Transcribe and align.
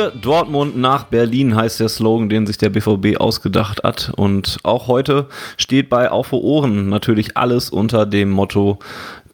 Für 0.00 0.12
Dortmund 0.12 0.78
nach 0.78 1.04
Berlin 1.04 1.54
heißt 1.54 1.78
der 1.78 1.90
Slogan, 1.90 2.30
den 2.30 2.46
sich 2.46 2.56
der 2.56 2.70
BVB 2.70 3.18
ausgedacht 3.20 3.82
hat. 3.84 4.10
Und 4.16 4.56
auch 4.62 4.86
heute 4.86 5.26
steht 5.58 5.90
bei 5.90 6.10
Auf 6.10 6.32
Ohren 6.32 6.88
natürlich 6.88 7.36
alles 7.36 7.68
unter 7.68 8.06
dem 8.06 8.30
Motto 8.30 8.78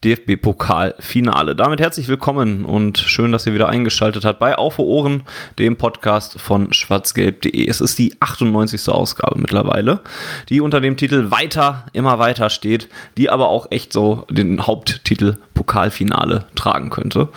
DFB-Pokal-Finale. 0.03 1.55
Damit 1.55 1.79
herzlich 1.79 2.09
willkommen 2.09 2.65
und 2.65 2.99
schön, 2.99 3.31
dass 3.31 3.47
ihr 3.47 3.55
wieder 3.55 3.69
eingeschaltet 3.69 4.25
habt 4.25 4.41
bei 4.41 4.59
Auf 4.59 4.81
Ohren, 4.81 5.23
dem 5.61 5.77
Podcast 5.77 6.41
von 6.41 6.73
schwarzgelb.de. 6.73 7.69
Es 7.69 7.81
ist 7.81 7.97
die 8.01 8.17
98. 8.19 8.89
Ausgabe 8.89 9.39
mittlerweile, 9.39 10.01
die 10.49 10.61
unter 10.61 10.81
dem 10.81 10.97
Titel 10.97 11.31
Weiter, 11.31 11.87
immer 11.93 12.19
weiter 12.19 12.51
steht, 12.51 12.89
die 13.17 13.31
aber 13.31 13.51
auch 13.51 13.69
echt 13.71 13.93
so 13.93 14.25
den 14.29 14.67
Haupttitel 14.67 15.37
Pokalfinale 15.55 16.47
tragen 16.57 16.91
könnte. 16.91 17.29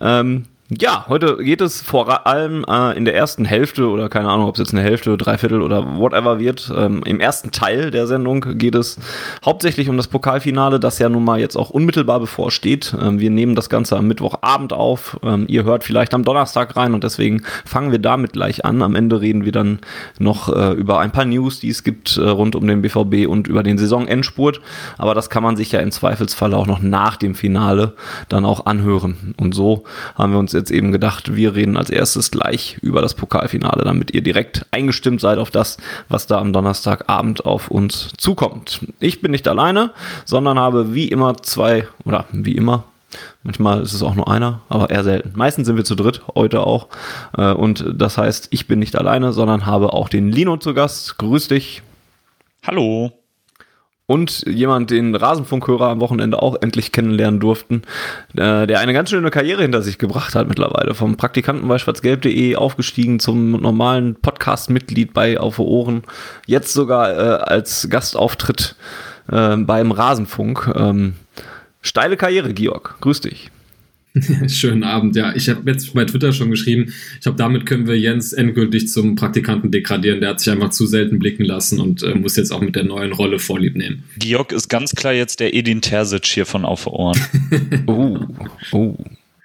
Ähm, 0.00 0.46
ja, 0.78 1.06
heute 1.08 1.38
geht 1.38 1.60
es 1.60 1.82
vor 1.82 2.28
allem 2.28 2.64
äh, 2.68 2.96
in 2.96 3.04
der 3.04 3.16
ersten 3.16 3.44
Hälfte 3.44 3.88
oder 3.88 4.08
keine 4.08 4.28
Ahnung, 4.28 4.46
ob 4.46 4.54
es 4.54 4.60
jetzt 4.60 4.72
eine 4.72 4.82
Hälfte, 4.82 5.16
Dreiviertel 5.16 5.62
oder 5.62 5.98
whatever 5.98 6.38
wird. 6.38 6.72
Ähm, 6.76 7.02
Im 7.04 7.18
ersten 7.18 7.50
Teil 7.50 7.90
der 7.90 8.06
Sendung 8.06 8.56
geht 8.56 8.76
es 8.76 8.96
hauptsächlich 9.44 9.88
um 9.88 9.96
das 9.96 10.06
Pokalfinale, 10.06 10.78
das 10.78 11.00
ja 11.00 11.08
nun 11.08 11.24
mal 11.24 11.40
jetzt 11.40 11.56
auch 11.56 11.70
unmittelbar 11.70 12.20
bevorsteht. 12.20 12.94
Ähm, 13.02 13.18
wir 13.18 13.30
nehmen 13.30 13.56
das 13.56 13.68
Ganze 13.68 13.96
am 13.96 14.06
Mittwochabend 14.06 14.72
auf. 14.72 15.18
Ähm, 15.24 15.46
ihr 15.48 15.64
hört 15.64 15.82
vielleicht 15.82 16.14
am 16.14 16.24
Donnerstag 16.24 16.76
rein 16.76 16.94
und 16.94 17.02
deswegen 17.02 17.42
fangen 17.64 17.90
wir 17.90 17.98
damit 17.98 18.32
gleich 18.32 18.64
an. 18.64 18.82
Am 18.82 18.94
Ende 18.94 19.20
reden 19.20 19.44
wir 19.44 19.52
dann 19.52 19.80
noch 20.20 20.54
äh, 20.54 20.72
über 20.74 21.00
ein 21.00 21.10
paar 21.10 21.24
News, 21.24 21.58
die 21.58 21.70
es 21.70 21.82
gibt 21.82 22.16
äh, 22.16 22.20
rund 22.20 22.54
um 22.54 22.64
den 22.68 22.80
BVB 22.80 23.26
und 23.26 23.48
über 23.48 23.64
den 23.64 23.76
Saisonendspurt. 23.76 24.60
Aber 24.98 25.16
das 25.16 25.30
kann 25.30 25.42
man 25.42 25.56
sich 25.56 25.72
ja 25.72 25.80
im 25.80 25.90
Zweifelsfall 25.90 26.54
auch 26.54 26.68
noch 26.68 26.80
nach 26.80 27.16
dem 27.16 27.34
Finale 27.34 27.94
dann 28.28 28.44
auch 28.44 28.66
anhören. 28.66 29.34
Und 29.36 29.52
so 29.52 29.82
haben 30.14 30.30
wir 30.32 30.38
uns 30.38 30.59
jetzt 30.60 30.70
eben 30.70 30.92
gedacht, 30.92 31.34
wir 31.34 31.54
reden 31.54 31.76
als 31.76 31.90
erstes 31.90 32.30
gleich 32.30 32.78
über 32.82 33.02
das 33.02 33.14
Pokalfinale, 33.14 33.84
damit 33.84 34.14
ihr 34.14 34.22
direkt 34.22 34.66
eingestimmt 34.70 35.20
seid 35.20 35.38
auf 35.38 35.50
das, 35.50 35.78
was 36.08 36.26
da 36.26 36.38
am 36.38 36.52
Donnerstagabend 36.52 37.44
auf 37.44 37.70
uns 37.70 38.12
zukommt. 38.16 38.80
Ich 39.00 39.20
bin 39.20 39.32
nicht 39.32 39.48
alleine, 39.48 39.92
sondern 40.24 40.58
habe 40.58 40.94
wie 40.94 41.08
immer 41.08 41.36
zwei, 41.42 41.88
oder 42.04 42.26
wie 42.32 42.56
immer, 42.56 42.84
Manchmal 43.42 43.82
ist 43.82 43.92
es 43.92 44.04
auch 44.04 44.14
nur 44.14 44.30
einer, 44.30 44.60
aber 44.68 44.90
eher 44.90 45.02
selten. 45.02 45.32
Meistens 45.34 45.66
sind 45.66 45.76
wir 45.76 45.84
zu 45.84 45.96
dritt, 45.96 46.22
heute 46.36 46.60
auch. 46.60 46.86
Äh, 47.36 47.52
und 47.52 47.84
das 47.92 48.18
heißt, 48.18 48.48
ich 48.50 48.68
bin 48.68 48.78
nicht 48.78 48.96
alleine, 48.96 49.32
sondern 49.32 49.66
habe 49.66 49.92
auch 49.94 50.08
den 50.08 50.30
Lino 50.30 50.58
zu 50.58 50.74
Gast. 50.74 51.18
Grüß 51.18 51.48
dich. 51.48 51.82
Hallo 52.64 53.19
und 54.10 54.44
jemand, 54.48 54.90
den 54.90 55.14
Rasenfunkhörer 55.14 55.86
am 55.86 56.00
Wochenende 56.00 56.42
auch 56.42 56.56
endlich 56.60 56.90
kennenlernen 56.90 57.38
durften, 57.38 57.82
äh, 58.32 58.66
der 58.66 58.80
eine 58.80 58.92
ganz 58.92 59.10
schöne 59.10 59.30
Karriere 59.30 59.62
hinter 59.62 59.82
sich 59.82 59.98
gebracht 59.98 60.34
hat 60.34 60.48
mittlerweile. 60.48 60.94
Vom 60.94 61.16
Praktikanten 61.16 61.68
bei 61.68 61.78
schwarzgelb.de 61.78 62.56
aufgestiegen 62.56 63.20
zum 63.20 63.52
normalen 63.52 64.16
Podcast-Mitglied 64.16 65.14
bei 65.14 65.38
Auf 65.38 65.60
Ohren. 65.60 66.02
Jetzt 66.44 66.72
sogar 66.72 67.12
äh, 67.12 67.42
als 67.44 67.86
Gastauftritt 67.88 68.74
äh, 69.30 69.56
beim 69.58 69.92
Rasenfunk. 69.92 70.72
Ähm, 70.74 71.14
steile 71.80 72.16
Karriere, 72.16 72.52
Georg. 72.52 72.96
Grüß 73.00 73.20
dich. 73.20 73.52
Schönen 74.48 74.82
Abend, 74.82 75.14
ja. 75.16 75.34
Ich 75.34 75.48
habe 75.48 75.70
jetzt 75.70 75.94
bei 75.94 76.04
Twitter 76.04 76.32
schon 76.32 76.50
geschrieben, 76.50 76.92
ich 77.14 77.20
glaube, 77.20 77.38
damit 77.38 77.66
können 77.66 77.86
wir 77.86 77.98
Jens 77.98 78.32
endgültig 78.32 78.88
zum 78.88 79.14
Praktikanten 79.14 79.70
degradieren. 79.70 80.20
Der 80.20 80.30
hat 80.30 80.40
sich 80.40 80.52
einfach 80.52 80.70
zu 80.70 80.86
selten 80.86 81.18
blicken 81.18 81.44
lassen 81.44 81.80
und 81.80 82.02
äh, 82.02 82.14
muss 82.14 82.36
jetzt 82.36 82.50
auch 82.50 82.60
mit 82.60 82.76
der 82.76 82.84
neuen 82.84 83.12
Rolle 83.12 83.38
Vorlieb 83.38 83.76
nehmen. 83.76 84.02
Georg 84.18 84.52
ist 84.52 84.68
ganz 84.68 84.94
klar 84.94 85.12
jetzt 85.12 85.40
der 85.40 85.54
Edin 85.54 85.80
Terzic 85.80 86.26
hier 86.26 86.46
von 86.46 86.64
Auf 86.64 86.86
Ohren. 86.86 87.18
oh, 87.86 88.18
oh. 88.72 88.96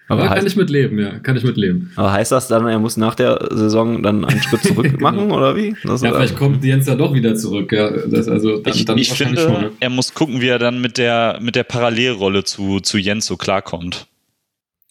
Aber, 0.08 0.26
aber 0.26 0.36
kann 0.36 0.46
ich 0.46 0.56
mitleben, 0.56 1.00
ja, 1.00 1.18
kann 1.20 1.36
ich 1.36 1.44
mitleben. 1.44 1.92
Aber 1.96 2.12
heißt 2.12 2.32
das 2.32 2.48
dann, 2.48 2.68
er 2.68 2.78
muss 2.78 2.96
nach 2.96 3.16
der 3.16 3.48
Saison 3.52 4.04
dann 4.04 4.24
einen 4.24 4.40
Schritt 4.42 4.62
zurück 4.62 5.00
machen 5.02 5.20
genau. 5.20 5.38
oder 5.38 5.56
wie? 5.56 5.76
Das 5.84 6.04
ja, 6.04 6.14
vielleicht 6.14 6.36
kommt 6.36 6.64
Jens 6.64 6.86
ja 6.86 6.96
doch 6.96 7.14
wieder 7.16 7.36
zurück. 7.36 7.72
Ja, 7.72 7.90
das, 7.90 8.28
also 8.28 8.60
dann, 8.60 8.74
ich, 8.74 8.86
dann 8.86 8.98
ich 9.00 9.12
finde, 9.12 9.42
schon, 9.42 9.72
er 9.80 9.90
muss 9.90 10.14
gucken, 10.14 10.42
wie 10.42 10.48
er 10.48 10.60
dann 10.60 10.80
mit 10.80 11.00
der 11.00 11.40
mit 11.42 11.56
der 11.56 11.64
Parallelrolle 11.64 12.44
zu 12.44 12.82
zu 12.82 13.00
Jens 13.00 13.26
so 13.26 13.36
klarkommt. 13.36 14.06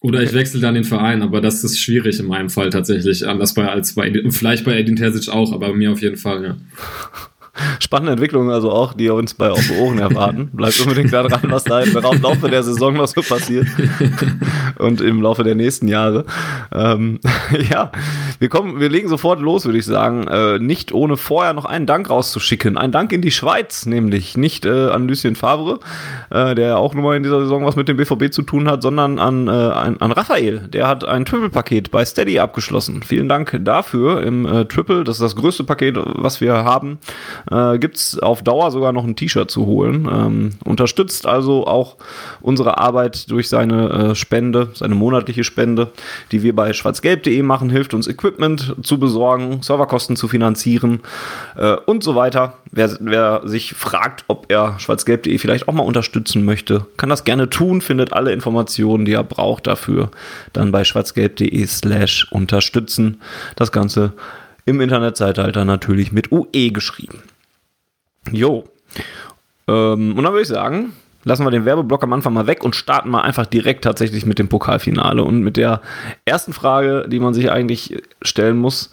Oder 0.05 0.23
ich 0.23 0.35
wechsle 0.35 0.61
dann 0.61 0.75
den 0.75 0.85
Verein, 0.85 1.23
aber 1.23 1.41
das 1.41 1.65
ist 1.65 1.81
schwierig 1.81 2.21
in 2.21 2.27
meinem 2.27 2.51
Fall 2.51 2.69
tatsächlich. 2.69 3.27
Anders 3.27 3.55
bei, 3.55 3.67
als 3.67 3.95
bei, 3.95 4.13
vielleicht 4.29 4.67
bei 4.67 4.79
Edin 4.79 4.97
Terzic 4.97 5.33
auch, 5.33 5.51
aber 5.51 5.69
bei 5.69 5.75
mir 5.75 5.93
auf 5.93 6.03
jeden 6.03 6.19
Fall, 6.19 6.45
ja. 6.45 6.57
spannende 7.79 8.13
Entwicklungen 8.13 8.51
also 8.51 8.71
auch, 8.71 8.95
die 8.95 9.09
uns 9.09 9.35
bei 9.35 9.51
Auf 9.51 9.71
Ohren 9.79 9.99
erwarten. 9.99 10.51
Bleibt 10.53 10.81
unbedingt 10.81 11.13
da 11.13 11.23
dran, 11.23 11.51
was 11.51 11.65
da 11.65 11.81
im 11.81 11.93
Laufe 11.93 12.49
der 12.49 12.63
Saison 12.63 12.95
noch 12.95 13.07
so 13.07 13.23
passiert 13.23 13.67
und 14.79 15.01
im 15.01 15.23
Laufe 15.23 15.45
der 15.45 15.55
nächsten 15.55 15.89
Jahre. 15.89 16.25
Ähm, 16.73 17.21
ja, 17.71 17.93
wir 18.39 18.49
kommen, 18.49 18.81
wir 18.81 18.89
legen 18.89 19.09
sofort 19.09 19.41
los, 19.41 19.65
würde 19.65 19.79
ich 19.79 19.85
sagen. 19.85 20.27
Äh, 20.27 20.59
nicht 20.59 20.93
ohne 20.93 21.17
vorher 21.17 21.53
noch 21.53 21.65
einen 21.65 21.87
Dank 21.87 22.11
rauszuschicken. 22.11 22.77
Ein 22.77 22.93
Dank 22.93 23.13
in 23.13 23.23
die 23.23 23.31
Schweiz, 23.31 23.87
nämlich 23.87 24.37
nicht 24.37 24.67
äh, 24.67 24.89
an 24.89 25.07
Lucien 25.07 25.37
Favre, 25.37 25.79
äh, 26.31 26.55
der 26.55 26.79
auch 26.79 26.95
nur 26.95 27.05
mal 27.05 27.17
in 27.17 27.23
dieser 27.23 27.41
Saison 27.41 27.65
was 27.65 27.77
mit 27.77 27.89
dem 27.89 27.97
BVB 27.97 28.33
zu 28.33 28.43
tun 28.43 28.69
hat, 28.69 28.83
sondern 28.83 29.19
an, 29.19 29.49
äh, 29.49 29.51
an, 29.51 29.97
an 29.99 30.13
Raphael. 30.13 30.69
Der 30.69 30.89
hat 30.89 31.05
ein 31.05 31.25
Triple-Paket 31.25 31.91
bei 31.91 32.05
Steady 32.05 32.39
abgeschlossen. 32.39 33.03
Vielen 33.03 33.29
Dank 33.29 33.59
dafür 33.63 34.23
im 34.23 34.47
äh, 34.47 34.65
Triple. 34.65 35.05
Das 35.05 35.17
ist 35.17 35.23
das 35.23 35.37
größte 35.37 35.65
Paket, 35.65 35.97
was 35.97 36.41
wir 36.41 36.53
haben 36.53 36.99
äh, 37.51 37.79
gibt 37.79 37.97
es 37.97 38.19
auf 38.19 38.43
Dauer 38.43 38.71
sogar 38.71 38.93
noch 38.93 39.05
ein 39.05 39.17
T-Shirt 39.17 39.51
zu 39.51 39.67
holen. 39.67 40.09
Ähm, 40.11 40.51
unterstützt 40.65 41.27
also 41.27 41.67
auch 41.67 41.97
unsere 42.41 42.79
Arbeit 42.79 43.31
durch 43.31 43.49
seine 43.49 43.91
äh, 43.91 44.15
Spende, 44.15 44.69
seine 44.75 44.95
monatliche 44.95 45.45
Spende, 45.45 45.93
die 46.33 46.43
wir 46.43 46.55
bei 46.55 46.73
schwarzgelb.de 46.73 47.43
machen, 47.43 47.71
hilft 47.71 47.95
uns 47.95 48.09
Equipment 48.09 48.77
zu 48.83 48.99
besorgen, 48.99 49.63
Serverkosten 49.63 50.17
zu 50.17 50.29
finanzieren 50.29 51.01
äh, 51.57 51.77
und 51.87 52.03
so 52.03 52.15
weiter. 52.15 52.55
Wer, 52.71 52.97
wer 53.01 53.43
sich 53.45 53.75
fragt, 53.75 54.25
ob 54.29 54.51
er 54.51 54.79
schwarzgelb.de 54.79 55.39
vielleicht 55.39 55.69
auch 55.69 55.73
mal 55.73 55.83
unterstützen 55.83 56.45
möchte, 56.45 56.87
kann 56.97 57.09
das 57.09 57.25
gerne 57.25 57.49
tun, 57.51 57.81
findet 57.81 58.13
alle 58.13 58.33
Informationen, 58.33 59.05
die 59.05 59.13
er 59.13 59.25
braucht 59.25 59.67
dafür, 59.67 60.11
dann 60.53 60.73
bei 60.73 60.85
schwarzgelb.de 60.85 61.67
slash 61.67 62.27
unterstützen. 62.31 63.21
Das 63.57 63.71
Ganze 63.71 64.13
im 64.67 64.81
Internetzeitalter 64.81 65.65
natürlich 65.65 66.13
mit 66.13 66.33
UE 66.33 66.71
geschrieben. 66.71 67.23
Jo. 68.31 68.65
Ähm, 69.69 70.17
und 70.17 70.23
dann 70.23 70.33
würde 70.33 70.43
ich 70.43 70.49
sagen, 70.49 70.93
lassen 71.25 71.45
wir 71.45 71.51
den 71.51 71.65
Werbeblock 71.65 72.03
am 72.03 72.13
Anfang 72.13 72.33
mal 72.33 72.47
weg 72.47 72.65
und 72.65 72.77
starten 72.77 73.11
mal 73.11 73.23
einfach 73.23 73.47
direkt 73.47 73.85
tatsächlich 73.85 74.27
mit 74.27 74.39
dem 74.39 74.49
Pokalfinale 74.49 75.23
und 75.25 75.41
mit 75.41 75.57
der 75.57 75.81
ersten 76.25 76.53
Frage, 76.53 77.07
die 77.09 77.21
man 77.21 77.35
sich 77.35 77.51
eigentlich 77.51 78.03
stellen 78.23 78.59
muss. 78.59 78.91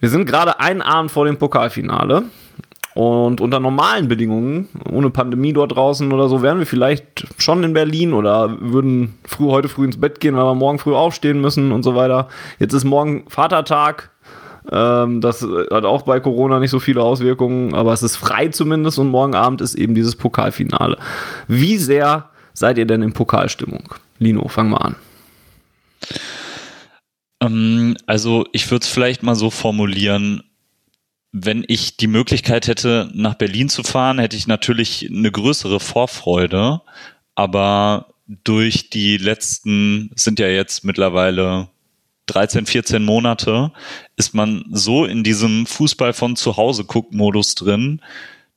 Wir 0.00 0.10
sind 0.10 0.26
gerade 0.26 0.60
einen 0.60 0.82
Abend 0.82 1.10
vor 1.10 1.24
dem 1.24 1.38
Pokalfinale 1.38 2.24
und 2.94 3.42
unter 3.42 3.60
normalen 3.60 4.08
Bedingungen, 4.08 4.68
ohne 4.90 5.10
Pandemie 5.10 5.52
dort 5.52 5.74
draußen 5.74 6.10
oder 6.12 6.28
so, 6.28 6.42
wären 6.42 6.58
wir 6.58 6.66
vielleicht 6.66 7.26
schon 7.36 7.62
in 7.62 7.74
Berlin 7.74 8.14
oder 8.14 8.56
würden 8.58 9.18
früh 9.24 9.50
heute 9.50 9.68
früh 9.68 9.84
ins 9.84 10.00
Bett 10.00 10.20
gehen, 10.20 10.34
weil 10.34 10.44
wir 10.44 10.54
morgen 10.54 10.78
früh 10.78 10.94
aufstehen 10.94 11.40
müssen 11.40 11.72
und 11.72 11.82
so 11.82 11.94
weiter. 11.94 12.28
Jetzt 12.58 12.72
ist 12.72 12.84
morgen 12.84 13.24
Vatertag. 13.28 14.10
Ähm, 14.70 15.20
das 15.20 15.42
hat 15.42 15.84
auch 15.84 16.02
bei 16.02 16.20
Corona 16.20 16.58
nicht 16.58 16.70
so 16.70 16.80
viele 16.80 17.02
Auswirkungen, 17.02 17.74
aber 17.74 17.92
es 17.92 18.02
ist 18.02 18.16
frei 18.16 18.48
zumindest 18.48 18.98
und 18.98 19.08
morgen 19.08 19.34
Abend 19.34 19.60
ist 19.60 19.74
eben 19.74 19.94
dieses 19.94 20.16
Pokalfinale. 20.16 20.98
Wie 21.48 21.78
sehr 21.78 22.30
seid 22.52 22.78
ihr 22.78 22.86
denn 22.86 23.02
in 23.02 23.12
Pokalstimmung? 23.12 23.94
Lino, 24.18 24.48
fang 24.48 24.70
mal 24.70 24.78
an. 24.78 24.96
Ähm, 27.40 27.96
also 28.06 28.46
ich 28.52 28.70
würde 28.70 28.84
es 28.84 28.88
vielleicht 28.88 29.22
mal 29.22 29.34
so 29.34 29.50
formulieren, 29.50 30.42
wenn 31.32 31.64
ich 31.68 31.96
die 31.98 32.06
Möglichkeit 32.06 32.66
hätte, 32.66 33.10
nach 33.12 33.34
Berlin 33.34 33.68
zu 33.68 33.82
fahren, 33.82 34.18
hätte 34.18 34.36
ich 34.36 34.46
natürlich 34.46 35.08
eine 35.10 35.30
größere 35.30 35.80
Vorfreude, 35.80 36.80
aber 37.34 38.14
durch 38.26 38.88
die 38.90 39.18
letzten, 39.18 40.10
sind 40.16 40.38
ja 40.38 40.48
jetzt 40.48 40.84
mittlerweile 40.84 41.68
13, 42.26 42.66
14 42.66 43.04
Monate 43.04 43.72
ist 44.16 44.34
man 44.34 44.64
so 44.70 45.04
in 45.04 45.22
diesem 45.22 45.66
Fußball 45.66 46.12
von 46.12 46.36
zu 46.36 46.56
Hause 46.56 46.84
guck 46.84 47.12
Modus 47.12 47.54
drin, 47.54 48.00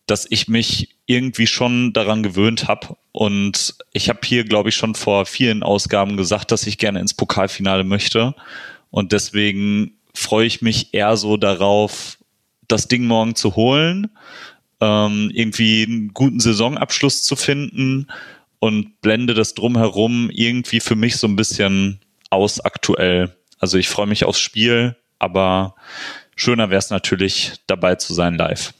dass 0.07 0.25
ich 0.30 0.48
mich 0.48 0.95
irgendwie 1.06 1.48
schon 1.48 1.94
daran 1.94 2.24
gewöhnt 2.24 2.68
habe. 2.68 2.98
Und 3.12 3.75
ich 3.94 4.10
habe 4.10 4.19
hier, 4.24 4.44
glaube 4.44 4.69
ich, 4.69 4.75
schon 4.75 4.95
vor 4.95 5.25
vielen 5.25 5.63
Ausgaben 5.63 6.18
gesagt, 6.18 6.51
dass 6.51 6.66
ich 6.66 6.77
gerne 6.77 7.00
ins 7.00 7.13
Pokalfinale 7.13 7.83
möchte. 7.83 8.33
Und 8.89 9.12
deswegen 9.12 9.94
freue 10.13 10.48
ich 10.48 10.62
mich 10.62 10.94
eher 10.94 11.15
so 11.18 11.38
darauf, 11.38 12.18
das 12.68 12.88
Ding 12.88 13.06
morgen 13.06 13.36
zu 13.36 13.56
holen, 13.56 14.10
ähm, 14.81 15.31
irgendwie 15.33 15.83
einen 15.83 16.13
guten 16.13 16.39
Saisonabschluss 16.39 17.24
zu 17.24 17.36
finden 17.36 18.07
und 18.60 19.01
blende 19.01 19.33
das 19.33 19.54
drumherum 19.54 20.30
irgendwie 20.31 20.80
für 20.80 20.95
mich 20.95 21.18
so 21.18 21.27
ein 21.27 21.36
bisschen 21.36 22.00
aus 22.30 22.60
aktuell. 22.60 23.36
Also 23.59 23.77
ich 23.77 23.89
freue 23.89 24.07
mich 24.07 24.23
aufs 24.23 24.39
Spiel, 24.39 24.95
aber 25.19 25.75
schöner 26.35 26.69
wäre 26.69 26.79
es 26.79 26.89
natürlich, 26.89 27.53
dabei 27.67 27.95
zu 27.95 28.13
sein 28.13 28.35
live. 28.35 28.73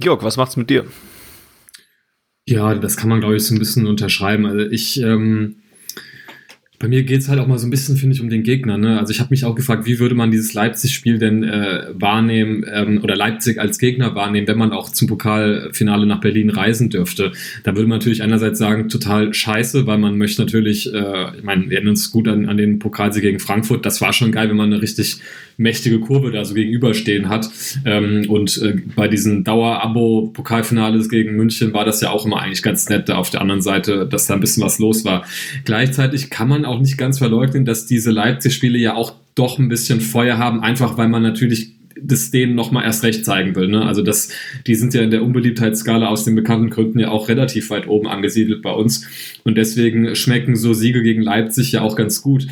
Georg, 0.00 0.22
was 0.22 0.36
macht's 0.36 0.56
mit 0.56 0.70
dir? 0.70 0.86
Ja, 2.46 2.74
das 2.74 2.96
kann 2.96 3.08
man, 3.08 3.20
glaube 3.20 3.36
ich, 3.36 3.44
so 3.44 3.54
ein 3.54 3.58
bisschen 3.58 3.86
unterschreiben. 3.86 4.46
Also 4.46 4.60
ich, 4.60 5.00
ähm, 5.00 5.62
bei 6.78 6.88
mir 6.88 7.04
geht 7.04 7.20
es 7.20 7.28
halt 7.28 7.40
auch 7.40 7.46
mal 7.46 7.58
so 7.58 7.66
ein 7.66 7.70
bisschen, 7.70 7.96
finde 7.96 8.14
ich, 8.14 8.20
um 8.20 8.28
den 8.28 8.42
Gegner. 8.42 8.76
Ne? 8.76 8.98
Also 8.98 9.10
ich 9.10 9.20
habe 9.20 9.30
mich 9.30 9.44
auch 9.44 9.54
gefragt, 9.54 9.86
wie 9.86 9.98
würde 9.98 10.14
man 10.14 10.30
dieses 10.30 10.52
Leipzig-Spiel 10.52 11.18
denn 11.18 11.42
äh, 11.42 11.86
wahrnehmen 11.94 12.64
ähm, 12.70 13.00
oder 13.02 13.16
Leipzig 13.16 13.58
als 13.58 13.78
Gegner 13.78 14.14
wahrnehmen, 14.14 14.46
wenn 14.46 14.58
man 14.58 14.72
auch 14.72 14.90
zum 14.90 15.08
Pokalfinale 15.08 16.04
nach 16.04 16.20
Berlin 16.20 16.50
reisen 16.50 16.90
dürfte. 16.90 17.32
Da 17.64 17.74
würde 17.74 17.88
man 17.88 17.98
natürlich 17.98 18.22
einerseits 18.22 18.58
sagen, 18.58 18.88
total 18.88 19.32
scheiße, 19.32 19.86
weil 19.86 19.98
man 19.98 20.18
möchte 20.18 20.42
natürlich, 20.42 20.92
äh, 20.92 21.36
ich 21.38 21.44
meine, 21.44 21.70
wir 21.70 21.76
erinnern 21.76 21.90
uns 21.90 22.10
gut 22.10 22.28
an, 22.28 22.46
an 22.46 22.58
den 22.58 22.78
Pokalsieg 22.78 23.22
gegen 23.22 23.38
Frankfurt. 23.38 23.86
Das 23.86 24.02
war 24.02 24.12
schon 24.12 24.30
geil, 24.30 24.50
wenn 24.50 24.56
man 24.56 24.72
eine 24.72 24.82
richtig 24.82 25.20
mächtige 25.56 26.00
Kurve 26.00 26.30
da 26.30 26.44
so 26.44 26.54
gegenüberstehen 26.54 27.28
hat. 27.28 27.48
Ähm, 27.84 28.28
und 28.28 28.60
äh, 28.62 28.76
bei 28.94 29.08
diesen 29.08 29.44
Dauer-Abo-Pokalfinales 29.44 31.08
gegen 31.08 31.36
München 31.36 31.72
war 31.72 31.84
das 31.84 32.00
ja 32.00 32.10
auch 32.10 32.26
immer 32.26 32.40
eigentlich 32.40 32.62
ganz 32.62 32.88
nett 32.88 33.08
da 33.08 33.16
auf 33.16 33.30
der 33.30 33.40
anderen 33.40 33.62
Seite, 33.62 34.06
dass 34.06 34.26
da 34.26 34.34
ein 34.34 34.40
bisschen 34.40 34.62
was 34.62 34.78
los 34.78 35.04
war. 35.04 35.24
Gleichzeitig 35.64 36.28
kann 36.28 36.48
man 36.48 36.65
auch 36.66 36.80
nicht 36.80 36.98
ganz 36.98 37.18
verleugnen, 37.18 37.64
dass 37.64 37.86
diese 37.86 38.10
Leipzig-Spiele 38.10 38.78
ja 38.78 38.94
auch 38.94 39.14
doch 39.34 39.58
ein 39.58 39.68
bisschen 39.68 40.00
Feuer 40.00 40.38
haben, 40.38 40.60
einfach 40.62 40.96
weil 40.98 41.08
man 41.08 41.22
natürlich 41.22 41.76
das 42.00 42.30
denen 42.30 42.54
nochmal 42.54 42.84
erst 42.84 43.02
recht 43.04 43.24
zeigen 43.24 43.54
will. 43.56 43.68
Ne? 43.68 43.84
Also 43.84 44.02
das, 44.02 44.30
die 44.66 44.74
sind 44.74 44.94
ja 44.94 45.02
in 45.02 45.10
der 45.10 45.22
Unbeliebtheitsskala 45.22 46.08
aus 46.08 46.24
den 46.24 46.34
bekannten 46.34 46.70
Gründen 46.70 46.98
ja 46.98 47.08
auch 47.08 47.28
relativ 47.28 47.70
weit 47.70 47.88
oben 47.88 48.06
angesiedelt 48.06 48.62
bei 48.62 48.70
uns. 48.70 49.06
Und 49.44 49.56
deswegen 49.56 50.14
schmecken 50.14 50.56
so 50.56 50.74
Siege 50.74 51.02
gegen 51.02 51.22
Leipzig 51.22 51.72
ja 51.72 51.80
auch 51.80 51.96
ganz 51.96 52.20
gut. 52.22 52.46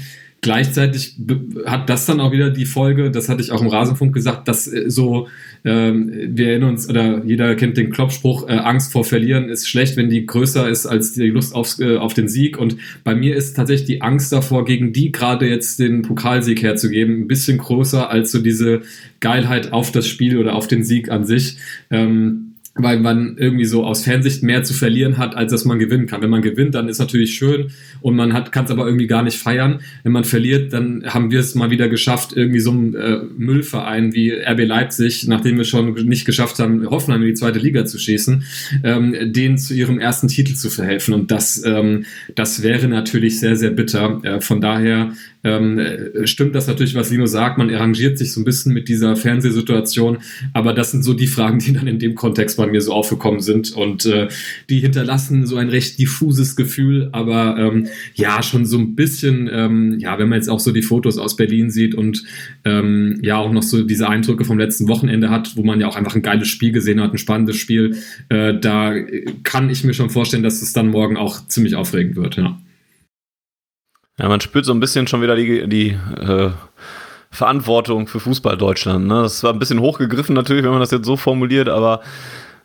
Gleichzeitig 0.44 1.16
hat 1.64 1.88
das 1.88 2.04
dann 2.04 2.20
auch 2.20 2.30
wieder 2.30 2.50
die 2.50 2.66
Folge, 2.66 3.10
das 3.10 3.30
hatte 3.30 3.40
ich 3.40 3.50
auch 3.50 3.62
im 3.62 3.68
Rasenfunk 3.68 4.12
gesagt, 4.12 4.46
dass 4.46 4.70
äh, 4.70 4.90
so, 4.90 5.26
ähm, 5.64 6.12
wir 6.12 6.50
erinnern 6.50 6.68
uns, 6.68 6.86
oder 6.86 7.24
jeder 7.24 7.54
kennt 7.54 7.78
den 7.78 7.88
Kloppspruch, 7.88 8.46
äh, 8.46 8.52
Angst 8.52 8.92
vor 8.92 9.04
Verlieren 9.04 9.48
ist 9.48 9.66
schlecht, 9.66 9.96
wenn 9.96 10.10
die 10.10 10.26
größer 10.26 10.68
ist 10.68 10.84
als 10.84 11.14
die 11.14 11.30
Lust 11.30 11.54
aufs, 11.54 11.80
äh, 11.80 11.96
auf 11.96 12.12
den 12.12 12.28
Sieg. 12.28 12.58
Und 12.58 12.76
bei 13.04 13.14
mir 13.14 13.34
ist 13.34 13.54
tatsächlich 13.54 13.86
die 13.86 14.02
Angst 14.02 14.32
davor, 14.32 14.66
gegen 14.66 14.92
die 14.92 15.12
gerade 15.12 15.48
jetzt 15.48 15.78
den 15.78 16.02
Pokalsieg 16.02 16.62
herzugeben, 16.62 17.22
ein 17.22 17.26
bisschen 17.26 17.56
größer 17.56 18.10
als 18.10 18.30
so 18.30 18.38
diese 18.38 18.82
Geilheit 19.20 19.72
auf 19.72 19.92
das 19.92 20.06
Spiel 20.06 20.36
oder 20.36 20.56
auf 20.56 20.68
den 20.68 20.84
Sieg 20.84 21.10
an 21.10 21.24
sich. 21.24 21.56
Ähm, 21.90 22.43
weil 22.76 22.98
man 22.98 23.36
irgendwie 23.38 23.64
so 23.64 23.84
aus 23.84 24.02
Fernsicht 24.02 24.42
mehr 24.42 24.64
zu 24.64 24.74
verlieren 24.74 25.16
hat, 25.16 25.36
als 25.36 25.52
dass 25.52 25.64
man 25.64 25.78
gewinnen 25.78 26.06
kann. 26.06 26.22
Wenn 26.22 26.30
man 26.30 26.42
gewinnt, 26.42 26.74
dann 26.74 26.88
ist 26.88 26.98
natürlich 26.98 27.34
schön 27.34 27.70
und 28.00 28.16
man 28.16 28.32
hat 28.32 28.50
kann 28.50 28.64
es 28.64 28.70
aber 28.70 28.86
irgendwie 28.86 29.06
gar 29.06 29.22
nicht 29.22 29.38
feiern. 29.38 29.80
Wenn 30.02 30.12
man 30.12 30.24
verliert, 30.24 30.72
dann 30.72 31.04
haben 31.06 31.30
wir 31.30 31.40
es 31.40 31.54
mal 31.54 31.70
wieder 31.70 31.88
geschafft, 31.88 32.32
irgendwie 32.36 32.60
so 32.60 32.72
einen 32.72 32.94
äh, 32.94 33.20
Müllverein 33.36 34.12
wie 34.12 34.32
RB 34.32 34.66
Leipzig, 34.66 35.26
nachdem 35.28 35.56
wir 35.56 35.64
schon 35.64 35.94
nicht 35.94 36.24
geschafft 36.24 36.58
haben, 36.58 36.88
Hoffenheim 36.90 37.22
in 37.22 37.28
die 37.28 37.34
zweite 37.34 37.60
Liga 37.60 37.84
zu 37.84 37.98
schießen, 37.98 38.42
ähm, 38.82 39.32
denen 39.32 39.56
zu 39.56 39.74
ihrem 39.74 40.00
ersten 40.00 40.26
Titel 40.26 40.54
zu 40.54 40.68
verhelfen. 40.68 41.14
Und 41.14 41.30
das, 41.30 41.62
ähm, 41.64 42.04
das 42.34 42.62
wäre 42.62 42.88
natürlich 42.88 43.38
sehr, 43.38 43.56
sehr 43.56 43.70
bitter. 43.70 44.20
Äh, 44.24 44.40
von 44.40 44.60
daher 44.60 45.12
ähm, 45.44 45.78
äh, 45.78 46.26
stimmt 46.26 46.54
das 46.54 46.66
natürlich, 46.66 46.94
was 46.94 47.10
Lino 47.10 47.26
sagt. 47.26 47.58
Man 47.58 47.72
arrangiert 47.72 48.18
sich 48.18 48.32
so 48.32 48.40
ein 48.40 48.44
bisschen 48.44 48.72
mit 48.72 48.88
dieser 48.88 49.14
Fernsehsituation. 49.14 50.18
Aber 50.52 50.72
das 50.72 50.90
sind 50.90 51.04
so 51.04 51.12
die 51.12 51.26
Fragen, 51.26 51.58
die 51.58 51.72
dann 51.72 51.86
in 51.86 51.98
dem 51.98 52.14
Kontext 52.14 52.56
bei 52.56 52.66
mir 52.66 52.80
so 52.80 52.92
aufgekommen 52.92 53.40
sind. 53.40 53.72
Und 53.72 54.06
äh, 54.06 54.28
die 54.70 54.80
hinterlassen 54.80 55.46
so 55.46 55.56
ein 55.56 55.68
recht 55.68 55.98
diffuses 55.98 56.56
Gefühl. 56.56 57.10
Aber 57.12 57.56
ähm, 57.58 57.88
ja, 58.14 58.42
schon 58.42 58.64
so 58.64 58.78
ein 58.78 58.94
bisschen, 58.94 59.48
ähm, 59.52 59.98
ja, 59.98 60.18
wenn 60.18 60.28
man 60.28 60.38
jetzt 60.38 60.48
auch 60.48 60.60
so 60.60 60.72
die 60.72 60.82
Fotos 60.82 61.18
aus 61.18 61.36
Berlin 61.36 61.70
sieht 61.70 61.94
und 61.94 62.24
ähm, 62.64 63.20
ja 63.22 63.36
auch 63.36 63.52
noch 63.52 63.62
so 63.62 63.82
diese 63.82 64.08
Eindrücke 64.08 64.44
vom 64.44 64.58
letzten 64.58 64.88
Wochenende 64.88 65.30
hat, 65.30 65.56
wo 65.56 65.62
man 65.62 65.80
ja 65.80 65.88
auch 65.88 65.96
einfach 65.96 66.16
ein 66.16 66.22
geiles 66.22 66.48
Spiel 66.48 66.72
gesehen 66.72 67.00
hat, 67.00 67.12
ein 67.12 67.18
spannendes 67.18 67.56
Spiel, 67.56 67.96
äh, 68.30 68.54
da 68.58 68.94
kann 69.42 69.68
ich 69.70 69.84
mir 69.84 69.94
schon 69.94 70.10
vorstellen, 70.10 70.42
dass 70.42 70.62
es 70.62 70.72
dann 70.72 70.88
morgen 70.88 71.16
auch 71.16 71.46
ziemlich 71.48 71.74
aufregend 71.74 72.16
wird. 72.16 72.36
Ja. 72.36 72.58
Ja, 74.18 74.28
man 74.28 74.40
spürt 74.40 74.64
so 74.64 74.72
ein 74.72 74.80
bisschen 74.80 75.06
schon 75.06 75.22
wieder 75.22 75.34
die, 75.34 75.68
die 75.68 75.88
äh, 75.88 76.50
Verantwortung 77.30 78.06
für 78.06 78.20
Fußball 78.20 78.56
Deutschland. 78.56 79.06
Ne? 79.06 79.22
Das 79.22 79.42
war 79.42 79.52
ein 79.52 79.58
bisschen 79.58 79.80
hochgegriffen 79.80 80.34
natürlich, 80.34 80.64
wenn 80.64 80.70
man 80.70 80.80
das 80.80 80.92
jetzt 80.92 81.06
so 81.06 81.16
formuliert, 81.16 81.68
aber 81.68 82.00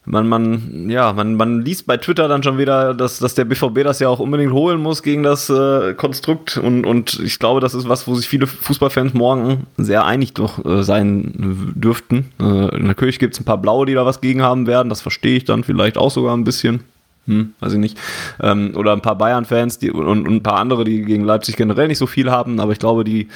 man, 0.05 0.27
man, 0.27 0.89
ja, 0.89 1.11
man, 1.13 1.35
man 1.35 1.61
liest 1.61 1.85
bei 1.85 1.97
Twitter 1.97 2.27
dann 2.27 2.41
schon 2.41 2.57
wieder, 2.57 2.93
dass, 2.93 3.19
dass 3.19 3.35
der 3.35 3.45
BVB 3.45 3.83
das 3.83 3.99
ja 3.99 4.09
auch 4.09 4.19
unbedingt 4.19 4.53
holen 4.53 4.79
muss 4.79 5.03
gegen 5.03 5.23
das 5.23 5.49
äh, 5.49 5.93
Konstrukt. 5.93 6.57
Und, 6.57 6.85
und 6.85 7.19
ich 7.19 7.37
glaube, 7.37 7.59
das 7.59 7.73
ist 7.73 7.89
was, 7.89 8.07
wo 8.07 8.15
sich 8.15 8.27
viele 8.27 8.47
Fußballfans 8.47 9.13
morgen 9.13 9.67
sehr 9.77 10.05
einig 10.05 10.33
doch 10.33 10.63
äh, 10.65 10.83
sein 10.83 11.73
dürften. 11.75 12.31
Äh, 12.39 12.79
natürlich 12.79 13.19
gibt 13.19 13.35
es 13.35 13.41
ein 13.41 13.45
paar 13.45 13.59
Blaue, 13.59 13.85
die 13.85 13.93
da 13.93 14.05
was 14.05 14.21
gegen 14.21 14.41
haben 14.41 14.67
werden. 14.67 14.89
Das 14.89 15.01
verstehe 15.01 15.37
ich 15.37 15.45
dann 15.45 15.63
vielleicht 15.63 15.97
auch 15.97 16.11
sogar 16.11 16.35
ein 16.35 16.43
bisschen 16.43 16.83
hm, 17.29 17.53
weiß 17.59 17.73
ich 17.73 17.79
nicht. 17.79 17.95
Ähm, 18.41 18.73
oder 18.75 18.91
ein 18.91 19.01
paar 19.01 19.15
Bayern-Fans 19.15 19.77
und, 19.93 20.07
und, 20.07 20.27
ein 20.27 20.41
paar 20.41 20.55
andere, 20.55 20.83
die 20.83 21.03
gegen 21.03 21.23
Leipzig 21.23 21.57
generell 21.57 21.87
nicht 21.87 21.99
so 21.99 22.07
viel 22.07 22.31
haben. 22.31 22.59
Aber 22.59 22.71
ich 22.71 22.79
glaube, 22.79 23.03
die 23.03 23.27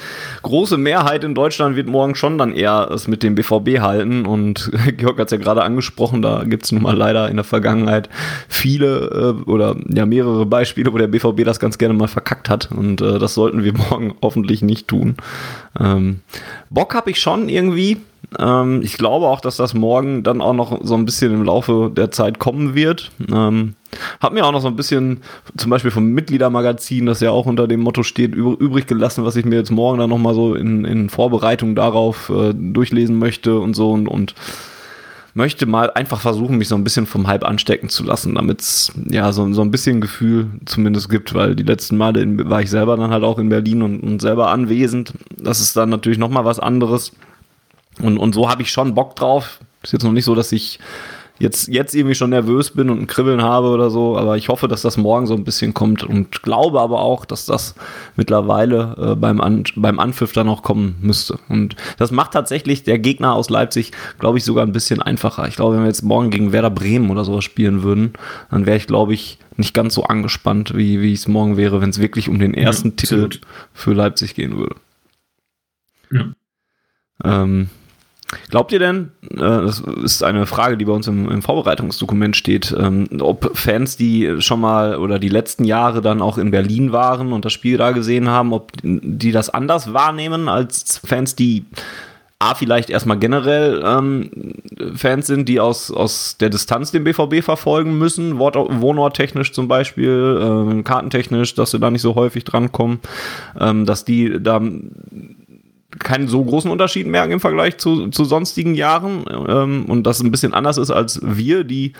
große 0.42 0.76
Mehrheit 0.76 1.22
in 1.22 1.36
Deutschland 1.36 1.76
wird 1.76 1.86
morgen 1.86 2.16
schon 2.16 2.36
dann 2.36 2.52
eher 2.52 2.90
es 2.92 3.06
mit 3.06 3.22
dem 3.22 3.36
BVB 3.36 3.78
halten. 3.78 4.26
Und 4.26 4.72
Georg 4.96 5.20
hat 5.20 5.28
es 5.28 5.30
ja 5.30 5.38
gerade 5.38 5.62
angesprochen, 5.62 6.22
da 6.22 6.42
gibt 6.42 6.64
es 6.64 6.72
nun 6.72 6.82
mal 6.82 6.96
leider 6.96 7.28
in 7.28 7.36
der 7.36 7.44
Vergangenheit 7.44 8.08
viele 8.48 9.36
äh, 9.46 9.48
oder 9.48 9.76
ja 9.88 10.06
mehrere 10.06 10.44
Beispiele, 10.44 10.92
wo 10.92 10.98
der 10.98 11.06
BVB 11.06 11.44
das 11.44 11.60
ganz 11.60 11.78
gerne 11.78 11.94
mal 11.94 12.08
verkackt 12.08 12.48
hat. 12.48 12.72
Und 12.72 13.00
äh, 13.00 13.20
das 13.20 13.34
sollten 13.34 13.62
wir 13.62 13.74
morgen 13.90 14.14
hoffentlich 14.20 14.60
nicht 14.60 14.88
tun. 14.88 15.14
Ähm, 15.78 16.20
Bock 16.68 16.96
habe 16.96 17.12
ich 17.12 17.20
schon 17.20 17.48
irgendwie. 17.48 17.98
Ähm, 18.38 18.82
ich 18.82 18.96
glaube 18.96 19.26
auch, 19.26 19.40
dass 19.40 19.56
das 19.56 19.74
morgen 19.74 20.22
dann 20.22 20.40
auch 20.40 20.54
noch 20.54 20.80
so 20.82 20.94
ein 20.94 21.04
bisschen 21.04 21.32
im 21.32 21.44
Laufe 21.44 21.90
der 21.94 22.10
Zeit 22.10 22.38
kommen 22.38 22.74
wird. 22.74 23.10
Ähm, 23.30 23.74
hab 24.20 24.32
mir 24.32 24.44
auch 24.44 24.52
noch 24.52 24.60
so 24.60 24.68
ein 24.68 24.76
bisschen, 24.76 25.22
zum 25.56 25.70
Beispiel 25.70 25.90
vom 25.90 26.06
Mitgliedermagazin, 26.12 27.06
das 27.06 27.20
ja 27.20 27.30
auch 27.30 27.46
unter 27.46 27.68
dem 27.68 27.80
Motto 27.80 28.02
steht, 28.02 28.34
übrig 28.34 28.86
gelassen, 28.86 29.24
was 29.24 29.36
ich 29.36 29.44
mir 29.44 29.56
jetzt 29.56 29.70
morgen 29.70 29.98
dann 29.98 30.10
nochmal 30.10 30.34
so 30.34 30.54
in, 30.54 30.84
in 30.84 31.08
Vorbereitung 31.08 31.74
darauf 31.74 32.30
äh, 32.30 32.52
durchlesen 32.54 33.18
möchte 33.18 33.58
und 33.58 33.74
so 33.74 33.90
und, 33.90 34.08
und 34.08 34.34
möchte 35.34 35.66
mal 35.66 35.90
einfach 35.90 36.20
versuchen, 36.20 36.58
mich 36.58 36.68
so 36.68 36.76
ein 36.76 36.84
bisschen 36.84 37.06
vom 37.06 37.26
Hype 37.26 37.44
anstecken 37.44 37.88
zu 37.88 38.04
lassen, 38.04 38.36
damit 38.36 38.60
es 38.60 38.92
ja 39.10 39.32
so, 39.32 39.52
so 39.52 39.62
ein 39.62 39.72
bisschen 39.72 40.00
Gefühl 40.00 40.46
zumindest 40.64 41.10
gibt, 41.10 41.34
weil 41.34 41.56
die 41.56 41.64
letzten 41.64 41.96
Male 41.96 42.22
in, 42.22 42.48
war 42.48 42.62
ich 42.62 42.70
selber 42.70 42.96
dann 42.96 43.10
halt 43.10 43.24
auch 43.24 43.38
in 43.38 43.48
Berlin 43.48 43.82
und, 43.82 44.00
und 44.00 44.22
selber 44.22 44.50
anwesend. 44.50 45.12
Das 45.36 45.60
ist 45.60 45.76
dann 45.76 45.90
natürlich 45.90 46.18
nochmal 46.18 46.44
was 46.44 46.60
anderes. 46.60 47.12
Und, 48.00 48.18
und 48.18 48.32
so 48.32 48.48
habe 48.48 48.62
ich 48.62 48.70
schon 48.70 48.94
Bock 48.94 49.16
drauf. 49.16 49.58
Ist 49.82 49.92
jetzt 49.92 50.04
noch 50.04 50.12
nicht 50.12 50.24
so, 50.24 50.34
dass 50.36 50.52
ich 50.52 50.78
jetzt, 51.38 51.68
jetzt 51.68 51.94
irgendwie 51.94 52.14
schon 52.14 52.30
nervös 52.30 52.70
bin 52.70 52.90
und 52.90 53.00
ein 53.00 53.06
Kribbeln 53.06 53.42
habe 53.42 53.68
oder 53.68 53.90
so, 53.90 54.16
aber 54.16 54.36
ich 54.36 54.48
hoffe, 54.48 54.68
dass 54.68 54.82
das 54.82 54.96
morgen 54.96 55.26
so 55.26 55.34
ein 55.34 55.44
bisschen 55.44 55.74
kommt 55.74 56.04
und 56.04 56.42
glaube 56.42 56.80
aber 56.80 57.00
auch, 57.00 57.24
dass 57.24 57.44
das 57.44 57.74
mittlerweile 58.16 58.94
äh, 58.98 59.14
beim, 59.16 59.40
An 59.40 59.64
beim 59.76 59.98
Anpfiff 59.98 60.32
dann 60.32 60.48
auch 60.48 60.62
kommen 60.62 60.96
müsste. 61.00 61.38
Und 61.48 61.76
das 61.98 62.10
macht 62.12 62.32
tatsächlich 62.32 62.84
der 62.84 62.98
Gegner 62.98 63.34
aus 63.34 63.50
Leipzig, 63.50 63.90
glaube 64.18 64.38
ich, 64.38 64.44
sogar 64.44 64.64
ein 64.64 64.72
bisschen 64.72 65.02
einfacher. 65.02 65.48
Ich 65.48 65.56
glaube, 65.56 65.74
wenn 65.74 65.82
wir 65.82 65.88
jetzt 65.88 66.02
morgen 66.02 66.30
gegen 66.30 66.52
Werder 66.52 66.70
Bremen 66.70 67.10
oder 67.10 67.24
sowas 67.24 67.44
spielen 67.44 67.82
würden, 67.82 68.12
dann 68.50 68.66
wäre 68.66 68.76
ich, 68.76 68.86
glaube 68.86 69.14
ich, 69.14 69.38
nicht 69.56 69.74
ganz 69.74 69.94
so 69.94 70.04
angespannt, 70.04 70.76
wie, 70.76 71.00
wie 71.00 71.12
es 71.12 71.28
morgen 71.28 71.56
wäre, 71.56 71.80
wenn 71.80 71.90
es 71.90 72.00
wirklich 72.00 72.28
um 72.28 72.38
den 72.38 72.54
ersten 72.54 72.90
ja, 72.90 72.94
Titel 72.96 73.30
für 73.72 73.92
Leipzig 73.92 74.34
gehen 74.34 74.56
würde. 74.56 74.76
Ja. 76.10 76.32
Ähm, 77.24 77.68
Glaubt 78.50 78.72
ihr 78.72 78.78
denn, 78.78 79.10
äh, 79.32 79.36
das 79.36 79.80
ist 79.80 80.22
eine 80.22 80.46
Frage, 80.46 80.76
die 80.76 80.84
bei 80.84 80.92
uns 80.92 81.06
im, 81.06 81.42
Vorbereitungsdokument 81.42 82.36
steht, 82.36 82.74
ähm, 82.78 83.08
ob 83.20 83.56
Fans, 83.56 83.96
die 83.96 84.36
schon 84.38 84.60
mal 84.60 84.96
oder 84.96 85.18
die 85.18 85.28
letzten 85.28 85.64
Jahre 85.64 86.00
dann 86.00 86.22
auch 86.22 86.38
in 86.38 86.50
Berlin 86.50 86.92
waren 86.92 87.32
und 87.32 87.44
das 87.44 87.52
Spiel 87.52 87.76
da 87.76 87.92
gesehen 87.92 88.28
haben, 88.28 88.52
ob 88.52 88.72
die 88.82 89.32
das 89.32 89.50
anders 89.50 89.92
wahrnehmen 89.92 90.48
als 90.48 91.00
Fans, 91.04 91.36
die 91.36 91.64
A, 92.40 92.54
vielleicht 92.54 92.90
erstmal 92.90 93.18
generell 93.18 93.82
ähm, 93.86 94.30
Fans 94.94 95.26
sind, 95.26 95.48
die 95.48 95.60
aus, 95.60 95.90
aus 95.90 96.36
der 96.38 96.50
Distanz 96.50 96.90
den 96.90 97.04
BVB 97.04 97.42
verfolgen 97.42 97.96
müssen, 97.96 98.38
wohnorttechnisch 98.38 99.52
zum 99.52 99.66
Beispiel, 99.66 100.76
äh, 100.78 100.82
kartentechnisch, 100.82 101.54
dass 101.54 101.70
sie 101.70 101.78
da 101.78 101.90
nicht 101.90 102.02
so 102.02 102.16
häufig 102.16 102.44
drankommen, 102.44 103.00
ähm, 103.58 103.86
dass 103.86 104.04
die 104.04 104.42
da 104.42 104.60
keinen 105.98 106.28
so 106.28 106.44
großen 106.44 106.70
Unterschied 106.70 107.06
merken 107.06 107.32
im 107.32 107.40
Vergleich 107.40 107.78
zu, 107.78 108.08
zu 108.08 108.24
sonstigen 108.24 108.74
Jahren 108.74 109.24
ähm, 109.48 109.86
und 109.86 110.04
das 110.04 110.20
ein 110.20 110.30
bisschen 110.30 110.54
anders 110.54 110.78
ist 110.78 110.90
als 110.90 111.20
wir, 111.22 111.64
die 111.64 111.92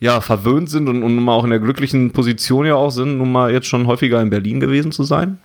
ja 0.00 0.20
verwöhnt 0.20 0.68
sind 0.68 0.88
und, 0.88 1.02
und 1.02 1.14
nun 1.14 1.24
mal 1.24 1.32
auch 1.32 1.44
in 1.44 1.50
der 1.50 1.60
glücklichen 1.60 2.12
Position 2.12 2.66
ja 2.66 2.74
auch 2.74 2.90
sind, 2.90 3.18
nun 3.18 3.32
mal 3.32 3.52
jetzt 3.52 3.66
schon 3.66 3.86
häufiger 3.86 4.20
in 4.20 4.30
Berlin 4.30 4.60
gewesen 4.60 4.92
zu 4.92 5.04
sein? 5.04 5.38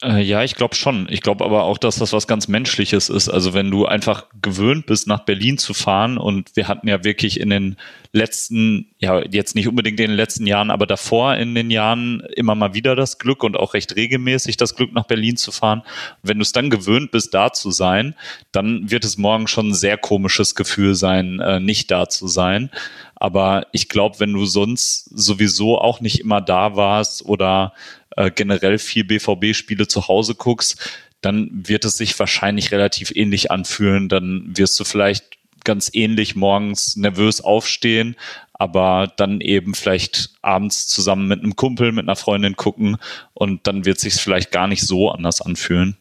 Äh, 0.00 0.22
ja, 0.22 0.44
ich 0.44 0.54
glaube 0.54 0.76
schon. 0.76 1.08
Ich 1.10 1.22
glaube 1.22 1.44
aber 1.44 1.64
auch, 1.64 1.76
dass 1.76 1.96
das 1.96 2.12
was 2.12 2.28
ganz 2.28 2.46
Menschliches 2.46 3.08
ist. 3.08 3.28
Also 3.28 3.52
wenn 3.52 3.68
du 3.68 3.84
einfach 3.86 4.26
gewöhnt 4.40 4.86
bist, 4.86 5.08
nach 5.08 5.24
Berlin 5.24 5.58
zu 5.58 5.74
fahren 5.74 6.18
und 6.18 6.54
wir 6.54 6.68
hatten 6.68 6.86
ja 6.86 7.02
wirklich 7.02 7.40
in 7.40 7.50
den 7.50 7.76
letzten, 8.12 8.94
ja, 8.98 9.20
jetzt 9.28 9.56
nicht 9.56 9.66
unbedingt 9.66 9.98
in 9.98 10.10
den 10.10 10.16
letzten 10.16 10.46
Jahren, 10.46 10.70
aber 10.70 10.86
davor 10.86 11.34
in 11.34 11.52
den 11.56 11.70
Jahren 11.72 12.22
immer 12.36 12.54
mal 12.54 12.74
wieder 12.74 12.94
das 12.94 13.18
Glück 13.18 13.42
und 13.42 13.56
auch 13.56 13.74
recht 13.74 13.96
regelmäßig 13.96 14.56
das 14.56 14.76
Glück, 14.76 14.92
nach 14.92 15.06
Berlin 15.06 15.36
zu 15.36 15.50
fahren. 15.50 15.82
wenn 16.22 16.38
du 16.38 16.42
es 16.42 16.52
dann 16.52 16.70
gewöhnt 16.70 17.10
bist, 17.10 17.34
da 17.34 17.52
zu 17.52 17.72
sein, 17.72 18.14
dann 18.52 18.90
wird 18.90 19.04
es 19.04 19.18
morgen 19.18 19.48
schon 19.48 19.70
ein 19.70 19.74
sehr 19.74 19.98
komisches 19.98 20.54
Gefühl 20.54 20.94
sein, 20.94 21.40
äh, 21.40 21.58
nicht 21.58 21.90
da 21.90 22.08
zu 22.08 22.28
sein. 22.28 22.70
Aber 23.16 23.66
ich 23.72 23.88
glaube, 23.88 24.20
wenn 24.20 24.32
du 24.32 24.46
sonst 24.46 25.06
sowieso 25.06 25.78
auch 25.80 26.00
nicht 26.00 26.20
immer 26.20 26.40
da 26.40 26.76
warst 26.76 27.24
oder 27.24 27.72
äh, 28.18 28.32
generell 28.32 28.78
viel 28.78 29.04
BVB-Spiele 29.04 29.86
zu 29.86 30.08
Hause 30.08 30.34
guckst, 30.34 30.90
dann 31.20 31.50
wird 31.52 31.84
es 31.84 31.96
sich 31.96 32.18
wahrscheinlich 32.18 32.72
relativ 32.72 33.12
ähnlich 33.14 33.52
anfühlen. 33.52 34.08
Dann 34.08 34.52
wirst 34.56 34.78
du 34.80 34.84
vielleicht 34.84 35.38
ganz 35.64 35.88
ähnlich 35.92 36.34
morgens 36.34 36.96
nervös 36.96 37.40
aufstehen, 37.40 38.16
aber 38.52 39.12
dann 39.16 39.40
eben 39.40 39.74
vielleicht 39.74 40.30
abends 40.42 40.88
zusammen 40.88 41.28
mit 41.28 41.44
einem 41.44 41.54
Kumpel, 41.54 41.92
mit 41.92 42.06
einer 42.06 42.16
Freundin 42.16 42.56
gucken 42.56 42.96
und 43.34 43.66
dann 43.68 43.84
wird 43.84 44.00
sich 44.00 44.14
vielleicht 44.14 44.50
gar 44.50 44.66
nicht 44.66 44.82
so 44.82 45.10
anders 45.10 45.40
anfühlen. 45.40 45.96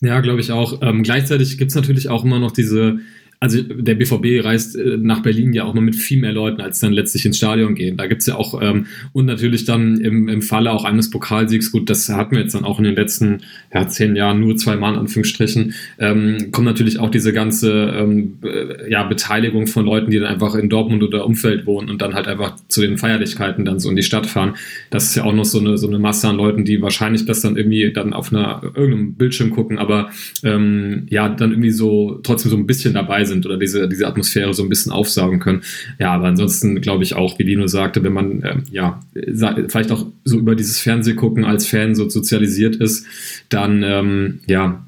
Ja, 0.00 0.20
glaube 0.20 0.40
ich 0.40 0.50
auch. 0.50 0.82
Ähm, 0.82 1.04
gleichzeitig 1.04 1.58
gibt 1.58 1.70
es 1.70 1.76
natürlich 1.76 2.08
auch 2.08 2.24
immer 2.24 2.40
noch 2.40 2.52
diese 2.52 2.98
also 3.38 3.62
der 3.62 3.94
BVB 3.94 4.44
reist 4.44 4.76
äh, 4.76 4.96
nach 4.96 5.20
Berlin 5.20 5.52
ja 5.52 5.64
auch 5.64 5.74
mal 5.74 5.82
mit 5.82 5.94
viel 5.94 6.20
mehr 6.20 6.32
Leuten, 6.32 6.60
als 6.60 6.80
dann 6.80 6.92
letztlich 6.92 7.26
ins 7.26 7.36
Stadion 7.36 7.74
gehen. 7.74 7.96
Da 7.96 8.06
gibt's 8.06 8.26
ja 8.26 8.36
auch, 8.36 8.60
ähm, 8.62 8.86
und 9.12 9.26
natürlich 9.26 9.66
dann 9.66 10.00
im, 10.00 10.28
im 10.28 10.40
Falle 10.40 10.72
auch 10.72 10.84
eines 10.84 11.10
Pokalsiegs, 11.10 11.70
gut, 11.70 11.90
das 11.90 12.08
hatten 12.08 12.34
wir 12.34 12.42
jetzt 12.42 12.54
dann 12.54 12.64
auch 12.64 12.78
in 12.78 12.84
den 12.84 12.94
letzten 12.94 13.40
ja, 13.74 13.86
zehn 13.88 14.16
Jahren 14.16 14.40
nur 14.40 14.56
zweimal 14.56 14.94
in 14.94 15.00
Anführungsstrichen, 15.00 15.74
ähm, 15.98 16.50
kommt 16.50 16.66
natürlich 16.66 16.98
auch 16.98 17.10
diese 17.10 17.32
ganze 17.32 17.72
ähm, 17.72 18.38
äh, 18.42 18.90
ja, 18.90 19.02
Beteiligung 19.04 19.66
von 19.66 19.84
Leuten, 19.84 20.10
die 20.10 20.18
dann 20.18 20.28
einfach 20.28 20.54
in 20.54 20.70
Dortmund 20.70 21.02
oder 21.02 21.26
Umfeld 21.26 21.66
wohnen 21.66 21.90
und 21.90 22.00
dann 22.00 22.14
halt 22.14 22.28
einfach 22.28 22.56
zu 22.68 22.80
den 22.80 22.96
Feierlichkeiten 22.96 23.66
dann 23.66 23.80
so 23.80 23.90
in 23.90 23.96
die 23.96 24.02
Stadt 24.02 24.26
fahren. 24.26 24.54
Das 24.88 25.04
ist 25.04 25.14
ja 25.14 25.24
auch 25.24 25.34
noch 25.34 25.44
so 25.44 25.60
eine, 25.60 25.76
so 25.76 25.88
eine 25.88 25.98
Masse 25.98 26.28
an 26.28 26.36
Leuten, 26.36 26.64
die 26.64 26.80
wahrscheinlich 26.80 27.26
das 27.26 27.42
dann 27.42 27.56
irgendwie 27.56 27.92
dann 27.92 28.14
auf 28.14 28.32
einer 28.32 28.62
irgendeinem 28.74 29.14
Bildschirm 29.14 29.50
gucken, 29.50 29.76
aber 29.76 30.10
ähm, 30.42 31.06
ja, 31.10 31.28
dann 31.28 31.50
irgendwie 31.50 31.70
so 31.70 32.18
trotzdem 32.22 32.50
so 32.50 32.56
ein 32.56 32.66
bisschen 32.66 32.94
dabei 32.94 33.25
sind 33.26 33.44
oder 33.46 33.56
diese, 33.56 33.88
diese 33.88 34.06
Atmosphäre 34.06 34.54
so 34.54 34.62
ein 34.62 34.68
bisschen 34.68 34.92
aufsaugen 34.92 35.40
können. 35.40 35.62
Ja, 35.98 36.12
aber 36.12 36.26
ansonsten 36.26 36.80
glaube 36.80 37.04
ich 37.04 37.14
auch, 37.14 37.38
wie 37.38 37.44
Lino 37.44 37.66
sagte, 37.66 38.02
wenn 38.02 38.12
man 38.12 38.42
äh, 38.42 38.56
ja 38.70 39.00
vielleicht 39.68 39.92
auch 39.92 40.06
so 40.24 40.38
über 40.38 40.54
dieses 40.54 40.78
Fernsehgucken 40.78 41.44
als 41.44 41.66
Fan 41.66 41.94
so 41.94 42.08
sozialisiert 42.08 42.76
ist, 42.76 43.06
dann 43.48 43.82
ähm, 43.82 44.40
ja 44.46 44.85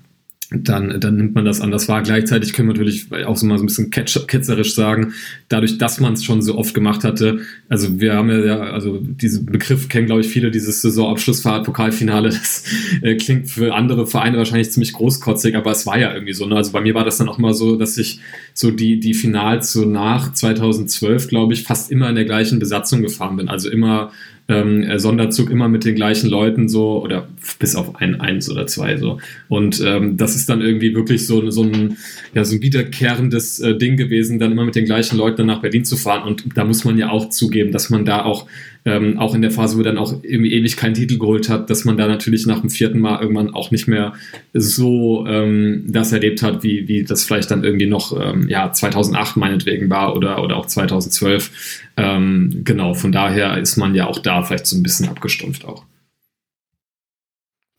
dann, 0.51 0.99
dann 0.99 1.17
nimmt 1.17 1.35
man 1.35 1.45
das 1.45 1.61
an. 1.61 1.71
Das 1.71 1.89
war 1.89 2.03
gleichzeitig, 2.03 2.55
können 2.55 2.69
wir 2.69 2.73
natürlich 2.73 3.13
auch 3.27 3.37
so 3.37 3.45
mal 3.45 3.59
so 3.59 3.65
ein 3.65 3.67
bisschen 3.67 3.91
ketzerisch 3.91 4.75
sagen, 4.75 5.13
dadurch, 5.51 5.77
dass 5.77 6.01
man 6.01 6.15
es 6.15 6.25
schon 6.25 6.41
so 6.41 6.57
oft 6.57 6.73
gemacht 6.73 7.05
hatte. 7.05 7.41
Also 7.69 8.01
wir 8.01 8.15
haben 8.15 8.31
ja, 8.31 8.59
also 8.59 8.99
diesen 8.99 9.45
Begriff 9.45 9.91
kennen, 9.91 10.07
glaube 10.07 10.23
ich, 10.23 10.29
viele, 10.29 10.51
dieses 10.51 10.81
Saisonabschlussfahrt, 10.81 11.67
Pokalfinale, 11.67 12.29
das 12.31 12.65
äh, 13.03 13.17
klingt 13.17 13.51
für 13.51 13.75
andere 13.75 14.07
Vereine 14.07 14.39
wahrscheinlich 14.39 14.73
ziemlich 14.73 14.95
großkotzig, 14.95 15.55
aber 15.55 15.71
es 15.71 15.85
war 15.85 15.99
ja 15.99 16.15
irgendwie 16.15 16.33
so. 16.33 16.47
Ne? 16.47 16.57
Also 16.57 16.73
bei 16.73 16.81
mir 16.81 16.95
war 16.95 17.05
das 17.05 17.19
dann 17.19 17.29
auch 17.29 17.39
immer 17.39 17.53
so, 17.53 17.77
dass 17.77 17.99
ich 17.99 18.21
so 18.55 18.71
die, 18.71 19.01
die 19.01 19.13
Finals 19.13 19.73
so 19.73 19.85
nach 19.85 20.33
2012, 20.33 21.29
glaube 21.29 21.53
ich, 21.53 21.65
fast 21.65 21.91
immer 21.91 22.09
in 22.09 22.15
der 22.15 22.25
gleichen 22.25 22.59
Besatzung 22.59 23.03
gefahren 23.03 23.37
bin. 23.37 23.51
Also 23.51 23.69
immer 23.69 24.13
ähm, 24.49 24.83
äh, 24.83 24.99
Sonderzug 24.99 25.51
immer 25.51 25.69
mit 25.69 25.85
den 25.85 25.95
gleichen 25.95 26.29
Leuten 26.31 26.69
so 26.69 27.03
oder 27.03 27.29
bis 27.59 27.77
auf 27.77 27.97
ein, 27.97 28.21
eins 28.21 28.51
oder 28.51 28.67
zwei 28.67 28.97
so. 28.97 29.19
Und 29.49 29.83
ähm, 29.85 30.17
das 30.17 30.35
ist 30.35 30.49
dann 30.49 30.63
irgendwie 30.63 30.95
wirklich 30.95 31.27
so, 31.27 31.51
so 31.51 31.63
ein, 31.63 31.99
ja, 32.35 32.45
so 32.45 32.57
ein 32.57 32.63
wiederkehrendes 32.63 33.61
äh, 33.61 33.77
Ding 33.77 33.97
gewesen, 33.97 34.39
dann 34.39 34.53
immer 34.53 34.65
mit 34.65 34.75
den 34.75 34.87
gleichen 34.87 35.19
Leuten 35.19 35.47
nach 35.47 35.61
Berlin 35.61 35.85
zu 35.85 35.97
fahren. 35.97 36.27
Und 36.27 36.45
da 36.57 36.65
muss 36.65 36.85
man 36.85 36.97
ja 36.97 37.11
auch 37.11 37.29
zugeben, 37.29 37.73
dass 37.73 37.91
man 37.91 38.07
da 38.07 38.25
auch 38.25 38.47
ähm, 38.89 39.19
auch 39.19 39.35
in 39.35 39.43
der 39.43 39.51
Phase, 39.51 39.77
wo 39.77 39.81
er 39.81 39.85
dann 39.85 39.99
auch 39.99 40.15
irgendwie 40.23 40.53
ewig 40.53 40.77
keinen 40.77 40.95
Titel 40.95 41.19
geholt 41.19 41.49
hat, 41.51 41.69
dass 41.69 41.85
man 41.85 41.99
da 41.99 42.09
natürlich 42.09 42.47
nach 42.47 42.61
dem 42.61 42.71
vierten 42.71 42.99
Mal 42.99 43.21
irgendwann 43.21 43.53
auch 43.53 43.71
nicht 43.71 43.87
mehr 43.87 44.15
so 44.55 45.27
ähm, 45.27 45.85
das 45.87 46.13
erlebt 46.13 46.43
hat, 46.43 46.63
wie, 46.63 46.89
wie 46.89 47.05
das 47.05 47.25
vielleicht 47.25 47.51
dann 47.51 47.65
irgendwie 47.65 47.87
noch 47.87 48.19
ähm, 48.19 48.49
ja, 48.49 48.73
2008 48.73 49.37
meinetwegen 49.37 49.91
war 49.91 50.17
oder, 50.17 50.43
oder 50.43 50.57
auch 50.57 50.67
2012. 50.67 51.83
Ähm, 51.99 52.63
genau, 52.65 52.95
von 52.95 53.13
daher 53.13 53.59
ist 53.59 53.77
man 53.77 53.95
ja 53.95 54.07
auch 54.07 54.21
da 54.21 54.43
vielleicht 54.43 54.67
so 54.67 54.77
ein 54.77 54.83
bisschen 54.83 55.09
abgestumpft 55.09 55.67
auch. 55.67 55.85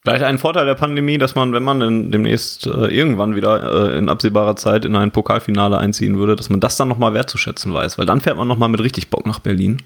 Vielleicht 0.01 0.23
ein 0.23 0.37
Vorteil 0.37 0.65
der 0.65 0.75
Pandemie, 0.75 1.17
dass 1.17 1.35
man, 1.35 1.51
wenn 1.51 1.63
man 1.63 1.81
denn 1.81 2.11
demnächst 2.11 2.65
äh, 2.65 2.87
irgendwann 2.87 3.35
wieder 3.35 3.91
äh, 3.91 3.97
in 3.97 4.07
absehbarer 4.07 4.55
Zeit 4.55 4.85
in 4.85 4.95
ein 4.95 5.11
Pokalfinale 5.11 5.77
einziehen 5.77 6.17
würde, 6.17 6.37
dass 6.37 6.49
man 6.49 6.61
das 6.61 6.77
dann 6.77 6.87
nochmal 6.87 7.13
wertzuschätzen 7.13 7.73
weiß, 7.73 7.97
weil 7.97 8.05
dann 8.05 8.21
fährt 8.21 8.37
man 8.37 8.47
nochmal 8.47 8.69
mit 8.69 8.79
richtig 8.79 9.09
Bock 9.09 9.25
nach 9.25 9.39
Berlin, 9.39 9.81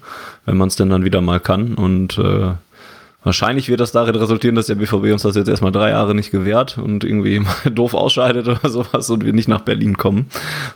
wenn 0.46 0.56
man 0.56 0.68
es 0.68 0.76
denn 0.76 0.88
dann 0.88 1.04
wieder 1.04 1.20
mal 1.20 1.40
kann 1.40 1.74
und 1.74 2.18
äh, 2.18 2.52
Wahrscheinlich 3.24 3.70
wird 3.70 3.80
das 3.80 3.90
darin 3.90 4.14
resultieren, 4.16 4.54
dass 4.54 4.66
der 4.66 4.74
BVB 4.74 5.10
uns 5.10 5.22
das 5.22 5.34
jetzt 5.34 5.48
erstmal 5.48 5.72
drei 5.72 5.90
Jahre 5.90 6.14
nicht 6.14 6.30
gewährt 6.30 6.76
und 6.76 7.04
irgendwie 7.04 7.42
doof 7.72 7.94
ausscheidet 7.94 8.46
oder 8.46 8.68
sowas 8.68 9.08
und 9.08 9.24
wir 9.24 9.32
nicht 9.32 9.48
nach 9.48 9.62
Berlin 9.62 9.96
kommen. 9.96 10.26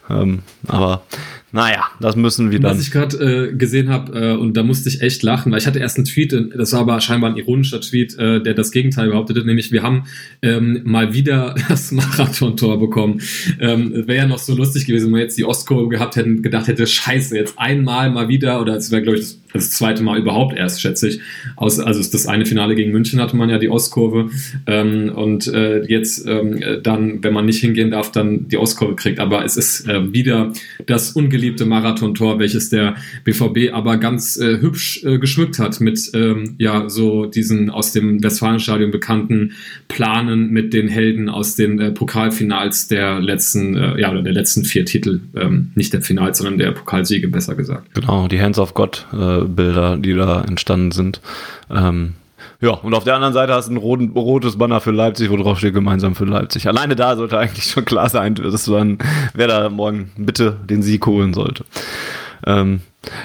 Ähm, 0.09 0.42
aber 0.66 1.02
naja, 1.50 1.85
das 1.99 2.14
müssen 2.14 2.50
wir 2.50 2.61
dann. 2.61 2.73
Was 2.73 2.83
ich 2.83 2.90
gerade 2.90 3.17
äh, 3.49 3.55
gesehen 3.55 3.88
habe, 3.88 4.12
äh, 4.12 4.37
und 4.37 4.55
da 4.55 4.62
musste 4.62 4.90
ich 4.90 5.00
echt 5.00 5.23
lachen, 5.23 5.50
weil 5.50 5.59
ich 5.59 5.67
hatte 5.67 5.78
erst 5.78 5.97
einen 5.97 6.05
Tweet, 6.05 6.35
äh, 6.35 6.49
das 6.55 6.75
war 6.75 6.81
aber 6.81 7.00
scheinbar 7.00 7.31
ein 7.31 7.37
ironischer 7.38 7.81
Tweet, 7.81 8.19
äh, 8.19 8.43
der 8.43 8.52
das 8.52 8.71
Gegenteil 8.71 9.09
behauptete, 9.09 9.45
nämlich 9.47 9.73
wir 9.73 9.83
haben 9.83 10.05
ähm, 10.43 10.83
mal 10.85 11.14
wieder 11.14 11.55
das 11.69 11.90
Marathon-Tor 11.90 12.78
bekommen. 12.78 13.23
Ähm, 13.61 14.07
wäre 14.07 14.19
ja 14.19 14.26
noch 14.26 14.38
so 14.38 14.55
lustig 14.55 14.85
gewesen, 14.85 15.07
wenn 15.07 15.14
wir 15.14 15.23
jetzt 15.23 15.38
die 15.38 15.45
Ostkurve 15.45 15.88
gehabt 15.88 16.17
hätten, 16.17 16.43
gedacht 16.43 16.69
hätte, 16.69 16.87
scheiße, 16.87 17.35
jetzt 17.35 17.59
einmal 17.59 18.11
mal 18.11 18.28
wieder, 18.28 18.61
oder 18.61 18.76
es 18.76 18.90
wäre, 18.90 19.00
glaube 19.00 19.19
ich, 19.19 19.25
das, 19.25 19.40
das, 19.55 19.71
zweite 19.71 20.02
Mal 20.02 20.19
überhaupt 20.19 20.55
erst, 20.55 20.83
schätze 20.83 21.09
ich. 21.09 21.21
Aus, 21.57 21.81
also 21.81 21.99
das 21.99 22.26
eine 22.26 22.45
Finale 22.45 22.75
gegen 22.75 22.93
München 22.93 23.23
hatte 23.23 23.37
man 23.37 23.49
ja 23.49 23.57
die 23.57 23.71
Ostkurve 23.71 24.28
ähm, 24.67 25.11
und 25.14 25.47
äh, 25.47 25.83
jetzt 25.85 26.26
ähm, 26.26 26.61
dann, 26.83 27.25
wenn 27.25 27.33
man 27.33 27.47
nicht 27.47 27.61
hingehen 27.61 27.90
darf, 27.90 28.12
dann 28.12 28.49
die 28.49 28.59
Ostkurve 28.59 28.97
kriegt. 28.97 29.19
Aber 29.19 29.47
es 29.47 29.57
ist 29.57 29.88
äh, 29.88 30.12
wieder 30.12 30.52
das 30.85 31.12
Ungewöhnliche 31.12 31.38
geliebte 31.38 31.64
Marathontor, 31.66 32.40
welches 32.40 32.68
der 32.68 32.97
BVB 33.23 33.73
aber 33.73 33.97
ganz 33.97 34.37
äh, 34.37 34.61
hübsch 34.61 35.04
äh, 35.04 35.18
geschmückt 35.18 35.61
hat 35.61 35.80
mit 35.80 36.11
ähm, 36.14 36.57
ja 36.59 36.88
so 36.88 37.26
diesen 37.26 37.71
aus 37.71 37.92
dem 37.92 38.23
Westfalenstadion 38.23 38.90
bekannten 38.90 39.52
Planen 39.87 40.50
mit 40.50 40.75
den 40.75 40.88
Helden 40.88 41.28
aus 41.28 41.54
den 41.54 41.78
äh, 41.78 41.92
Pokalfinals 41.92 42.88
der 42.88 43.21
letzten 43.21 43.76
äh, 43.76 44.00
ja 44.00 44.11
oder 44.11 44.23
der 44.23 44.33
letzten 44.33 44.64
vier 44.64 44.85
Titel, 44.85 45.21
ähm, 45.37 45.71
nicht 45.76 45.92
der 45.92 46.02
Finals, 46.02 46.38
sondern 46.38 46.59
der 46.59 46.73
Pokalsiege 46.73 47.28
besser 47.28 47.54
gesagt. 47.54 47.95
Genau, 47.95 48.26
die 48.26 48.40
Hands 48.40 48.59
of 48.59 48.75
God 48.75 49.07
äh, 49.12 49.45
Bilder, 49.45 49.97
die 49.97 50.14
da 50.14 50.42
entstanden 50.42 50.90
sind. 50.90 51.21
Ähm 51.71 52.14
ja, 52.61 52.71
und 52.71 52.95
auf 52.95 53.05
der 53.05 53.15
anderen 53.15 53.35
Seite 53.35 53.55
hast 53.55 53.69
du 53.69 53.75
ein 53.75 53.77
roten, 53.77 54.11
rotes 54.11 54.59
Banner 54.59 54.81
für 54.81 54.91
Leipzig, 54.91 55.31
wo 55.31 55.37
drauf 55.37 55.59
steht 55.59 55.75
gemeinsam 55.75 56.15
für 56.15 56.25
Leipzig. 56.25 56.67
Alleine 56.67 56.97
da 56.97 57.17
sollte 57.17 57.38
eigentlich 57.38 57.65
schon 57.65 57.85
klar 57.85 58.09
sein, 58.09 58.35
dass 58.35 58.65
dann, 58.65 58.99
wer 59.35 59.47
da 59.47 59.69
morgen 59.71 60.11
bitte 60.17 60.57
den 60.69 60.83
Sieg 60.83 61.07
holen 61.07 61.35
sollte. 61.35 61.65
Ähm, 62.47 62.80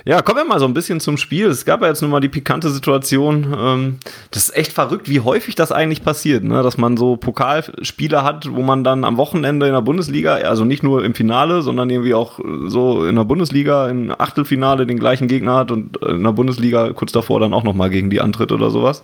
ja, 0.05 0.21
kommen 0.21 0.39
wir 0.39 0.45
mal 0.45 0.59
so 0.59 0.65
ein 0.65 0.73
bisschen 0.73 0.99
zum 0.99 1.17
Spiel. 1.17 1.47
Es 1.47 1.65
gab 1.65 1.81
ja 1.81 1.87
jetzt 1.87 2.01
nun 2.01 2.11
mal 2.11 2.19
die 2.19 2.29
pikante 2.29 2.69
Situation. 2.69 3.55
Ähm, 3.57 3.97
das 4.31 4.49
ist 4.49 4.55
echt 4.55 4.71
verrückt, 4.71 5.09
wie 5.09 5.19
häufig 5.19 5.55
das 5.55 5.71
eigentlich 5.71 6.03
passiert, 6.03 6.43
ne? 6.43 6.63
dass 6.63 6.77
man 6.77 6.95
so 6.95 7.17
Pokalspiele 7.17 8.23
hat, 8.23 8.49
wo 8.51 8.61
man 8.61 8.83
dann 8.83 9.03
am 9.03 9.17
Wochenende 9.17 9.67
in 9.67 9.73
der 9.73 9.81
Bundesliga, 9.81 10.35
also 10.35 10.63
nicht 10.63 10.83
nur 10.83 11.03
im 11.03 11.15
Finale, 11.15 11.61
sondern 11.61 11.89
irgendwie 11.89 12.13
auch 12.13 12.39
so 12.67 13.05
in 13.05 13.15
der 13.15 13.23
Bundesliga 13.23 13.89
im 13.89 14.13
Achtelfinale 14.17 14.85
den 14.85 14.99
gleichen 14.99 15.27
Gegner 15.27 15.55
hat 15.55 15.71
und 15.71 15.97
in 15.97 16.23
der 16.23 16.31
Bundesliga 16.31 16.93
kurz 16.93 17.11
davor 17.11 17.39
dann 17.39 17.53
auch 17.53 17.63
nochmal 17.63 17.89
gegen 17.89 18.09
die 18.09 18.21
antritt 18.21 18.51
oder 18.51 18.69
sowas. 18.69 19.03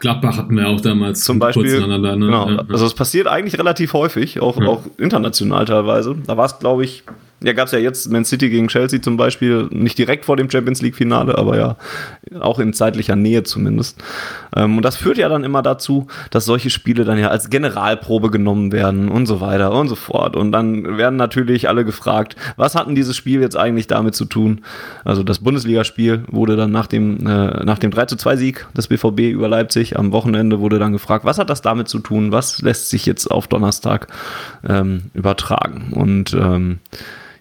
Gladbach 0.00 0.36
hatten 0.36 0.54
wir 0.54 0.68
auch 0.68 0.82
damals 0.82 1.24
zum 1.24 1.38
Beispiel. 1.38 1.80
Ne? 1.86 1.98
Genau. 1.98 2.44
Also 2.68 2.84
es 2.84 2.92
passiert 2.92 3.26
eigentlich 3.26 3.58
relativ 3.58 3.94
häufig, 3.94 4.38
auch, 4.40 4.60
ja. 4.60 4.66
auch 4.66 4.82
international 4.98 5.64
teilweise. 5.64 6.14
Da 6.26 6.36
war 6.36 6.44
es, 6.44 6.58
glaube 6.58 6.84
ich, 6.84 7.04
Ja, 7.44 7.52
gab 7.52 7.66
es 7.66 7.72
ja 7.72 7.78
jetzt 7.78 8.10
Man 8.10 8.24
City 8.24 8.48
gegen 8.48 8.68
Chelsea 8.68 9.02
zum 9.02 9.18
Beispiel, 9.18 9.68
nicht 9.70 9.98
direkt 9.98 10.24
vor 10.24 10.38
dem 10.38 10.50
Champions 10.50 10.80
League-Finale, 10.80 11.36
aber 11.36 11.58
ja 11.58 11.76
auch 12.40 12.58
in 12.58 12.72
zeitlicher 12.72 13.16
Nähe 13.16 13.42
zumindest. 13.42 14.02
Ähm, 14.56 14.78
und 14.78 14.82
das 14.82 14.96
führt 14.96 15.18
ja 15.18 15.28
dann 15.28 15.44
immer 15.44 15.60
dazu, 15.60 16.06
dass 16.30 16.46
solche 16.46 16.70
Spiele 16.70 17.04
dann 17.04 17.18
ja 17.18 17.28
als 17.28 17.50
Generalprobe 17.50 18.30
genommen 18.30 18.72
werden 18.72 19.10
und 19.10 19.26
so 19.26 19.42
weiter 19.42 19.72
und 19.72 19.88
so 19.88 19.94
fort. 19.94 20.36
Und 20.36 20.52
dann 20.52 20.96
werden 20.96 21.16
natürlich 21.16 21.68
alle 21.68 21.84
gefragt, 21.84 22.34
was 22.56 22.74
hatten 22.74 22.94
dieses 22.94 23.14
Spiel 23.14 23.42
jetzt 23.42 23.58
eigentlich 23.58 23.88
damit 23.88 24.14
zu 24.14 24.24
tun? 24.24 24.62
Also 25.04 25.22
das 25.22 25.40
Bundesligaspiel 25.40 26.24
wurde 26.28 26.56
dann 26.56 26.70
nach 26.70 26.86
dem, 26.86 27.26
äh, 27.26 27.62
nach 27.62 27.78
dem 27.78 27.90
3 27.90 28.06
zu 28.06 28.16
2 28.16 28.36
Sieg 28.36 28.66
des 28.74 28.88
BVB 28.88 29.32
über 29.32 29.48
Leipzig 29.48 29.98
am 29.98 30.12
Wochenende 30.12 30.60
wurde 30.60 30.78
dann 30.78 30.92
gefragt, 30.92 31.26
was 31.26 31.38
hat 31.38 31.50
das 31.50 31.60
damit 31.60 31.88
zu 31.88 31.98
tun? 31.98 32.32
Was 32.32 32.62
lässt 32.62 32.88
sich 32.88 33.04
jetzt 33.04 33.30
auf 33.30 33.48
Donnerstag 33.48 34.08
ähm, 34.66 35.10
übertragen? 35.12 35.92
Und 35.92 36.32
ähm, 36.32 36.78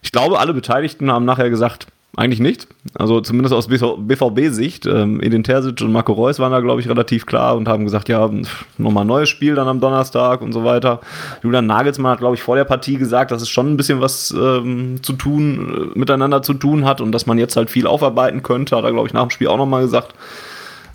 ich 0.03 0.12
glaube, 0.12 0.39
alle 0.39 0.53
Beteiligten 0.53 1.12
haben 1.12 1.25
nachher 1.25 1.50
gesagt, 1.50 1.88
eigentlich 2.15 2.39
nicht. 2.39 2.67
Also 2.93 3.22
zumindest 3.22 3.55
aus 3.55 3.67
BVB-Sicht. 3.67 4.86
Ähm, 4.86 5.19
Edin 5.19 5.43
Terzic 5.43 5.81
und 5.81 5.91
Marco 5.91 6.13
Reus 6.13 6.38
waren 6.38 6.51
da, 6.51 6.60
glaube 6.60 6.79
ich, 6.79 6.88
relativ 6.88 7.25
klar 7.25 7.55
und 7.55 7.67
haben 7.67 7.86
gesagt, 7.86 8.07
ja, 8.07 8.29
nochmal 8.77 9.03
neues 9.03 9.29
Spiel 9.29 9.55
dann 9.55 9.67
am 9.67 9.79
Donnerstag 9.79 10.41
und 10.41 10.53
so 10.53 10.63
weiter. 10.63 11.00
Julian 11.41 11.65
Nagelsmann 11.65 12.12
hat, 12.12 12.19
glaube 12.19 12.36
ich, 12.36 12.43
vor 12.43 12.55
der 12.55 12.65
Partie 12.65 12.98
gesagt, 12.98 13.31
dass 13.31 13.41
es 13.41 13.50
schon 13.50 13.74
ein 13.74 13.77
bisschen 13.77 14.00
was 14.00 14.29
ähm, 14.29 15.01
zu 15.01 15.13
tun, 15.13 15.91
äh, 15.95 16.00
miteinander 16.00 16.43
zu 16.43 16.53
tun 16.53 16.86
hat 16.86 17.01
und 17.01 17.12
dass 17.13 17.25
man 17.25 17.39
jetzt 17.39 17.55
halt 17.55 17.72
viel 17.72 17.88
aufarbeiten 17.88 18.43
könnte, 18.43 18.75
hat 18.75 18.83
er, 18.83 18.91
glaube 18.91 19.07
ich, 19.07 19.13
nach 19.13 19.24
dem 19.24 19.31
Spiel 19.31 19.48
auch 19.48 19.57
nochmal 19.57 19.81
gesagt. 19.81 20.13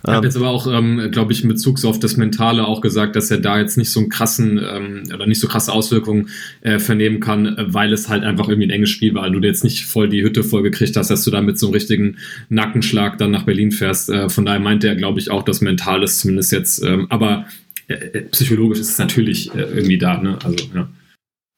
Ich 0.05 0.13
habe 0.13 0.27
jetzt 0.27 0.37
aber 0.37 0.49
auch, 0.49 0.67
ähm, 0.73 1.11
glaube 1.11 1.33
ich, 1.33 1.43
in 1.43 1.49
Bezug 1.49 1.85
auf 1.85 1.99
das 1.99 2.17
Mentale 2.17 2.67
auch 2.67 2.81
gesagt, 2.81 3.17
dass 3.17 3.31
er 3.31 3.39
da 3.39 3.59
jetzt 3.59 3.77
nicht 3.77 3.91
so 3.91 3.99
einen 3.99 4.09
krassen 4.09 4.61
ähm, 4.63 5.03
oder 5.13 5.27
nicht 5.27 5.41
so 5.41 5.49
krasse 5.49 5.73
Auswirkungen 5.73 6.29
äh, 6.61 6.79
vernehmen 6.79 7.19
kann, 7.19 7.57
weil 7.59 7.93
es 7.93 8.09
halt 8.09 8.23
einfach 8.23 8.49
irgendwie 8.49 8.69
ein 8.69 8.71
enges 8.71 8.91
Spiel 8.91 9.15
war. 9.15 9.29
Du 9.29 9.41
dir 9.41 9.49
jetzt 9.49 9.65
nicht 9.65 9.87
voll 9.87 10.09
die 10.09 10.23
Hütte 10.23 10.45
voll 10.45 10.63
gekriegt 10.63 10.97
hast, 10.97 11.11
dass 11.11 11.25
du 11.25 11.31
da 11.33 11.41
mit 11.41 11.59
so 11.59 11.67
einem 11.67 11.75
richtigen 11.75 12.17
Nackenschlag 12.49 13.19
dann 13.19 13.33
nach 13.33 13.43
Berlin 13.43 13.73
fährst. 13.73 14.09
Äh, 14.09 14.29
von 14.29 14.45
daher 14.45 14.61
meinte 14.61 14.87
er, 14.87 14.95
glaube 14.95 15.19
ich, 15.19 15.31
auch, 15.31 15.43
dass 15.43 15.61
mental 15.61 16.03
ist 16.05 16.21
zumindest 16.21 16.53
jetzt, 16.53 16.83
ähm, 16.85 17.07
aber 17.11 17.47
äh, 17.89 17.95
äh 17.95 18.23
psychologisch 18.23 18.79
ist 18.79 18.91
es 18.91 18.99
natürlich 18.99 19.53
äh, 19.55 19.63
irgendwie 19.63 19.99
da, 19.99 20.19
ne? 20.23 20.39
Also, 20.45 20.65
ja. 20.75 20.89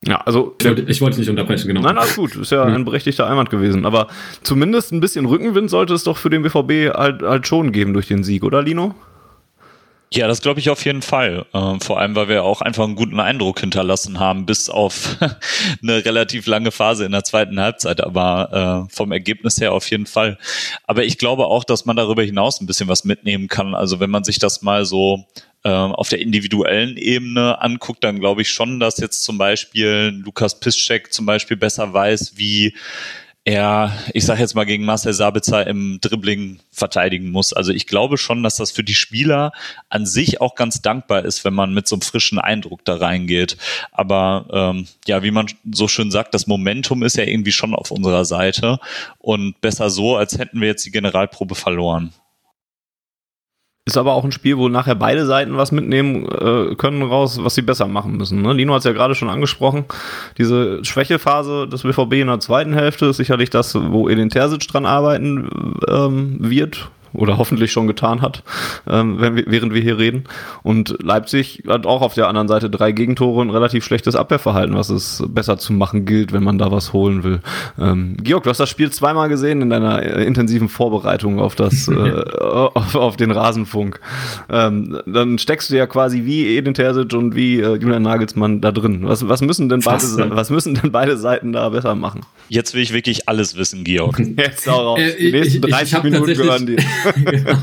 Ja, 0.06 0.22
also. 0.22 0.56
Ich 0.58 0.66
wollte, 0.66 0.82
ich 0.82 1.00
wollte 1.00 1.18
nicht 1.18 1.28
unterbrechen, 1.28 1.68
genau. 1.68 1.82
Nein, 1.82 1.98
alles 1.98 2.16
gut. 2.16 2.34
Ist 2.34 2.52
ja 2.52 2.64
ein 2.64 2.84
berechtigter 2.84 3.26
Einwand 3.28 3.50
gewesen. 3.50 3.84
Aber 3.84 4.08
zumindest 4.42 4.92
ein 4.92 5.00
bisschen 5.00 5.26
Rückenwind 5.26 5.68
sollte 5.68 5.92
es 5.92 6.04
doch 6.04 6.16
für 6.16 6.30
den 6.30 6.42
BVB 6.42 6.94
halt, 6.96 7.22
halt 7.22 7.46
schon 7.46 7.70
geben 7.72 7.92
durch 7.92 8.08
den 8.08 8.24
Sieg, 8.24 8.42
oder 8.42 8.62
Lino? 8.62 8.94
Ja, 10.12 10.26
das 10.26 10.40
glaube 10.40 10.58
ich 10.58 10.70
auf 10.70 10.84
jeden 10.84 11.02
Fall. 11.02 11.46
Äh, 11.52 11.78
vor 11.80 12.00
allem, 12.00 12.16
weil 12.16 12.28
wir 12.28 12.42
auch 12.42 12.62
einfach 12.62 12.82
einen 12.82 12.96
guten 12.96 13.20
Eindruck 13.20 13.60
hinterlassen 13.60 14.18
haben, 14.18 14.44
bis 14.44 14.68
auf 14.68 15.16
eine 15.82 16.04
relativ 16.04 16.46
lange 16.46 16.72
Phase 16.72 17.04
in 17.04 17.12
der 17.12 17.22
zweiten 17.22 17.60
Halbzeit. 17.60 18.02
Aber 18.02 18.86
äh, 18.88 18.92
vom 18.92 19.12
Ergebnis 19.12 19.60
her 19.60 19.72
auf 19.72 19.88
jeden 19.90 20.06
Fall. 20.06 20.38
Aber 20.84 21.04
ich 21.04 21.18
glaube 21.18 21.46
auch, 21.46 21.62
dass 21.62 21.84
man 21.84 21.96
darüber 21.96 22.22
hinaus 22.22 22.60
ein 22.60 22.66
bisschen 22.66 22.88
was 22.88 23.04
mitnehmen 23.04 23.46
kann. 23.46 23.74
Also 23.74 24.00
wenn 24.00 24.10
man 24.10 24.24
sich 24.24 24.38
das 24.40 24.62
mal 24.62 24.84
so 24.84 25.14
ähm, 25.14 25.24
auf 25.62 26.08
der 26.08 26.20
individuellen 26.20 26.96
Ebene 26.96 27.60
anguckt, 27.60 28.02
dann 28.02 28.18
glaube 28.18 28.42
ich 28.42 28.50
schon, 28.50 28.80
dass 28.80 28.96
jetzt 28.96 29.24
zum 29.24 29.36
Beispiel 29.36 30.10
Lukas 30.24 30.58
Piszczek 30.58 31.12
zum 31.12 31.26
Beispiel 31.26 31.58
besser 31.58 31.92
weiß, 31.92 32.32
wie 32.36 32.74
er, 33.44 33.92
ich 34.12 34.26
sage 34.26 34.40
jetzt 34.40 34.54
mal 34.54 34.64
gegen 34.64 34.84
Marcel 34.84 35.14
Sabitzer 35.14 35.66
im 35.66 35.98
Dribbling 36.00 36.60
verteidigen 36.70 37.30
muss. 37.30 37.52
Also 37.52 37.72
ich 37.72 37.86
glaube 37.86 38.18
schon, 38.18 38.42
dass 38.42 38.56
das 38.56 38.70
für 38.70 38.84
die 38.84 38.94
Spieler 38.94 39.52
an 39.88 40.04
sich 40.04 40.40
auch 40.40 40.54
ganz 40.54 40.82
dankbar 40.82 41.24
ist, 41.24 41.44
wenn 41.44 41.54
man 41.54 41.72
mit 41.72 41.88
so 41.88 41.96
einem 41.96 42.02
frischen 42.02 42.38
Eindruck 42.38 42.84
da 42.84 42.96
reingeht. 42.96 43.56
Aber 43.92 44.46
ähm, 44.52 44.86
ja, 45.06 45.22
wie 45.22 45.30
man 45.30 45.46
so 45.72 45.88
schön 45.88 46.10
sagt, 46.10 46.34
das 46.34 46.46
Momentum 46.46 47.02
ist 47.02 47.16
ja 47.16 47.24
irgendwie 47.24 47.52
schon 47.52 47.74
auf 47.74 47.90
unserer 47.90 48.26
Seite 48.26 48.78
und 49.18 49.60
besser 49.60 49.88
so, 49.88 50.16
als 50.16 50.38
hätten 50.38 50.60
wir 50.60 50.68
jetzt 50.68 50.84
die 50.84 50.90
Generalprobe 50.92 51.54
verloren. 51.54 52.12
Ist 53.90 53.96
aber 53.96 54.14
auch 54.14 54.22
ein 54.24 54.30
Spiel, 54.30 54.56
wo 54.56 54.68
nachher 54.68 54.94
beide 54.94 55.26
Seiten 55.26 55.56
was 55.56 55.72
mitnehmen 55.72 56.24
äh, 56.26 56.76
können 56.76 57.02
raus, 57.02 57.40
was 57.42 57.56
sie 57.56 57.62
besser 57.62 57.88
machen 57.88 58.16
müssen. 58.16 58.40
Ne? 58.40 58.52
Lino 58.52 58.72
hat 58.72 58.78
es 58.78 58.84
ja 58.84 58.92
gerade 58.92 59.16
schon 59.16 59.28
angesprochen. 59.28 59.84
Diese 60.38 60.84
Schwächephase 60.84 61.66
des 61.66 61.82
BVB 61.82 62.12
in 62.12 62.28
der 62.28 62.38
zweiten 62.38 62.72
Hälfte 62.72 63.06
ist 63.06 63.16
sicherlich 63.16 63.50
das, 63.50 63.74
wo 63.74 64.08
Edin 64.08 64.30
Terzic 64.30 64.68
dran 64.68 64.86
arbeiten 64.86 65.50
ähm, 65.88 66.36
wird 66.38 66.88
oder 67.12 67.38
hoffentlich 67.38 67.72
schon 67.72 67.86
getan 67.86 68.22
hat, 68.22 68.42
ähm, 68.88 69.20
wenn 69.20 69.36
wir, 69.36 69.44
während 69.46 69.74
wir 69.74 69.82
hier 69.82 69.98
reden. 69.98 70.24
Und 70.62 70.96
Leipzig 71.02 71.64
hat 71.68 71.86
auch 71.86 72.02
auf 72.02 72.14
der 72.14 72.28
anderen 72.28 72.48
Seite 72.48 72.70
drei 72.70 72.92
Gegentore 72.92 73.40
und 73.40 73.50
relativ 73.50 73.84
schlechtes 73.84 74.14
Abwehrverhalten, 74.14 74.74
was 74.74 74.90
es 74.90 75.22
besser 75.28 75.58
zu 75.58 75.72
machen 75.72 76.04
gilt, 76.04 76.32
wenn 76.32 76.44
man 76.44 76.58
da 76.58 76.70
was 76.70 76.92
holen 76.92 77.24
will. 77.24 77.40
Ähm, 77.78 78.16
Georg, 78.22 78.44
du 78.44 78.50
hast 78.50 78.60
das 78.60 78.68
Spiel 78.68 78.90
zweimal 78.90 79.28
gesehen 79.28 79.62
in 79.62 79.70
deiner 79.70 80.02
äh, 80.02 80.24
intensiven 80.24 80.68
Vorbereitung 80.68 81.40
auf 81.40 81.54
das, 81.54 81.88
äh, 81.88 82.22
auf, 82.40 82.94
auf, 82.94 83.16
den 83.16 83.30
Rasenfunk. 83.30 84.00
Ähm, 84.48 85.00
dann 85.06 85.38
steckst 85.38 85.70
du 85.70 85.76
ja 85.76 85.86
quasi 85.86 86.24
wie 86.24 86.56
Edin 86.56 86.74
Terzic 86.74 87.12
und 87.12 87.34
wie 87.34 87.60
äh, 87.60 87.76
Julian 87.76 88.02
Nagelsmann 88.02 88.60
da 88.60 88.72
drin. 88.72 89.00
Was, 89.02 89.28
was 89.28 89.40
müssen 89.42 89.68
denn 89.68 89.80
beide, 89.80 90.00
Fast, 90.00 90.18
ne? 90.18 90.30
was 90.30 90.50
müssen 90.50 90.74
denn 90.74 90.92
beide 90.92 91.16
Seiten 91.16 91.52
da 91.52 91.68
besser 91.68 91.94
machen? 91.94 92.20
Jetzt 92.48 92.74
will 92.74 92.82
ich 92.82 92.92
wirklich 92.92 93.28
alles 93.28 93.56
wissen, 93.56 93.84
Georg. 93.84 94.18
Jetzt 94.36 94.68
auch 94.68 94.84
raus. 94.84 95.00
Äh, 95.00 95.16
Die 95.18 95.32
nächsten 95.32 95.62
30 95.62 95.98
ich, 95.98 96.02
Minuten 96.04 96.26
gehören 96.26 96.66
dir. 96.66 96.76
Genau. 97.24 97.58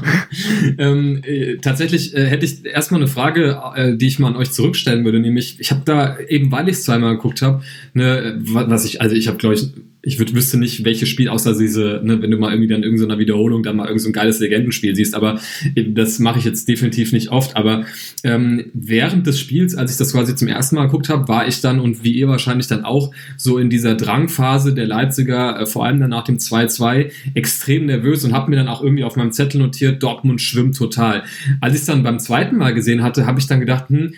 ähm, 0.77 1.21
äh, 1.23 1.57
tatsächlich 1.57 2.15
äh, 2.15 2.25
hätte 2.25 2.45
ich 2.45 2.65
erstmal 2.65 3.01
eine 3.01 3.09
Frage, 3.09 3.59
äh, 3.75 3.97
die 3.97 4.07
ich 4.07 4.19
mal 4.19 4.29
an 4.29 4.35
euch 4.35 4.51
zurückstellen 4.51 5.05
würde, 5.05 5.19
nämlich, 5.19 5.59
ich 5.59 5.71
habe 5.71 5.81
da 5.85 6.17
eben, 6.19 6.51
weil 6.51 6.69
ich 6.69 6.75
es 6.75 6.83
zweimal 6.83 7.15
geguckt 7.15 7.41
habe, 7.41 7.63
ne, 7.93 8.35
was 8.39 8.85
ich, 8.85 9.01
also 9.01 9.15
ich 9.15 9.27
habe, 9.27 9.37
glaube 9.37 9.55
ich, 9.55 9.71
ich 10.01 10.19
würd, 10.19 10.35
wüsste 10.35 10.57
nicht, 10.57 10.85
welches 10.85 11.09
Spiel, 11.09 11.27
außer 11.27 11.57
diese, 11.57 12.01
ne, 12.03 12.21
wenn 12.21 12.31
du 12.31 12.37
mal 12.37 12.51
irgendwie 12.51 12.67
dann 12.67 12.77
in 12.77 12.83
irgendeiner 12.83 13.19
Wiederholung 13.19 13.63
dann 13.63 13.75
mal 13.75 13.83
irgendein 13.83 14.05
so 14.05 14.11
geiles 14.11 14.39
Legendenspiel 14.39 14.95
siehst, 14.95 15.15
aber 15.15 15.39
das 15.75 16.19
mache 16.19 16.39
ich 16.39 16.45
jetzt 16.45 16.67
definitiv 16.67 17.11
nicht 17.11 17.29
oft. 17.29 17.55
Aber 17.55 17.85
ähm, 18.23 18.65
während 18.73 19.27
des 19.27 19.39
Spiels, 19.39 19.75
als 19.75 19.91
ich 19.91 19.97
das 19.97 20.13
quasi 20.13 20.35
zum 20.35 20.47
ersten 20.47 20.75
Mal 20.75 20.85
geguckt 20.85 21.09
habe, 21.09 21.27
war 21.27 21.47
ich 21.47 21.61
dann 21.61 21.79
und 21.79 22.03
wie 22.03 22.13
ihr 22.13 22.27
wahrscheinlich 22.27 22.67
dann 22.67 22.85
auch 22.85 23.11
so 23.37 23.57
in 23.57 23.69
dieser 23.69 23.95
Drangphase 23.95 24.73
der 24.73 24.87
Leipziger, 24.87 25.59
äh, 25.59 25.65
vor 25.65 25.85
allem 25.85 25.99
dann 25.99 26.11
nach 26.11 26.23
dem 26.23 26.37
2-2, 26.37 27.11
extrem 27.33 27.87
nervös 27.87 28.23
und 28.23 28.33
habe 28.33 28.49
mir 28.51 28.57
dann 28.57 28.67
auch 28.67 28.83
irgendwie 28.83 29.03
auf 29.03 29.15
meinem 29.15 29.31
Zettel 29.31 29.59
notiert, 29.59 30.01
Dortmund 30.03 30.41
schwimmt 30.41 30.77
total. 30.77 31.23
Als 31.59 31.73
ich 31.73 31.81
es 31.81 31.85
dann 31.85 32.03
beim 32.03 32.19
zweiten 32.19 32.57
Mal 32.57 32.73
gesehen 32.73 33.03
hatte, 33.03 33.25
habe 33.25 33.39
ich 33.39 33.47
dann 33.47 33.59
gedacht, 33.59 33.89
hm, 33.89 34.13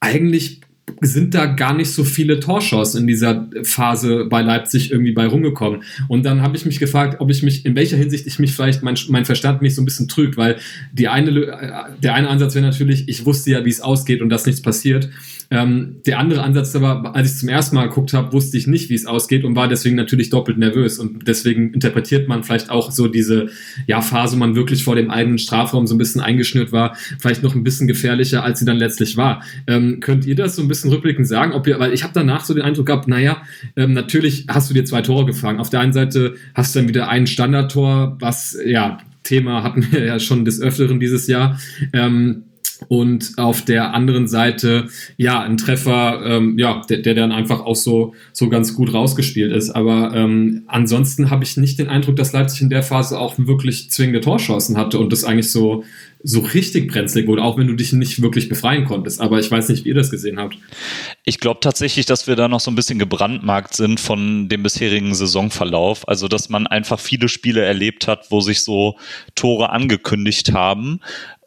eigentlich 0.00 0.61
sind 1.00 1.34
da 1.34 1.46
gar 1.46 1.74
nicht 1.74 1.90
so 1.90 2.04
viele 2.04 2.40
Torschancen 2.40 3.02
in 3.02 3.06
dieser 3.06 3.48
Phase 3.62 4.26
bei 4.28 4.42
Leipzig 4.42 4.90
irgendwie 4.90 5.12
bei 5.12 5.26
rumgekommen. 5.26 5.82
Und 6.08 6.24
dann 6.24 6.42
habe 6.42 6.56
ich 6.56 6.64
mich 6.64 6.78
gefragt, 6.78 7.20
ob 7.20 7.30
ich 7.30 7.42
mich, 7.42 7.64
in 7.64 7.74
welcher 7.74 7.96
Hinsicht 7.96 8.26
ich 8.26 8.38
mich 8.38 8.52
vielleicht, 8.54 8.82
mein, 8.82 8.96
mein 9.08 9.24
Verstand 9.24 9.62
mich 9.62 9.74
so 9.74 9.82
ein 9.82 9.84
bisschen 9.84 10.08
trügt, 10.08 10.36
weil 10.36 10.56
die 10.92 11.08
eine, 11.08 11.30
äh, 11.30 12.00
der 12.02 12.14
eine 12.14 12.28
Ansatz 12.28 12.54
wäre 12.54 12.64
natürlich, 12.64 13.08
ich 13.08 13.24
wusste 13.24 13.50
ja, 13.50 13.64
wie 13.64 13.70
es 13.70 13.80
ausgeht 13.80 14.22
und 14.22 14.28
dass 14.28 14.46
nichts 14.46 14.62
passiert. 14.62 15.08
Ähm, 15.52 15.96
der 16.06 16.18
andere 16.18 16.42
Ansatz 16.42 16.74
aber, 16.74 17.14
als 17.14 17.34
ich 17.34 17.38
zum 17.40 17.50
ersten 17.50 17.76
Mal 17.76 17.88
geguckt 17.88 18.14
habe, 18.14 18.32
wusste 18.32 18.56
ich 18.56 18.66
nicht, 18.66 18.88
wie 18.88 18.94
es 18.94 19.04
ausgeht 19.04 19.44
und 19.44 19.54
war 19.54 19.68
deswegen 19.68 19.96
natürlich 19.96 20.30
doppelt 20.30 20.56
nervös. 20.56 20.98
Und 20.98 21.28
deswegen 21.28 21.74
interpretiert 21.74 22.26
man 22.26 22.42
vielleicht 22.42 22.70
auch 22.70 22.90
so 22.90 23.06
diese 23.06 23.50
ja, 23.86 24.00
Phase, 24.00 24.36
wo 24.36 24.38
man 24.38 24.56
wirklich 24.56 24.82
vor 24.82 24.96
dem 24.96 25.10
eigenen 25.10 25.36
Strafraum 25.36 25.86
so 25.86 25.94
ein 25.94 25.98
bisschen 25.98 26.22
eingeschnürt 26.22 26.72
war, 26.72 26.96
vielleicht 27.18 27.42
noch 27.42 27.54
ein 27.54 27.64
bisschen 27.64 27.86
gefährlicher, 27.86 28.42
als 28.42 28.60
sie 28.60 28.64
dann 28.64 28.78
letztlich 28.78 29.18
war. 29.18 29.42
Ähm, 29.66 30.00
könnt 30.00 30.24
ihr 30.24 30.36
das 30.36 30.56
so 30.56 30.62
ein 30.62 30.68
bisschen 30.68 30.90
rückblickend 30.90 31.28
sagen? 31.28 31.52
Ob 31.52 31.66
ihr, 31.66 31.78
weil 31.78 31.92
ich 31.92 32.02
habe 32.02 32.14
danach 32.14 32.46
so 32.46 32.54
den 32.54 32.62
Eindruck 32.62 32.86
gehabt, 32.86 33.06
naja, 33.06 33.42
ähm, 33.76 33.92
natürlich 33.92 34.46
hast 34.48 34.70
du 34.70 34.74
dir 34.74 34.86
zwei 34.86 35.02
Tore 35.02 35.26
gefangen. 35.26 35.60
Auf 35.60 35.68
der 35.68 35.80
einen 35.80 35.92
Seite 35.92 36.36
hast 36.54 36.74
du 36.74 36.78
dann 36.78 36.88
wieder 36.88 37.10
ein 37.10 37.26
Standardtor, 37.26 38.16
was 38.20 38.56
ja 38.64 38.98
Thema 39.22 39.62
hatten 39.62 39.86
wir 39.90 40.04
ja 40.04 40.18
schon 40.18 40.46
des 40.46 40.60
Öfteren 40.60 40.98
dieses 40.98 41.26
Jahr. 41.26 41.60
Ähm, 41.92 42.44
und 42.88 43.32
auf 43.36 43.64
der 43.64 43.94
anderen 43.94 44.28
Seite 44.28 44.88
ja 45.16 45.40
ein 45.40 45.56
Treffer, 45.56 46.22
ähm, 46.24 46.58
ja, 46.58 46.82
der, 46.88 46.98
der 46.98 47.14
dann 47.14 47.32
einfach 47.32 47.60
auch 47.60 47.76
so 47.76 48.14
so 48.32 48.48
ganz 48.48 48.74
gut 48.74 48.92
rausgespielt 48.92 49.52
ist. 49.52 49.70
Aber 49.70 50.14
ähm, 50.14 50.62
ansonsten 50.66 51.30
habe 51.30 51.44
ich 51.44 51.56
nicht 51.56 51.78
den 51.78 51.88
Eindruck, 51.88 52.16
dass 52.16 52.32
Leipzig 52.32 52.62
in 52.62 52.70
der 52.70 52.82
Phase 52.82 53.18
auch 53.18 53.34
wirklich 53.38 53.90
zwingende 53.90 54.20
Torchancen 54.20 54.76
hatte 54.76 54.98
und 54.98 55.12
das 55.12 55.24
eigentlich 55.24 55.50
so 55.50 55.84
so 56.22 56.40
richtig 56.40 56.90
brenzlig 56.90 57.26
wurde, 57.26 57.42
auch 57.42 57.58
wenn 57.58 57.66
du 57.66 57.74
dich 57.74 57.92
nicht 57.92 58.22
wirklich 58.22 58.48
befreien 58.48 58.84
konntest. 58.84 59.20
Aber 59.20 59.40
ich 59.40 59.50
weiß 59.50 59.68
nicht, 59.68 59.84
wie 59.84 59.88
ihr 59.88 59.94
das 59.94 60.10
gesehen 60.10 60.38
habt. 60.38 60.56
Ich 61.24 61.40
glaube 61.40 61.60
tatsächlich, 61.60 62.06
dass 62.06 62.26
wir 62.26 62.36
da 62.36 62.48
noch 62.48 62.60
so 62.60 62.70
ein 62.70 62.74
bisschen 62.74 62.98
gebrandmarkt 62.98 63.74
sind 63.74 63.98
von 63.98 64.48
dem 64.48 64.62
bisherigen 64.62 65.14
Saisonverlauf. 65.14 66.06
Also, 66.08 66.28
dass 66.28 66.48
man 66.48 66.66
einfach 66.66 67.00
viele 67.00 67.28
Spiele 67.28 67.62
erlebt 67.62 68.06
hat, 68.06 68.30
wo 68.30 68.40
sich 68.40 68.62
so 68.62 68.96
Tore 69.34 69.70
angekündigt 69.70 70.52
haben. 70.52 71.00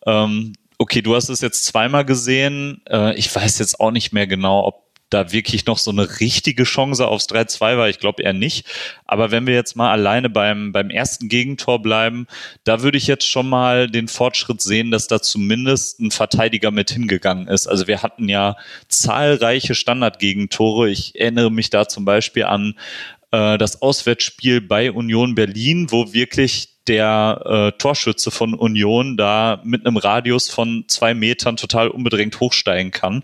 Ähm, 0.05 0.53
okay, 0.77 1.01
du 1.01 1.15
hast 1.15 1.29
es 1.29 1.41
jetzt 1.41 1.65
zweimal 1.65 2.05
gesehen. 2.05 2.81
Äh, 2.89 3.15
ich 3.15 3.33
weiß 3.33 3.59
jetzt 3.59 3.79
auch 3.79 3.91
nicht 3.91 4.13
mehr 4.13 4.27
genau, 4.27 4.65
ob 4.65 4.85
da 5.09 5.31
wirklich 5.31 5.65
noch 5.65 5.77
so 5.77 5.91
eine 5.91 6.19
richtige 6.19 6.63
Chance 6.63 7.07
aufs 7.07 7.27
3-2 7.29 7.77
war. 7.77 7.89
Ich 7.89 7.99
glaube 7.99 8.23
eher 8.23 8.33
nicht. 8.33 8.67
Aber 9.05 9.29
wenn 9.31 9.45
wir 9.45 9.53
jetzt 9.53 9.75
mal 9.75 9.91
alleine 9.91 10.29
beim, 10.29 10.71
beim 10.71 10.89
ersten 10.89 11.29
Gegentor 11.29 11.81
bleiben, 11.81 12.27
da 12.63 12.81
würde 12.81 12.97
ich 12.97 13.05
jetzt 13.05 13.27
schon 13.27 13.47
mal 13.47 13.89
den 13.89 14.07
Fortschritt 14.07 14.61
sehen, 14.61 14.91
dass 14.91 15.07
da 15.07 15.21
zumindest 15.21 15.99
ein 15.99 16.11
Verteidiger 16.11 16.71
mit 16.71 16.89
hingegangen 16.89 17.47
ist. 17.47 17.67
Also 17.67 17.87
wir 17.87 18.01
hatten 18.01 18.27
ja 18.27 18.57
zahlreiche 18.87 19.75
Standardgegentore. 19.75 20.89
Ich 20.89 21.19
erinnere 21.19 21.51
mich 21.51 21.69
da 21.69 21.87
zum 21.87 22.03
Beispiel 22.03 22.45
an 22.45 22.75
äh, 23.35 23.57
das 23.57 23.81
Auswärtsspiel 23.81 24.61
bei 24.61 24.91
Union 24.91 25.35
Berlin, 25.35 25.87
wo 25.91 26.13
wirklich 26.13 26.69
der 26.87 27.41
äh, 27.45 27.77
Torschütze 27.77 28.31
von 28.31 28.53
Union 28.53 29.17
da 29.17 29.61
mit 29.65 29.85
einem 29.85 29.97
Radius 29.97 30.49
von 30.49 30.85
zwei 30.87 31.13
Metern 31.13 31.57
total 31.57 31.89
unbedrängt 31.89 32.39
hochsteigen 32.39 32.91
kann. 32.91 33.23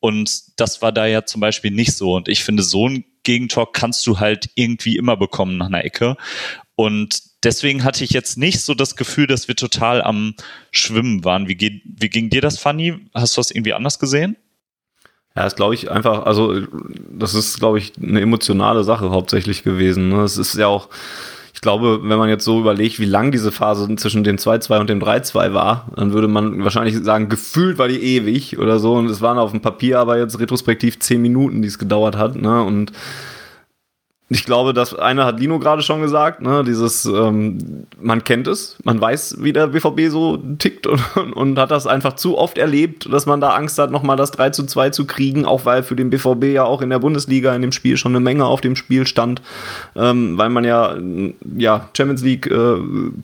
Und 0.00 0.58
das 0.58 0.82
war 0.82 0.90
da 0.92 1.06
ja 1.06 1.24
zum 1.24 1.40
Beispiel 1.40 1.70
nicht 1.70 1.92
so. 1.92 2.14
Und 2.14 2.28
ich 2.28 2.42
finde, 2.42 2.62
so 2.62 2.88
ein 2.88 3.04
Gegentor 3.22 3.70
kannst 3.70 4.06
du 4.06 4.18
halt 4.18 4.50
irgendwie 4.56 4.96
immer 4.96 5.16
bekommen 5.16 5.58
nach 5.58 5.66
einer 5.66 5.84
Ecke. 5.84 6.16
Und 6.74 7.22
deswegen 7.44 7.84
hatte 7.84 8.02
ich 8.02 8.10
jetzt 8.10 8.38
nicht 8.38 8.62
so 8.62 8.74
das 8.74 8.96
Gefühl, 8.96 9.26
dass 9.26 9.46
wir 9.46 9.54
total 9.54 10.02
am 10.02 10.34
Schwimmen 10.70 11.24
waren. 11.24 11.46
Wie, 11.46 11.54
geht, 11.54 11.82
wie 11.84 12.08
ging 12.08 12.30
dir 12.30 12.40
das, 12.40 12.58
Fanny? 12.58 12.94
Hast 13.14 13.36
du 13.36 13.40
das 13.40 13.50
irgendwie 13.50 13.74
anders 13.74 13.98
gesehen? 13.98 14.36
Ja, 15.36 15.46
ist 15.46 15.56
glaube 15.56 15.74
ich 15.74 15.90
einfach, 15.90 16.26
also 16.26 16.60
das 17.10 17.34
ist 17.34 17.58
glaube 17.58 17.78
ich 17.78 17.92
eine 18.02 18.20
emotionale 18.20 18.84
Sache 18.84 19.10
hauptsächlich 19.10 19.62
gewesen. 19.62 20.10
Ne? 20.10 20.22
Es 20.22 20.36
ist 20.36 20.56
ja 20.56 20.66
auch, 20.66 20.88
ich 21.54 21.60
glaube, 21.60 22.00
wenn 22.02 22.18
man 22.18 22.28
jetzt 22.28 22.44
so 22.44 22.60
überlegt, 22.60 22.98
wie 22.98 23.04
lang 23.04 23.30
diese 23.30 23.52
Phase 23.52 23.94
zwischen 23.96 24.24
dem 24.24 24.36
2-2 24.36 24.80
und 24.80 24.90
dem 24.90 25.00
3-2 25.00 25.54
war, 25.54 25.86
dann 25.96 26.12
würde 26.12 26.28
man 26.28 26.64
wahrscheinlich 26.64 26.96
sagen, 26.98 27.28
gefühlt 27.28 27.78
war 27.78 27.88
die 27.88 28.02
ewig 28.02 28.58
oder 28.58 28.78
so. 28.78 28.94
Und 28.94 29.06
es 29.06 29.20
waren 29.20 29.38
auf 29.38 29.52
dem 29.52 29.60
Papier 29.60 30.00
aber 30.00 30.18
jetzt 30.18 30.38
retrospektiv 30.40 30.98
zehn 30.98 31.22
Minuten, 31.22 31.62
die 31.62 31.68
es 31.68 31.78
gedauert 31.78 32.16
hat. 32.16 32.36
Ne? 32.36 32.62
Und 32.62 32.92
ich 34.34 34.44
glaube, 34.44 34.72
das 34.72 34.94
eine 34.94 35.24
hat 35.24 35.40
Lino 35.40 35.58
gerade 35.58 35.82
schon 35.82 36.00
gesagt, 36.00 36.40
ne, 36.40 36.64
dieses, 36.64 37.04
ähm, 37.04 37.86
man 38.00 38.24
kennt 38.24 38.46
es, 38.46 38.76
man 38.82 39.00
weiß, 39.00 39.36
wie 39.40 39.52
der 39.52 39.66
BVB 39.68 40.08
so 40.08 40.38
tickt 40.58 40.86
und, 40.86 41.00
und, 41.34 41.58
hat 41.58 41.70
das 41.70 41.86
einfach 41.86 42.14
zu 42.14 42.38
oft 42.38 42.56
erlebt, 42.56 43.12
dass 43.12 43.26
man 43.26 43.40
da 43.40 43.50
Angst 43.50 43.78
hat, 43.78 43.90
nochmal 43.90 44.16
das 44.16 44.30
3 44.30 44.50
zu 44.50 44.64
2 44.64 44.90
zu 44.90 45.06
kriegen, 45.06 45.44
auch 45.44 45.66
weil 45.66 45.82
für 45.82 45.96
den 45.96 46.10
BVB 46.10 46.44
ja 46.44 46.64
auch 46.64 46.80
in 46.80 46.90
der 46.90 46.98
Bundesliga 46.98 47.54
in 47.54 47.62
dem 47.62 47.72
Spiel 47.72 47.96
schon 47.96 48.12
eine 48.12 48.20
Menge 48.20 48.46
auf 48.46 48.60
dem 48.60 48.74
Spiel 48.74 49.06
stand, 49.06 49.42
ähm, 49.96 50.38
weil 50.38 50.48
man 50.48 50.64
ja, 50.64 50.96
ja 51.56 51.88
Champions 51.96 52.22
League 52.22 52.46
äh, 52.46 52.76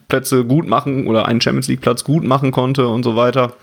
Plätze 0.08 0.44
gut 0.44 0.68
machen 0.68 1.06
oder 1.06 1.26
einen 1.26 1.40
Champions 1.40 1.68
League 1.68 1.80
Platz 1.80 2.04
gut 2.04 2.24
machen 2.24 2.52
konnte 2.52 2.86
und 2.88 3.02
so 3.02 3.16
weiter. 3.16 3.54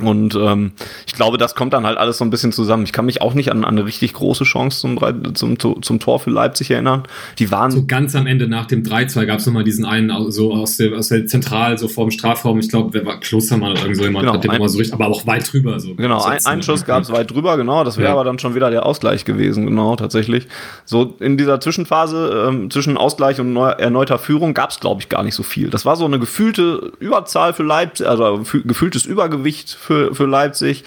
Und 0.00 0.34
ähm, 0.34 0.72
ich 1.06 1.12
glaube, 1.12 1.36
das 1.36 1.54
kommt 1.54 1.74
dann 1.74 1.84
halt 1.84 1.98
alles 1.98 2.16
so 2.16 2.24
ein 2.24 2.30
bisschen 2.30 2.50
zusammen. 2.50 2.84
Ich 2.84 2.94
kann 2.94 3.04
mich 3.04 3.20
auch 3.20 3.34
nicht 3.34 3.52
an, 3.52 3.62
an 3.62 3.76
eine 3.76 3.84
richtig 3.84 4.14
große 4.14 4.44
Chance 4.44 4.80
zum, 4.80 5.34
zum, 5.34 5.82
zum 5.82 6.00
Tor 6.00 6.18
für 6.18 6.30
Leipzig 6.30 6.70
erinnern. 6.70 7.02
Die 7.38 7.50
waren. 7.50 7.70
So 7.70 7.84
ganz 7.84 8.16
am 8.16 8.26
Ende 8.26 8.48
nach 8.48 8.64
dem 8.64 8.82
3-2 8.82 9.26
gab 9.26 9.40
es 9.40 9.46
nochmal 9.46 9.64
diesen 9.64 9.84
einen, 9.84 10.32
so 10.32 10.54
aus 10.54 10.78
der, 10.78 10.96
aus 10.96 11.08
der 11.08 11.26
Zentral, 11.26 11.76
so 11.76 11.88
vor 11.88 12.06
dem 12.06 12.10
Strafraum. 12.10 12.58
Ich 12.58 12.70
glaube, 12.70 12.94
wer 12.94 13.04
war 13.04 13.20
Klostermann 13.20 13.72
oder 13.72 13.82
irgend 13.82 13.98
so 13.98 14.04
jemand, 14.04 14.22
genau, 14.22 14.34
hat 14.34 14.44
den 14.44 14.52
nochmal 14.52 14.70
so 14.70 14.78
richtig, 14.78 14.94
aber 14.94 15.08
auch 15.08 15.26
weit 15.26 15.52
drüber. 15.52 15.78
So 15.78 15.94
genau, 15.94 16.22
ein, 16.22 16.38
ein 16.46 16.62
Schuss 16.62 16.86
gab 16.86 17.02
es 17.02 17.12
weit 17.12 17.30
drüber, 17.30 17.58
genau. 17.58 17.84
Das 17.84 17.98
wäre 17.98 18.08
ja. 18.08 18.12
aber 18.14 18.24
dann 18.24 18.38
schon 18.38 18.54
wieder 18.54 18.70
der 18.70 18.86
Ausgleich 18.86 19.26
gewesen, 19.26 19.66
genau, 19.66 19.96
tatsächlich. 19.96 20.48
So 20.86 21.16
in 21.20 21.36
dieser 21.36 21.60
Zwischenphase 21.60 22.46
ähm, 22.48 22.70
zwischen 22.70 22.96
Ausgleich 22.96 23.40
und 23.40 23.52
neu, 23.52 23.68
erneuter 23.68 24.18
Führung 24.18 24.54
gab 24.54 24.70
es, 24.70 24.80
glaube 24.80 25.02
ich, 25.02 25.10
gar 25.10 25.22
nicht 25.22 25.34
so 25.34 25.42
viel. 25.42 25.68
Das 25.68 25.84
war 25.84 25.96
so 25.96 26.06
eine 26.06 26.18
gefühlte 26.18 26.92
Überzahl 26.98 27.52
für 27.52 27.62
Leipzig, 27.62 28.08
also 28.08 28.42
gefühltes 28.64 29.04
Übergewicht 29.04 29.76
für, 29.82 30.14
für 30.14 30.26
Leipzig, 30.26 30.84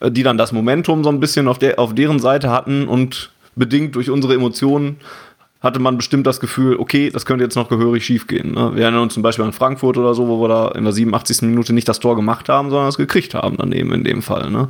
äh, 0.00 0.10
die 0.10 0.22
dann 0.22 0.36
das 0.36 0.52
Momentum 0.52 1.04
so 1.04 1.10
ein 1.10 1.20
bisschen 1.20 1.48
auf, 1.48 1.58
der, 1.58 1.78
auf 1.78 1.94
deren 1.94 2.18
Seite 2.18 2.50
hatten 2.50 2.88
und 2.88 3.30
bedingt 3.54 3.94
durch 3.94 4.10
unsere 4.10 4.34
Emotionen 4.34 4.96
hatte 5.60 5.78
man 5.78 5.96
bestimmt 5.96 6.26
das 6.26 6.40
Gefühl, 6.40 6.76
okay, 6.76 7.10
das 7.10 7.24
könnte 7.24 7.44
jetzt 7.44 7.54
noch 7.54 7.68
gehörig 7.68 8.04
schiefgehen. 8.04 8.52
Ne? 8.52 8.72
Wir 8.74 8.82
erinnern 8.82 9.02
uns 9.02 9.14
zum 9.14 9.22
Beispiel 9.22 9.44
an 9.44 9.52
Frankfurt 9.52 9.96
oder 9.96 10.12
so, 10.12 10.26
wo 10.26 10.42
wir 10.42 10.48
da 10.48 10.68
in 10.72 10.82
der 10.82 10.92
87. 10.92 11.42
Minute 11.42 11.72
nicht 11.72 11.88
das 11.88 12.00
Tor 12.00 12.16
gemacht 12.16 12.48
haben, 12.48 12.70
sondern 12.70 12.88
es 12.88 12.96
gekriegt 12.96 13.34
haben 13.34 13.56
daneben 13.58 13.92
in 13.92 14.02
dem 14.02 14.22
Fall. 14.22 14.50
Ne? 14.50 14.68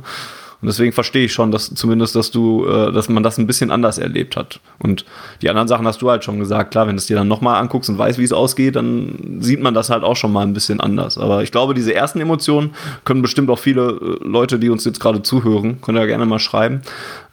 Und 0.63 0.67
deswegen 0.67 0.93
verstehe 0.93 1.25
ich 1.25 1.33
schon, 1.33 1.51
dass 1.51 1.75
zumindest, 1.75 2.15
dass 2.15 2.31
du, 2.31 2.65
äh, 2.65 2.93
dass 2.93 3.09
man 3.09 3.21
das 3.21 3.37
ein 3.37 3.47
bisschen 3.47 3.69
anders 3.69 3.97
erlebt 3.97 4.37
hat. 4.37 4.61
Und 4.79 5.03
die 5.41 5.49
anderen 5.49 5.67
Sachen 5.67 5.85
hast 5.85 6.01
du 6.01 6.09
halt 6.09 6.23
schon 6.23 6.39
gesagt. 6.39 6.71
Klar, 6.71 6.87
wenn 6.87 6.95
du 6.95 6.99
es 6.99 7.05
dir 7.05 7.17
dann 7.17 7.27
nochmal 7.27 7.61
anguckst 7.61 7.89
und 7.89 7.97
weißt, 7.97 8.17
wie 8.17 8.23
es 8.23 8.31
ausgeht, 8.31 8.77
dann 8.77 9.39
sieht 9.41 9.61
man 9.61 9.73
das 9.73 9.89
halt 9.89 10.05
auch 10.05 10.15
schon 10.15 10.31
mal 10.31 10.45
ein 10.45 10.53
bisschen 10.53 10.79
anders. 10.79 11.17
Aber 11.17 11.43
ich 11.43 11.51
glaube, 11.51 11.73
diese 11.73 11.93
ersten 11.93 12.21
Emotionen 12.21 12.75
können 13.03 13.21
bestimmt 13.21 13.49
auch 13.49 13.59
viele 13.59 13.89
äh, 13.89 14.25
Leute, 14.25 14.57
die 14.57 14.69
uns 14.69 14.85
jetzt 14.85 15.01
gerade 15.01 15.21
zuhören, 15.21 15.81
können 15.81 15.97
ja 15.97 16.05
gerne 16.05 16.25
mal 16.25 16.39
schreiben, 16.39 16.81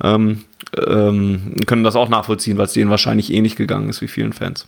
ähm, 0.03 0.41
ähm, 0.77 1.55
können 1.67 1.85
das 1.85 1.95
auch 1.95 2.09
nachvollziehen, 2.09 2.59
weil 2.59 2.67
es 2.67 2.73
denen 2.73 2.91
wahrscheinlich 2.91 3.33
ähnlich 3.33 3.55
gegangen 3.55 3.89
ist 3.89 4.01
wie 4.01 4.09
vielen 4.09 4.33
Fans. 4.33 4.67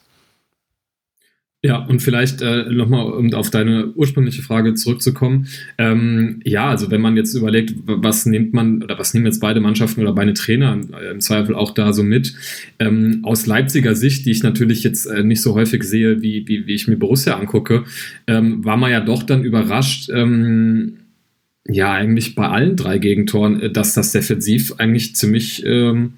Ja, 1.64 1.76
und 1.76 2.00
vielleicht 2.00 2.42
äh, 2.42 2.64
nochmal, 2.72 3.12
um 3.12 3.32
auf 3.34 3.50
deine 3.50 3.92
ursprüngliche 3.94 4.42
Frage 4.42 4.74
zurückzukommen. 4.74 5.46
Ähm, 5.78 6.40
ja, 6.44 6.68
also 6.68 6.90
wenn 6.90 7.00
man 7.00 7.16
jetzt 7.16 7.34
überlegt, 7.34 7.74
was 7.86 8.26
nimmt 8.26 8.52
man 8.52 8.82
oder 8.82 8.98
was 8.98 9.14
nehmen 9.14 9.26
jetzt 9.26 9.38
beide 9.38 9.60
Mannschaften 9.60 10.00
oder 10.00 10.12
beide 10.12 10.34
Trainer 10.34 10.80
im 11.08 11.20
Zweifel 11.20 11.54
auch 11.54 11.70
da 11.70 11.92
so 11.92 12.02
mit, 12.02 12.34
ähm, 12.80 13.20
aus 13.22 13.46
Leipziger 13.46 13.94
Sicht, 13.94 14.26
die 14.26 14.32
ich 14.32 14.42
natürlich 14.42 14.82
jetzt 14.82 15.06
äh, 15.06 15.22
nicht 15.22 15.40
so 15.40 15.54
häufig 15.54 15.84
sehe, 15.84 16.20
wie, 16.20 16.48
wie, 16.48 16.66
wie 16.66 16.74
ich 16.74 16.88
mir 16.88 16.96
Borussia 16.96 17.38
angucke, 17.38 17.84
ähm, 18.26 18.64
war 18.64 18.76
man 18.76 18.90
ja 18.90 18.98
doch 18.98 19.22
dann 19.22 19.44
überrascht, 19.44 20.10
ähm, 20.12 20.96
ja, 21.68 21.92
eigentlich 21.92 22.34
bei 22.34 22.48
allen 22.48 22.74
drei 22.74 22.98
Gegentoren, 22.98 23.60
äh, 23.60 23.70
dass 23.70 23.94
das 23.94 24.10
defensiv 24.10 24.74
eigentlich 24.78 25.14
ziemlich 25.14 25.64
ähm, 25.64 26.14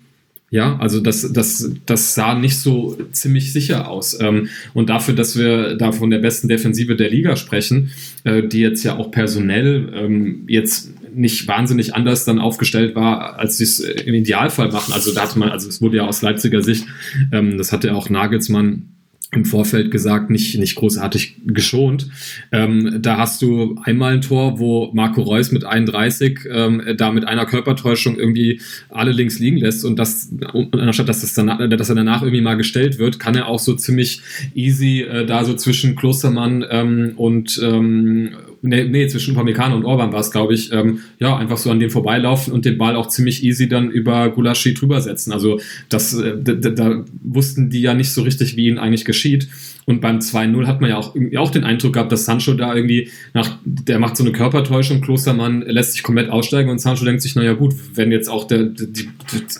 ja, 0.55 0.77
also 0.79 1.01
das, 1.01 1.33
das, 1.33 1.69
das 1.85 2.15
sah 2.15 2.39
nicht 2.39 2.61
so 2.61 2.97
ziemlich 3.11 3.53
sicher 3.53 3.89
aus. 3.89 4.17
Ähm, 4.21 4.51
und 4.73 4.89
dafür, 4.89 5.13
dass 5.13 5.37
wir 5.37 5.75
da 5.75 5.91
von 5.91 6.11
der 6.11 6.21
besten 6.21 6.47
Defensive 6.47 6.95
der 6.95 7.11
Liga 7.11 7.35
sprechen, 7.35 7.91
äh, 8.23 8.41
die 8.47 8.61
jetzt 8.61 8.85
ja 8.85 8.97
auch 8.97 9.11
personell 9.11 9.93
ähm, 9.93 10.45
jetzt 10.47 10.93
nicht 11.13 11.49
wahnsinnig 11.49 11.97
anders 11.97 12.25
dann 12.25 12.39
aufgestellt 12.39 12.95
war, 12.95 13.37
als 13.37 13.59
sie 13.59 13.65
es 13.65 13.81
im 13.81 14.15
Idealfall 14.15 14.71
machen. 14.71 14.95
Also 14.95 15.13
da 15.13 15.23
hatte 15.23 15.41
man, 15.41 15.49
also 15.49 15.69
es 15.69 15.83
wurde 15.83 15.97
ja 15.97 16.07
aus 16.07 16.23
Leipziger 16.23 16.63
Sicht, 16.63 16.87
ähm, 17.33 17.59
das 17.59 17.73
hatte 17.73 17.93
auch 17.93 18.09
Nagelsmann 18.09 18.94
im 19.37 19.45
Vorfeld 19.45 19.91
gesagt, 19.91 20.31
nicht, 20.31 20.59
nicht 20.59 20.75
großartig 20.77 21.37
geschont. 21.47 22.09
Ähm, 22.53 22.99
da 23.01 23.19
hast 23.19 23.43
du 23.43 23.79
einmal 23.85 24.15
ein 24.15 24.21
Tor, 24.21 24.59
wo 24.59 24.91
Marco 24.93 25.23
Reus 25.23 25.53
mit 25.53 25.65
31 25.65 26.41
ähm, 26.51 26.83
da 26.97 27.11
mit 27.13 27.27
einer 27.27 27.47
Körpertäuschung 27.47 28.17
irgendwie 28.17 28.61
alle 28.89 29.13
links 29.13 29.39
liegen 29.39 29.59
lässt 29.59 29.85
und 29.85 29.99
das, 29.99 30.31
anstatt 30.73 31.09
dass, 31.09 31.21
das 31.21 31.35
danach, 31.35 31.59
dass 31.69 31.89
er 31.89 31.95
danach 31.95 32.23
irgendwie 32.23 32.43
mal 32.43 32.57
gestellt 32.57 32.99
wird, 32.99 33.19
kann 33.19 33.35
er 33.35 33.49
auch 33.49 33.59
so 33.59 33.75
ziemlich 33.75 34.21
easy 34.55 35.03
äh, 35.03 35.27
da 35.27 35.45
so 35.45 35.55
zwischen 35.55 35.97
Klostermann 35.97 36.65
ähm, 36.71 37.13
und 37.17 37.61
ähm, 37.63 38.31
nee, 38.65 38.85
nee, 38.85 39.07
zwischen 39.09 39.35
Upamecano 39.35 39.77
und 39.77 39.85
Orban 39.85 40.13
war 40.13 40.21
es, 40.21 40.31
glaube 40.31 40.55
ich, 40.55 40.73
ähm, 40.73 41.01
ja, 41.19 41.37
einfach 41.37 41.59
so 41.59 41.71
an 41.71 41.79
dem 41.79 41.91
vorbeilaufen 41.91 42.53
und 42.53 42.65
den 42.65 42.79
Ball 42.79 42.97
auch 42.97 43.09
ziemlich 43.09 43.45
easy 43.45 43.69
dann 43.69 43.91
über 43.91 44.31
Gulaschi 44.31 44.75
drüber 44.75 45.01
setzen. 45.01 45.33
Also 45.33 45.61
das, 45.91 46.15
äh, 46.15 46.35
da, 46.43 46.71
da 46.71 47.05
wussten 47.23 47.71
die 47.71 47.83
ja 47.83 47.95
nicht 47.95 48.11
so 48.11 48.23
richtig, 48.23 48.57
wie 48.57 48.67
ihnen 48.67 48.79
eigentlich 48.79 49.05
geschieht. 49.05 49.49
Und 49.85 50.01
beim 50.01 50.19
2-0 50.19 50.67
hat 50.67 50.81
man 50.81 50.91
ja 50.91 50.97
auch, 50.97 51.15
auch 51.37 51.51
den 51.51 51.65
Eindruck 51.65 51.93
gehabt, 51.93 52.11
dass 52.11 52.25
Sancho 52.25 52.55
da 52.55 52.75
irgendwie 52.75 53.11
nach, 53.35 53.59
der 53.65 53.99
macht 53.99 54.17
so 54.17 54.25
eine 54.25 54.33
Körpertäuschung, 54.33 55.03
Klostermann 55.03 55.61
lässt 55.63 55.93
sich 55.93 56.03
komplett 56.03 56.31
aussteigen 56.31 56.71
und 56.71 56.81
Sancho 56.81 57.05
denkt 57.05 57.21
sich, 57.21 57.35
naja 57.35 57.53
gut, 57.53 57.75
wenn 57.95 58.11
jetzt 58.11 58.29
auch 58.29 58.45
der, 58.47 58.65
der, 58.65 59.05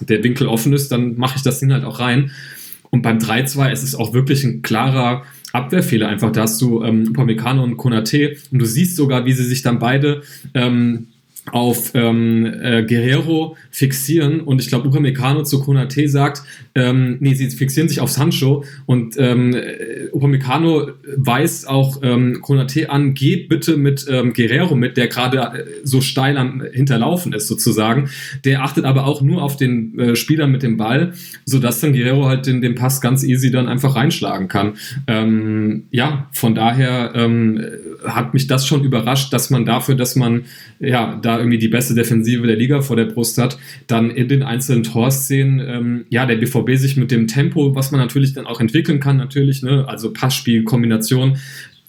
der 0.01 0.25
Winkel 0.25 0.47
offen 0.47 0.73
ist, 0.73 0.91
dann 0.91 1.17
mache 1.19 1.37
ich 1.37 1.43
das 1.43 1.61
Ding 1.61 1.73
halt 1.73 1.85
auch 1.85 2.01
rein. 2.01 2.31
Und 2.89 3.03
beim 3.03 3.19
3-2 3.19 3.71
ist 3.71 3.83
es 3.83 3.95
auch 3.95 4.15
wirklich 4.15 4.45
ein 4.45 4.63
klarer 4.63 5.25
Abwehrfehler 5.55 6.09
einfach. 6.09 6.33
Da 6.33 6.43
hast 6.43 6.61
du 6.61 6.83
ähm, 6.83 7.09
Upamecano 7.09 7.63
und 7.63 7.77
Konate 7.77 8.37
und 8.51 8.59
du 8.59 8.67
siehst 8.67 8.97
sogar, 8.97 9.25
wie 9.25 9.33
sie 9.33 9.45
sich 9.45 9.63
dann 9.63 9.79
beide 9.79 10.23
ähm, 10.53 11.09
auf 11.53 11.93
ähm, 11.95 12.47
äh, 12.47 12.85
Guerrero 12.85 13.57
fixieren 13.71 14.41
und 14.41 14.63
ich 14.63 14.69
glaube 14.69 14.89
Upamecano 14.89 15.43
zu 15.43 15.61
Konate 15.61 16.09
sagt, 16.09 16.43
ähm, 16.75 17.19
nee, 17.21 17.35
sie 17.35 17.51
fixieren 17.51 17.89
sich 17.89 18.01
auf 18.01 18.11
Sancho 18.11 18.65
und 18.87 19.17
ähm, 19.19 19.55
Upamecano 20.13 20.89
weist 21.17 21.69
auch 21.69 22.01
ähm, 22.03 22.41
Konate 22.41 22.89
an, 22.89 23.15
geht 23.15 23.49
bitte 23.49 23.77
mit 23.77 24.07
ähm, 24.09 24.33
Guerrero 24.33 24.75
mit, 24.75 24.97
der 24.97 25.09
gerade 25.09 25.39
äh, 25.39 25.65
so 25.85 26.01
steil 26.01 26.39
am 26.39 26.63
Hinterlaufen 26.73 27.33
ist 27.35 27.47
sozusagen. 27.47 28.09
Der 28.45 28.63
achtet 28.63 28.85
aber 28.87 29.07
auch 29.07 29.21
nur 29.21 29.43
auf 29.43 29.57
den 29.57 29.99
äh, 29.99 30.17
Spieler 30.17 30.47
mit 30.47 30.63
dem 30.63 30.79
Ball, 30.79 31.13
sodass 31.45 31.81
dann 31.81 31.93
Guerrero 31.93 32.27
halt 32.27 32.47
den, 32.47 32.63
den 32.63 32.75
Pass 32.75 33.01
ganz 33.01 33.23
easy 33.23 33.51
dann 33.51 33.69
einfach 33.69 33.97
reinschlagen 33.97 34.49
kann. 34.49 34.75
Ähm, 35.07 35.85
ja, 35.91 36.29
von 36.33 36.55
daher 36.55 37.13
ähm, 37.15 37.63
hat 38.07 38.35
mich 38.35 38.47
das 38.47 38.67
schon 38.67 38.83
überrascht, 38.83 39.33
dass 39.33 39.51
man 39.51 39.65
dafür, 39.65 39.95
dass 39.95 40.17
man 40.17 40.45
ja 40.81 41.19
da 41.21 41.34
irgendwie 41.39 41.59
die 41.59 41.69
beste 41.69 41.95
Defensive 41.95 42.47
der 42.47 42.57
Liga 42.57 42.83
vor 42.83 42.97
der 42.97 43.07
Brust 43.07 43.39
hat, 43.39 43.59
dann 43.87 44.11
in 44.11 44.29
den 44.29 44.43
einzelnen 44.43 44.83
Torszenen, 44.83 45.61
ähm, 45.61 46.05
ja, 46.11 46.27
der 46.27 46.37
BVB 46.37 46.77
sich 46.77 46.97
mit 46.97 47.11
dem 47.11 47.27
Tempo, 47.27 47.75
was 47.75 47.91
man 47.91 48.01
natürlich 48.01 48.35
dann 48.35 48.47
auch 48.47 48.61
entwickeln 48.61 49.01
kann, 49.01 49.17
natürlich, 49.17 49.63
ne, 49.63 49.87
also 49.89 50.13
Passspiel, 50.13 50.65
Kombination, 50.65 51.39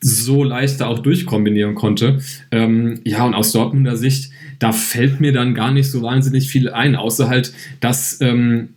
so 0.02 0.44
leicht 0.44 0.82
da 0.82 0.88
auch 0.88 1.00
durchkombinieren 1.00 1.74
konnte. 1.76 2.20
Ähm, 2.52 3.00
ja, 3.04 3.26
und 3.26 3.34
aus 3.34 3.52
Dortmunder 3.52 3.96
Sicht, 3.96 4.32
da 4.60 4.72
fällt 4.72 5.20
mir 5.20 5.34
dann 5.34 5.56
gar 5.56 5.72
nicht 5.72 5.90
so 5.90 6.02
wahnsinnig 6.02 6.48
viel 6.50 6.70
ein, 6.70 6.96
außer 6.96 7.28
halt, 7.28 7.54
dass 7.80 8.20
ähm, 8.22 8.70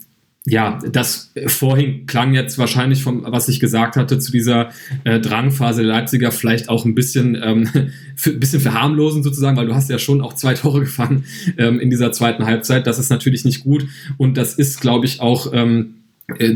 ja, 0.48 0.78
das 0.90 1.30
vorhin 1.46 2.06
klang 2.06 2.32
jetzt 2.32 2.58
wahrscheinlich 2.58 3.02
vom, 3.02 3.24
was 3.26 3.48
ich 3.48 3.60
gesagt 3.60 3.96
hatte, 3.96 4.18
zu 4.18 4.32
dieser 4.32 4.70
äh, 5.04 5.20
Drangphase 5.20 5.82
der 5.82 5.90
Leipziger 5.92 6.32
vielleicht 6.32 6.68
auch 6.68 6.84
ein 6.84 6.94
bisschen, 6.94 7.38
ähm, 7.42 7.68
für, 8.16 8.32
bisschen 8.32 8.60
verharmlosen 8.60 9.22
sozusagen, 9.22 9.56
weil 9.56 9.66
du 9.66 9.74
hast 9.74 9.90
ja 9.90 9.98
schon 9.98 10.20
auch 10.20 10.32
zwei 10.32 10.54
Tore 10.58 10.80
gefangen 10.80 11.24
ähm, 11.56 11.80
in 11.80 11.90
dieser 11.90 12.12
zweiten 12.12 12.46
Halbzeit. 12.46 12.86
Das 12.86 12.98
ist 12.98 13.10
natürlich 13.10 13.44
nicht 13.44 13.64
gut 13.64 13.86
und 14.16 14.36
das 14.36 14.54
ist, 14.54 14.80
glaube 14.80 15.06
ich, 15.06 15.20
auch 15.20 15.52
ähm, 15.52 15.94
äh, 15.94 15.97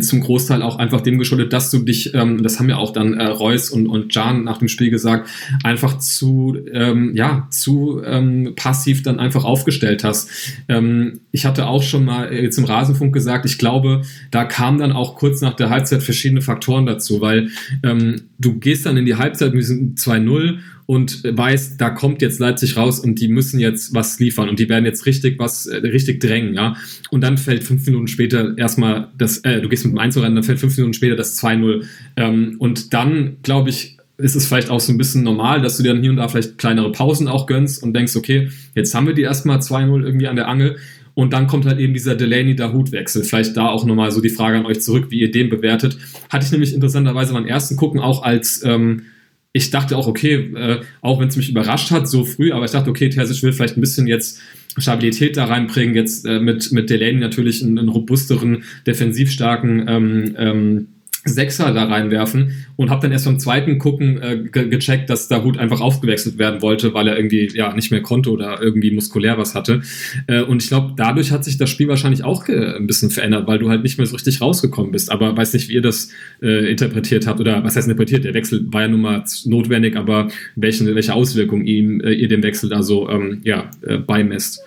zum 0.01 0.21
Großteil 0.21 0.61
auch 0.61 0.79
einfach 0.79 1.01
dem 1.01 1.19
geschuldet, 1.19 1.55
dass 1.55 1.71
du 1.71 1.79
dich, 1.79 2.13
ähm, 2.13 2.43
das 2.43 2.59
haben 2.59 2.69
ja 2.69 2.77
auch 2.77 2.93
dann 2.93 3.15
äh, 3.15 3.25
Reus 3.25 3.71
und, 3.71 3.87
und 3.87 4.15
Jan 4.15 4.45
nach 4.45 4.59
dem 4.59 4.69
Spiel 4.69 4.91
gesagt, 4.91 5.31
einfach 5.65 5.99
zu, 5.99 6.59
ähm, 6.71 7.13
ja, 7.15 7.49
zu 7.51 8.03
ähm, 8.05 8.53
passiv 8.55 9.03
dann 9.03 9.19
einfach 9.19 9.45
aufgestellt 9.45 10.05
hast. 10.05 10.29
Ähm, 10.69 11.21
ich 11.31 11.47
hatte 11.47 11.69
auch 11.69 11.83
schon 11.83 12.05
mal 12.05 12.35
jetzt 12.35 12.59
im 12.59 12.67
Rasenfunk 12.67 13.15
gesagt, 13.15 13.47
ich 13.47 13.57
glaube, 13.57 14.03
da 14.31 14.45
kamen 14.45 14.79
dann 14.79 14.93
auch 14.93 15.17
kurz 15.17 15.41
nach 15.41 15.55
der 15.55 15.71
Halbzeit 15.71 16.03
verschiedene 16.03 16.43
Faktoren 16.43 16.85
dazu, 16.85 17.23
weil 17.23 17.49
ähm, 17.83 18.25
du 18.39 18.59
gehst 18.59 18.85
dann 18.85 18.99
in 18.99 19.07
die 19.07 19.17
Halbzeit 19.17 19.55
mit 19.55 19.65
2-0 19.65 20.59
und 20.93 21.25
weiß, 21.25 21.79
da 21.79 21.89
kommt 21.89 22.21
jetzt 22.21 22.39
Leipzig 22.39 22.77
raus 22.77 23.01
und 23.01 23.19
die 23.19 23.29
müssen 23.29 23.59
jetzt 23.59 23.95
was 23.95 24.19
liefern 24.19 24.51
und 24.51 24.59
die 24.59 24.69
werden 24.69 24.85
jetzt 24.85 25.07
richtig 25.07 25.39
was, 25.39 25.65
äh, 25.65 25.77
richtig 25.77 26.21
drängen, 26.21 26.53
ja. 26.53 26.77
Und 27.11 27.23
dann 27.23 27.39
fällt 27.39 27.65
fünf 27.65 27.87
Minuten 27.87 28.09
später 28.09 28.59
erstmal 28.59 29.09
das, 29.17 29.39
äh, 29.39 29.63
du 29.63 29.71
gehst 29.71 29.87
mit 29.87 29.95
dem 29.95 29.99
Einzelrennen, 29.99 30.35
dann 30.35 30.45
fällt 30.45 30.61
fünf 30.61 30.77
Minuten 30.77 30.93
später 30.93 31.17
das 31.17 31.43
2-0. 31.43 31.87
Ähm, 32.19 32.57
und 32.59 32.93
dann, 32.93 33.39
glaube 33.43 33.71
ich, 33.71 33.97
ist 34.19 34.37
es 34.37 34.47
vielleicht 34.47 34.69
auch 34.69 34.81
so 34.81 34.93
ein 34.93 34.99
bisschen 34.99 35.23
normal, 35.23 35.63
dass 35.63 35.79
du 35.79 35.83
dir 35.83 35.95
dann 35.95 36.03
hier 36.03 36.11
und 36.11 36.19
da 36.19 36.29
vielleicht 36.29 36.59
kleinere 36.59 36.93
Pausen 36.93 37.27
auch 37.27 37.47
gönnst 37.47 37.83
und 37.83 37.95
denkst, 37.95 38.15
okay, 38.15 38.51
jetzt 38.75 38.95
haben 38.95 39.07
wir 39.07 39.15
die 39.15 39.23
erstmal 39.23 39.61
2-0 39.61 40.05
irgendwie 40.05 40.29
an 40.29 40.37
der 40.37 40.47
Angel. 40.47 40.77
Und 41.15 41.33
dann 41.33 41.47
kommt 41.47 41.65
halt 41.65 41.79
eben 41.79 41.95
dieser 41.95 42.17
Delaney-Dahut-Wechsel. 42.17 43.25
Vielleicht 43.25 43.57
da 43.57 43.69
auch 43.69 43.87
nochmal 43.87 44.11
so 44.11 44.21
die 44.21 44.29
Frage 44.29 44.59
an 44.59 44.67
euch 44.67 44.83
zurück, 44.83 45.07
wie 45.09 45.21
ihr 45.21 45.31
den 45.31 45.49
bewertet. 45.49 45.97
Hatte 46.29 46.45
ich 46.45 46.53
nämlich 46.53 46.75
interessanterweise 46.75 47.33
beim 47.33 47.47
ersten 47.47 47.77
Gucken 47.77 47.99
auch 47.99 48.23
als 48.23 48.63
ähm, 48.63 49.05
ich 49.53 49.71
dachte 49.71 49.97
auch, 49.97 50.07
okay, 50.07 50.35
äh, 50.55 50.81
auch 51.03 51.21
wenn 51.21 51.29
es 51.29 51.37
mich 51.37 51.51
überrascht 51.51 51.91
hat, 51.91 52.09
so 52.09 52.25
früh, 52.25 52.53
aber 52.53 52.65
ich 52.65 52.71
dachte, 52.71 52.91
okay, 52.91 53.11
Terzic 53.11 53.43
will 53.43 53.53
vielleicht 53.53 53.77
ein 53.77 53.83
bisschen 53.83 54.07
jetzt 54.07 54.41
Stabilität 54.79 55.37
da 55.37 55.45
reinbringen, 55.45 55.95
jetzt 55.95 56.25
äh, 56.27 56.41
mit, 56.41 56.73
mit 56.73 56.89
Delaney 56.89 57.19
natürlich 57.19 57.63
einen, 57.63 57.79
einen 57.79 57.89
robusteren, 57.89 58.65
defensiv 58.87 59.31
starken 59.31 59.85
ähm, 59.87 60.35
ähm, 60.39 60.89
Sechser 61.25 61.73
da 61.73 61.85
reinwerfen 61.85 62.65
und 62.77 62.91
habe 62.91 63.03
dann 63.03 63.13
erst 63.13 63.27
beim 63.27 63.39
zweiten 63.39 63.79
Gucken 63.79 64.21
äh, 64.21 64.45
ge 64.51 64.69
gecheckt, 64.69 65.09
dass 65.09 65.29
da 65.29 65.45
Hut 65.45 65.57
einfach 65.57 65.81
aufgewechselt 65.81 66.39
werden 66.39 66.63
wollte, 66.63 66.95
weil 66.95 67.07
er 67.07 67.17
irgendwie 67.17 67.49
ja 67.55 67.73
nicht 67.75 67.91
mehr 67.93 68.03
konnte 68.03 68.31
oder 68.31 68.61
irgendwie 68.61 68.91
muskulär 68.91 69.39
was 69.39 69.55
hatte. 69.55 69.83
Äh, 70.27 70.43
und 70.43 70.63
ich 70.63 70.69
glaube, 70.69 70.95
dadurch 70.97 71.31
hat 71.31 71.45
sich 71.45 71.59
das 71.59 71.71
Spiel 71.71 71.89
wahrscheinlich 71.89 72.25
auch 72.25 72.49
ein 72.49 72.87
bisschen 72.87 73.11
verändert, 73.11 73.47
weil 73.47 73.59
du 73.59 73.69
halt 73.69 73.83
nicht 73.83 73.99
mehr 73.99 74.07
so 74.07 74.15
richtig 74.15 74.41
rausgekommen 74.41 74.91
bist. 74.91 75.13
Aber 75.13 75.37
weiß 75.37 75.53
nicht, 75.53 75.69
wie 75.69 75.75
ihr 75.75 75.83
das 75.83 76.09
äh, 76.43 76.71
interpretiert 76.71 77.27
habt 77.27 77.41
oder 77.41 77.63
was 77.63 77.77
heißt 77.77 77.87
interpretiert? 77.87 78.25
Der 78.25 78.35
Wechsel 78.35 78.67
war 78.73 78.83
ja 78.83 78.89
nun 78.89 79.03
mal 79.03 79.25
notwendig, 79.45 79.97
aber 79.97 80.29
welche, 80.57 80.93
welche 80.95 81.15
Auswirkungen 81.15 81.67
ihm, 81.67 82.01
äh, 82.01 82.13
ihr 82.13 82.29
dem 82.29 82.43
Wechsel 82.43 82.69
da 82.69 82.83
so 82.83 83.09
ähm, 83.09 83.41
ja, 83.45 83.71
äh, 83.83 83.99
beimesst. 83.99 84.61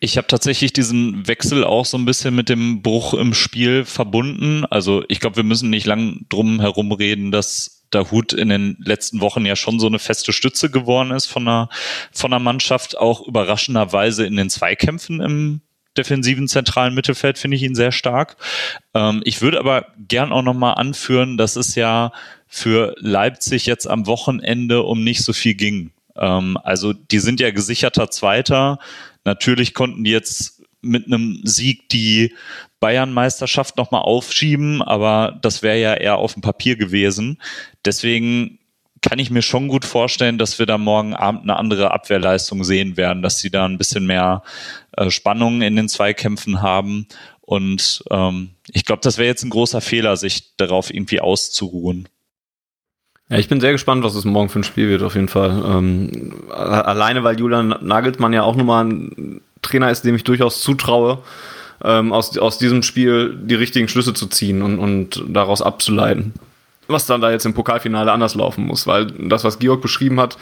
Ich 0.00 0.16
habe 0.16 0.28
tatsächlich 0.28 0.72
diesen 0.72 1.26
Wechsel 1.26 1.64
auch 1.64 1.84
so 1.84 1.98
ein 1.98 2.04
bisschen 2.04 2.34
mit 2.34 2.48
dem 2.48 2.82
Bruch 2.82 3.14
im 3.14 3.34
Spiel 3.34 3.84
verbunden. 3.84 4.64
Also 4.66 5.04
ich 5.08 5.18
glaube, 5.18 5.36
wir 5.36 5.44
müssen 5.44 5.70
nicht 5.70 5.86
lang 5.86 6.26
drum 6.28 6.60
herum 6.60 6.92
reden, 6.92 7.32
dass 7.32 7.84
der 7.92 8.10
Hut 8.10 8.32
in 8.32 8.48
den 8.48 8.76
letzten 8.80 9.20
Wochen 9.20 9.44
ja 9.46 9.56
schon 9.56 9.80
so 9.80 9.86
eine 9.86 9.98
feste 9.98 10.32
Stütze 10.32 10.70
geworden 10.70 11.10
ist 11.10 11.26
von 11.26 11.44
der, 11.44 11.68
von 12.12 12.30
der 12.30 12.40
Mannschaft, 12.40 12.96
auch 12.98 13.26
überraschenderweise 13.26 14.26
in 14.26 14.36
den 14.36 14.50
Zweikämpfen 14.50 15.20
im 15.20 15.62
defensiven 15.96 16.48
zentralen 16.48 16.94
Mittelfeld 16.94 17.38
finde 17.38 17.56
ich 17.56 17.62
ihn 17.62 17.74
sehr 17.74 17.92
stark. 17.92 18.36
Ähm, 18.94 19.20
ich 19.24 19.42
würde 19.42 19.58
aber 19.58 19.86
gern 19.98 20.32
auch 20.32 20.42
nochmal 20.42 20.74
anführen, 20.74 21.36
dass 21.36 21.56
es 21.56 21.74
ja 21.74 22.12
für 22.46 22.94
Leipzig 22.98 23.66
jetzt 23.66 23.86
am 23.86 24.06
Wochenende 24.06 24.82
um 24.82 25.02
nicht 25.02 25.24
so 25.24 25.32
viel 25.32 25.54
ging. 25.54 25.90
Ähm, 26.16 26.56
also 26.62 26.92
die 26.92 27.18
sind 27.18 27.40
ja 27.40 27.50
gesicherter 27.50 28.10
Zweiter. 28.10 28.78
Natürlich 29.28 29.74
konnten 29.74 30.04
die 30.04 30.10
jetzt 30.10 30.62
mit 30.80 31.04
einem 31.06 31.42
Sieg 31.44 31.90
die 31.90 32.34
Bayern-Meisterschaft 32.80 33.76
nochmal 33.76 34.00
aufschieben, 34.00 34.80
aber 34.80 35.38
das 35.42 35.62
wäre 35.62 35.78
ja 35.78 35.92
eher 35.92 36.16
auf 36.16 36.32
dem 36.32 36.40
Papier 36.40 36.76
gewesen. 36.76 37.42
Deswegen 37.84 38.58
kann 39.02 39.18
ich 39.18 39.30
mir 39.30 39.42
schon 39.42 39.68
gut 39.68 39.84
vorstellen, 39.84 40.38
dass 40.38 40.58
wir 40.58 40.64
da 40.64 40.78
morgen 40.78 41.12
Abend 41.12 41.42
eine 41.42 41.56
andere 41.56 41.90
Abwehrleistung 41.90 42.64
sehen 42.64 42.96
werden, 42.96 43.22
dass 43.22 43.38
sie 43.38 43.50
da 43.50 43.66
ein 43.66 43.76
bisschen 43.76 44.06
mehr 44.06 44.42
äh, 44.96 45.10
Spannung 45.10 45.60
in 45.60 45.76
den 45.76 45.90
Zweikämpfen 45.90 46.62
haben. 46.62 47.06
Und 47.42 48.02
ähm, 48.10 48.52
ich 48.72 48.86
glaube, 48.86 49.02
das 49.02 49.18
wäre 49.18 49.28
jetzt 49.28 49.44
ein 49.44 49.50
großer 49.50 49.82
Fehler, 49.82 50.16
sich 50.16 50.56
darauf 50.56 50.92
irgendwie 50.92 51.20
auszuruhen. 51.20 52.08
Ja, 53.30 53.36
ich 53.36 53.48
bin 53.48 53.60
sehr 53.60 53.72
gespannt, 53.72 54.04
was 54.04 54.14
es 54.14 54.24
morgen 54.24 54.48
für 54.48 54.60
ein 54.60 54.64
Spiel 54.64 54.88
wird, 54.88 55.02
auf 55.02 55.14
jeden 55.14 55.28
Fall. 55.28 55.62
Ähm, 55.66 56.32
alleine, 56.50 57.24
weil 57.24 57.38
Julian 57.38 57.74
Nagelsmann 57.82 58.32
ja 58.32 58.42
auch 58.42 58.56
nochmal 58.56 58.86
ein 58.86 59.40
Trainer 59.60 59.90
ist, 59.90 60.02
dem 60.02 60.14
ich 60.14 60.24
durchaus 60.24 60.62
zutraue, 60.62 61.18
ähm, 61.84 62.12
aus, 62.12 62.38
aus 62.38 62.58
diesem 62.58 62.82
Spiel 62.82 63.36
die 63.42 63.54
richtigen 63.54 63.88
Schlüsse 63.88 64.14
zu 64.14 64.26
ziehen 64.28 64.62
und, 64.62 64.78
und 64.78 65.24
daraus 65.28 65.60
abzuleiten. 65.60 66.32
Was 66.88 67.06
dann 67.06 67.20
da 67.20 67.30
jetzt 67.30 67.46
im 67.46 67.54
Pokalfinale 67.54 68.10
anders 68.10 68.34
laufen 68.34 68.66
muss, 68.66 68.86
weil 68.86 69.06
das, 69.06 69.44
was 69.44 69.58
Georg 69.58 69.82
beschrieben 69.82 70.18
hat, 70.18 70.38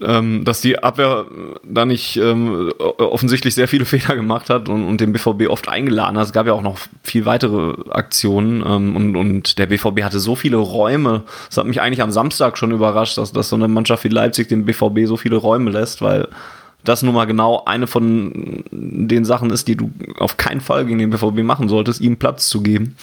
ähm, 0.00 0.44
dass 0.44 0.60
die 0.60 0.78
Abwehr 0.78 1.26
da 1.64 1.84
nicht 1.84 2.16
ähm, 2.16 2.72
offensichtlich 2.78 3.54
sehr 3.54 3.68
viele 3.68 3.84
Fehler 3.86 4.16
gemacht 4.16 4.50
hat 4.50 4.68
und, 4.68 4.86
und 4.86 5.00
den 5.00 5.12
BVB 5.12 5.48
oft 5.48 5.68
eingeladen 5.68 6.18
hat. 6.18 6.26
Es 6.26 6.32
gab 6.32 6.46
ja 6.46 6.52
auch 6.52 6.62
noch 6.62 6.78
viel 7.02 7.24
weitere 7.24 7.74
Aktionen 7.90 8.62
ähm, 8.66 8.96
und, 8.96 9.16
und 9.16 9.58
der 9.58 9.66
BVB 9.66 10.02
hatte 10.02 10.20
so 10.20 10.34
viele 10.34 10.56
Räume. 10.56 11.22
Das 11.48 11.58
hat 11.58 11.66
mich 11.66 11.80
eigentlich 11.80 12.02
am 12.02 12.10
Samstag 12.10 12.58
schon 12.58 12.72
überrascht, 12.72 13.18
dass, 13.18 13.32
dass 13.32 13.48
so 13.48 13.56
eine 13.56 13.68
Mannschaft 13.68 14.04
wie 14.04 14.08
Leipzig 14.08 14.48
dem 14.48 14.64
BVB 14.64 15.06
so 15.06 15.16
viele 15.16 15.36
Räume 15.36 15.70
lässt, 15.70 16.02
weil 16.02 16.28
das 16.84 17.02
nun 17.02 17.14
mal 17.14 17.26
genau 17.26 17.64
eine 17.66 17.86
von 17.86 18.64
den 18.70 19.24
Sachen 19.24 19.50
ist, 19.50 19.68
die 19.68 19.76
du 19.76 19.90
auf 20.18 20.36
keinen 20.36 20.60
Fall 20.60 20.86
gegen 20.86 20.98
den 20.98 21.10
BVB 21.10 21.42
machen 21.42 21.68
solltest, 21.68 22.00
ihm 22.00 22.16
Platz 22.16 22.48
zu 22.48 22.62
geben. 22.62 22.96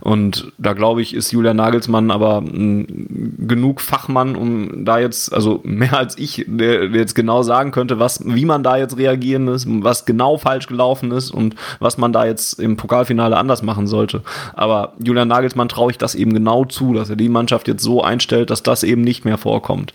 Und 0.00 0.52
da 0.58 0.72
glaube 0.72 1.02
ich, 1.02 1.14
ist 1.14 1.32
Julian 1.32 1.56
Nagelsmann 1.56 2.10
aber 2.10 2.42
genug 2.42 3.80
Fachmann, 3.80 4.36
um 4.36 4.84
da 4.84 4.98
jetzt, 4.98 5.32
also 5.32 5.60
mehr 5.64 5.96
als 5.96 6.18
ich, 6.18 6.44
der, 6.46 6.86
jetzt 6.86 7.14
genau 7.14 7.42
sagen 7.42 7.70
könnte, 7.70 7.98
was, 7.98 8.20
wie 8.24 8.44
man 8.44 8.62
da 8.62 8.76
jetzt 8.76 8.96
reagieren 8.96 9.44
muss, 9.44 9.66
was 9.66 10.04
genau 10.04 10.38
falsch 10.38 10.66
gelaufen 10.66 11.10
ist 11.12 11.30
und 11.30 11.54
was 11.80 11.98
man 11.98 12.12
da 12.12 12.24
jetzt 12.26 12.60
im 12.60 12.76
Pokalfinale 12.76 13.36
anders 13.36 13.62
machen 13.62 13.86
sollte. 13.86 14.22
Aber 14.54 14.94
Julian 15.02 15.28
Nagelsmann 15.28 15.68
traue 15.68 15.90
ich 15.90 15.98
das 15.98 16.14
eben 16.14 16.32
genau 16.32 16.64
zu, 16.64 16.94
dass 16.94 17.10
er 17.10 17.16
die 17.16 17.28
Mannschaft 17.28 17.68
jetzt 17.68 17.82
so 17.82 18.02
einstellt, 18.02 18.50
dass 18.50 18.62
das 18.62 18.82
eben 18.82 19.02
nicht 19.02 19.24
mehr 19.24 19.38
vorkommt. 19.38 19.92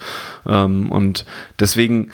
Ähm, 0.48 0.92
und 0.92 1.26
deswegen 1.60 2.12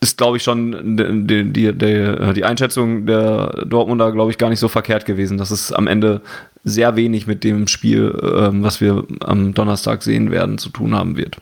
ist, 0.00 0.18
glaube 0.18 0.36
ich, 0.36 0.42
schon 0.42 0.96
die, 0.96 1.44
die, 1.44 1.72
die, 1.72 2.32
die 2.34 2.44
Einschätzung 2.44 3.06
der 3.06 3.64
Dortmunder, 3.66 4.12
glaube 4.12 4.30
ich, 4.30 4.38
gar 4.38 4.48
nicht 4.48 4.60
so 4.60 4.68
verkehrt 4.68 5.06
gewesen, 5.06 5.38
dass 5.38 5.50
es 5.50 5.72
am 5.72 5.86
Ende 5.86 6.20
sehr 6.64 6.96
wenig 6.96 7.26
mit 7.26 7.44
dem 7.44 7.66
Spiel, 7.66 8.16
ähm, 8.22 8.62
was 8.62 8.80
wir 8.80 9.04
am 9.20 9.54
Donnerstag 9.54 10.02
sehen 10.02 10.30
werden, 10.30 10.58
zu 10.58 10.70
tun 10.70 10.94
haben 10.94 11.16
wird 11.16 11.38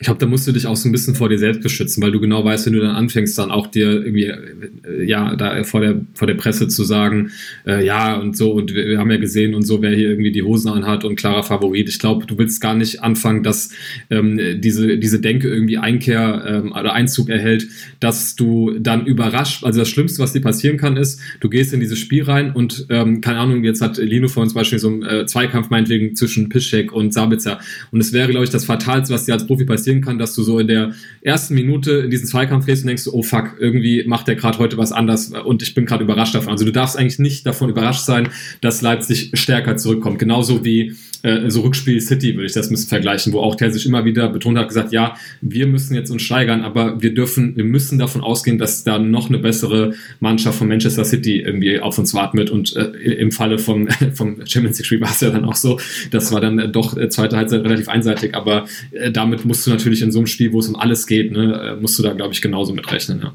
ich 0.00 0.06
glaube, 0.06 0.18
da 0.18 0.24
musst 0.24 0.48
du 0.48 0.52
dich 0.52 0.66
auch 0.66 0.76
so 0.76 0.88
ein 0.88 0.92
bisschen 0.92 1.14
vor 1.14 1.28
dir 1.28 1.38
selbst 1.38 1.60
beschützen, 1.60 2.02
weil 2.02 2.10
du 2.10 2.20
genau 2.20 2.42
weißt, 2.42 2.64
wenn 2.64 2.72
du 2.72 2.80
dann 2.80 2.96
anfängst, 2.96 3.38
dann 3.38 3.50
auch 3.50 3.66
dir 3.66 4.02
irgendwie, 4.02 4.24
äh, 4.24 5.04
ja, 5.04 5.36
da 5.36 5.62
vor 5.62 5.82
der, 5.82 6.00
vor 6.14 6.26
der 6.26 6.36
Presse 6.36 6.68
zu 6.68 6.84
sagen, 6.84 7.32
äh, 7.66 7.84
ja, 7.84 8.16
und 8.16 8.34
so, 8.34 8.50
und 8.52 8.74
wir, 8.74 8.86
wir, 8.86 8.98
haben 8.98 9.10
ja 9.10 9.18
gesehen 9.18 9.54
und 9.54 9.62
so, 9.62 9.82
wer 9.82 9.90
hier 9.90 10.08
irgendwie 10.08 10.32
die 10.32 10.42
Hosen 10.42 10.70
anhat 10.70 11.04
und 11.04 11.16
klarer 11.16 11.42
Favorit. 11.42 11.90
Ich 11.90 11.98
glaube, 11.98 12.24
du 12.24 12.38
willst 12.38 12.62
gar 12.62 12.74
nicht 12.74 13.02
anfangen, 13.02 13.42
dass 13.42 13.72
ähm, 14.08 14.40
diese, 14.62 14.96
diese 14.96 15.20
Denke 15.20 15.48
irgendwie 15.48 15.76
Einkehr 15.76 16.44
ähm, 16.46 16.72
oder 16.72 16.94
Einzug 16.94 17.28
erhält, 17.28 17.68
dass 18.00 18.36
du 18.36 18.78
dann 18.80 19.04
überrascht, 19.04 19.64
also 19.64 19.80
das 19.80 19.90
Schlimmste, 19.90 20.22
was 20.22 20.32
dir 20.32 20.40
passieren 20.40 20.78
kann, 20.78 20.96
ist, 20.96 21.20
du 21.40 21.50
gehst 21.50 21.74
in 21.74 21.80
dieses 21.80 21.98
Spiel 21.98 22.22
rein 22.22 22.52
und, 22.52 22.86
ähm, 22.88 23.20
keine 23.20 23.38
Ahnung, 23.38 23.64
jetzt 23.64 23.82
hat 23.82 23.98
Lino 23.98 24.28
vor 24.28 24.44
uns 24.44 24.52
zum 24.52 24.60
Beispiel 24.60 24.78
so 24.78 24.88
einen 24.88 25.02
äh, 25.02 25.26
Zweikampf 25.26 25.68
meinetwegen 25.68 26.14
zwischen 26.14 26.48
Piszczek 26.48 26.90
und 26.90 27.12
Sabitzer. 27.12 27.60
Und 27.90 28.00
es 28.00 28.14
wäre, 28.14 28.30
glaube 28.30 28.44
ich, 28.44 28.50
das 28.50 28.64
Fatalste, 28.64 29.12
was 29.12 29.26
dir 29.26 29.34
als 29.34 29.46
Profi 29.46 29.66
passiert 29.66 29.89
passieren 29.90 30.02
kann, 30.02 30.18
dass 30.18 30.34
du 30.34 30.42
so 30.42 30.58
in 30.58 30.68
der 30.68 30.94
ersten 31.22 31.54
Minute 31.54 31.92
in 31.92 32.10
diesen 32.10 32.26
Zweikampf 32.26 32.66
gehst 32.66 32.82
und 32.82 32.88
denkst, 32.88 33.08
oh 33.10 33.22
fuck, 33.22 33.56
irgendwie 33.58 34.04
macht 34.06 34.28
der 34.28 34.36
gerade 34.36 34.58
heute 34.58 34.76
was 34.76 34.92
anders 34.92 35.32
und 35.32 35.62
ich 35.62 35.74
bin 35.74 35.86
gerade 35.86 36.04
überrascht 36.04 36.34
davon. 36.34 36.52
Also 36.52 36.64
du 36.64 36.72
darfst 36.72 36.96
eigentlich 36.96 37.18
nicht 37.18 37.46
davon 37.46 37.70
überrascht 37.70 38.04
sein, 38.04 38.28
dass 38.60 38.82
Leipzig 38.82 39.32
stärker 39.34 39.76
zurückkommt. 39.76 40.18
Genauso 40.18 40.64
wie 40.64 40.94
äh, 41.22 41.50
so 41.50 41.60
Rückspiel 41.62 42.00
City 42.00 42.34
würde 42.34 42.46
ich 42.46 42.52
das 42.52 42.70
müssen 42.70 42.88
vergleichen, 42.88 43.32
wo 43.32 43.40
auch 43.40 43.54
der 43.54 43.72
sich 43.72 43.86
immer 43.86 44.04
wieder 44.04 44.28
betont 44.28 44.58
hat, 44.58 44.68
gesagt, 44.68 44.92
ja, 44.92 45.16
wir 45.40 45.66
müssen 45.66 45.94
jetzt 45.94 46.10
uns 46.10 46.22
steigern, 46.22 46.62
aber 46.62 47.02
wir 47.02 47.14
dürfen, 47.14 47.56
wir 47.56 47.64
müssen 47.64 47.98
davon 47.98 48.22
ausgehen, 48.22 48.58
dass 48.58 48.84
da 48.84 48.98
noch 48.98 49.28
eine 49.28 49.38
bessere 49.38 49.94
Mannschaft 50.20 50.58
von 50.58 50.68
Manchester 50.68 51.04
City 51.04 51.40
irgendwie 51.40 51.80
auf 51.80 51.98
uns 51.98 52.14
wartet. 52.14 52.50
Und 52.50 52.76
äh, 52.76 53.12
im 53.12 53.32
Falle 53.32 53.58
vom, 53.58 53.88
vom 54.14 54.46
Champions 54.46 54.78
League 54.78 54.86
Spiel 54.86 55.00
war 55.00 55.10
es 55.10 55.20
ja 55.20 55.30
dann 55.30 55.44
auch 55.44 55.56
so, 55.56 55.78
das 56.10 56.32
war 56.32 56.40
dann 56.40 56.58
äh, 56.58 56.68
doch 56.68 56.96
äh, 56.96 57.08
zweite 57.08 57.36
Halbzeit 57.36 57.64
relativ 57.64 57.88
einseitig, 57.88 58.34
aber 58.34 58.66
äh, 58.92 59.10
damit 59.10 59.44
musst 59.44 59.66
du 59.66 59.70
natürlich 59.70 60.02
in 60.02 60.12
so 60.12 60.20
einem 60.20 60.26
Spiel, 60.26 60.52
wo 60.52 60.60
es 60.60 60.68
um 60.68 60.76
alles 60.76 61.06
geht, 61.06 61.32
ne, 61.32 61.76
musst 61.80 61.98
du 61.98 62.02
da, 62.02 62.12
glaube 62.12 62.32
ich, 62.32 62.42
genauso 62.42 62.72
mitrechnen, 62.72 63.20
ja 63.22 63.32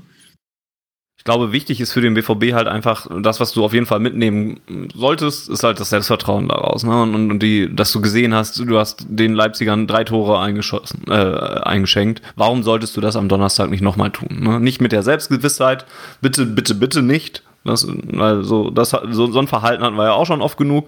glaube, 1.26 1.52
wichtig 1.52 1.82
ist 1.82 1.92
für 1.92 2.02
den 2.02 2.14
BVB 2.14 2.54
halt 2.54 2.68
einfach, 2.68 3.08
das, 3.22 3.40
was 3.40 3.52
du 3.52 3.66
auf 3.66 3.74
jeden 3.74 3.88
Fall 3.88 4.00
mitnehmen 4.00 4.62
solltest, 4.96 5.50
ist 5.50 5.64
halt 5.64 5.80
das 5.80 5.90
Selbstvertrauen 5.90 6.48
daraus. 6.48 6.84
Ne? 6.84 7.02
Und, 7.02 7.32
und 7.32 7.40
die, 7.40 7.76
dass 7.76 7.92
du 7.92 8.00
gesehen 8.00 8.34
hast, 8.34 8.60
du 8.60 8.80
hast 8.80 9.06
den 9.10 9.34
Leipzigern 9.34 9.88
drei 9.88 10.04
Tore 10.04 10.40
eingeschossen, 10.40 11.04
äh, 11.10 11.14
eingeschenkt. 11.14 12.22
Warum 12.36 12.64
solltest 12.64 12.96
du 12.96 13.02
das 13.02 13.16
am 13.16 13.28
Donnerstag 13.28 13.72
nicht 13.72 13.82
nochmal 13.82 14.12
tun? 14.12 14.40
Ne? 14.40 14.60
Nicht 14.60 14.82
mit 14.82 14.92
der 14.92 15.04
Selbstgewissheit, 15.04 15.86
bitte, 16.22 16.46
bitte, 16.46 16.76
bitte 16.76 17.02
nicht, 17.02 17.42
Das, 17.64 17.88
also 18.18 18.70
das, 18.70 18.92
so, 18.92 19.32
so 19.32 19.40
ein 19.40 19.48
Verhalten 19.48 19.84
hatten 19.84 19.96
wir 19.96 20.06
ja 20.06 20.14
auch 20.14 20.28
schon 20.28 20.44
oft 20.44 20.58
genug 20.58 20.88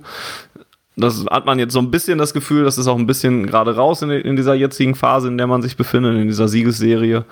das 0.98 1.26
hat 1.30 1.46
man 1.46 1.60
jetzt 1.60 1.74
so 1.74 1.80
ein 1.80 1.92
bisschen 1.92 2.18
das 2.18 2.34
Gefühl, 2.34 2.64
das 2.64 2.80
ist 2.80 2.88
auch 2.88 2.98
ein 2.98 3.06
bisschen 3.06 3.46
gerade 3.46 3.76
raus 3.76 4.02
in, 4.02 4.10
in, 4.10 4.36
dieser 4.36 4.56
jetzigen 4.56 4.96
Phase, 4.96 5.28
in 5.28 5.38
der 5.38 5.46
man 5.46 5.62
sich 5.62 5.78
befindet, 5.78 6.16
in 6.16 6.28
dieser 6.28 6.48
Siegesserie. 6.48 7.24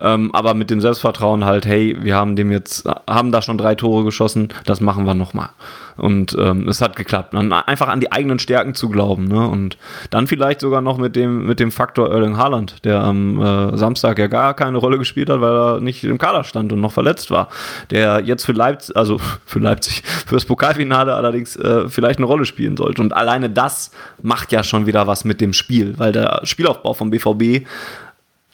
Ähm, 0.00 0.34
aber 0.34 0.54
mit 0.54 0.70
dem 0.70 0.80
Selbstvertrauen 0.80 1.44
halt, 1.44 1.64
hey, 1.64 1.96
wir 2.00 2.16
haben 2.16 2.34
dem 2.34 2.50
jetzt, 2.50 2.88
haben 3.08 3.30
da 3.30 3.40
schon 3.40 3.58
drei 3.58 3.76
Tore 3.76 4.04
geschossen, 4.04 4.48
das 4.66 4.80
machen 4.80 5.06
wir 5.06 5.14
nochmal. 5.14 5.50
Und 5.96 6.36
ähm, 6.38 6.68
es 6.68 6.80
hat 6.80 6.96
geklappt. 6.96 7.34
Dann 7.34 7.52
einfach 7.52 7.88
an 7.88 8.00
die 8.00 8.12
eigenen 8.12 8.38
Stärken 8.38 8.74
zu 8.74 8.88
glauben. 8.88 9.28
Ne? 9.28 9.46
Und 9.46 9.76
dann 10.10 10.26
vielleicht 10.26 10.60
sogar 10.60 10.80
noch 10.80 10.98
mit 10.98 11.16
dem, 11.16 11.46
mit 11.46 11.60
dem 11.60 11.70
Faktor 11.70 12.10
Erling 12.10 12.36
Haaland, 12.36 12.84
der 12.84 13.00
am 13.02 13.40
äh, 13.40 13.76
Samstag 13.76 14.18
ja 14.18 14.26
gar 14.26 14.54
keine 14.54 14.78
Rolle 14.78 14.98
gespielt 14.98 15.30
hat, 15.30 15.40
weil 15.40 15.52
er 15.52 15.80
nicht 15.80 16.04
im 16.04 16.18
Kader 16.18 16.44
stand 16.44 16.72
und 16.72 16.80
noch 16.80 16.92
verletzt 16.92 17.30
war. 17.30 17.48
Der 17.90 18.20
jetzt 18.20 18.44
für 18.44 18.52
Leipzig, 18.52 18.96
also 18.96 19.18
für 19.44 19.58
Leipzig, 19.58 20.02
fürs 20.04 20.44
Pokalfinale 20.44 21.14
allerdings 21.14 21.56
äh, 21.56 21.88
vielleicht 21.88 22.18
eine 22.18 22.26
Rolle 22.26 22.44
spielen 22.44 22.76
sollte. 22.76 23.02
Und 23.02 23.12
alleine 23.12 23.50
das 23.50 23.90
macht 24.22 24.52
ja 24.52 24.62
schon 24.62 24.86
wieder 24.86 25.06
was 25.06 25.24
mit 25.24 25.40
dem 25.40 25.52
Spiel, 25.52 25.98
weil 25.98 26.12
der 26.12 26.40
Spielaufbau 26.44 26.94
vom 26.94 27.10
BVB 27.10 27.66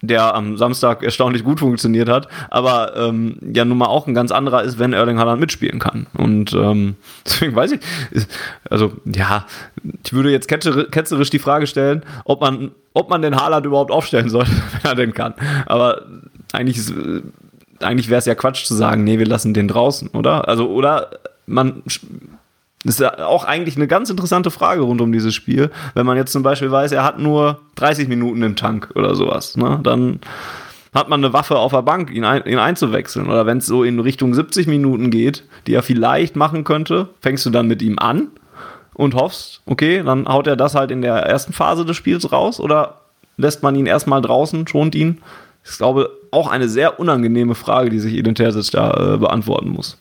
der 0.00 0.34
am 0.34 0.56
Samstag 0.56 1.02
erstaunlich 1.02 1.42
gut 1.42 1.60
funktioniert 1.60 2.08
hat, 2.08 2.28
aber 2.50 2.96
ähm, 2.96 3.36
ja 3.52 3.64
nun 3.64 3.78
mal 3.78 3.86
auch 3.86 4.06
ein 4.06 4.14
ganz 4.14 4.30
anderer 4.30 4.62
ist, 4.62 4.78
wenn 4.78 4.92
Erling 4.92 5.18
Haaland 5.18 5.40
mitspielen 5.40 5.78
kann. 5.78 6.06
Und 6.16 6.52
ähm, 6.52 6.96
deswegen 7.24 7.54
weiß 7.54 7.72
ich, 7.72 7.80
also 8.70 8.92
ja, 9.04 9.46
ich 10.04 10.12
würde 10.12 10.30
jetzt 10.30 10.48
ketzerisch 10.48 11.30
die 11.30 11.38
Frage 11.38 11.66
stellen, 11.66 12.02
ob 12.24 12.40
man, 12.40 12.70
ob 12.94 13.10
man 13.10 13.22
den 13.22 13.36
Haaland 13.36 13.66
überhaupt 13.66 13.90
aufstellen 13.90 14.28
soll, 14.28 14.46
wenn 14.82 14.90
er 14.90 14.94
denn 14.94 15.14
kann. 15.14 15.34
Aber 15.66 16.02
eigentlich 16.52 16.78
ist, 16.78 16.94
eigentlich 17.80 18.08
wäre 18.08 18.18
es 18.18 18.26
ja 18.26 18.34
Quatsch 18.34 18.64
zu 18.64 18.74
sagen, 18.74 19.04
nee, 19.04 19.18
wir 19.18 19.26
lassen 19.26 19.54
den 19.54 19.68
draußen, 19.68 20.08
oder? 20.08 20.48
Also, 20.48 20.68
oder 20.68 21.10
man 21.46 21.82
das 22.88 22.94
ist 22.94 23.00
ja 23.00 23.26
auch 23.26 23.44
eigentlich 23.44 23.76
eine 23.76 23.86
ganz 23.86 24.08
interessante 24.08 24.50
Frage 24.50 24.80
rund 24.80 25.02
um 25.02 25.12
dieses 25.12 25.34
Spiel. 25.34 25.70
Wenn 25.92 26.06
man 26.06 26.16
jetzt 26.16 26.32
zum 26.32 26.42
Beispiel 26.42 26.70
weiß, 26.70 26.92
er 26.92 27.04
hat 27.04 27.18
nur 27.18 27.60
30 27.74 28.08
Minuten 28.08 28.42
im 28.42 28.56
Tank 28.56 28.88
oder 28.94 29.14
sowas, 29.14 29.58
ne? 29.58 29.78
dann 29.82 30.20
hat 30.94 31.10
man 31.10 31.22
eine 31.22 31.34
Waffe 31.34 31.58
auf 31.58 31.72
der 31.72 31.82
Bank, 31.82 32.10
ihn, 32.10 32.24
ein, 32.24 32.46
ihn 32.46 32.58
einzuwechseln. 32.58 33.26
Oder 33.26 33.44
wenn 33.44 33.58
es 33.58 33.66
so 33.66 33.84
in 33.84 34.00
Richtung 34.00 34.32
70 34.32 34.68
Minuten 34.68 35.10
geht, 35.10 35.44
die 35.66 35.74
er 35.74 35.82
vielleicht 35.82 36.34
machen 36.34 36.64
könnte, 36.64 37.10
fängst 37.20 37.44
du 37.44 37.50
dann 37.50 37.68
mit 37.68 37.82
ihm 37.82 37.98
an 37.98 38.28
und 38.94 39.14
hoffst, 39.14 39.60
okay, 39.66 40.02
dann 40.02 40.26
haut 40.26 40.46
er 40.46 40.56
das 40.56 40.74
halt 40.74 40.90
in 40.90 41.02
der 41.02 41.16
ersten 41.16 41.52
Phase 41.52 41.84
des 41.84 41.94
Spiels 41.94 42.32
raus 42.32 42.58
oder 42.58 43.02
lässt 43.36 43.62
man 43.62 43.74
ihn 43.74 43.84
erstmal 43.84 44.22
draußen, 44.22 44.66
schont 44.66 44.94
ihn? 44.94 45.18
Ich 45.62 45.76
glaube, 45.76 46.08
auch 46.30 46.50
eine 46.50 46.70
sehr 46.70 46.98
unangenehme 46.98 47.54
Frage, 47.54 47.90
die 47.90 47.98
sich 47.98 48.22
Terzic 48.34 48.70
da 48.70 49.14
äh, 49.14 49.18
beantworten 49.18 49.68
muss 49.68 49.98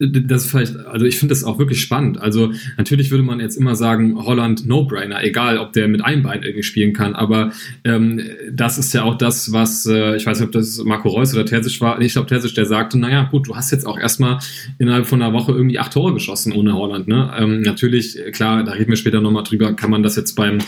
das 0.00 0.44
ist 0.44 0.50
vielleicht, 0.50 0.76
also 0.78 1.04
ich 1.04 1.18
finde 1.18 1.32
das 1.32 1.44
auch 1.44 1.58
wirklich 1.58 1.80
spannend. 1.82 2.18
Also 2.18 2.52
natürlich 2.78 3.10
würde 3.10 3.22
man 3.22 3.38
jetzt 3.38 3.56
immer 3.56 3.76
sagen, 3.76 4.16
Holland 4.24 4.66
No-Brainer, 4.66 5.22
egal 5.22 5.58
ob 5.58 5.74
der 5.74 5.88
mit 5.88 6.02
einem 6.02 6.22
Bein 6.22 6.42
irgendwie 6.42 6.62
spielen 6.62 6.94
kann, 6.94 7.14
aber 7.14 7.52
ähm, 7.84 8.20
das 8.50 8.78
ist 8.78 8.94
ja 8.94 9.02
auch 9.02 9.18
das, 9.18 9.52
was, 9.52 9.84
äh, 9.84 10.16
ich 10.16 10.24
weiß 10.24 10.40
nicht, 10.40 10.46
ob 10.46 10.52
das 10.52 10.82
Marco 10.84 11.10
Reus 11.10 11.34
oder 11.34 11.44
Terzic 11.44 11.80
war, 11.82 12.00
ich 12.00 12.12
glaube 12.12 12.28
Terzic, 12.28 12.54
der 12.54 12.64
sagte, 12.64 12.98
naja 12.98 13.28
gut, 13.30 13.48
du 13.48 13.56
hast 13.56 13.72
jetzt 13.72 13.86
auch 13.86 13.98
erstmal 13.98 14.38
innerhalb 14.78 15.06
von 15.06 15.20
einer 15.20 15.34
Woche 15.34 15.52
irgendwie 15.52 15.78
acht 15.78 15.92
Tore 15.92 16.14
geschossen 16.14 16.52
ohne 16.52 16.72
Holland. 16.74 17.06
Ne? 17.06 17.30
Ähm, 17.38 17.60
natürlich, 17.60 18.18
klar, 18.32 18.64
da 18.64 18.72
reden 18.72 18.88
wir 18.88 18.96
später 18.96 19.20
nochmal 19.20 19.44
drüber, 19.44 19.74
kann 19.74 19.90
man 19.90 20.02
das 20.02 20.16
jetzt 20.16 20.34
beim 20.34 20.58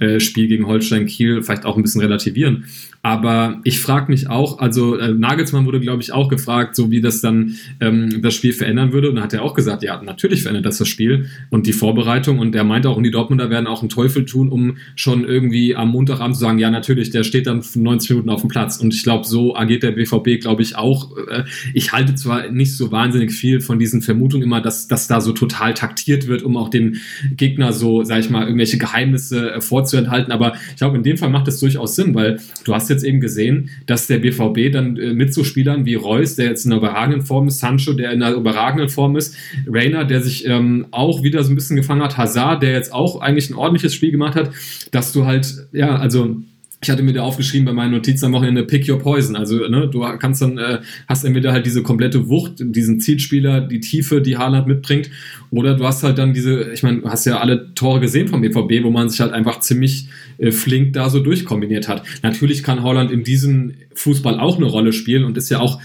äh, 0.00 0.20
Spiel 0.20 0.48
gegen 0.48 0.66
Holstein 0.66 1.06
Kiel 1.06 1.42
vielleicht 1.42 1.64
auch 1.64 1.76
ein 1.76 1.82
bisschen 1.82 2.02
relativieren. 2.02 2.64
Aber 3.04 3.60
ich 3.64 3.80
frage 3.80 4.12
mich 4.12 4.28
auch, 4.28 4.60
also 4.60 4.96
äh, 4.96 5.12
Nagelsmann 5.12 5.66
wurde, 5.66 5.80
glaube 5.80 6.02
ich, 6.02 6.12
auch 6.12 6.28
gefragt, 6.28 6.76
so 6.76 6.92
wie 6.92 7.00
das 7.00 7.20
dann 7.20 7.56
ähm, 7.80 8.22
das 8.22 8.34
Spiel 8.34 8.52
verändern 8.82 8.92
würde. 8.92 9.08
Und 9.08 9.16
dann 9.16 9.24
hat 9.24 9.32
er 9.32 9.42
auch 9.42 9.54
gesagt, 9.54 9.82
ja, 9.82 10.00
natürlich 10.02 10.42
verändert 10.42 10.66
das 10.66 10.78
das 10.78 10.88
Spiel 10.88 11.26
und 11.50 11.66
die 11.66 11.72
Vorbereitung. 11.72 12.38
Und 12.38 12.54
er 12.54 12.64
meinte 12.64 12.88
auch, 12.88 12.96
und 12.96 13.04
die 13.04 13.10
Dortmunder 13.10 13.50
werden 13.50 13.66
auch 13.66 13.80
einen 13.80 13.88
Teufel 13.88 14.24
tun, 14.24 14.48
um 14.48 14.76
schon 14.96 15.24
irgendwie 15.24 15.76
am 15.76 15.90
Montagabend 15.90 16.36
zu 16.36 16.40
sagen, 16.40 16.58
ja, 16.58 16.70
natürlich, 16.70 17.10
der 17.10 17.24
steht 17.24 17.46
dann 17.46 17.62
90 17.74 18.10
Minuten 18.10 18.30
auf 18.30 18.40
dem 18.40 18.48
Platz. 18.48 18.78
Und 18.78 18.94
ich 18.94 19.02
glaube, 19.02 19.26
so 19.26 19.56
agiert 19.56 19.82
der 19.82 19.92
BVB, 19.92 20.40
glaube 20.40 20.62
ich, 20.62 20.76
auch. 20.76 21.16
Äh, 21.28 21.44
ich 21.74 21.92
halte 21.92 22.14
zwar 22.14 22.50
nicht 22.50 22.76
so 22.76 22.90
wahnsinnig 22.90 23.32
viel 23.32 23.60
von 23.60 23.78
diesen 23.78 24.02
Vermutungen 24.02 24.44
immer, 24.44 24.60
dass, 24.60 24.88
dass 24.88 25.08
da 25.08 25.20
so 25.20 25.32
total 25.32 25.74
taktiert 25.74 26.26
wird, 26.26 26.42
um 26.42 26.56
auch 26.56 26.68
dem 26.68 26.96
Gegner 27.36 27.72
so, 27.72 28.04
sag 28.04 28.20
ich 28.20 28.30
mal, 28.30 28.42
irgendwelche 28.42 28.78
Geheimnisse 28.78 29.52
äh, 29.52 29.60
vorzuenthalten. 29.60 30.32
Aber 30.32 30.54
ich 30.70 30.76
glaube, 30.76 30.96
in 30.96 31.02
dem 31.02 31.16
Fall 31.16 31.30
macht 31.30 31.48
es 31.48 31.60
durchaus 31.60 31.96
Sinn, 31.96 32.14
weil 32.14 32.40
du 32.64 32.74
hast 32.74 32.90
jetzt 32.90 33.04
eben 33.04 33.20
gesehen, 33.20 33.70
dass 33.86 34.06
der 34.06 34.18
BVB 34.18 34.72
dann 34.72 34.96
äh, 34.96 35.12
mit 35.12 35.34
so 35.34 35.44
Spielern 35.44 35.84
wie 35.86 35.94
Reus, 35.94 36.36
der 36.36 36.46
jetzt 36.46 36.64
in 36.64 36.72
einer 36.72 36.80
überragenden 36.80 37.22
Form 37.22 37.48
ist, 37.48 37.60
Sancho, 37.60 37.92
der 37.92 38.12
in 38.12 38.22
einer 38.22 38.34
überragenden 38.34 38.71
Form 38.88 39.16
ist, 39.16 39.36
Rainer, 39.66 40.04
der 40.04 40.22
sich 40.22 40.46
ähm, 40.46 40.86
auch 40.90 41.22
wieder 41.22 41.42
so 41.44 41.52
ein 41.52 41.54
bisschen 41.54 41.76
gefangen 41.76 42.02
hat, 42.02 42.16
Hazard, 42.16 42.62
der 42.62 42.72
jetzt 42.72 42.92
auch 42.92 43.20
eigentlich 43.20 43.50
ein 43.50 43.54
ordentliches 43.54 43.94
Spiel 43.94 44.10
gemacht 44.10 44.34
hat, 44.34 44.50
dass 44.90 45.12
du 45.12 45.26
halt, 45.26 45.66
ja, 45.72 45.96
also 45.96 46.42
ich 46.82 46.90
hatte 46.90 47.04
mir 47.04 47.12
da 47.12 47.22
aufgeschrieben 47.22 47.64
bei 47.64 47.72
meinen 47.72 47.92
Notizen 47.92 48.26
am 48.26 48.32
Wochenende 48.32 48.64
Pick 48.64 48.88
Your 48.88 48.98
Poison. 48.98 49.36
Also 49.36 49.68
ne, 49.68 49.88
du 49.88 50.00
kannst 50.18 50.42
dann, 50.42 50.58
äh, 50.58 50.80
hast 51.06 51.24
entweder 51.24 51.52
halt 51.52 51.64
diese 51.64 51.82
komplette 51.84 52.28
Wucht, 52.28 52.54
diesen 52.58 52.98
Zielspieler, 52.98 53.60
die 53.60 53.78
Tiefe, 53.78 54.20
die 54.20 54.36
Haaland 54.36 54.66
mitbringt, 54.66 55.08
oder 55.50 55.74
du 55.74 55.84
hast 55.84 56.02
halt 56.02 56.18
dann 56.18 56.34
diese, 56.34 56.72
ich 56.72 56.82
meine, 56.82 57.02
du 57.02 57.08
hast 57.08 57.24
ja 57.24 57.38
alle 57.38 57.72
Tore 57.74 58.00
gesehen 58.00 58.26
vom 58.26 58.40
BVB, 58.40 58.82
wo 58.82 58.90
man 58.90 59.08
sich 59.08 59.20
halt 59.20 59.32
einfach 59.32 59.60
ziemlich 59.60 60.08
äh, 60.38 60.50
flink 60.50 60.92
da 60.94 61.08
so 61.08 61.20
durchkombiniert 61.20 61.88
hat. 61.88 62.02
Natürlich 62.22 62.64
kann 62.64 62.82
Haaland 62.82 63.12
in 63.12 63.22
diesem 63.22 63.74
Fußball 63.94 64.40
auch 64.40 64.56
eine 64.56 64.66
Rolle 64.66 64.92
spielen 64.92 65.22
und 65.22 65.36
ist 65.36 65.50
ja 65.50 65.60
auch 65.60 65.80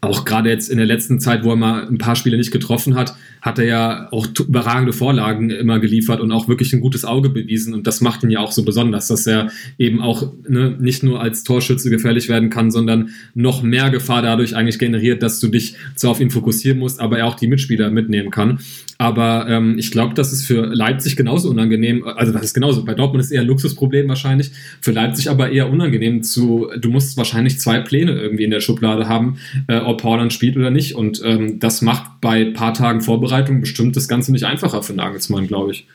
auch 0.00 0.24
gerade 0.24 0.48
jetzt 0.48 0.70
in 0.70 0.78
der 0.78 0.86
letzten 0.86 1.20
Zeit, 1.20 1.44
wo 1.44 1.50
er 1.50 1.56
mal 1.56 1.86
ein 1.86 1.98
paar 1.98 2.16
Spiele 2.16 2.36
nicht 2.36 2.52
getroffen 2.52 2.94
hat, 2.94 3.14
hat 3.40 3.58
er 3.58 3.64
ja 3.64 4.08
auch 4.12 4.26
überragende 4.38 4.92
Vorlagen 4.92 5.50
immer 5.50 5.80
geliefert 5.80 6.20
und 6.20 6.30
auch 6.32 6.48
wirklich 6.48 6.72
ein 6.72 6.80
gutes 6.80 7.04
Auge 7.04 7.30
bewiesen. 7.30 7.74
Und 7.74 7.86
das 7.86 8.00
macht 8.00 8.22
ihn 8.22 8.30
ja 8.30 8.40
auch 8.40 8.52
so 8.52 8.64
besonders, 8.64 9.08
dass 9.08 9.26
er 9.26 9.50
eben 9.78 10.00
auch 10.00 10.32
ne, 10.48 10.76
nicht 10.78 11.02
nur 11.02 11.20
als 11.20 11.44
Torschütze 11.44 11.90
gefährlich 11.90 12.28
werden 12.28 12.50
kann, 12.50 12.70
sondern 12.70 13.10
noch 13.34 13.62
mehr 13.62 13.90
Gefahr 13.90 14.22
dadurch 14.22 14.54
eigentlich 14.54 14.78
generiert, 14.78 15.22
dass 15.22 15.40
du 15.40 15.48
dich 15.48 15.74
zwar 15.94 16.12
auf 16.12 16.20
ihn 16.20 16.30
fokussieren 16.30 16.78
musst, 16.78 17.00
aber 17.00 17.18
er 17.18 17.26
auch 17.26 17.34
die 17.34 17.48
Mitspieler 17.48 17.90
mitnehmen 17.90 18.30
kann. 18.30 18.60
Aber 18.98 19.46
ähm, 19.48 19.78
ich 19.78 19.92
glaube, 19.92 20.14
das 20.14 20.32
ist 20.32 20.44
für 20.44 20.66
Leipzig 20.66 21.14
genauso 21.14 21.48
unangenehm. 21.50 22.04
Also 22.04 22.32
das 22.32 22.42
ist 22.42 22.54
genauso. 22.54 22.84
Bei 22.84 22.94
Dortmund 22.94 23.22
ist 23.22 23.30
eher 23.30 23.42
ein 23.42 23.46
Luxusproblem 23.46 24.08
wahrscheinlich. 24.08 24.50
Für 24.80 24.90
Leipzig 24.90 25.30
aber 25.30 25.50
eher 25.50 25.70
unangenehm 25.70 26.24
zu, 26.24 26.68
du 26.76 26.90
musst 26.90 27.16
wahrscheinlich 27.16 27.60
zwei 27.60 27.78
Pläne 27.78 28.12
irgendwie 28.12 28.42
in 28.42 28.50
der 28.50 28.60
Schublade 28.60 29.08
haben, 29.08 29.38
äh, 29.68 29.77
ob 29.84 30.02
Haaland 30.04 30.32
spielt 30.32 30.56
oder 30.56 30.70
nicht. 30.70 30.94
Und 30.94 31.22
ähm, 31.24 31.58
das 31.58 31.82
macht 31.82 32.20
bei 32.20 32.46
paar 32.46 32.74
Tagen 32.74 33.00
Vorbereitung 33.00 33.60
bestimmt 33.60 33.96
das 33.96 34.08
Ganze 34.08 34.32
nicht 34.32 34.44
einfacher 34.44 34.82
für 34.82 34.94
Nagelsmann, 34.94 35.46
glaube 35.46 35.72
ich. 35.72 35.86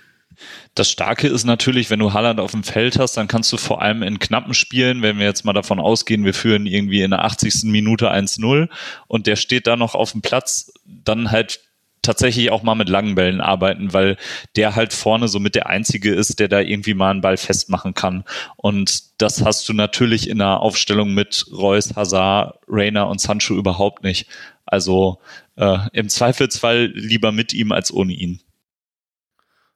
Das 0.75 0.89
Starke 0.89 1.27
ist 1.27 1.43
natürlich, 1.43 1.89
wenn 1.89 1.99
du 1.99 2.13
Haaland 2.13 2.39
auf 2.39 2.51
dem 2.51 2.63
Feld 2.63 2.97
hast, 2.97 3.17
dann 3.17 3.27
kannst 3.27 3.51
du 3.53 3.57
vor 3.57 3.81
allem 3.81 4.01
in 4.01 4.19
knappen 4.19 4.53
Spielen, 4.53 5.01
wenn 5.01 5.19
wir 5.19 5.25
jetzt 5.25 5.45
mal 5.45 5.53
davon 5.53 5.79
ausgehen, 5.79 6.25
wir 6.25 6.33
führen 6.33 6.65
irgendwie 6.65 7.01
in 7.01 7.11
der 7.11 7.23
80. 7.23 7.65
Minute 7.65 8.11
1-0 8.11 8.67
und 9.07 9.27
der 9.27 9.35
steht 9.35 9.67
da 9.67 9.75
noch 9.75 9.93
auf 9.93 10.13
dem 10.13 10.21
Platz, 10.21 10.73
dann 10.85 11.29
halt 11.29 11.61
tatsächlich 12.03 12.51
auch 12.51 12.61
mal 12.61 12.75
mit 12.75 12.89
langen 12.89 13.15
Bällen 13.15 13.41
arbeiten, 13.41 13.93
weil 13.93 14.17
der 14.55 14.75
halt 14.75 14.93
vorne 14.93 15.27
so 15.27 15.39
mit 15.39 15.55
der 15.55 15.67
Einzige 15.67 16.13
ist, 16.13 16.39
der 16.39 16.47
da 16.47 16.59
irgendwie 16.59 16.93
mal 16.93 17.09
einen 17.09 17.21
Ball 17.21 17.37
festmachen 17.37 17.95
kann. 17.95 18.23
Und 18.57 19.21
das 19.21 19.43
hast 19.43 19.67
du 19.67 19.73
natürlich 19.73 20.29
in 20.29 20.39
einer 20.39 20.59
Aufstellung 20.59 21.13
mit 21.13 21.45
Reus, 21.51 21.95
Hazard, 21.95 22.59
Rainer 22.67 23.07
und 23.07 23.19
Sancho 23.19 23.55
überhaupt 23.55 24.03
nicht. 24.03 24.27
Also 24.65 25.19
äh, 25.55 25.79
im 25.93 26.09
Zweifelsfall 26.09 26.91
lieber 26.93 27.31
mit 27.31 27.53
ihm 27.53 27.71
als 27.71 27.91
ohne 27.91 28.13
ihn. 28.13 28.39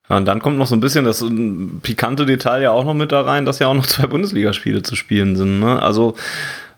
Ja, 0.09 0.17
und 0.17 0.25
dann 0.25 0.39
kommt 0.39 0.57
noch 0.57 0.67
so 0.67 0.75
ein 0.75 0.79
bisschen 0.79 1.05
das 1.05 1.23
pikante 1.81 2.25
Detail 2.25 2.61
ja 2.61 2.71
auch 2.71 2.85
noch 2.85 2.93
mit 2.93 3.11
da 3.11 3.21
rein, 3.21 3.45
dass 3.45 3.59
ja 3.59 3.67
auch 3.67 3.73
noch 3.73 3.85
zwei 3.87 4.07
Bundesligaspiele 4.07 4.81
zu 4.81 4.95
spielen 4.95 5.35
sind. 5.35 5.59
Ne? 5.59 5.81
Also, 5.81 6.15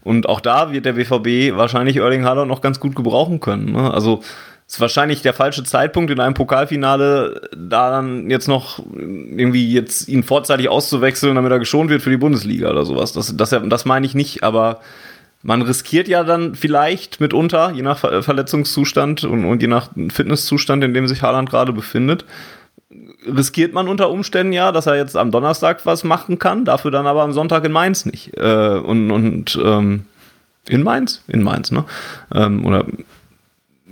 und 0.02 0.28
auch 0.28 0.40
da 0.40 0.72
wird 0.72 0.86
der 0.86 0.94
BVB 0.94 1.56
wahrscheinlich 1.56 1.98
Erling 1.98 2.24
Haaland 2.24 2.48
noch 2.48 2.62
ganz 2.62 2.80
gut 2.80 2.96
gebrauchen 2.96 3.40
können. 3.40 3.74
Ne? 3.74 3.94
Also, 3.94 4.22
ist 4.70 4.80
wahrscheinlich 4.80 5.24
der 5.24 5.34
falsche 5.34 5.64
Zeitpunkt 5.64 6.12
in 6.12 6.20
einem 6.20 6.36
Pokalfinale, 6.36 7.50
da 7.58 7.90
dann 7.90 8.30
jetzt 8.30 8.48
noch 8.48 8.78
irgendwie 8.96 9.74
jetzt 9.74 10.08
ihn 10.08 10.22
vorzeitig 10.22 10.70
auszuwechseln, 10.70 11.34
damit 11.34 11.52
er 11.52 11.58
geschont 11.58 11.90
wird 11.90 12.04
für 12.04 12.12
die 12.12 12.18
Bundesliga 12.18 12.70
oder 12.70 12.86
sowas. 12.86 13.12
Das, 13.12 13.36
das, 13.36 13.50
das 13.50 13.86
meine 13.86 14.06
ich 14.06 14.14
nicht, 14.14 14.44
aber 14.44 14.80
man 15.42 15.64
riskiert 15.64 16.08
ja 16.08 16.24
dann 16.24 16.54
vielleicht 16.54 17.20
mitunter, 17.20 17.72
je 17.72 17.82
nach 17.82 17.98
Verletzungszustand 17.98 19.24
und, 19.24 19.44
und 19.44 19.64
je 19.64 19.68
nach 19.68 19.90
Fitnesszustand, 20.10 20.84
in 20.84 20.94
dem 20.94 21.08
sich 21.08 21.24
Haaland 21.24 21.50
gerade 21.50 21.74
befindet, 21.74 22.26
riskiert 23.26 23.74
man 23.74 23.88
unter 23.88 24.12
Umständen 24.12 24.54
ja, 24.54 24.72
dass 24.72 24.86
er 24.86 24.98
jetzt 24.98 25.18
am 25.18 25.32
Donnerstag 25.32 25.84
was 25.88 26.04
machen 26.04 26.38
kann, 26.38 26.64
dafür 26.64 26.92
dann 26.92 27.08
aber 27.08 27.24
am 27.24 27.32
Sonntag 27.32 27.66
in 27.66 27.72
Mainz 27.72 28.06
nicht. 28.06 28.38
Äh, 28.38 28.78
und 28.78 29.10
und 29.10 29.60
ähm, 29.64 30.06
in 30.68 30.84
Mainz? 30.84 31.24
In 31.28 31.42
Mainz, 31.42 31.72
ne? 31.72 31.86
Ähm, 32.36 32.64
oder 32.66 32.86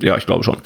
ja, 0.02 0.18
ich 0.18 0.26
glaube 0.26 0.44
schon. 0.44 0.58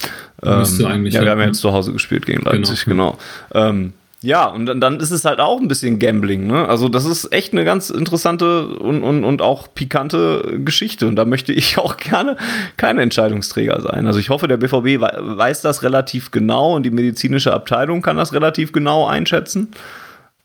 Müsste 0.43 0.83
ähm, 0.83 0.89
eigentlich. 0.89 1.13
Ja, 1.13 1.23
wir 1.23 1.31
haben 1.31 1.39
ja 1.39 1.47
jetzt 1.47 1.59
zu 1.59 1.71
Hause 1.71 1.93
gespielt 1.93 2.25
gegen 2.25 2.41
Leipzig, 2.43 2.85
genau. 2.85 3.17
genau. 3.51 3.67
Ähm, 3.69 3.93
Ja, 4.23 4.45
und 4.45 4.67
dann 4.67 4.99
ist 4.99 5.09
es 5.09 5.25
halt 5.25 5.39
auch 5.39 5.59
ein 5.59 5.67
bisschen 5.67 5.97
Gambling, 5.97 6.45
ne? 6.45 6.67
Also, 6.67 6.89
das 6.89 7.05
ist 7.05 7.33
echt 7.33 7.53
eine 7.53 7.65
ganz 7.65 7.89
interessante 7.89 8.67
und, 8.67 9.01
und, 9.01 9.23
und 9.23 9.41
auch 9.41 9.67
pikante 9.73 10.59
Geschichte. 10.63 11.07
Und 11.07 11.15
da 11.15 11.25
möchte 11.25 11.53
ich 11.53 11.77
auch 11.79 11.97
gerne 11.97 12.37
kein 12.77 12.99
Entscheidungsträger 12.99 13.81
sein. 13.81 14.05
Also, 14.05 14.19
ich 14.19 14.29
hoffe, 14.29 14.47
der 14.47 14.57
BVB 14.57 15.01
weiß 15.01 15.61
das 15.61 15.81
relativ 15.81 16.29
genau 16.31 16.75
und 16.75 16.83
die 16.83 16.91
medizinische 16.91 17.53
Abteilung 17.53 18.01
kann 18.01 18.17
das 18.17 18.33
relativ 18.33 18.71
genau 18.71 19.07
einschätzen. 19.07 19.69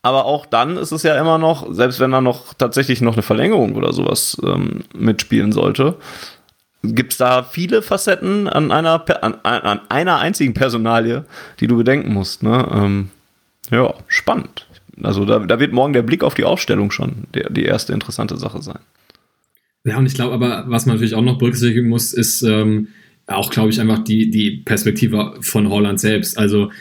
Aber 0.01 0.25
auch 0.25 0.45
dann 0.45 0.77
ist 0.77 0.91
es 0.91 1.03
ja 1.03 1.19
immer 1.19 1.37
noch, 1.37 1.73
selbst 1.73 1.99
wenn 1.99 2.11
da 2.11 2.21
noch 2.21 2.53
tatsächlich 2.53 3.01
noch 3.01 3.13
eine 3.13 3.23
Verlängerung 3.23 3.75
oder 3.75 3.91
sowas 3.93 4.37
ähm, 4.43 4.85
mitspielen 4.97 5.51
sollte, 5.51 5.95
gibt 6.95 7.13
es 7.13 7.17
da 7.17 7.43
viele 7.43 7.81
Facetten 7.81 8.47
an 8.47 8.71
einer, 8.71 9.05
an, 9.23 9.35
an, 9.43 9.81
einer 9.89 10.19
einzigen 10.19 10.53
Personalie, 10.53 11.25
die 11.59 11.67
du 11.67 11.77
bedenken 11.77 12.13
musst. 12.13 12.43
Ne? 12.43 12.67
Ähm, 12.73 13.09
ja, 13.71 13.93
spannend. 14.07 14.67
Also 15.03 15.25
da, 15.25 15.39
da 15.39 15.59
wird 15.59 15.73
morgen 15.73 15.93
der 15.93 16.01
Blick 16.01 16.23
auf 16.23 16.33
die 16.33 16.43
Aufstellung 16.43 16.91
schon 16.91 17.25
der, 17.33 17.49
die 17.49 17.63
erste 17.63 17.93
interessante 17.93 18.37
Sache 18.37 18.61
sein. 18.61 18.79
Ja, 19.83 19.97
und 19.97 20.05
ich 20.05 20.15
glaube 20.15 20.33
aber, 20.33 20.65
was 20.67 20.85
man 20.85 20.95
natürlich 20.95 21.15
auch 21.15 21.21
noch 21.21 21.37
berücksichtigen 21.37 21.87
muss, 21.87 22.13
ist 22.13 22.41
ähm, 22.41 22.89
auch, 23.27 23.51
glaube 23.51 23.69
ich, 23.69 23.79
einfach 23.79 24.03
die, 24.03 24.29
die 24.31 24.51
Perspektive 24.51 25.35
von 25.41 25.69
Holland 25.69 25.99
selbst. 25.99 26.37
Also 26.37 26.71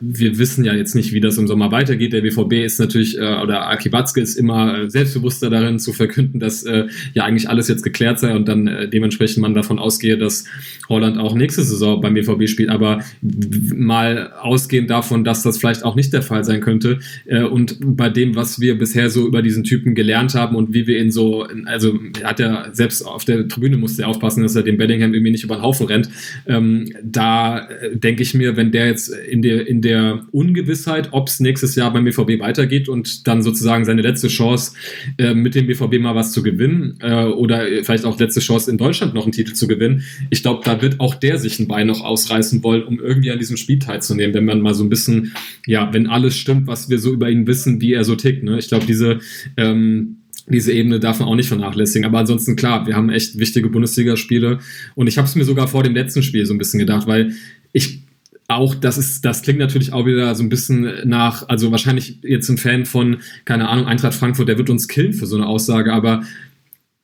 wir 0.00 0.38
wissen 0.38 0.64
ja 0.64 0.74
jetzt 0.74 0.94
nicht, 0.94 1.12
wie 1.12 1.20
das 1.20 1.38
im 1.38 1.46
Sommer 1.46 1.72
weitergeht. 1.72 2.12
Der 2.12 2.20
BVB 2.20 2.64
ist 2.64 2.78
natürlich, 2.78 3.16
äh, 3.16 3.40
oder 3.42 3.68
Aki 3.68 3.92
Watzke 3.92 4.20
ist 4.20 4.36
immer 4.36 4.78
äh, 4.78 4.90
selbstbewusster 4.90 5.48
darin 5.48 5.78
zu 5.78 5.94
verkünden, 5.94 6.38
dass 6.38 6.64
äh, 6.64 6.86
ja 7.14 7.24
eigentlich 7.24 7.48
alles 7.48 7.68
jetzt 7.68 7.82
geklärt 7.82 8.18
sei 8.18 8.34
und 8.34 8.46
dann 8.46 8.66
äh, 8.66 8.88
dementsprechend 8.88 9.38
man 9.38 9.54
davon 9.54 9.78
ausgehe, 9.78 10.18
dass 10.18 10.44
Holland 10.90 11.16
auch 11.16 11.34
nächste 11.34 11.62
Saison 11.62 12.00
beim 12.02 12.12
BVB 12.12 12.46
spielt. 12.46 12.68
Aber 12.68 13.02
mal 13.22 14.32
ausgehend 14.40 14.90
davon, 14.90 15.24
dass 15.24 15.42
das 15.42 15.56
vielleicht 15.56 15.82
auch 15.82 15.96
nicht 15.96 16.12
der 16.12 16.22
Fall 16.22 16.44
sein 16.44 16.60
könnte 16.60 16.98
äh, 17.24 17.42
und 17.42 17.78
bei 17.80 18.10
dem, 18.10 18.36
was 18.36 18.60
wir 18.60 18.76
bisher 18.76 19.08
so 19.08 19.26
über 19.26 19.40
diesen 19.40 19.64
Typen 19.64 19.94
gelernt 19.94 20.34
haben 20.34 20.56
und 20.56 20.74
wie 20.74 20.86
wir 20.86 20.98
ihn 20.98 21.10
so, 21.10 21.46
also 21.64 21.98
er 22.20 22.30
hat 22.30 22.40
ja 22.40 22.68
selbst 22.72 23.02
auf 23.02 23.24
der 23.24 23.48
Tribüne 23.48 23.78
musste 23.78 24.02
er 24.02 24.08
aufpassen, 24.08 24.42
dass 24.42 24.54
er 24.54 24.62
dem 24.62 24.76
Bellingham 24.76 25.14
irgendwie 25.14 25.32
nicht 25.32 25.44
über 25.44 25.56
den 25.56 25.62
Haufen 25.62 25.86
rennt. 25.86 26.10
Ähm, 26.46 26.92
da 27.02 27.66
äh, 27.68 27.96
denke 27.96 28.22
ich 28.22 28.34
mir, 28.34 28.58
wenn 28.58 28.72
der 28.72 28.88
jetzt 28.88 29.08
in 29.08 29.40
der, 29.40 29.66
in 29.66 29.75
der 29.80 30.26
Ungewissheit, 30.32 31.08
ob 31.12 31.28
es 31.28 31.40
nächstes 31.40 31.74
Jahr 31.74 31.92
beim 31.92 32.04
BVB 32.04 32.40
weitergeht 32.40 32.88
und 32.88 33.26
dann 33.26 33.42
sozusagen 33.42 33.84
seine 33.84 34.02
letzte 34.02 34.28
Chance 34.28 34.72
äh, 35.18 35.34
mit 35.34 35.54
dem 35.54 35.66
BVB 35.66 35.98
mal 36.00 36.14
was 36.14 36.32
zu 36.32 36.42
gewinnen 36.42 36.98
äh, 37.00 37.24
oder 37.24 37.66
vielleicht 37.82 38.04
auch 38.04 38.18
letzte 38.18 38.40
Chance 38.40 38.70
in 38.70 38.78
Deutschland 38.78 39.14
noch 39.14 39.24
einen 39.24 39.32
Titel 39.32 39.54
zu 39.54 39.66
gewinnen. 39.68 40.02
Ich 40.30 40.42
glaube, 40.42 40.62
da 40.64 40.80
wird 40.82 41.00
auch 41.00 41.14
der 41.14 41.38
sich 41.38 41.58
ein 41.58 41.68
Bein 41.68 41.86
noch 41.86 42.02
ausreißen 42.02 42.62
wollen, 42.62 42.84
um 42.84 43.00
irgendwie 43.00 43.30
an 43.30 43.38
diesem 43.38 43.56
Spiel 43.56 43.78
teilzunehmen, 43.78 44.34
wenn 44.34 44.44
man 44.44 44.60
mal 44.60 44.74
so 44.74 44.84
ein 44.84 44.88
bisschen, 44.88 45.32
ja, 45.66 45.92
wenn 45.92 46.06
alles 46.06 46.36
stimmt, 46.36 46.66
was 46.66 46.88
wir 46.88 46.98
so 46.98 47.12
über 47.12 47.30
ihn 47.30 47.46
wissen, 47.46 47.80
wie 47.80 47.92
er 47.92 48.04
so 48.04 48.14
tickt. 48.14 48.42
Ne? 48.42 48.58
Ich 48.58 48.68
glaube, 48.68 48.86
diese 48.86 49.20
ähm, 49.56 50.18
diese 50.48 50.72
Ebene 50.72 51.00
darf 51.00 51.18
man 51.18 51.28
auch 51.28 51.34
nicht 51.34 51.48
vernachlässigen. 51.48 52.06
Aber 52.06 52.18
ansonsten 52.18 52.56
klar, 52.56 52.86
wir 52.86 52.94
haben 52.94 53.10
echt 53.10 53.38
wichtige 53.38 53.68
Bundesligaspiele 53.68 54.60
und 54.94 55.06
ich 55.06 55.18
habe 55.18 55.26
es 55.26 55.34
mir 55.34 55.44
sogar 55.44 55.68
vor 55.68 55.82
dem 55.82 55.94
letzten 55.94 56.22
Spiel 56.22 56.46
so 56.46 56.54
ein 56.54 56.58
bisschen 56.58 56.78
gedacht, 56.78 57.06
weil 57.06 57.32
ich 57.72 58.05
auch, 58.48 58.74
das 58.74 58.98
ist, 58.98 59.24
das 59.24 59.42
klingt 59.42 59.58
natürlich 59.58 59.92
auch 59.92 60.06
wieder 60.06 60.34
so 60.34 60.42
ein 60.42 60.48
bisschen 60.48 60.88
nach, 61.04 61.48
also 61.48 61.70
wahrscheinlich 61.70 62.18
jetzt 62.22 62.48
ein 62.48 62.58
Fan 62.58 62.86
von, 62.86 63.18
keine 63.44 63.68
Ahnung, 63.68 63.86
Eintracht 63.86 64.14
Frankfurt, 64.14 64.48
der 64.48 64.58
wird 64.58 64.70
uns 64.70 64.88
killen 64.88 65.12
für 65.12 65.26
so 65.26 65.36
eine 65.36 65.46
Aussage, 65.46 65.92
aber 65.92 66.22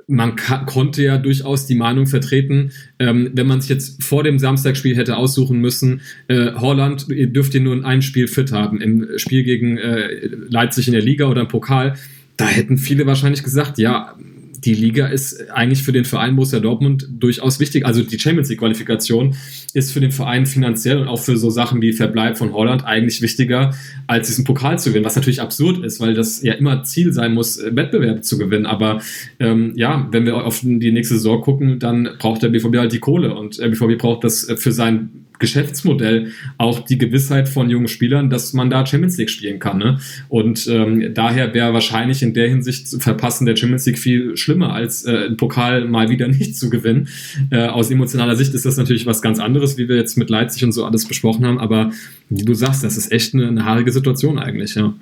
man 0.07 0.37
konnte 0.67 1.03
ja 1.03 1.19
durchaus 1.19 1.67
die 1.67 1.75
Meinung 1.75 2.07
vertreten, 2.07 2.73
ähm, 2.99 3.31
wenn 3.35 3.47
man 3.47 3.61
sich 3.61 3.71
jetzt 3.71 4.03
vor 4.03 4.23
dem 4.23 4.39
Samstagspiel 4.39 4.97
hätte 4.97 5.17
aussuchen 5.17 5.59
müssen, 5.61 6.01
äh, 6.29 6.53
Holland, 6.55 7.07
dürft 7.09 7.55
ihr 7.55 7.61
nur 7.61 7.85
ein 7.85 8.03
Spiel 8.03 8.29
fit 8.29 8.53
haben, 8.53 8.81
im 8.81 9.07
Spiel 9.17 9.43
gegen 9.43 9.79
äh, 9.79 10.29
Leipzig 10.49 10.87
in 10.89 10.93
der 10.93 11.03
Liga 11.03 11.27
oder 11.27 11.43
im 11.43 11.49
Pokal, 11.49 11.95
da 12.37 12.47
hätten 12.47 12.79
viele 12.79 13.07
wahrscheinlich 13.07 13.43
gesagt, 13.43 13.79
ja, 13.79 14.17
die 14.65 14.75
Liga 14.75 15.07
ist 15.07 15.51
eigentlich 15.51 15.83
für 15.83 15.93
den 15.93 16.05
Verein 16.05 16.37
Borussia 16.37 16.61
Dortmund 16.61 17.09
durchaus 17.11 17.59
wichtig. 17.59 17.85
Also 17.85 18.03
die 18.03 18.19
Champions 18.19 18.49
League 18.49 18.61
Qualifikation 18.61 19.35
ist 19.75 19.93
für 19.93 20.01
den 20.01 20.13
Verein 20.13 20.47
finanziell 20.47 20.99
und 20.99 21.09
auch 21.09 21.21
für 21.21 21.37
so 21.37 21.51
Sachen 21.51 21.83
wie 21.83 21.93
Verbleib 21.93 22.39
von 22.39 22.53
Holland 22.53 22.85
eigentlich 22.85 23.23
wichtiger, 23.23 23.75
als 24.07 24.29
diesen 24.29 24.45
Pokal 24.45 24.79
zu 24.79 24.91
gewinnen, 24.91 25.05
was 25.05 25.17
natürlich 25.17 25.41
absurd 25.41 25.85
ist, 25.85 26.01
weil 26.01 26.15
das 26.15 26.43
ja 26.43 26.55
immer 26.55 26.85
Ziel 26.85 27.13
sein 27.13 27.35
muss, 27.35 27.59
Wettbewerb 27.59 28.25
zu 28.25 28.39
gewinnen. 28.39 28.67
Aber 28.67 29.01
ähm, 29.41 29.73
ja, 29.75 30.09
wenn 30.13 30.27
wir 30.27 30.37
auf 30.37 30.61
die 30.61 30.93
nächste 30.93 31.15
Saison 31.15 31.41
gucken, 31.41 31.79
dann 31.79 32.11
braucht 32.19 32.43
der 32.43 32.49
BVB 32.51 32.77
halt 32.77 32.93
die 32.93 33.01
Kohle 33.01 33.35
und 33.35 33.59
der 33.59 33.69
BVB 33.69 33.99
braucht 33.99 34.25
das 34.25 34.47
für 34.57 34.73
sein 34.73 35.22
Geschäftsmodell 35.43 36.33
auch 36.57 36.81
die 36.81 36.97
Gewissheit 36.97 37.49
von 37.49 37.69
jungen 37.69 37.89
Spielern, 37.89 38.31
dass 38.31 38.55
man 38.55 38.71
da 38.71 38.87
Champions 38.87 39.19
League 39.19 39.29
spielen 39.29 39.59
kann. 39.59 39.79
Ne? 39.79 39.99
Und 40.29 40.67
ähm, 40.69 41.13
daher 41.13 41.53
wäre 41.53 41.75
wahrscheinlich 41.75 42.23
in 42.23 42.33
der 42.33 42.49
Hinsicht 42.49 42.89
zu 42.89 43.01
Verpassen 43.01 43.45
der 43.45 43.57
Champions 43.57 43.85
League 43.85 43.99
viel 43.99 44.37
schlimmer, 44.37 44.73
als 44.73 45.05
äh, 45.05 45.27
einen 45.27 45.37
Pokal 45.37 45.87
mal 45.87 46.09
wieder 46.09 46.29
nicht 46.39 46.57
zu 46.57 46.71
gewinnen. 46.71 47.09
Äh, 47.51 47.67
aus 47.67 47.91
emotionaler 47.91 48.37
Sicht 48.37 48.55
ist 48.55 48.65
das 48.65 48.77
natürlich 48.77 49.05
was 49.05 49.21
ganz 49.21 49.39
anderes, 49.39 49.77
wie 49.77 49.89
wir 49.89 49.97
jetzt 49.97 50.17
mit 50.17 50.31
Leipzig 50.31 50.65
und 50.65 50.73
so 50.73 50.85
alles 50.85 51.07
besprochen 51.07 51.45
haben. 51.45 51.59
Aber 51.59 51.91
wie 52.31 52.45
du 52.45 52.55
sagst, 52.55 52.85
das 52.85 52.97
ist 52.97 53.13
echt 53.13 53.35
eine, 53.35 53.49
eine 53.49 53.65
haarige 53.65 53.93
Situation 53.93 54.39
eigentlich. 54.39 54.77
Ja. 54.77 54.95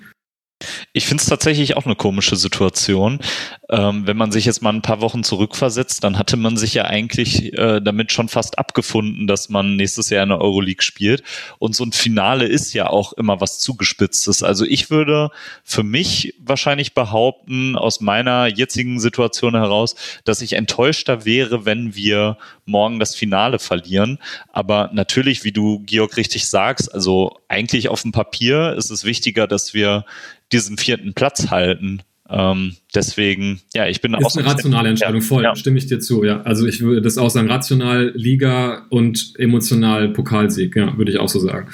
Ich 0.92 1.06
finde 1.06 1.22
es 1.22 1.28
tatsächlich 1.28 1.76
auch 1.76 1.86
eine 1.86 1.94
komische 1.94 2.34
Situation. 2.34 3.20
Ähm, 3.68 4.08
wenn 4.08 4.16
man 4.16 4.32
sich 4.32 4.44
jetzt 4.44 4.60
mal 4.60 4.72
ein 4.72 4.82
paar 4.82 5.00
Wochen 5.00 5.22
zurückversetzt, 5.22 6.02
dann 6.02 6.18
hatte 6.18 6.36
man 6.36 6.56
sich 6.56 6.74
ja 6.74 6.84
eigentlich 6.86 7.56
äh, 7.56 7.80
damit 7.80 8.10
schon 8.10 8.28
fast 8.28 8.58
abgefunden, 8.58 9.28
dass 9.28 9.48
man 9.48 9.76
nächstes 9.76 10.10
Jahr 10.10 10.24
in 10.24 10.30
der 10.30 10.40
Euroleague 10.40 10.82
spielt. 10.82 11.22
Und 11.60 11.76
so 11.76 11.84
ein 11.84 11.92
Finale 11.92 12.46
ist 12.46 12.72
ja 12.72 12.88
auch 12.88 13.12
immer 13.12 13.40
was 13.40 13.60
zugespitztes. 13.60 14.42
Also 14.42 14.64
ich 14.64 14.90
würde 14.90 15.30
für 15.62 15.84
mich 15.84 16.34
wahrscheinlich 16.40 16.92
behaupten, 16.92 17.76
aus 17.76 18.00
meiner 18.00 18.46
jetzigen 18.48 18.98
Situation 18.98 19.54
heraus, 19.54 19.94
dass 20.24 20.42
ich 20.42 20.54
enttäuschter 20.54 21.24
wäre, 21.24 21.64
wenn 21.64 21.94
wir 21.94 22.36
morgen 22.64 22.98
das 22.98 23.14
Finale 23.14 23.60
verlieren. 23.60 24.18
Aber 24.52 24.90
natürlich, 24.92 25.44
wie 25.44 25.52
du, 25.52 25.84
Georg, 25.86 26.16
richtig 26.16 26.48
sagst, 26.48 26.92
also 26.92 27.38
eigentlich 27.46 27.88
auf 27.88 28.02
dem 28.02 28.10
Papier 28.10 28.74
ist 28.76 28.90
es 28.90 29.04
wichtiger, 29.04 29.46
dass 29.46 29.72
wir 29.72 30.04
diesen 30.52 30.78
vierten 30.78 31.14
Platz 31.14 31.50
halten. 31.50 32.02
Ähm, 32.28 32.76
deswegen, 32.94 33.60
ja, 33.74 33.86
ich 33.86 34.00
bin 34.00 34.14
ist 34.14 34.24
auch. 34.24 34.28
Ist 34.28 34.38
eine 34.38 34.46
rationale 34.46 34.88
Entscheidung, 34.88 35.20
voll, 35.20 35.42
ja. 35.42 35.56
stimme 35.56 35.78
ich 35.78 35.86
dir 35.86 35.98
zu, 35.98 36.24
ja. 36.24 36.42
Also 36.42 36.66
ich 36.66 36.80
würde 36.80 37.02
das 37.02 37.18
auch 37.18 37.30
sagen, 37.30 37.50
rational 37.50 38.12
Liga 38.14 38.86
und 38.88 39.32
emotional 39.36 40.10
Pokalsieg, 40.10 40.76
ja, 40.76 40.96
würde 40.96 41.10
ich 41.10 41.18
auch 41.18 41.28
so 41.28 41.40
sagen. 41.40 41.68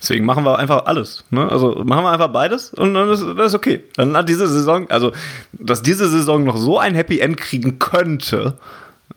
Deswegen 0.00 0.24
machen 0.24 0.44
wir 0.44 0.58
einfach 0.58 0.86
alles. 0.86 1.24
Ne? 1.30 1.48
Also 1.48 1.82
machen 1.84 2.04
wir 2.04 2.10
einfach 2.10 2.32
beides 2.32 2.72
und 2.74 2.94
dann 2.94 3.10
ist 3.10 3.22
das 3.36 3.48
ist 3.48 3.54
okay. 3.54 3.84
Dann 3.96 4.16
hat 4.16 4.28
diese 4.28 4.48
Saison, 4.48 4.90
also 4.90 5.12
dass 5.52 5.82
diese 5.82 6.08
Saison 6.08 6.44
noch 6.44 6.56
so 6.56 6.78
ein 6.78 6.94
Happy 6.94 7.20
End 7.20 7.36
kriegen 7.36 7.78
könnte, 7.78 8.58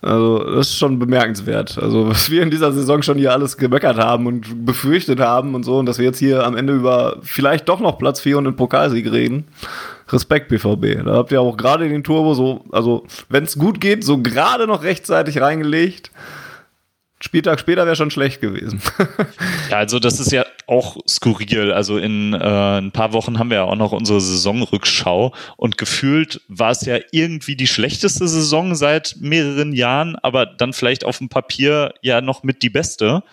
also, 0.06 0.38
das 0.38 0.68
ist 0.68 0.78
schon 0.78 1.00
bemerkenswert. 1.00 1.80
Also, 1.82 2.08
was 2.08 2.30
wir 2.30 2.44
in 2.44 2.52
dieser 2.52 2.72
Saison 2.72 3.02
schon 3.02 3.18
hier 3.18 3.34
alles 3.34 3.58
gemeckert 3.58 3.98
haben 3.98 4.28
und 4.28 4.64
befürchtet 4.64 5.20
haben 5.20 5.56
und 5.56 5.64
so, 5.64 5.80
und 5.80 5.88
dass 5.88 5.98
wir 5.98 6.06
jetzt 6.06 6.20
hier 6.20 6.46
am 6.46 6.56
Ende 6.56 6.74
über 6.74 7.18
vielleicht 7.24 7.68
doch 7.68 7.80
noch 7.80 7.98
Platz 7.98 8.20
4 8.22 8.38
und 8.38 8.44
den 8.44 8.56
Pokalsieg 8.56 9.12
reden. 9.12 9.46
Respekt, 10.10 10.50
BVB. 10.50 11.04
Da 11.04 11.16
habt 11.16 11.32
ihr 11.32 11.42
auch 11.42 11.58
gerade 11.58 11.90
den 11.90 12.04
Turbo 12.04 12.36
so, 12.36 12.66
also, 12.72 13.08
wenn 13.30 13.46
es 13.46 13.58
gut 13.58 13.82
geht, 13.82 14.04
so 14.04 14.20
gerade 14.20 14.68
noch 14.68 14.84
rechtzeitig 14.84 15.42
reingelegt. 15.42 16.12
Spieltag 17.26 17.60
später 17.60 17.86
wäre 17.88 17.96
schon 17.96 18.12
schlecht 18.12 18.40
gewesen. 18.40 18.80
ja, 19.72 19.78
also 19.78 19.98
das 19.98 20.20
ist 20.20 20.32
ja 20.32 20.46
auch 20.68 20.98
skurril. 21.08 21.72
Also 21.72 21.98
in 21.98 22.34
äh, 22.34 22.38
ein 22.38 22.92
paar 22.92 23.14
Wochen 23.14 23.40
haben 23.40 23.50
wir 23.50 23.58
ja 23.58 23.64
auch 23.64 23.76
noch 23.76 23.94
unsere 23.94 24.22
Saisonrückschau 24.22 25.34
und 25.58 25.80
gefühlt 25.80 26.42
war 26.48 26.70
es 26.70 26.86
ja 26.86 27.00
irgendwie 27.12 27.56
die 27.56 27.66
schlechteste 27.66 28.28
Saison 28.28 28.76
seit 28.76 29.16
mehreren 29.20 29.74
Jahren, 29.74 30.16
aber 30.18 30.46
dann 30.46 30.72
vielleicht 30.72 31.04
auf 31.04 31.18
dem 31.18 31.30
Papier 31.30 31.96
ja 32.04 32.22
noch 32.22 32.44
mit 32.44 32.62
die 32.62 32.70
beste. 32.70 33.24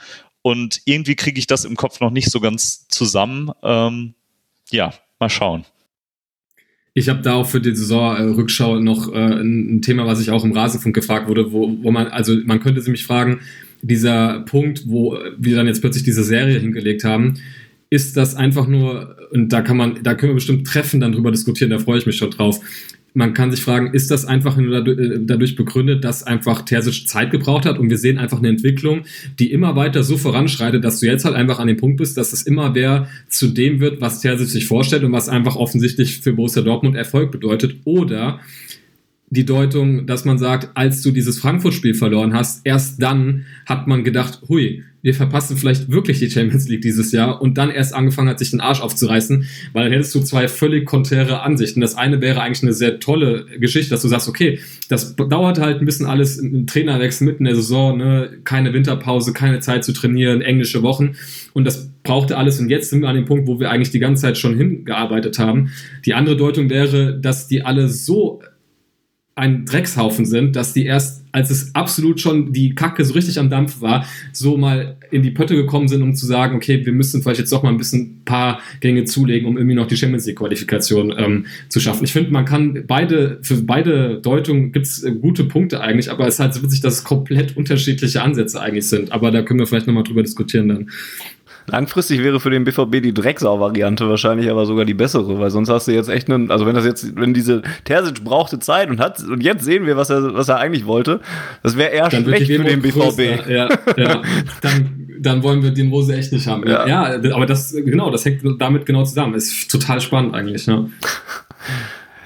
Und 0.40 0.80
irgendwie 0.86 1.14
kriege 1.14 1.38
ich 1.38 1.46
das 1.46 1.66
im 1.66 1.76
Kopf 1.76 2.00
noch 2.00 2.10
nicht 2.10 2.30
so 2.30 2.40
ganz 2.40 2.88
zusammen. 2.88 3.52
Ähm, 3.62 4.14
ja, 4.70 4.94
mal 5.20 5.28
schauen. 5.28 5.66
Ich 6.94 7.10
habe 7.10 7.20
da 7.20 7.34
auch 7.34 7.46
für 7.46 7.60
die 7.60 7.76
Saisonrückschau 7.76 8.80
noch 8.80 9.12
äh, 9.12 9.18
ein 9.18 9.82
Thema, 9.82 10.06
was 10.06 10.20
ich 10.20 10.30
auch 10.30 10.44
im 10.44 10.52
Rasenfunk 10.52 10.94
gefragt 10.94 11.28
wurde, 11.28 11.52
wo, 11.52 11.76
wo 11.82 11.90
man, 11.90 12.08
also 12.08 12.34
man 12.44 12.60
könnte 12.60 12.80
sich 12.80 12.90
mich 12.90 13.04
fragen, 13.04 13.40
dieser 13.82 14.40
Punkt, 14.40 14.84
wo 14.86 15.18
wir 15.36 15.56
dann 15.56 15.66
jetzt 15.66 15.80
plötzlich 15.80 16.04
diese 16.04 16.24
Serie 16.24 16.58
hingelegt 16.58 17.04
haben, 17.04 17.34
ist 17.90 18.16
das 18.16 18.36
einfach 18.36 18.66
nur, 18.66 19.16
und 19.32 19.52
da 19.52 19.60
kann 19.60 19.76
man, 19.76 20.02
da 20.02 20.14
können 20.14 20.30
wir 20.30 20.36
bestimmt 20.36 20.66
treffen, 20.66 21.00
dann 21.00 21.12
drüber 21.12 21.30
diskutieren, 21.30 21.70
da 21.70 21.78
freue 21.78 21.98
ich 21.98 22.06
mich 22.06 22.16
schon 22.16 22.30
drauf. 22.30 22.60
Man 23.12 23.34
kann 23.34 23.50
sich 23.50 23.60
fragen, 23.60 23.92
ist 23.92 24.10
das 24.10 24.24
einfach 24.24 24.56
nur 24.56 24.86
äh, 24.86 25.18
dadurch 25.20 25.56
begründet, 25.56 26.02
dass 26.02 26.22
einfach 26.22 26.62
Terzic 26.62 27.06
Zeit 27.06 27.30
gebraucht 27.30 27.66
hat 27.66 27.78
und 27.78 27.90
wir 27.90 27.98
sehen 27.98 28.16
einfach 28.16 28.38
eine 28.38 28.48
Entwicklung, 28.48 29.02
die 29.38 29.52
immer 29.52 29.76
weiter 29.76 30.02
so 30.02 30.16
voranschreitet, 30.16 30.82
dass 30.82 31.00
du 31.00 31.06
jetzt 31.06 31.26
halt 31.26 31.34
einfach 31.34 31.58
an 31.58 31.66
dem 31.66 31.76
Punkt 31.76 31.98
bist, 31.98 32.16
dass 32.16 32.32
es 32.32 32.42
immer 32.42 32.70
mehr 32.70 33.08
zu 33.28 33.48
dem 33.48 33.80
wird, 33.80 34.00
was 34.00 34.20
Terzic 34.20 34.48
sich 34.48 34.64
vorstellt 34.64 35.04
und 35.04 35.12
was 35.12 35.28
einfach 35.28 35.56
offensichtlich 35.56 36.20
für 36.20 36.32
Borussia 36.32 36.62
Dortmund 36.62 36.96
Erfolg 36.96 37.30
bedeutet. 37.30 37.76
Oder 37.84 38.40
die 39.32 39.46
Deutung, 39.46 40.06
dass 40.06 40.26
man 40.26 40.36
sagt, 40.36 40.68
als 40.74 41.00
du 41.00 41.10
dieses 41.10 41.38
Frankfurt-Spiel 41.38 41.94
verloren 41.94 42.34
hast, 42.34 42.66
erst 42.66 43.02
dann 43.02 43.46
hat 43.64 43.86
man 43.86 44.04
gedacht, 44.04 44.42
hui, 44.46 44.82
wir 45.00 45.14
verpassen 45.14 45.56
vielleicht 45.56 45.90
wirklich 45.90 46.18
die 46.18 46.30
Champions 46.30 46.68
League 46.68 46.82
dieses 46.82 47.12
Jahr 47.12 47.40
und 47.40 47.56
dann 47.56 47.70
erst 47.70 47.94
angefangen 47.94 48.28
hat, 48.28 48.38
sich 48.38 48.50
den 48.50 48.60
Arsch 48.60 48.82
aufzureißen, 48.82 49.46
weil 49.72 49.84
dann 49.84 49.92
hättest 49.92 50.14
du 50.14 50.20
zwei 50.20 50.48
völlig 50.48 50.84
konträre 50.84 51.40
Ansichten. 51.40 51.80
Das 51.80 51.94
eine 51.94 52.20
wäre 52.20 52.42
eigentlich 52.42 52.62
eine 52.62 52.74
sehr 52.74 53.00
tolle 53.00 53.46
Geschichte, 53.58 53.88
dass 53.88 54.02
du 54.02 54.08
sagst, 54.08 54.28
okay, 54.28 54.58
das 54.90 55.16
dauert 55.16 55.58
halt 55.58 55.80
ein 55.80 55.86
bisschen 55.86 56.04
alles, 56.04 56.38
ein 56.38 56.66
Trainerwechsel 56.66 57.26
mitten 57.26 57.46
in 57.46 57.46
der 57.46 57.56
Saison, 57.56 57.96
ne? 57.96 58.38
keine 58.44 58.74
Winterpause, 58.74 59.32
keine 59.32 59.60
Zeit 59.60 59.82
zu 59.82 59.94
trainieren, 59.94 60.42
englische 60.42 60.82
Wochen 60.82 61.14
und 61.54 61.64
das 61.64 61.90
brauchte 62.02 62.36
alles 62.36 62.60
und 62.60 62.68
jetzt 62.68 62.90
sind 62.90 63.00
wir 63.00 63.08
an 63.08 63.16
dem 63.16 63.24
Punkt, 63.24 63.46
wo 63.46 63.58
wir 63.58 63.70
eigentlich 63.70 63.92
die 63.92 63.98
ganze 63.98 64.22
Zeit 64.22 64.36
schon 64.36 64.58
hingearbeitet 64.58 65.38
haben. 65.38 65.70
Die 66.04 66.12
andere 66.12 66.36
Deutung 66.36 66.68
wäre, 66.68 67.18
dass 67.18 67.48
die 67.48 67.62
alle 67.62 67.88
so 67.88 68.42
ein 69.34 69.64
Dreckshaufen 69.64 70.26
sind, 70.26 70.56
dass 70.56 70.74
die 70.74 70.84
erst, 70.84 71.24
als 71.32 71.50
es 71.50 71.74
absolut 71.74 72.20
schon 72.20 72.52
die 72.52 72.74
Kacke 72.74 73.02
so 73.02 73.14
richtig 73.14 73.38
am 73.38 73.48
Dampf 73.48 73.80
war, 73.80 74.06
so 74.32 74.58
mal 74.58 74.96
in 75.10 75.22
die 75.22 75.30
Pötte 75.30 75.56
gekommen 75.56 75.88
sind, 75.88 76.02
um 76.02 76.14
zu 76.14 76.26
sagen, 76.26 76.54
okay, 76.54 76.84
wir 76.84 76.92
müssen 76.92 77.22
vielleicht 77.22 77.40
jetzt 77.40 77.50
doch 77.50 77.62
mal 77.62 77.70
ein 77.70 77.78
bisschen 77.78 78.22
paar 78.26 78.60
Gänge 78.80 79.04
zulegen, 79.04 79.48
um 79.48 79.56
irgendwie 79.56 79.74
noch 79.74 79.86
die 79.86 79.96
Champions 79.96 80.26
League 80.26 80.36
Qualifikation 80.36 81.14
ähm, 81.16 81.46
zu 81.70 81.80
schaffen. 81.80 82.04
Ich 82.04 82.12
finde, 82.12 82.30
man 82.30 82.44
kann 82.44 82.84
beide, 82.86 83.38
für 83.42 83.56
beide 83.62 84.20
Deutungen 84.20 84.70
gibt's 84.72 85.02
äh, 85.02 85.12
gute 85.12 85.44
Punkte 85.44 85.80
eigentlich, 85.80 86.10
aber 86.10 86.26
es 86.26 86.34
ist 86.34 86.40
halt 86.40 86.52
so 86.52 86.62
witzig, 86.62 86.82
dass 86.82 86.94
es 86.94 87.04
komplett 87.04 87.56
unterschiedliche 87.56 88.20
Ansätze 88.20 88.60
eigentlich 88.60 88.86
sind. 88.86 89.12
Aber 89.12 89.30
da 89.30 89.40
können 89.40 89.60
wir 89.60 89.66
vielleicht 89.66 89.86
nochmal 89.86 90.04
drüber 90.04 90.22
diskutieren 90.22 90.68
dann. 90.68 90.90
Langfristig 91.66 92.22
wäre 92.22 92.40
für 92.40 92.50
den 92.50 92.64
BVB 92.64 93.02
die 93.02 93.14
Drecksau-Variante 93.14 94.08
wahrscheinlich 94.08 94.50
aber 94.50 94.66
sogar 94.66 94.84
die 94.84 94.94
bessere, 94.94 95.38
weil 95.38 95.50
sonst 95.50 95.68
hast 95.68 95.88
du 95.88 95.92
jetzt 95.92 96.08
echt 96.08 96.30
einen, 96.30 96.50
also 96.50 96.66
wenn 96.66 96.74
das 96.74 96.84
jetzt, 96.84 97.14
wenn 97.16 97.34
diese 97.34 97.62
Terzic 97.84 98.24
brauchte 98.24 98.58
Zeit 98.58 98.90
und 98.90 99.00
hat, 99.00 99.22
und 99.22 99.42
jetzt 99.42 99.64
sehen 99.64 99.86
wir, 99.86 99.96
was 99.96 100.10
er, 100.10 100.34
was 100.34 100.48
er 100.48 100.58
eigentlich 100.58 100.86
wollte, 100.86 101.20
das 101.62 101.76
wäre 101.76 101.90
eher 101.90 102.08
dann 102.08 102.24
schlecht 102.24 102.46
für 102.46 102.64
den 102.64 102.82
BVB. 102.82 103.48
Ja, 103.48 103.68
ja. 103.96 104.22
Dann, 104.60 105.08
dann 105.20 105.42
wollen 105.42 105.62
wir 105.62 105.70
den 105.70 105.90
Rose 105.90 106.16
echt 106.16 106.32
nicht 106.32 106.46
haben. 106.46 106.66
Ja. 106.68 106.86
ja, 106.86 107.34
aber 107.34 107.46
das, 107.46 107.72
genau, 107.72 108.10
das 108.10 108.24
hängt 108.24 108.42
damit 108.60 108.86
genau 108.86 109.04
zusammen. 109.04 109.34
Ist 109.34 109.70
total 109.70 110.00
spannend 110.00 110.34
eigentlich, 110.34 110.66
ne? 110.66 110.90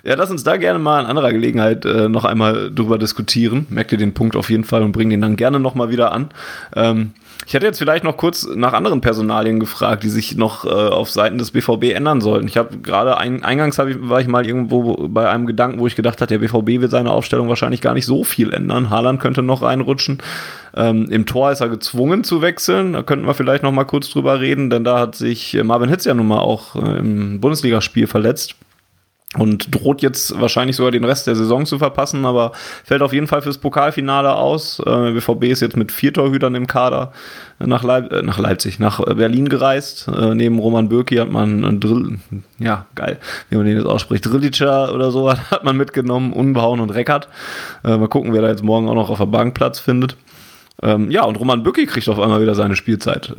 Ja, 0.07 0.14
lass 0.14 0.30
uns 0.30 0.45
da 0.45 0.57
gerne 0.57 0.78
mal 0.78 1.01
an 1.01 1.07
anderer 1.07 1.32
Gelegenheit 1.32 1.84
äh, 1.84 2.09
noch 2.09 2.24
einmal 2.24 2.70
drüber 2.72 2.97
diskutieren. 2.97 3.66
Merkt 3.70 3.91
ihr 3.91 3.99
den 3.99 4.14
Punkt 4.14 4.37
auf 4.37 4.51
jeden 4.51 4.62
Fall 4.62 4.84
und 4.84 4.93
bring 4.93 5.11
den 5.11 5.20
dann 5.20 5.34
gerne 5.34 5.59
nochmal 5.59 5.91
wieder 5.91 6.12
an. 6.12 6.28
Ähm, 6.76 7.11
ich 7.45 7.55
hätte 7.55 7.66
jetzt 7.66 7.78
vielleicht 7.78 8.03
noch 8.03 8.16
kurz 8.16 8.47
nach 8.55 8.72
anderen 8.72 9.01
Personalien 9.01 9.61
gefragt, 9.61 10.03
die 10.03 10.09
sich 10.09 10.37
noch 10.37 10.64
äh, 10.64 10.68
auf 10.68 11.11
Seiten 11.11 11.39
des 11.39 11.51
BVB 11.51 11.95
ändern 11.95 12.20
sollten. 12.20 12.49
Ich 12.49 12.57
habe 12.57 12.78
gerade 12.78 13.18
ein, 13.18 13.45
eingangs 13.45 13.78
ich, 13.78 13.97
war 14.09 14.20
ich 14.20 14.26
mal 14.26 14.47
irgendwo 14.47 15.09
bei 15.09 15.28
einem 15.28 15.47
Gedanken, 15.47 15.78
wo 15.78 15.87
ich 15.87 15.95
gedacht 15.95 16.20
habe, 16.20 16.28
der 16.28 16.39
BVB 16.39 16.80
wird 16.80 16.91
seine 16.91 17.11
Aufstellung 17.11 17.49
wahrscheinlich 17.49 17.80
gar 17.80 17.95
nicht 17.95 18.07
so 18.07 18.24
viel 18.24 18.53
ändern. 18.53 18.91
Haaland 18.91 19.20
könnte 19.20 19.43
noch 19.43 19.62
reinrutschen. 19.62 20.18
Ähm, 20.74 21.09
Im 21.11 21.26
Tor 21.26 21.53
ist 21.53 21.61
er 21.61 21.68
gezwungen 21.68 22.24
zu 22.24 22.43
wechseln. 22.43 22.95
Da 22.95 23.03
könnten 23.03 23.26
wir 23.26 23.34
vielleicht 23.34 23.62
noch 23.62 23.72
mal 23.72 23.84
kurz 23.84 24.11
drüber 24.11 24.41
reden, 24.41 24.70
denn 24.70 24.82
da 24.82 24.99
hat 24.99 25.14
sich 25.14 25.57
Marvin 25.62 25.89
Hitz 25.89 26.05
ja 26.05 26.14
nun 26.14 26.26
mal 26.26 26.41
auch 26.41 26.74
äh, 26.74 26.99
im 26.99 27.41
Bundesligaspiel 27.41 28.07
verletzt 28.07 28.57
und 29.39 29.74
droht 29.74 30.03
jetzt 30.03 30.39
wahrscheinlich 30.41 30.76
sogar 30.76 30.91
den 30.91 31.05
Rest 31.05 31.26
der 31.26 31.37
Saison 31.37 31.66
zu 31.66 31.78
verpassen, 31.78 32.24
aber 32.24 32.53
fällt 32.84 33.03
auf 33.03 33.12
jeden 33.12 33.26
Fall 33.26 33.43
fürs 33.43 33.59
Pokalfinale 33.59 34.34
aus. 34.34 34.80
Äh, 34.80 35.12
BVB 35.12 35.45
ist 35.45 35.61
jetzt 35.61 35.76
mit 35.76 35.93
vier 35.93 36.12
Torhütern 36.12 36.55
im 36.55 36.66
Kader 36.66 37.12
nach, 37.59 37.82
Leip 37.82 38.12
äh, 38.12 38.22
nach 38.22 38.39
Leipzig, 38.39 38.78
nach 38.78 39.01
Berlin 39.01 39.49
gereist. 39.49 40.09
Äh, 40.09 40.34
neben 40.34 40.59
Roman 40.59 40.89
Bürki 40.89 41.16
hat 41.16 41.30
man 41.30 41.80
Drill, 41.80 42.18
ja, 42.59 42.87
geil, 42.95 43.18
wie 43.51 43.57
man 43.57 43.66
den 43.66 43.76
jetzt 43.76 43.87
ausspricht, 43.87 44.26
Drillica 44.26 44.91
oder 44.91 45.11
so 45.11 45.30
hat 45.51 45.64
man 45.64 45.76
mitgenommen, 45.76 46.32
Unbehauen 46.32 46.80
und 46.80 46.91
Reckert. 46.91 47.28
Mal 47.82 48.09
gucken, 48.09 48.32
wer 48.32 48.43
da 48.43 48.49
jetzt 48.49 48.64
morgen 48.64 48.89
auch 48.89 48.95
noch 48.95 49.11
auf 49.11 49.18
der 49.18 49.26
Bank 49.26 49.55
Platz 49.55 49.78
findet. 49.78 50.16
Ähm, 50.82 51.11
ja, 51.11 51.24
und 51.24 51.37
Roman 51.37 51.62
Bürki 51.62 51.87
kriegt 51.87 52.09
auf 52.09 52.18
einmal 52.18 52.43
wieder 52.43 52.55
seine 52.55 52.76
Spielzeit. 52.76 53.34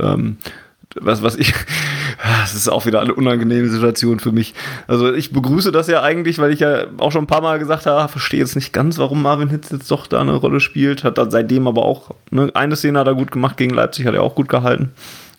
Was, 0.96 1.22
was 1.22 1.36
ich, 1.36 1.54
das 2.42 2.56
ist 2.56 2.70
auch 2.70 2.86
wieder 2.86 3.02
eine 3.02 3.14
unangenehme 3.14 3.68
Situation 3.70 4.20
für 4.20 4.32
mich. 4.32 4.54
Also 4.88 5.14
ich 5.14 5.32
begrüße 5.32 5.72
das 5.72 5.88
ja 5.88 6.02
eigentlich, 6.02 6.40
weil 6.40 6.52
ich 6.52 6.62
ja 6.62 6.86
auch 6.98 7.12
schon 7.12 7.26
ein 7.26 7.28
paar 7.28 7.42
Mal 7.42 7.60
gesagt 7.60 7.86
habe, 7.86 8.10
verstehe 8.10 8.40
jetzt 8.40 8.56
nicht 8.56 8.74
ganz, 8.74 8.98
warum 8.98 9.22
Marvin 9.22 9.50
Hitz 9.50 9.70
jetzt 9.72 9.92
doch 9.92 10.08
da 10.08 10.22
eine 10.22 10.36
Rolle 10.36 10.60
spielt. 10.60 11.04
Hat 11.04 11.18
dann 11.18 11.32
seitdem 11.32 11.68
aber 11.68 11.84
auch, 11.84 12.12
ne, 12.32 12.52
eine 12.54 12.76
Szene 12.76 13.00
hat 13.00 13.08
er 13.08 13.16
gut 13.16 13.32
gemacht 13.32 13.58
gegen 13.58 13.74
Leipzig, 13.74 14.06
hat 14.06 14.16
er 14.16 14.24
auch 14.24 14.36
gut 14.36 14.50
gehalten. 14.50 14.92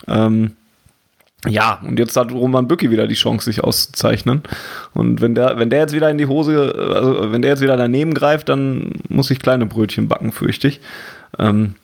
Ähm, 0.06 0.52
ja, 1.46 1.80
und 1.86 1.98
jetzt 1.98 2.16
hat 2.16 2.32
Roman 2.32 2.66
Bücki 2.66 2.90
wieder 2.90 3.06
die 3.06 3.14
Chance, 3.14 3.44
sich 3.44 3.62
auszuzeichnen. 3.62 4.42
Und 4.92 5.20
wenn 5.20 5.34
der, 5.36 5.58
wenn 5.58 5.70
der 5.70 5.80
jetzt 5.80 5.94
wieder 5.94 6.10
in 6.10 6.18
die 6.18 6.26
Hose, 6.26 6.74
also 6.76 7.32
wenn 7.32 7.42
der 7.42 7.52
jetzt 7.52 7.60
wieder 7.60 7.76
daneben 7.76 8.12
greift, 8.12 8.48
dann 8.48 8.92
muss 9.08 9.30
ich 9.30 9.38
kleine 9.38 9.66
Brötchen 9.66 10.08
backen, 10.08 10.32
fürchte 10.32 10.68
ich. 10.68 10.80
Ähm, 11.38 11.74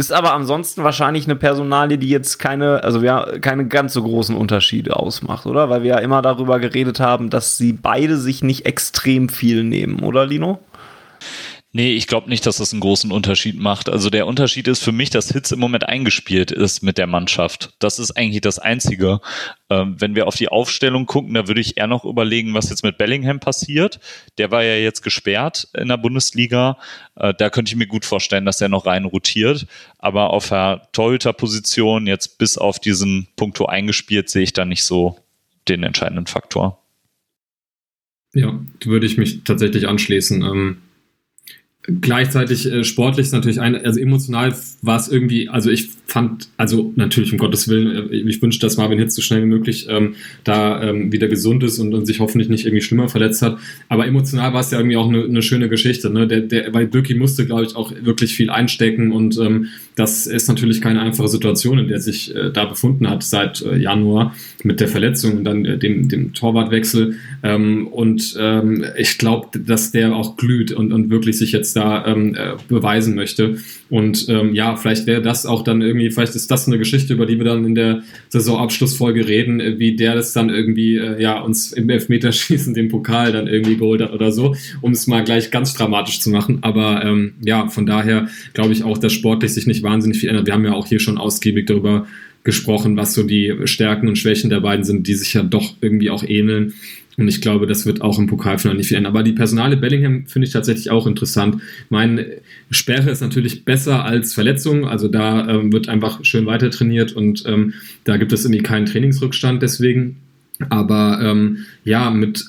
ist 0.00 0.12
aber 0.12 0.32
ansonsten 0.32 0.82
wahrscheinlich 0.82 1.26
eine 1.26 1.36
Personalie, 1.36 1.98
die 1.98 2.08
jetzt 2.08 2.38
keine, 2.38 2.82
also 2.82 3.00
ja, 3.02 3.26
keine 3.40 3.68
ganz 3.68 3.92
so 3.92 4.02
großen 4.02 4.34
Unterschiede 4.34 4.96
ausmacht, 4.96 5.46
oder? 5.46 5.70
Weil 5.70 5.82
wir 5.82 5.90
ja 5.90 5.98
immer 5.98 6.22
darüber 6.22 6.58
geredet 6.58 7.00
haben, 7.00 7.30
dass 7.30 7.56
sie 7.58 7.72
beide 7.72 8.16
sich 8.16 8.42
nicht 8.42 8.66
extrem 8.66 9.28
viel 9.28 9.62
nehmen, 9.62 10.00
oder 10.00 10.26
Lino? 10.26 10.58
Nee, 11.72 11.92
ich 11.92 12.08
glaube 12.08 12.28
nicht, 12.28 12.46
dass 12.46 12.56
das 12.56 12.72
einen 12.72 12.80
großen 12.80 13.12
Unterschied 13.12 13.56
macht. 13.56 13.88
Also 13.88 14.10
der 14.10 14.26
Unterschied 14.26 14.66
ist 14.66 14.82
für 14.82 14.90
mich, 14.90 15.08
dass 15.10 15.30
Hitz 15.30 15.52
im 15.52 15.60
Moment 15.60 15.88
eingespielt 15.88 16.50
ist 16.50 16.82
mit 16.82 16.98
der 16.98 17.06
Mannschaft. 17.06 17.74
Das 17.78 18.00
ist 18.00 18.10
eigentlich 18.10 18.40
das 18.40 18.58
Einzige. 18.58 19.20
Ähm, 19.68 19.94
wenn 20.00 20.16
wir 20.16 20.26
auf 20.26 20.34
die 20.34 20.48
Aufstellung 20.48 21.06
gucken, 21.06 21.34
da 21.34 21.46
würde 21.46 21.60
ich 21.60 21.76
eher 21.76 21.86
noch 21.86 22.04
überlegen, 22.04 22.54
was 22.54 22.70
jetzt 22.70 22.82
mit 22.82 22.98
Bellingham 22.98 23.38
passiert. 23.38 24.00
Der 24.36 24.50
war 24.50 24.64
ja 24.64 24.74
jetzt 24.74 25.02
gesperrt 25.02 25.68
in 25.72 25.86
der 25.86 25.96
Bundesliga. 25.96 26.76
Äh, 27.14 27.34
da 27.38 27.50
könnte 27.50 27.70
ich 27.70 27.76
mir 27.76 27.86
gut 27.86 28.04
vorstellen, 28.04 28.46
dass 28.46 28.60
er 28.60 28.68
noch 28.68 28.86
rein 28.86 29.04
rotiert. 29.04 29.68
Aber 29.98 30.30
auf 30.30 30.48
der 30.48 30.88
Torhüterposition 30.90 32.08
jetzt 32.08 32.38
bis 32.38 32.58
auf 32.58 32.80
diesen 32.80 33.28
Punkto 33.36 33.66
eingespielt 33.66 34.28
sehe 34.28 34.42
ich 34.42 34.52
da 34.52 34.64
nicht 34.64 34.82
so 34.82 35.18
den 35.68 35.84
entscheidenden 35.84 36.26
Faktor. 36.26 36.82
Ja, 38.34 38.58
würde 38.84 39.06
ich 39.06 39.18
mich 39.18 39.44
tatsächlich 39.44 39.86
anschließen. 39.86 40.42
Ähm 40.42 40.82
Gleichzeitig 41.82 42.70
äh, 42.70 42.84
sportlich 42.84 43.26
ist 43.26 43.32
natürlich 43.32 43.58
ein, 43.58 43.74
also 43.74 43.98
emotional 44.00 44.54
war 44.82 44.98
es 44.98 45.08
irgendwie, 45.08 45.48
also 45.48 45.70
ich 45.70 45.88
fand, 46.04 46.48
also 46.58 46.92
natürlich 46.94 47.32
um 47.32 47.38
Gottes 47.38 47.68
Willen, 47.68 48.10
äh, 48.10 48.16
ich 48.16 48.42
wünsche, 48.42 48.60
dass 48.60 48.76
Marvin 48.76 48.98
Hitz 48.98 49.14
so 49.14 49.22
schnell 49.22 49.42
wie 49.42 49.46
möglich 49.46 49.86
ähm, 49.88 50.14
da 50.44 50.82
ähm, 50.82 51.10
wieder 51.10 51.26
gesund 51.26 51.62
ist 51.62 51.78
und, 51.78 51.94
und, 51.94 52.04
sich 52.04 52.20
hoffentlich 52.20 52.50
nicht 52.50 52.66
irgendwie 52.66 52.82
schlimmer 52.82 53.08
verletzt 53.08 53.40
hat. 53.40 53.58
Aber 53.88 54.06
emotional 54.06 54.52
war 54.52 54.60
es 54.60 54.70
ja 54.70 54.78
irgendwie 54.78 54.98
auch 54.98 55.08
eine, 55.08 55.24
eine 55.24 55.40
schöne 55.40 55.70
Geschichte, 55.70 56.10
ne? 56.10 56.26
Der, 56.26 56.40
der, 56.40 56.74
weil 56.74 56.86
Birki 56.86 57.14
musste, 57.14 57.46
glaube 57.46 57.62
ich, 57.62 57.74
auch 57.74 57.92
wirklich 58.02 58.34
viel 58.34 58.50
einstecken 58.50 59.10
und 59.10 59.38
ähm, 59.38 59.68
das 60.00 60.26
ist 60.26 60.48
natürlich 60.48 60.80
keine 60.80 61.02
einfache 61.02 61.28
Situation, 61.28 61.78
in 61.78 61.88
der 61.88 62.00
sich 62.00 62.34
äh, 62.34 62.50
da 62.50 62.64
befunden 62.64 63.08
hat 63.10 63.22
seit 63.22 63.60
äh, 63.60 63.76
Januar 63.76 64.34
mit 64.62 64.80
der 64.80 64.88
Verletzung 64.88 65.36
und 65.38 65.44
dann 65.44 65.66
äh, 65.66 65.76
dem, 65.76 66.08
dem 66.08 66.32
Torwartwechsel. 66.32 67.16
Ähm, 67.42 67.86
und 67.86 68.34
ähm, 68.40 68.82
ich 68.96 69.18
glaube, 69.18 69.58
dass 69.58 69.92
der 69.92 70.16
auch 70.16 70.36
glüht 70.36 70.72
und, 70.72 70.92
und 70.92 71.10
wirklich 71.10 71.36
sich 71.36 71.52
jetzt 71.52 71.76
da 71.76 72.06
ähm, 72.06 72.34
äh, 72.34 72.54
beweisen 72.66 73.14
möchte. 73.14 73.58
Und 73.90 74.26
ähm, 74.30 74.54
ja, 74.54 74.76
vielleicht 74.76 75.06
wäre 75.06 75.20
das 75.20 75.44
auch 75.44 75.64
dann 75.64 75.82
irgendwie, 75.82 76.10
vielleicht 76.10 76.34
ist 76.34 76.50
das 76.50 76.66
eine 76.66 76.78
Geschichte, 76.78 77.12
über 77.12 77.26
die 77.26 77.36
wir 77.36 77.44
dann 77.44 77.66
in 77.66 77.74
der 77.74 78.02
Saisonabschlussfolge 78.30 79.28
reden, 79.28 79.60
äh, 79.60 79.78
wie 79.78 79.96
der 79.96 80.14
das 80.14 80.32
dann 80.32 80.48
irgendwie, 80.48 80.96
äh, 80.96 81.20
ja, 81.20 81.40
uns 81.40 81.72
im 81.72 81.90
Elfmeterschießen 81.90 82.72
den 82.72 82.88
Pokal 82.88 83.32
dann 83.32 83.48
irgendwie 83.48 83.76
geholt 83.76 84.00
hat 84.00 84.14
oder 84.14 84.32
so, 84.32 84.54
um 84.80 84.92
es 84.92 85.06
mal 85.06 85.24
gleich 85.24 85.50
ganz 85.50 85.74
dramatisch 85.74 86.20
zu 86.20 86.30
machen. 86.30 86.60
Aber 86.62 87.04
ähm, 87.04 87.34
ja, 87.44 87.68
von 87.68 87.84
daher 87.84 88.28
glaube 88.54 88.72
ich 88.72 88.82
auch, 88.82 88.96
dass 88.96 89.12
sportlich 89.12 89.52
sich 89.52 89.66
nicht 89.66 89.82
wahnsinnig 89.90 90.18
viel 90.18 90.28
ändert. 90.28 90.46
Wir 90.46 90.54
haben 90.54 90.64
ja 90.64 90.72
auch 90.72 90.86
hier 90.86 91.00
schon 91.00 91.18
ausgiebig 91.18 91.66
darüber 91.66 92.06
gesprochen, 92.44 92.96
was 92.96 93.12
so 93.12 93.22
die 93.22 93.54
Stärken 93.64 94.08
und 94.08 94.16
Schwächen 94.16 94.48
der 94.48 94.60
beiden 94.60 94.84
sind, 94.84 95.06
die 95.06 95.14
sich 95.14 95.34
ja 95.34 95.42
doch 95.42 95.74
irgendwie 95.80 96.10
auch 96.10 96.24
ähneln. 96.24 96.74
Und 97.16 97.28
ich 97.28 97.42
glaube, 97.42 97.66
das 97.66 97.84
wird 97.84 98.00
auch 98.00 98.18
im 98.18 98.28
Pokalfinale 98.28 98.78
nicht 98.78 98.88
viel 98.88 98.96
ändern. 98.96 99.12
Aber 99.12 99.22
die 99.22 99.32
Personale 99.32 99.76
Bellingham 99.76 100.26
finde 100.26 100.46
ich 100.46 100.54
tatsächlich 100.54 100.90
auch 100.90 101.06
interessant. 101.06 101.60
Meine 101.90 102.26
Sperre 102.70 103.10
ist 103.10 103.20
natürlich 103.20 103.64
besser 103.66 104.04
als 104.06 104.32
Verletzung. 104.32 104.86
Also 104.88 105.08
da 105.08 105.46
ähm, 105.48 105.70
wird 105.70 105.90
einfach 105.90 106.24
schön 106.24 106.46
weiter 106.46 106.70
trainiert 106.70 107.12
und 107.12 107.44
ähm, 107.46 107.74
da 108.04 108.16
gibt 108.16 108.32
es 108.32 108.44
irgendwie 108.44 108.62
keinen 108.62 108.86
Trainingsrückstand 108.86 109.62
deswegen. 109.62 110.16
Aber 110.70 111.20
ähm, 111.22 111.66
ja, 111.84 112.10
mit 112.10 112.44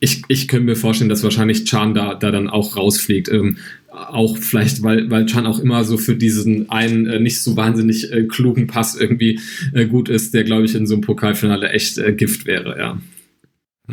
ich, 0.00 0.22
ich 0.28 0.48
könnte 0.48 0.64
mir 0.64 0.76
vorstellen, 0.76 1.10
dass 1.10 1.22
wahrscheinlich 1.22 1.64
Chan 1.64 1.94
da, 1.94 2.14
da 2.14 2.30
dann 2.30 2.48
auch 2.48 2.76
rausfliegt. 2.76 3.28
Ähm, 3.28 3.58
auch 3.90 4.38
vielleicht, 4.38 4.82
weil, 4.82 5.10
weil 5.10 5.26
Chan 5.26 5.46
auch 5.46 5.58
immer 5.58 5.84
so 5.84 5.98
für 5.98 6.16
diesen 6.16 6.70
einen 6.70 7.06
äh, 7.06 7.20
nicht 7.20 7.42
so 7.42 7.56
wahnsinnig 7.56 8.10
äh, 8.10 8.24
klugen 8.24 8.66
Pass 8.66 8.96
irgendwie 8.96 9.40
äh, 9.74 9.86
gut 9.86 10.08
ist, 10.08 10.32
der, 10.32 10.44
glaube 10.44 10.64
ich, 10.64 10.74
in 10.74 10.86
so 10.86 10.94
einem 10.94 11.02
Pokalfinale 11.02 11.68
echt 11.70 11.98
äh, 11.98 12.14
Gift 12.14 12.46
wäre, 12.46 12.78
ja. 12.78 12.98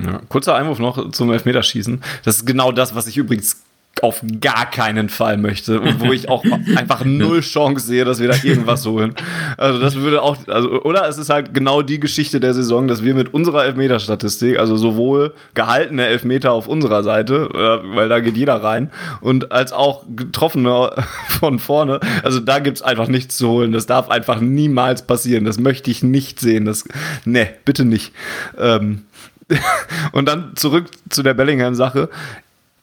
ja. 0.01 0.21
Kurzer 0.29 0.55
Einwurf 0.55 0.79
noch 0.79 1.11
zum 1.11 1.31
Elfmeterschießen. 1.31 1.99
Das 2.23 2.37
ist 2.37 2.45
genau 2.45 2.71
das, 2.71 2.95
was 2.95 3.07
ich 3.07 3.17
übrigens 3.17 3.63
auf 4.03 4.23
gar 4.41 4.69
keinen 4.69 5.09
Fall 5.09 5.37
möchte 5.37 5.79
und 5.79 5.99
wo 5.99 6.11
ich 6.11 6.29
auch 6.29 6.43
einfach 6.75 7.03
null 7.05 7.41
Chance 7.41 7.85
sehe, 7.85 8.05
dass 8.05 8.19
wir 8.19 8.27
da 8.27 8.35
irgendwas 8.43 8.85
holen. 8.85 9.15
Also 9.57 9.79
das 9.79 9.95
würde 9.95 10.21
auch, 10.21 10.37
also 10.47 10.81
oder 10.83 11.07
es 11.07 11.17
ist 11.17 11.29
halt 11.29 11.53
genau 11.53 11.81
die 11.81 11.99
Geschichte 11.99 12.39
der 12.39 12.53
Saison, 12.53 12.87
dass 12.87 13.03
wir 13.03 13.13
mit 13.13 13.33
unserer 13.33 13.65
Elfmeter-Statistik, 13.65 14.59
also 14.59 14.77
sowohl 14.77 15.33
gehaltene 15.53 16.05
Elfmeter 16.07 16.51
auf 16.51 16.67
unserer 16.67 17.03
Seite, 17.03 17.49
äh, 17.53 17.95
weil 17.95 18.09
da 18.09 18.19
geht 18.19 18.37
jeder 18.37 18.63
rein, 18.63 18.91
und 19.21 19.51
als 19.51 19.73
auch 19.73 20.03
getroffene 20.15 20.91
von 21.27 21.59
vorne, 21.59 21.99
also 22.23 22.39
da 22.39 22.59
gibt's 22.59 22.81
einfach 22.81 23.07
nichts 23.07 23.37
zu 23.37 23.49
holen. 23.49 23.71
Das 23.71 23.85
darf 23.85 24.09
einfach 24.09 24.39
niemals 24.39 25.01
passieren. 25.01 25.45
Das 25.45 25.59
möchte 25.59 25.91
ich 25.91 26.03
nicht 26.03 26.39
sehen. 26.39 26.65
Das, 26.65 26.85
ne, 27.25 27.49
bitte 27.65 27.85
nicht. 27.85 28.13
Ähm, 28.57 29.03
und 30.11 30.27
dann 30.27 30.53
zurück 30.55 30.87
zu 31.09 31.23
der 31.23 31.33
Bellingham-Sache 31.33 32.09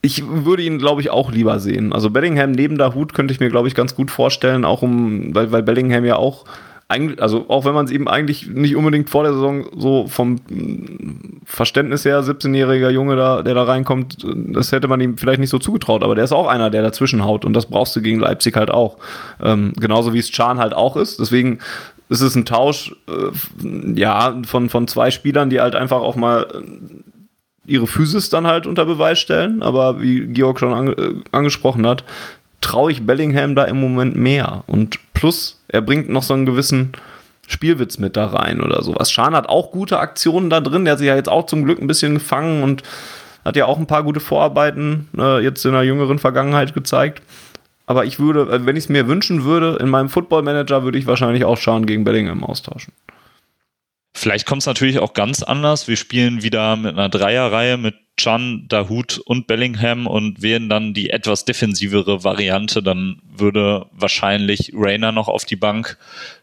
ich 0.05 0.23
würde 0.29 0.63
ihn, 0.63 0.77
glaube 0.79 1.01
ich, 1.01 1.09
auch 1.09 1.33
lieber 1.33 1.59
sehen. 1.61 1.95
Also 1.95 2.11
Bellingham 2.11 2.53
neben 2.53 2.77
der 2.77 2.95
Hut 2.95 3.15
könnte 3.15 3.33
ich 3.33 3.41
mir, 3.41 3.49
glaube 3.49 3.69
ich, 3.69 3.75
ganz 3.75 3.95
gut 3.95 4.11
vorstellen, 4.11 4.67
auch 4.67 4.83
um, 4.83 5.35
weil, 5.35 5.51
weil 5.51 5.63
Bellingham 5.63 6.05
ja 6.05 6.17
auch 6.17 6.45
also 7.19 7.47
auch 7.49 7.65
wenn 7.65 7.73
man 7.75 7.87
es 7.87 7.91
eben 7.91 8.09
eigentlich 8.09 8.47
nicht 8.47 8.77
unbedingt 8.77 9.09
vor 9.09 9.25
der 9.25 9.33
Saison 9.33 9.65
so 9.75 10.07
vom 10.07 10.37
Verständnis 11.47 12.05
her, 12.05 12.23
17-jähriger 12.23 12.91
Junge, 12.91 13.17
da, 13.17 13.43
der 13.43 13.55
da 13.55 13.65
reinkommt, 13.65 14.19
das 14.23 14.71
hätte 14.71 14.87
man 14.87 15.01
ihm 15.01 15.17
vielleicht 15.17 15.41
nicht 15.41 15.51
so 15.51 15.59
zugetraut, 15.59 16.05
aber 16.05 16.15
der 16.15 16.25
ist 16.25 16.33
auch 16.33 16.47
einer, 16.47 16.69
der 16.69 16.83
dazwischen 16.83 17.25
haut 17.25 17.47
und 17.47 17.55
das 17.55 17.67
brauchst 17.67 17.97
du 17.97 18.03
gegen 18.03 18.21
Leipzig 18.21 18.55
halt 18.55 18.71
auch. 18.71 18.99
Ähm, 19.43 19.73
genauso 19.81 20.13
wie 20.13 20.19
es 20.19 20.31
Chan 20.31 20.59
halt 20.59 20.75
auch 20.75 20.97
ist. 20.97 21.19
Deswegen 21.19 21.59
ist 22.11 22.21
es 22.21 22.37
ein 22.37 22.45
Tausch, 22.45 22.95
äh, 23.09 23.99
ja, 23.99 24.41
von, 24.47 24.69
von 24.69 24.87
zwei 24.87 25.11
Spielern, 25.11 25.49
die 25.49 25.61
halt 25.61 25.75
einfach 25.75 26.03
auch 26.03 26.17
mal 26.17 26.47
ihre 27.67 27.87
Physis 27.87 28.31
dann 28.31 28.47
halt 28.47 28.67
unter 28.67 28.85
Beweis 28.85 29.19
stellen. 29.19 29.62
Aber 29.62 30.01
wie 30.01 30.27
Georg 30.27 30.59
schon 30.59 30.73
ange 30.73 30.93
äh, 30.93 31.15
angesprochen 31.33 31.87
hat, 31.87 32.05
traue 32.61 32.93
ich 32.93 33.07
Bellingham 33.07 33.55
da 33.55 33.65
im 33.65 33.81
Moment 33.81 34.17
mehr. 34.17 34.65
Und 34.67 34.99
plus, 35.12 35.62
er 35.69 35.83
bringt 35.83 36.09
noch 36.09 36.23
so 36.23 36.35
einen 36.35 36.47
gewissen 36.47 36.93
Spielwitz 37.47 37.99
mit 37.99 38.17
da 38.17 38.27
rein 38.27 38.61
oder 38.61 38.83
sowas. 38.83 39.11
Schan 39.11 39.35
hat 39.35 39.49
auch 39.49 39.71
gute 39.71 39.99
Aktionen 39.99 40.51
da 40.51 40.61
drin. 40.61 40.85
Der 40.85 40.93
hat 40.93 40.99
sich 40.99 41.09
ja 41.09 41.17
jetzt 41.17 41.29
auch 41.29 41.47
zum 41.47 41.65
Glück 41.65 41.81
ein 41.81 41.87
bisschen 41.87 42.15
gefangen 42.15 42.62
und 42.62 42.83
hat 43.45 43.57
ja 43.57 43.67
auch 43.67 43.79
ein 43.79 43.87
paar 43.87 44.03
gute 44.03 44.21
Vorarbeiten 44.21 45.09
äh, 45.19 45.43
jetzt 45.43 45.65
in 45.67 45.73
der 45.73 45.85
jüngeren 45.85 46.19
Vergangenheit 46.19 46.73
gezeigt. 46.73 47.23
Aber 47.87 48.07
ich 48.07 48.19
würde, 48.19 48.51
äh, 48.51 48.67
wenn 48.67 48.77
ich 48.77 48.85
es 48.85 48.89
mir 48.89 49.07
wünschen 49.09 49.45
würde, 49.45 49.77
in 49.81 49.89
meinem 49.89 50.09
Football 50.09 50.43
Manager 50.43 50.85
würde 50.85 50.99
ich 50.99 51.07
wahrscheinlich 51.07 51.45
auch 51.45 51.59
Schan 51.59 51.87
gegen 51.87 52.05
Bellingham 52.05 52.43
austauschen. 52.43 52.95
Vielleicht 54.17 54.47
kommt 54.47 54.62
es 54.62 54.67
natürlich 54.67 55.01
auch 55.01 55.12
ganz 55.12 55.43
anders. 55.43 55.89
Wir 55.89 55.97
spielen 55.97 56.43
wieder 56.43 56.77
mit 56.77 56.93
einer 56.93 57.09
Dreierreihe 57.09 57.77
mit 57.77 57.97
Chan, 58.17 58.67
Dahut 58.69 59.19
und 59.19 59.49
Bellingham 59.49 60.07
und 60.07 60.41
wählen 60.41 60.69
dann 60.69 60.95
die 60.95 61.11
etwas 61.11 61.45
defensivere 61.45 62.23
Variante. 62.23 62.81
Dann 62.81 63.21
würde 63.25 63.87
wahrscheinlich 63.91 64.73
Rainer 64.73 65.11
noch 65.11 65.27
auf 65.27 65.45
die 65.45 65.57
Bank 65.57 65.99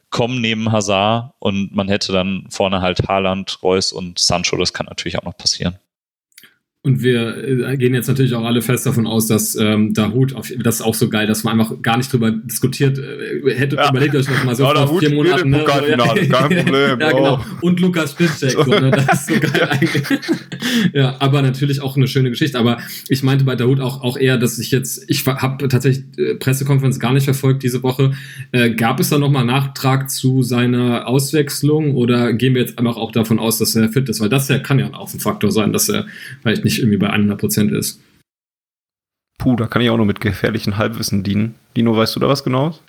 kommen 0.09 0.41
neben 0.41 0.73
Hazard 0.73 1.33
und 1.39 1.73
man 1.73 1.87
hätte 1.87 2.11
dann 2.11 2.45
vorne 2.49 2.81
halt 2.81 3.07
Haaland, 3.07 3.63
Reus 3.63 3.93
und 3.93 4.19
Sancho. 4.19 4.57
Das 4.57 4.73
kann 4.73 4.87
natürlich 4.87 5.17
auch 5.17 5.23
noch 5.23 5.37
passieren. 5.37 5.79
Und 6.83 7.03
wir 7.03 7.37
äh, 7.37 7.77
gehen 7.77 7.93
jetzt 7.93 8.07
natürlich 8.07 8.33
auch 8.33 8.43
alle 8.43 8.63
fest 8.63 8.87
davon 8.87 9.05
aus, 9.05 9.27
dass 9.27 9.53
ähm, 9.53 9.93
Dahut, 9.93 10.33
auf, 10.33 10.51
das 10.57 10.77
ist 10.77 10.81
auch 10.81 10.95
so 10.95 11.09
geil, 11.09 11.27
dass 11.27 11.43
man 11.43 11.59
einfach 11.59 11.79
gar 11.83 11.95
nicht 11.97 12.11
drüber 12.11 12.31
diskutiert. 12.31 12.97
Äh, 12.97 13.53
hätte 13.53 13.75
ja. 13.75 13.91
überlegt 13.91 14.15
euch 14.15 14.27
noch 14.27 14.43
mal 14.43 14.55
so 14.55 14.63
ja, 14.63 14.87
vor 14.87 14.97
vier 14.97 15.13
Monaten. 15.13 15.51
Ne? 15.51 15.63
Kein 15.63 15.99
Problem. 15.99 16.99
ja, 16.99 17.11
genau. 17.11 17.45
Und 17.61 17.79
Lukas 17.81 18.13
Spitzek, 18.13 18.53
so, 18.53 18.63
ne? 18.63 18.89
das 18.89 19.13
ist 19.13 19.27
so 19.27 19.39
geil 19.39 19.69
eigentlich. 19.69 20.03
ja, 20.93 21.17
aber 21.19 21.43
natürlich 21.43 21.81
auch 21.81 21.97
eine 21.97 22.07
schöne 22.07 22.31
Geschichte. 22.31 22.57
Aber 22.57 22.79
ich 23.09 23.21
meinte 23.21 23.45
bei 23.45 23.55
Dahut 23.55 23.79
auch, 23.79 24.01
auch 24.01 24.17
eher, 24.17 24.39
dass 24.39 24.57
ich 24.57 24.71
jetzt, 24.71 25.03
ich 25.07 25.23
habe 25.27 25.67
tatsächlich 25.67 26.05
äh, 26.17 26.33
Pressekonferenz 26.33 26.99
gar 26.99 27.13
nicht 27.13 27.25
verfolgt 27.25 27.61
diese 27.61 27.83
Woche. 27.83 28.13
Äh, 28.53 28.71
gab 28.71 28.99
es 28.99 29.09
da 29.09 29.19
nochmal 29.19 29.45
Nachtrag 29.45 30.09
zu 30.09 30.41
seiner 30.41 31.07
Auswechslung 31.07 31.93
oder 31.93 32.33
gehen 32.33 32.55
wir 32.55 32.61
jetzt 32.61 32.79
einfach 32.79 32.97
auch 32.97 33.11
davon 33.11 33.37
aus, 33.37 33.59
dass 33.59 33.75
er 33.75 33.89
fit 33.89 34.09
ist? 34.09 34.19
Weil 34.19 34.29
das 34.29 34.47
ja 34.47 34.57
kann 34.57 34.79
ja 34.79 34.91
auch 34.95 35.13
ein 35.13 35.19
Faktor 35.19 35.51
sein, 35.51 35.73
dass 35.73 35.87
er 35.87 36.07
vielleicht 36.41 36.63
nicht 36.63 36.70
nicht 36.71 36.79
irgendwie 36.79 36.97
bei 36.97 37.09
100 37.09 37.37
Prozent 37.37 37.71
ist. 37.71 37.99
Puh, 39.37 39.55
da 39.55 39.67
kann 39.67 39.81
ich 39.81 39.89
auch 39.89 39.97
nur 39.97 40.05
mit 40.05 40.21
gefährlichen 40.21 40.77
Halbwissen 40.77 41.23
dienen. 41.23 41.55
Dino, 41.75 41.95
weißt 41.95 42.15
du 42.15 42.19
da 42.19 42.27
was 42.27 42.43
genaues? 42.43 42.81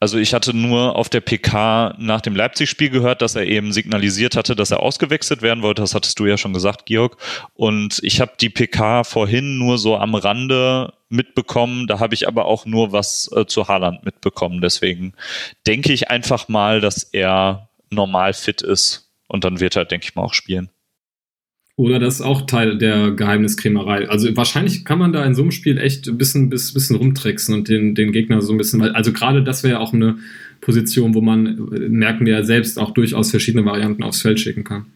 Also 0.00 0.16
ich 0.16 0.32
hatte 0.32 0.56
nur 0.56 0.94
auf 0.94 1.08
der 1.08 1.20
PK 1.20 1.94
nach 1.98 2.20
dem 2.20 2.36
Leipzig-Spiel 2.36 2.90
gehört, 2.90 3.20
dass 3.20 3.34
er 3.34 3.46
eben 3.46 3.72
signalisiert 3.72 4.36
hatte, 4.36 4.54
dass 4.54 4.70
er 4.70 4.80
ausgewechselt 4.80 5.42
werden 5.42 5.62
wollte. 5.62 5.82
Das 5.82 5.94
hattest 5.94 6.20
du 6.20 6.26
ja 6.26 6.38
schon 6.38 6.52
gesagt, 6.52 6.86
Georg. 6.86 7.16
Und 7.54 7.98
ich 8.02 8.20
habe 8.20 8.32
die 8.40 8.48
PK 8.48 9.02
vorhin 9.02 9.58
nur 9.58 9.76
so 9.76 9.96
am 9.96 10.14
Rande 10.14 10.94
mitbekommen. 11.08 11.88
Da 11.88 11.98
habe 11.98 12.14
ich 12.14 12.28
aber 12.28 12.44
auch 12.44 12.64
nur 12.64 12.92
was 12.92 13.28
äh, 13.34 13.46
zu 13.46 13.66
Haaland 13.66 14.04
mitbekommen. 14.04 14.60
Deswegen 14.60 15.14
denke 15.66 15.92
ich 15.92 16.10
einfach 16.10 16.48
mal, 16.48 16.80
dass 16.80 17.02
er 17.02 17.68
normal 17.90 18.34
fit 18.34 18.62
ist. 18.62 19.10
Und 19.26 19.44
dann 19.44 19.58
wird 19.58 19.76
er, 19.76 19.84
denke 19.84 20.06
ich 20.08 20.14
mal, 20.14 20.22
auch 20.22 20.34
spielen. 20.34 20.70
Oder 21.78 22.00
das 22.00 22.16
ist 22.16 22.22
auch 22.22 22.42
Teil 22.42 22.76
der 22.76 23.12
Geheimniskrämerei. 23.12 24.08
Also 24.08 24.36
wahrscheinlich 24.36 24.84
kann 24.84 24.98
man 24.98 25.12
da 25.12 25.24
in 25.24 25.36
so 25.36 25.42
einem 25.42 25.52
Spiel 25.52 25.78
echt 25.78 26.08
ein 26.08 26.18
bisschen, 26.18 26.50
bis, 26.50 26.74
bisschen 26.74 26.96
rumtricksen 26.96 27.54
und 27.54 27.68
den, 27.68 27.94
den 27.94 28.10
Gegner 28.10 28.42
so 28.42 28.52
ein 28.52 28.58
bisschen, 28.58 28.82
also 28.82 29.12
gerade 29.12 29.44
das 29.44 29.62
wäre 29.62 29.74
ja 29.74 29.78
auch 29.78 29.92
eine 29.92 30.18
Position, 30.60 31.14
wo 31.14 31.20
man, 31.20 31.68
merken 31.88 32.26
wir 32.26 32.32
ja 32.32 32.42
selbst, 32.42 32.80
auch 32.80 32.90
durchaus 32.90 33.30
verschiedene 33.30 33.64
Varianten 33.64 34.02
aufs 34.02 34.22
Feld 34.22 34.40
schicken 34.40 34.64
kann. 34.64 34.86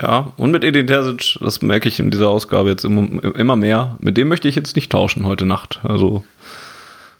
Ja, 0.00 0.32
und 0.38 0.50
mit 0.50 0.64
Edin 0.64 0.86
Terzic, 0.86 1.38
das 1.42 1.60
merke 1.60 1.90
ich 1.90 2.00
in 2.00 2.10
dieser 2.10 2.30
Ausgabe 2.30 2.70
jetzt 2.70 2.86
immer, 2.86 3.22
immer 3.34 3.56
mehr, 3.56 3.98
mit 4.00 4.16
dem 4.16 4.28
möchte 4.28 4.48
ich 4.48 4.54
jetzt 4.54 4.76
nicht 4.76 4.90
tauschen 4.90 5.26
heute 5.26 5.44
Nacht. 5.44 5.80
Also 5.82 6.24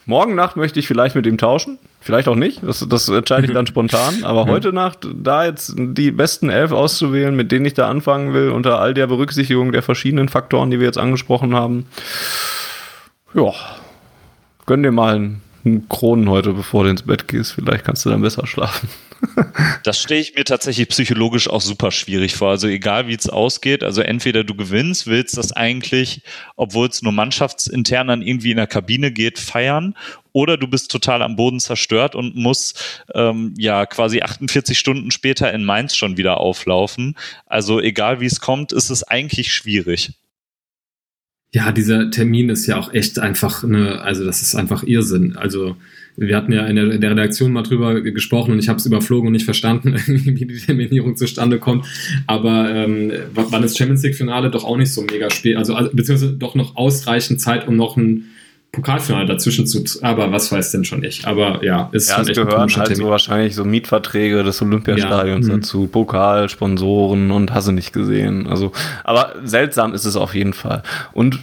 Morgen 0.07 0.35
Nacht 0.35 0.57
möchte 0.57 0.81
ich 0.81 0.87
vielleicht 0.87 1.15
mit 1.15 1.27
ihm 1.27 1.39
tauschen. 1.39 1.79
Vielleicht 2.01 2.29
auch 2.29 2.35
nicht. 2.35 2.63
Das, 2.63 2.85
das 2.89 3.09
entscheide 3.09 3.47
ich 3.47 3.53
dann 3.55 3.67
spontan. 3.67 4.25
Aber 4.25 4.47
heute 4.47 4.73
Nacht, 4.73 5.07
da 5.15 5.45
jetzt 5.45 5.75
die 5.77 6.11
besten 6.11 6.49
elf 6.49 6.73
auszuwählen, 6.73 7.35
mit 7.37 7.53
denen 7.53 7.67
ich 7.67 7.75
da 7.75 7.89
anfangen 7.89 8.33
will, 8.33 8.51
unter 8.51 8.81
all 8.81 8.95
der 8.95 9.07
Berücksichtigung 9.07 9.73
der 9.73 9.83
verschiedenen 9.83 10.29
Faktoren, 10.29 10.71
die 10.71 10.81
wir 10.81 10.87
jetzt 10.87 10.99
angesprochen 10.99 11.55
haben, 11.55 11.87
ja, 13.35 13.53
gönn 14.67 14.83
dir 14.83 14.93
mal 14.93 15.15
einen, 15.15 15.25
einen 15.25 15.43
Kronen 15.89 16.29
heute, 16.29 16.53
bevor 16.53 16.85
du 16.85 16.91
ins 16.91 17.03
Bett 17.03 17.29
gehst. 17.29 17.53
Vielleicht 17.53 17.85
kannst 17.85 18.05
du 18.05 18.11
dann 18.11 18.23
besser 18.23 18.47
schlafen. 18.47 18.89
Das 19.83 20.01
stelle 20.01 20.21
ich 20.21 20.35
mir 20.35 20.45
tatsächlich 20.45 20.89
psychologisch 20.89 21.49
auch 21.49 21.61
super 21.61 21.91
schwierig 21.91 22.35
vor. 22.35 22.51
Also 22.51 22.69
egal 22.69 23.07
wie 23.07 23.15
es 23.15 23.29
ausgeht, 23.29 23.83
also 23.83 24.01
entweder 24.01 24.45
du 24.45 24.55
gewinnst, 24.55 25.07
willst 25.07 25.37
das 25.37 25.53
eigentlich, 25.53 26.23
obwohl 26.57 26.89
es 26.89 27.03
nur 27.03 27.13
mannschaftsintern 27.13 28.09
dann 28.09 28.23
irgendwie 28.23 28.51
in 28.51 28.57
der 28.57 28.67
Kabine 28.67 29.11
geht, 29.13 29.39
feiern, 29.39 29.95
oder 30.33 30.57
du 30.57 30.69
bist 30.69 30.91
total 30.91 31.23
am 31.23 31.37
Boden 31.37 31.61
zerstört 31.61 32.15
und 32.15 32.37
musst 32.37 33.05
ähm, 33.15 33.55
ja 33.59 33.85
quasi 33.87 34.23
48 34.23 34.79
Stunden 34.79 35.11
später 35.11 35.53
in 35.53 35.65
Mainz 35.65 35.97
schon 35.97 36.17
wieder 36.17 36.39
auflaufen. 36.39 37.17
Also 37.47 37.81
egal 37.81 38.21
wie 38.21 38.27
es 38.27 38.41
kommt, 38.41 38.73
ist 38.73 38.91
es 38.91 39.03
eigentlich 39.03 39.53
schwierig. 39.53 40.13
Ja, 41.53 41.73
dieser 41.73 42.11
Termin 42.11 42.49
ist 42.49 42.67
ja 42.67 42.79
auch 42.79 42.95
echt 42.95 43.19
einfach 43.19 43.65
eine, 43.65 44.03
also 44.03 44.25
das 44.25 44.41
ist 44.41 44.55
einfach 44.55 44.85
Irrsinn. 44.85 45.37
Also 45.37 45.77
wir 46.17 46.37
hatten 46.37 46.53
ja 46.53 46.67
in 46.67 46.77
der, 46.77 46.91
in 46.93 47.01
der 47.01 47.11
Redaktion 47.11 47.53
mal 47.53 47.63
drüber 47.63 48.01
gesprochen 48.01 48.53
und 48.53 48.59
ich 48.59 48.69
habe 48.69 48.79
es 48.79 48.87
überflogen 48.87 49.29
und 49.29 49.33
nicht 49.33 49.45
verstanden, 49.45 49.95
wie 50.07 50.45
die 50.45 50.59
Terminierung 50.59 51.17
zustande 51.17 51.59
kommt. 51.59 51.87
Aber 52.27 52.73
ähm, 52.73 53.13
wann 53.35 53.65
ist 53.65 53.77
Champions 53.77 54.03
League-Finale 54.03 54.51
doch 54.51 54.65
auch 54.65 54.77
nicht 54.77 54.93
so 54.93 55.03
mega 55.03 55.31
spät, 55.31 55.57
also, 55.57 55.75
also 55.75 55.91
beziehungsweise 55.93 56.33
doch 56.33 56.55
noch 56.55 56.77
ausreichend 56.77 57.41
Zeit, 57.41 57.67
um 57.67 57.77
noch 57.77 57.97
ein 57.97 58.27
Pokalfinale 58.73 59.27
dazwischen 59.27 59.67
zu, 59.67 59.83
aber 60.03 60.31
was 60.31 60.53
weiß 60.53 60.71
denn 60.71 60.85
schon 60.85 61.03
ich. 61.03 61.27
Aber 61.27 61.65
ja, 61.65 61.89
ist 61.93 62.09
ja, 62.09 62.21
es 62.21 62.29
gehören 62.29 62.71
halt 62.71 62.97
so 62.97 63.09
wahrscheinlich 63.09 63.57
so 63.57 63.65
Mietverträge 63.65 64.45
des 64.45 64.63
Olympiastadions 64.63 65.49
ja, 65.49 65.55
mhm. 65.55 65.61
dazu, 65.61 65.89
Pokal, 65.89 66.49
Sponsoren 66.49 67.33
und 67.33 67.53
hast 67.53 67.67
du 67.67 67.73
nicht 67.73 67.93
gesehen. 67.93 68.47
Also, 68.47 68.71
aber 69.03 69.35
seltsam 69.43 69.93
ist 69.93 70.05
es 70.05 70.15
auf 70.15 70.35
jeden 70.35 70.53
Fall. 70.53 70.85
Und 71.13 71.41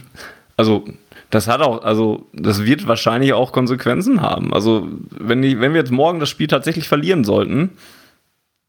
also 0.56 0.86
das 1.30 1.48
hat 1.48 1.60
auch, 1.60 1.84
also 1.84 2.26
das 2.32 2.64
wird 2.64 2.88
wahrscheinlich 2.88 3.34
auch 3.34 3.52
Konsequenzen 3.52 4.22
haben. 4.22 4.54
Also 4.54 4.88
wenn, 5.10 5.42
die, 5.42 5.60
wenn 5.60 5.74
wir 5.74 5.80
jetzt 5.80 5.92
morgen 5.92 6.20
das 6.20 6.30
Spiel 6.30 6.46
tatsächlich 6.46 6.88
verlieren 6.88 7.24
sollten, 7.24 7.70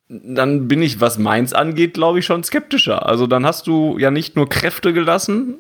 dann 0.09 0.67
bin 0.67 0.81
ich, 0.81 0.99
was 0.99 1.17
Mainz 1.17 1.53
angeht, 1.53 1.93
glaube 1.93 2.19
ich, 2.19 2.25
schon 2.25 2.43
skeptischer. 2.43 3.05
Also 3.05 3.27
dann 3.27 3.45
hast 3.45 3.67
du 3.67 3.97
ja 3.97 4.11
nicht 4.11 4.35
nur 4.35 4.49
Kräfte 4.49 4.91
gelassen 4.91 5.55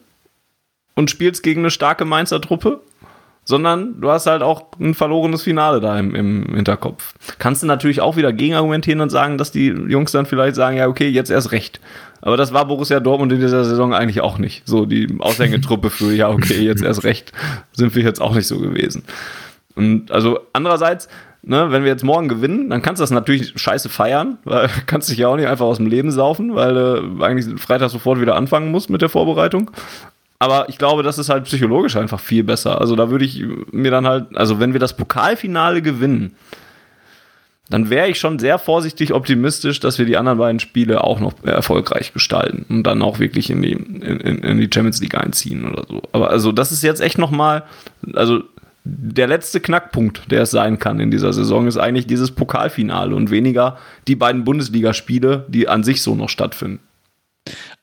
und 0.95 1.09
spielst 1.09 1.43
gegen 1.43 1.61
eine 1.61 1.71
starke 1.71 2.03
Mainzer 2.03 2.41
Truppe, 2.41 2.81
sondern 3.49 3.99
du 3.99 4.11
hast 4.11 4.27
halt 4.27 4.43
auch 4.43 4.67
ein 4.79 4.93
verlorenes 4.93 5.41
Finale 5.41 5.79
da 5.79 5.97
im, 5.97 6.13
im 6.13 6.53
Hinterkopf. 6.53 7.15
Kannst 7.39 7.63
du 7.63 7.65
natürlich 7.67 7.99
auch 7.99 8.15
wieder 8.15 8.31
gegenargumentieren 8.31 9.01
und 9.01 9.09
sagen, 9.09 9.39
dass 9.39 9.51
die 9.51 9.69
Jungs 9.69 10.11
dann 10.11 10.27
vielleicht 10.27 10.55
sagen, 10.55 10.77
ja, 10.77 10.87
okay, 10.87 11.09
jetzt 11.09 11.31
erst 11.31 11.51
recht. 11.51 11.81
Aber 12.21 12.37
das 12.37 12.53
war 12.53 12.67
Borussia 12.67 12.99
Dortmund 12.99 13.31
in 13.31 13.39
dieser 13.39 13.65
Saison 13.65 13.91
eigentlich 13.91 14.21
auch 14.21 14.37
nicht. 14.37 14.67
So 14.67 14.85
die 14.85 15.17
Aushängetruppe 15.17 15.89
für, 15.89 16.13
ja, 16.13 16.29
okay, 16.29 16.61
jetzt 16.61 16.83
erst 16.83 17.03
recht, 17.03 17.31
sind 17.71 17.95
wir 17.95 18.03
jetzt 18.03 18.21
auch 18.21 18.35
nicht 18.35 18.45
so 18.45 18.59
gewesen. 18.59 19.03
Und 19.73 20.11
also 20.11 20.41
andererseits, 20.53 21.09
ne, 21.41 21.71
wenn 21.71 21.81
wir 21.81 21.89
jetzt 21.89 22.03
morgen 22.03 22.27
gewinnen, 22.27 22.69
dann 22.69 22.83
kannst 22.83 22.99
du 22.99 23.01
das 23.03 23.09
natürlich 23.09 23.53
scheiße 23.59 23.89
feiern, 23.89 24.37
weil 24.43 24.69
kannst 24.85 25.09
dich 25.09 25.17
ja 25.17 25.27
auch 25.27 25.37
nicht 25.37 25.47
einfach 25.47 25.65
aus 25.65 25.77
dem 25.77 25.87
Leben 25.87 26.11
saufen, 26.11 26.53
weil 26.53 26.75
du 26.75 27.23
eigentlich 27.23 27.59
Freitag 27.59 27.89
sofort 27.89 28.21
wieder 28.21 28.35
anfangen 28.35 28.69
musst 28.69 28.91
mit 28.91 29.01
der 29.01 29.09
Vorbereitung. 29.09 29.71
Aber 30.39 30.69
ich 30.69 30.77
glaube, 30.77 31.03
das 31.03 31.17
ist 31.17 31.29
halt 31.29 31.43
psychologisch 31.43 31.97
einfach 31.97 32.19
viel 32.19 32.43
besser. 32.43 32.79
Also 32.79 32.95
da 32.95 33.09
würde 33.11 33.25
ich 33.25 33.43
mir 33.71 33.91
dann 33.91 34.07
halt, 34.07 34.35
also 34.35 34.59
wenn 34.59 34.71
wir 34.71 34.79
das 34.79 34.95
Pokalfinale 34.95 35.81
gewinnen, 35.81 36.35
dann 37.69 37.89
wäre 37.89 38.09
ich 38.09 38.19
schon 38.19 38.39
sehr 38.39 38.57
vorsichtig 38.57 39.13
optimistisch, 39.13 39.79
dass 39.79 39.99
wir 39.99 40.05
die 40.05 40.17
anderen 40.17 40.39
beiden 40.39 40.59
Spiele 40.59 41.03
auch 41.03 41.19
noch 41.19 41.33
erfolgreich 41.43 42.13
gestalten 42.13 42.65
und 42.69 42.83
dann 42.83 43.01
auch 43.01 43.19
wirklich 43.19 43.49
in 43.49 43.61
die, 43.61 43.73
in, 43.73 44.39
in 44.39 44.57
die 44.57 44.69
Champions 44.73 45.01
League 45.01 45.15
einziehen 45.15 45.69
oder 45.69 45.85
so. 45.87 46.01
Aber 46.13 46.31
also 46.31 46.51
das 46.51 46.71
ist 46.71 46.81
jetzt 46.81 47.01
echt 47.01 47.19
nochmal, 47.19 47.63
also 48.13 48.41
der 48.85 49.27
letzte 49.27 49.59
Knackpunkt, 49.59 50.31
der 50.31 50.43
es 50.43 50.51
sein 50.51 50.79
kann 50.79 50.99
in 50.99 51.11
dieser 51.11 51.33
Saison, 51.33 51.67
ist 51.67 51.77
eigentlich 51.77 52.07
dieses 52.07 52.31
Pokalfinale 52.31 53.13
und 53.13 53.29
weniger 53.29 53.77
die 54.07 54.15
beiden 54.15 54.45
Bundesligaspiele, 54.45 55.45
die 55.47 55.67
an 55.67 55.83
sich 55.83 56.01
so 56.01 56.15
noch 56.15 56.29
stattfinden. 56.29 56.79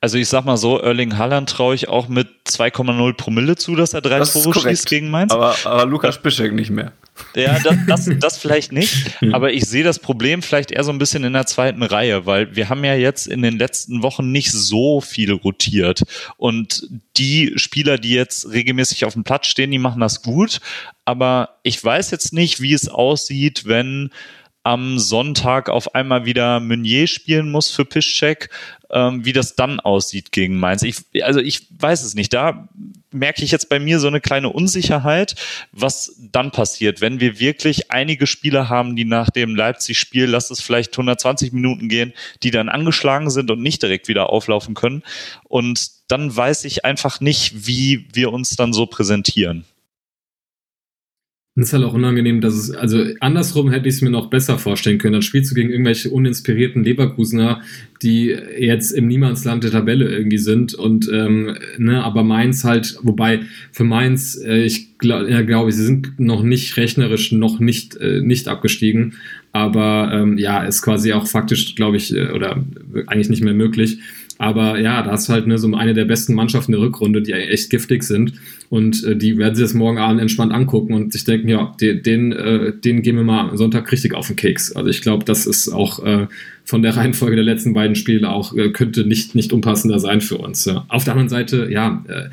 Also 0.01 0.19
ich 0.19 0.29
sag 0.29 0.45
mal 0.45 0.57
so, 0.57 0.79
Erling 0.81 1.17
Haaland 1.17 1.49
traue 1.49 1.75
ich 1.75 1.89
auch 1.89 2.09
mit 2.09 2.29
2,0 2.47 3.15
Promille 3.15 3.57
zu, 3.57 3.77
dass 3.77 3.95
er 3.95 4.01
drei 4.01 4.19
das 4.19 4.33
Tore 4.33 4.59
schießt 4.59 4.87
gegen 4.87 5.11
Mainz. 5.11 5.33
Aber, 5.33 5.57
aber 5.65 5.87
Lukas 5.87 6.21
Piszek 6.21 6.53
nicht 6.53 6.71
mehr. 6.71 6.93
Ja, 7.35 7.59
das, 7.59 7.77
das, 7.87 8.11
das 8.19 8.39
vielleicht 8.39 8.73
nicht. 8.73 9.17
Aber 9.33 9.53
ich 9.53 9.65
sehe 9.65 9.85
das 9.85 9.99
Problem 9.99 10.43
vielleicht 10.43 10.71
eher 10.71 10.85
so 10.85 10.93
ein 10.93 10.99
bisschen 10.99 11.25
in 11.25 11.33
der 11.33 11.47
zweiten 11.47 11.83
Reihe, 11.83 12.27
weil 12.27 12.55
wir 12.55 12.69
haben 12.69 12.85
ja 12.85 12.95
jetzt 12.95 13.27
in 13.27 13.43
den 13.43 13.59
letzten 13.59 14.03
Wochen 14.03 14.33
nicht 14.33 14.53
so 14.53 15.01
viel 15.01 15.33
rotiert. 15.33 16.03
Und 16.37 16.87
die 17.17 17.55
Spieler, 17.57 17.99
die 17.99 18.13
jetzt 18.13 18.51
regelmäßig 18.51 19.05
auf 19.05 19.15
dem 19.15 19.25
Platz 19.25 19.47
stehen, 19.47 19.71
die 19.71 19.79
machen 19.79 20.01
das 20.01 20.23
gut. 20.23 20.61
Aber 21.05 21.59
ich 21.63 21.83
weiß 21.83 22.11
jetzt 22.11 22.33
nicht, 22.33 22.61
wie 22.61 22.73
es 22.73 22.89
aussieht, 22.89 23.65
wenn 23.67 24.11
am 24.67 24.99
Sonntag 24.99 25.69
auf 25.69 25.95
einmal 25.95 26.25
wieder 26.25 26.59
Meunier 26.59 27.07
spielen 27.07 27.53
muss 27.53 27.71
für 27.71 27.85
Piszczek, 27.85 28.51
ähm, 28.91 29.25
wie 29.25 29.33
das 29.33 29.55
dann 29.55 29.79
aussieht 29.79 30.33
gegen 30.33 30.59
Mainz. 30.59 30.83
Ich, 30.83 30.97
also 31.23 31.39
ich 31.39 31.69
weiß 31.79 32.03
es 32.03 32.15
nicht. 32.15 32.33
Da 32.33 32.69
merke 33.13 33.45
ich 33.45 33.53
jetzt 33.53 33.69
bei 33.69 33.79
mir 33.79 34.01
so 34.01 34.09
eine 34.09 34.21
kleine 34.21 34.49
Unsicherheit, 34.49 35.37
was 35.71 36.17
dann 36.33 36.51
passiert, 36.51 37.01
wenn 37.01 37.21
wir 37.21 37.39
wirklich 37.39 37.93
einige 37.93 38.27
Spieler 38.27 38.69
haben, 38.69 38.97
die 38.97 39.05
nach 39.05 39.31
dem 39.31 39.55
Leipzig-Spiel, 39.55 40.25
lass 40.25 40.51
es 40.51 40.61
vielleicht 40.61 40.95
120 40.95 41.53
Minuten 41.53 41.89
gehen, 41.89 42.13
die 42.43 42.51
dann 42.51 42.69
angeschlagen 42.69 43.31
sind 43.31 43.53
und 43.53 43.63
nicht 43.63 43.85
direkt 43.85 44.09
wieder 44.09 44.31
auflaufen 44.31 44.75
können. 44.75 45.05
Und 45.45 45.93
dann 46.09 46.35
weiß 46.35 46.65
ich 46.65 46.85
einfach 46.85 47.21
nicht, 47.21 47.69
wie 47.69 48.09
wir 48.13 48.33
uns 48.33 48.57
dann 48.57 48.73
so 48.73 48.87
präsentieren. 48.87 49.65
Es 51.59 51.69
ist 51.69 51.73
halt 51.73 51.85
auch 51.85 51.95
unangenehm, 51.95 52.43
dass 52.43 52.53
es, 52.53 52.71
also 52.71 53.03
andersrum 53.21 53.71
hätte 53.71 53.89
ich 53.89 53.95
es 53.95 54.03
mir 54.03 54.11
noch 54.11 54.29
besser 54.29 54.59
vorstellen 54.59 54.99
können. 54.99 55.15
Dann 55.15 55.23
spielst 55.23 55.51
du 55.51 55.55
gegen 55.55 55.71
irgendwelche 55.71 56.11
uninspirierten 56.11 56.85
Leverkusener, 56.85 57.63
die 58.03 58.37
jetzt 58.59 58.91
im 58.91 59.07
Niemandsland 59.07 59.65
der 59.65 59.71
Tabelle 59.71 60.07
irgendwie 60.07 60.37
sind. 60.37 60.75
Und 60.75 61.09
ähm, 61.11 61.57
ne, 61.79 62.05
aber 62.05 62.25
Mainz 62.25 62.63
halt, 62.65 62.99
wobei 63.03 63.41
für 63.73 63.85
Mainz, 63.85 64.39
äh, 64.45 64.65
ich 64.65 64.99
glaube, 64.99 65.31
ja, 65.31 65.41
glaube 65.41 65.73
sie 65.73 65.85
sind 65.85 66.21
noch 66.21 66.43
nicht 66.43 66.77
rechnerisch 66.77 67.33
noch 67.33 67.59
nicht, 67.59 67.97
äh, 67.97 68.21
nicht 68.21 68.49
abgestiegen. 68.49 69.15
Aber 69.53 70.11
ähm, 70.13 70.37
ja, 70.37 70.63
ist 70.63 70.83
quasi 70.83 71.15
auch 71.15 71.27
faktisch, 71.27 71.75
glaube 71.75 71.97
ich, 71.97 72.15
äh, 72.15 72.33
oder 72.33 72.63
eigentlich 73.07 73.31
nicht 73.31 73.43
mehr 73.43 73.55
möglich. 73.55 73.99
Aber 74.39 74.79
ja, 74.79 75.03
da 75.03 75.15
ist 75.15 75.29
halt 75.29 75.47
ne, 75.47 75.59
so 75.59 75.73
eine 75.75 75.95
der 75.95 76.05
besten 76.05 76.35
Mannschaften 76.35 76.73
der 76.73 76.81
Rückrunde, 76.81 77.23
die 77.23 77.33
echt 77.33 77.71
giftig 77.71 78.03
sind. 78.03 78.35
Und 78.69 79.05
äh, 79.05 79.17
die 79.17 79.39
werden 79.39 79.55
sich 79.55 79.65
das 79.65 79.75
morgen 79.75 79.99
Abend 79.99 80.21
entspannt 80.21 80.53
angucken 80.53 80.93
und 80.93 81.13
sich 81.13 81.25
denken, 81.25 81.49
ja, 81.49 81.75
den, 81.81 82.03
den, 82.03 82.33
äh, 82.33 82.73
den 82.73 83.03
gehen 83.03 83.17
wir 83.17 83.25
mal 83.25 83.49
am 83.49 83.57
Sonntag 83.57 83.91
richtig 83.91 84.15
auf 84.15 84.27
den 84.27 84.37
Keks. 84.37 84.73
Also 84.73 84.91
ich 84.91 85.01
glaube, 85.01 85.25
das 85.25 85.47
ist 85.47 85.69
auch 85.69 86.05
äh, 86.05 86.27
von 86.65 86.83
der 86.83 86.97
Reihenfolge 86.97 87.37
der 87.37 87.45
letzten 87.45 87.73
beiden 87.73 87.97
Spiele 87.97 88.29
auch, 88.29 88.55
äh, 88.55 88.71
könnte 88.71 89.07
nicht, 89.07 89.35
nicht 89.35 89.53
unpassender 89.53 89.99
sein 89.99 90.21
für 90.21 90.39
uns. 90.39 90.65
Ja. 90.65 90.85
Auf 90.89 91.05
der 91.05 91.15
anderen 91.15 91.29
Seite, 91.31 91.69
ja, 91.71 92.05
äh, 92.09 92.29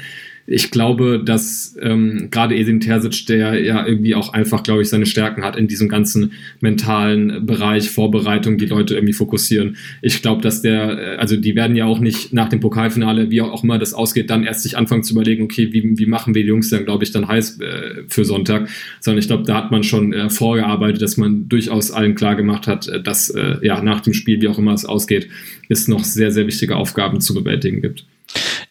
ich 0.46 0.72
glaube, 0.72 1.22
dass 1.24 1.78
ähm, 1.82 2.28
gerade 2.30 2.56
Esin 2.56 2.82
Terzic, 2.82 3.26
der 3.28 3.62
ja 3.62 3.88
irgendwie 3.88 4.14
auch 4.14 4.34
einfach, 4.34 4.64
glaube 4.64 4.82
ich, 4.82 4.90
seine 4.90 5.06
Stärken 5.06 5.44
hat 5.44 5.56
in 5.56 5.68
diesem 5.68 5.88
ganzen 5.88 6.34
mentalen 6.60 7.46
Bereich, 7.46 7.90
Vorbereitung, 7.90 8.58
die 8.58 8.66
Leute 8.66 8.96
irgendwie 8.96 9.14
fokussieren. 9.14 9.78
Ich 10.02 10.22
glaube, 10.22 10.42
dass 10.42 10.62
der, 10.62 11.00
äh, 11.00 11.16
also 11.16 11.38
die 11.38 11.56
werden 11.56 11.78
ja 11.78 11.86
auch 11.86 12.00
nicht 12.00 12.34
nach 12.34 12.50
dem 12.50 12.60
Pokalfinale, 12.60 13.32
wie 13.32 13.42
auch 13.42 13.64
immer 13.64 13.80
das 13.80 13.94
ausgeht, 13.94 14.30
dann 14.30 14.44
erst 14.44 14.64
sich 14.64 14.78
anfangen 14.78 15.04
zu 15.04 15.14
überlegen, 15.14 15.44
okay, 15.44 15.72
wie, 15.72 15.98
wie 15.98 16.06
machen 16.06 16.36
wir 16.36 16.44
die 16.44 16.50
Jungs 16.50 16.70
dann, 16.70 16.84
glaube 16.84 17.06
ich, 17.06 17.12
dann 17.12 17.28
heiß 17.28 17.62
äh, 17.62 18.04
für 18.10 18.26
Sonntag, 18.26 18.68
sondern 19.00 19.20
ich 19.20 19.28
glaube, 19.28 19.44
da 19.44 19.56
hat 19.56 19.72
man 19.72 19.84
schon 19.84 20.12
äh, 20.12 20.30
vorgearbeitet, 20.30 21.02
dass 21.02 21.16
man 21.16 21.48
durchaus 21.48 21.92
allen 21.92 22.16
klar 22.16 22.36
gemacht 22.36 22.68
hat, 22.68 22.90
äh, 22.90 23.02
dass 23.02 23.30
äh, 23.30 23.56
ja 23.62 23.82
nach 23.82 24.02
dem 24.02 24.14
Spiel, 24.14 24.42
wie 24.42 24.50
auch 24.50 24.60
immer 24.60 24.74
es 24.74 24.84
ausgeht, 24.84 25.30
es 25.70 25.88
noch 25.88 26.04
sehr, 26.04 26.32
sehr 26.32 26.48
wichtige 26.48 26.76
Aufgaben 26.76 27.22
zu 27.22 27.34
bewältigen 27.34 27.82
gibt. 27.82 28.06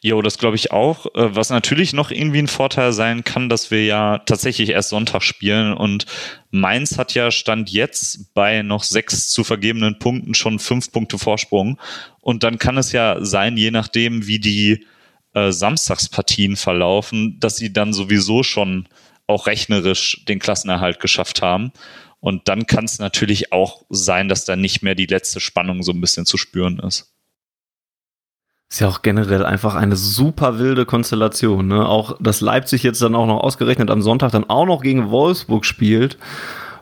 Jo, 0.00 0.20
das 0.20 0.38
glaube 0.38 0.56
ich 0.56 0.72
auch. 0.72 1.06
Äh, 1.14 1.34
was 1.34 1.50
natürlich 1.50 1.92
noch 1.92 2.10
irgendwie 2.10 2.40
ein 2.40 2.48
Vorteil 2.48 2.92
sein 2.92 3.24
kann, 3.24 3.48
dass 3.48 3.70
wir 3.70 3.84
ja 3.84 4.18
tatsächlich 4.18 4.70
erst 4.70 4.88
Sonntag 4.88 5.22
spielen 5.22 5.74
und 5.74 6.06
Mainz 6.50 6.98
hat 6.98 7.14
ja 7.14 7.30
Stand 7.30 7.70
jetzt 7.70 8.34
bei 8.34 8.62
noch 8.62 8.82
sechs 8.82 9.28
zu 9.30 9.44
vergebenen 9.44 9.98
Punkten 9.98 10.34
schon 10.34 10.58
fünf 10.58 10.92
Punkte 10.92 11.18
Vorsprung. 11.18 11.78
Und 12.20 12.42
dann 12.42 12.58
kann 12.58 12.76
es 12.76 12.92
ja 12.92 13.24
sein, 13.24 13.56
je 13.56 13.70
nachdem, 13.70 14.26
wie 14.26 14.38
die 14.38 14.86
äh, 15.34 15.50
Samstagspartien 15.50 16.56
verlaufen, 16.56 17.38
dass 17.40 17.56
sie 17.56 17.72
dann 17.72 17.92
sowieso 17.92 18.42
schon 18.42 18.86
auch 19.26 19.46
rechnerisch 19.46 20.24
den 20.26 20.38
Klassenerhalt 20.38 21.00
geschafft 21.00 21.42
haben. 21.42 21.72
Und 22.20 22.48
dann 22.48 22.66
kann 22.66 22.84
es 22.84 22.98
natürlich 22.98 23.52
auch 23.52 23.84
sein, 23.88 24.28
dass 24.28 24.44
da 24.44 24.56
nicht 24.56 24.82
mehr 24.82 24.94
die 24.94 25.06
letzte 25.06 25.40
Spannung 25.40 25.82
so 25.82 25.92
ein 25.92 26.00
bisschen 26.00 26.26
zu 26.26 26.36
spüren 26.36 26.78
ist. 26.80 27.12
Ist 28.72 28.80
ja 28.80 28.88
auch 28.88 29.02
generell 29.02 29.44
einfach 29.44 29.74
eine 29.74 29.96
super 29.96 30.58
wilde 30.58 30.86
Konstellation. 30.86 31.68
Ne? 31.68 31.86
Auch, 31.86 32.16
dass 32.20 32.40
Leipzig 32.40 32.82
jetzt 32.82 33.02
dann 33.02 33.14
auch 33.14 33.26
noch 33.26 33.40
ausgerechnet 33.40 33.90
am 33.90 34.00
Sonntag 34.00 34.32
dann 34.32 34.48
auch 34.48 34.64
noch 34.64 34.80
gegen 34.80 35.10
Wolfsburg 35.10 35.66
spielt 35.66 36.16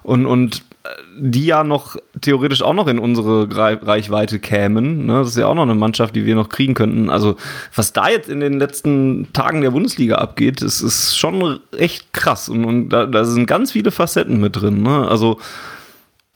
und, 0.04 0.24
und 0.24 0.62
äh, 0.84 0.88
die 1.18 1.46
ja 1.46 1.64
noch 1.64 1.96
theoretisch 2.20 2.62
auch 2.62 2.74
noch 2.74 2.86
in 2.86 3.00
unsere 3.00 3.48
Reichweite 3.56 4.38
kämen. 4.38 5.06
Ne? 5.06 5.14
Das 5.14 5.30
ist 5.30 5.36
ja 5.38 5.48
auch 5.48 5.56
noch 5.56 5.64
eine 5.64 5.74
Mannschaft, 5.74 6.14
die 6.14 6.24
wir 6.24 6.36
noch 6.36 6.48
kriegen 6.48 6.74
könnten. 6.74 7.10
Also, 7.10 7.34
was 7.74 7.92
da 7.92 8.08
jetzt 8.08 8.28
in 8.28 8.38
den 8.38 8.60
letzten 8.60 9.32
Tagen 9.32 9.60
der 9.60 9.72
Bundesliga 9.72 10.14
abgeht, 10.14 10.62
ist, 10.62 10.82
ist 10.82 11.18
schon 11.18 11.58
echt 11.76 12.12
krass. 12.12 12.48
Und, 12.48 12.66
und 12.66 12.90
da, 12.90 13.06
da 13.06 13.24
sind 13.24 13.46
ganz 13.46 13.72
viele 13.72 13.90
Facetten 13.90 14.40
mit 14.40 14.54
drin. 14.54 14.84
Ne? 14.84 15.08
Also, 15.08 15.40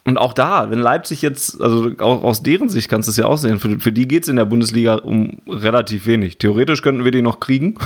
und 0.06 0.18
auch 0.18 0.34
da, 0.34 0.70
wenn 0.70 0.80
Leipzig 0.80 1.22
jetzt, 1.22 1.60
also 1.62 1.90
auch 1.98 2.22
aus 2.22 2.42
deren 2.42 2.68
Sicht 2.68 2.90
kannst 2.90 3.08
du 3.08 3.10
es 3.10 3.16
ja 3.16 3.24
auch 3.24 3.38
sehen, 3.38 3.58
für, 3.58 3.80
für 3.80 3.92
die 3.92 4.06
geht 4.06 4.24
es 4.24 4.28
in 4.28 4.36
der 4.36 4.44
Bundesliga 4.44 4.96
um 4.96 5.38
relativ 5.48 6.06
wenig. 6.06 6.36
Theoretisch 6.36 6.82
könnten 6.82 7.04
wir 7.04 7.10
die 7.10 7.22
noch 7.22 7.40
kriegen, 7.40 7.76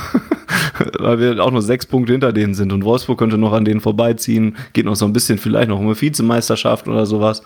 weil 0.98 1.20
wir 1.20 1.44
auch 1.44 1.52
nur 1.52 1.62
sechs 1.62 1.86
Punkte 1.86 2.12
hinter 2.12 2.32
denen 2.32 2.54
sind. 2.54 2.72
Und 2.72 2.84
Wolfsburg 2.84 3.18
könnte 3.18 3.38
noch 3.38 3.52
an 3.52 3.64
denen 3.64 3.80
vorbeiziehen, 3.80 4.56
geht 4.72 4.84
noch 4.84 4.96
so 4.96 5.04
ein 5.04 5.12
bisschen 5.12 5.38
vielleicht 5.38 5.68
noch 5.68 5.78
um 5.78 5.86
eine 5.86 6.00
Vizemeisterschaft 6.00 6.88
oder 6.88 7.06
sowas. 7.06 7.44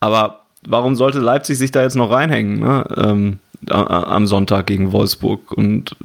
Aber 0.00 0.42
warum 0.68 0.96
sollte 0.96 1.20
Leipzig 1.20 1.56
sich 1.56 1.70
da 1.70 1.82
jetzt 1.82 1.96
noch 1.96 2.10
reinhängen, 2.10 2.60
ne? 2.60 2.84
ähm, 2.98 3.38
am 3.70 4.26
Sonntag 4.26 4.66
gegen 4.66 4.92
Wolfsburg? 4.92 5.50
Und 5.52 5.96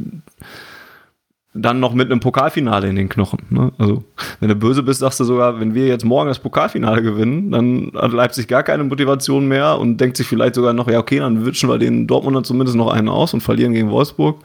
dann 1.62 1.80
noch 1.80 1.94
mit 1.94 2.12
einem 2.12 2.20
Pokalfinale 2.20 2.88
in 2.88 2.96
den 2.96 3.10
Knochen. 3.10 3.40
Ne? 3.50 3.72
Also, 3.78 4.04
wenn 4.40 4.50
du 4.50 4.56
böse 4.56 4.84
bist, 4.84 5.00
sagst 5.00 5.20
du 5.20 5.24
sogar, 5.24 5.60
wenn 5.60 5.74
wir 5.74 5.88
jetzt 5.88 6.06
morgen 6.06 6.28
das 6.28 6.40
Pokalfinale 6.40 7.02
gewinnen, 7.02 7.52
dann 7.52 7.92
hat 7.96 8.12
Leipzig 8.12 8.48
gar 8.48 8.64
keine 8.64 8.84
Motivation 8.84 9.48
mehr 9.48 9.80
und 9.80 9.98
denkt 9.98 10.18
sich 10.18 10.28
vielleicht 10.28 10.56
sogar 10.56 10.74
noch, 10.74 10.88
ja, 10.90 11.00
okay, 11.00 11.20
dann 11.20 11.46
wünschen 11.46 11.70
wir 11.70 11.78
den 11.78 12.08
Dortmundern 12.08 12.44
zumindest 12.44 12.78
noch 12.78 12.92
einen 12.92 13.10
aus 13.10 13.34
und 13.34 13.42
verlieren 13.42 13.74
gegen 13.74 13.90
Wolfsburg. 13.90 14.40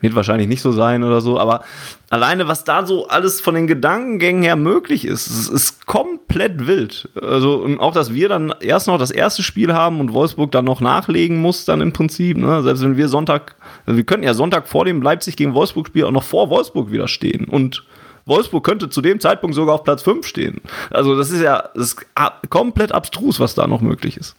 Wird 0.00 0.14
wahrscheinlich 0.14 0.46
nicht 0.46 0.62
so 0.62 0.70
sein 0.70 1.02
oder 1.02 1.20
so, 1.20 1.40
aber 1.40 1.64
alleine, 2.08 2.46
was 2.46 2.62
da 2.62 2.86
so 2.86 3.08
alles 3.08 3.40
von 3.40 3.56
den 3.56 3.66
Gedankengängen 3.66 4.44
her 4.44 4.54
möglich 4.54 5.04
ist, 5.04 5.26
ist, 5.26 5.48
ist 5.48 5.86
komplett 5.86 6.68
wild. 6.68 7.08
Also, 7.20 7.56
und 7.56 7.80
auch, 7.80 7.92
dass 7.92 8.14
wir 8.14 8.28
dann 8.28 8.54
erst 8.60 8.86
noch 8.86 8.98
das 8.98 9.10
erste 9.10 9.42
Spiel 9.42 9.74
haben 9.74 9.98
und 9.98 10.12
Wolfsburg 10.12 10.52
dann 10.52 10.64
noch 10.64 10.80
nachlegen 10.80 11.40
muss, 11.40 11.64
dann 11.64 11.80
im 11.80 11.92
Prinzip, 11.92 12.36
ne? 12.36 12.62
Selbst 12.62 12.84
wenn 12.84 12.96
wir 12.96 13.08
Sonntag, 13.08 13.56
also 13.86 13.96
wir 13.96 14.04
könnten 14.04 14.24
ja 14.24 14.34
Sonntag 14.34 14.68
vor 14.68 14.84
dem 14.84 15.02
Leipzig 15.02 15.36
gegen 15.36 15.54
Wolfsburg-Spiel 15.54 16.04
auch 16.04 16.12
noch 16.12 16.22
vor 16.22 16.48
Wolfsburg 16.48 16.92
wieder 16.92 17.08
stehen 17.08 17.46
und 17.46 17.84
Wolfsburg 18.24 18.62
könnte 18.62 18.90
zu 18.90 19.00
dem 19.00 19.18
Zeitpunkt 19.18 19.56
sogar 19.56 19.74
auf 19.74 19.84
Platz 19.84 20.02
5 20.02 20.24
stehen. 20.24 20.60
Also, 20.90 21.16
das 21.16 21.32
ist 21.32 21.40
ja 21.40 21.70
das 21.74 21.94
ist 21.94 22.06
komplett 22.50 22.92
abstrus, 22.92 23.40
was 23.40 23.56
da 23.56 23.66
noch 23.66 23.80
möglich 23.80 24.16
ist. 24.16 24.36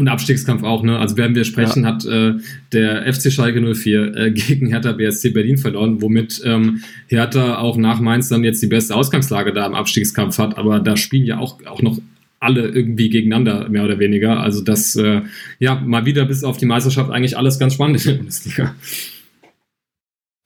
Und 0.00 0.08
Abstiegskampf 0.08 0.62
auch, 0.62 0.82
ne? 0.82 0.98
Also 0.98 1.18
werden 1.18 1.36
wir 1.36 1.44
sprechen, 1.44 1.82
ja. 1.82 1.90
hat 1.90 2.06
äh, 2.06 2.32
der 2.72 3.12
FC 3.12 3.30
Schalke 3.30 3.60
04 3.60 4.16
äh, 4.16 4.30
gegen 4.30 4.68
Hertha 4.68 4.92
BSC 4.92 5.28
Berlin 5.28 5.58
verloren, 5.58 6.00
womit 6.00 6.40
ähm, 6.42 6.82
Hertha 7.08 7.58
auch 7.58 7.76
nach 7.76 8.00
Mainz 8.00 8.30
dann 8.30 8.42
jetzt 8.42 8.62
die 8.62 8.66
beste 8.66 8.94
Ausgangslage 8.94 9.52
da 9.52 9.66
im 9.66 9.74
Abstiegskampf 9.74 10.38
hat. 10.38 10.56
Aber 10.56 10.80
da 10.80 10.96
spielen 10.96 11.26
ja 11.26 11.36
auch, 11.36 11.58
auch 11.66 11.82
noch 11.82 11.98
alle 12.38 12.68
irgendwie 12.68 13.10
gegeneinander, 13.10 13.68
mehr 13.68 13.84
oder 13.84 13.98
weniger. 13.98 14.40
Also 14.40 14.64
das, 14.64 14.96
äh, 14.96 15.20
ja, 15.58 15.74
mal 15.74 16.06
wieder 16.06 16.24
bis 16.24 16.44
auf 16.44 16.56
die 16.56 16.64
Meisterschaft 16.64 17.10
eigentlich 17.10 17.36
alles 17.36 17.58
ganz 17.58 17.74
spannend 17.74 18.02
in 18.02 18.12
der 18.12 18.16
Bundesliga. 18.16 18.74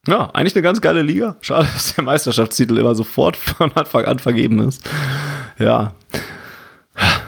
Ja, 0.09 0.31
eigentlich 0.33 0.57
eine 0.57 0.63
ganz 0.63 0.81
geile 0.81 1.03
Liga. 1.03 1.37
Schade, 1.43 1.69
dass 1.73 1.95
der 1.95 2.03
Meisterschaftstitel 2.03 2.77
immer 2.77 2.97
sofort 2.97 3.37
von 3.37 3.71
Anfang 3.77 4.05
an 4.05 4.19
vergeben 4.19 4.59
ist. 4.67 4.91
Ja. 5.61 5.95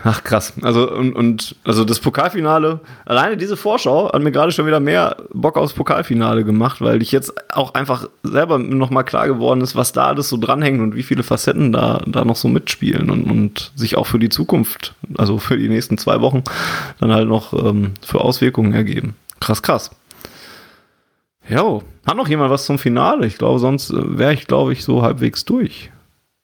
Ach 0.08 0.22
krass. 0.22 0.52
Also 0.62 0.88
und, 0.88 1.14
und 1.14 1.56
also 1.64 1.84
das 1.84 1.98
Pokalfinale, 1.98 2.78
alleine 3.06 3.36
diese 3.36 3.56
Vorschau 3.56 4.12
hat 4.12 4.22
mir 4.22 4.30
gerade 4.30 4.52
schon 4.52 4.64
wieder 4.64 4.78
mehr 4.78 5.16
Bock 5.34 5.56
aufs 5.56 5.72
Pokalfinale 5.72 6.44
gemacht, 6.44 6.80
weil 6.80 7.02
ich 7.02 7.10
jetzt 7.10 7.34
auch 7.52 7.74
einfach 7.74 8.08
selber 8.22 8.58
nochmal 8.58 9.02
klar 9.02 9.26
geworden 9.26 9.62
ist, 9.62 9.74
was 9.74 9.90
da 9.90 10.06
alles 10.06 10.28
so 10.28 10.36
dranhängt 10.36 10.80
und 10.80 10.94
wie 10.94 11.02
viele 11.02 11.24
Facetten 11.24 11.72
da, 11.72 12.04
da 12.06 12.24
noch 12.24 12.36
so 12.36 12.46
mitspielen 12.46 13.10
und, 13.10 13.24
und 13.24 13.72
sich 13.74 13.96
auch 13.96 14.06
für 14.06 14.20
die 14.20 14.28
Zukunft, 14.28 14.94
also 15.18 15.38
für 15.38 15.58
die 15.58 15.68
nächsten 15.68 15.98
zwei 15.98 16.20
Wochen, 16.20 16.44
dann 17.00 17.12
halt 17.12 17.26
noch 17.26 17.52
ähm, 17.52 17.94
für 18.00 18.20
Auswirkungen 18.20 18.74
ergeben. 18.74 19.16
Krass, 19.40 19.60
krass. 19.60 19.90
Jo, 21.48 21.82
hat 22.06 22.16
noch 22.16 22.28
jemand 22.28 22.52
was 22.52 22.64
zum 22.64 22.78
Finale? 22.78 23.26
Ich 23.26 23.38
glaube, 23.38 23.58
sonst 23.58 23.90
äh, 23.90 24.18
wäre 24.18 24.34
ich, 24.34 24.46
glaube 24.46 24.72
ich, 24.72 24.84
so 24.84 25.02
halbwegs 25.02 25.44
durch. 25.44 25.90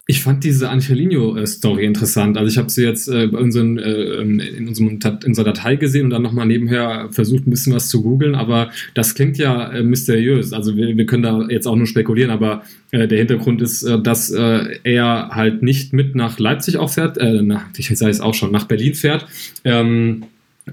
Ich 0.09 0.21
fand 0.21 0.43
diese 0.43 0.69
Angelino-Story 0.69 1.85
interessant. 1.85 2.37
Also 2.37 2.51
ich 2.51 2.59
habe 2.59 2.69
sie 2.69 2.83
jetzt 2.83 3.07
äh, 3.07 3.27
unseren, 3.27 3.79
äh, 3.79 4.21
in, 4.21 4.67
unserem, 4.67 4.89
in 4.89 5.29
unserer 5.29 5.45
Datei 5.45 5.77
gesehen 5.77 6.07
und 6.07 6.11
dann 6.11 6.23
nochmal 6.23 6.47
nebenher 6.47 7.09
versucht, 7.13 7.47
ein 7.47 7.51
bisschen 7.51 7.73
was 7.73 7.89
zu 7.89 8.03
googeln. 8.03 8.35
Aber 8.35 8.71
das 8.95 9.15
klingt 9.15 9.39
ja 9.39 9.71
äh, 9.73 9.85
mysteriös. 9.85 10.53
Also 10.53 10.77
wir, 10.77 10.97
wir 10.97 11.07
können 11.07 11.23
da 11.23 11.47
jetzt 11.49 11.69
auch 11.69 11.77
nur 11.77 11.87
spekulieren, 11.87 12.33
aber 12.33 12.65
äh, 12.91 13.07
der 13.07 13.19
Hintergrund 13.19 13.63
ist, 13.63 13.85
äh, 13.85 14.03
dass 14.03 14.33
äh, 14.33 14.81
er 14.83 15.31
halt 15.31 15.63
nicht 15.63 15.93
mit 15.93 16.17
nach 16.17 16.37
Leipzig 16.41 16.79
auch 16.79 16.91
fährt, 16.91 17.19
äh, 17.19 17.41
nach, 17.41 17.67
ich 17.77 17.87
sage 17.97 18.11
es 18.11 18.21
auch 18.21 18.35
schon, 18.35 18.51
nach 18.51 18.67
Berlin 18.67 18.95
fährt. 18.95 19.27
Ähm, 19.63 20.25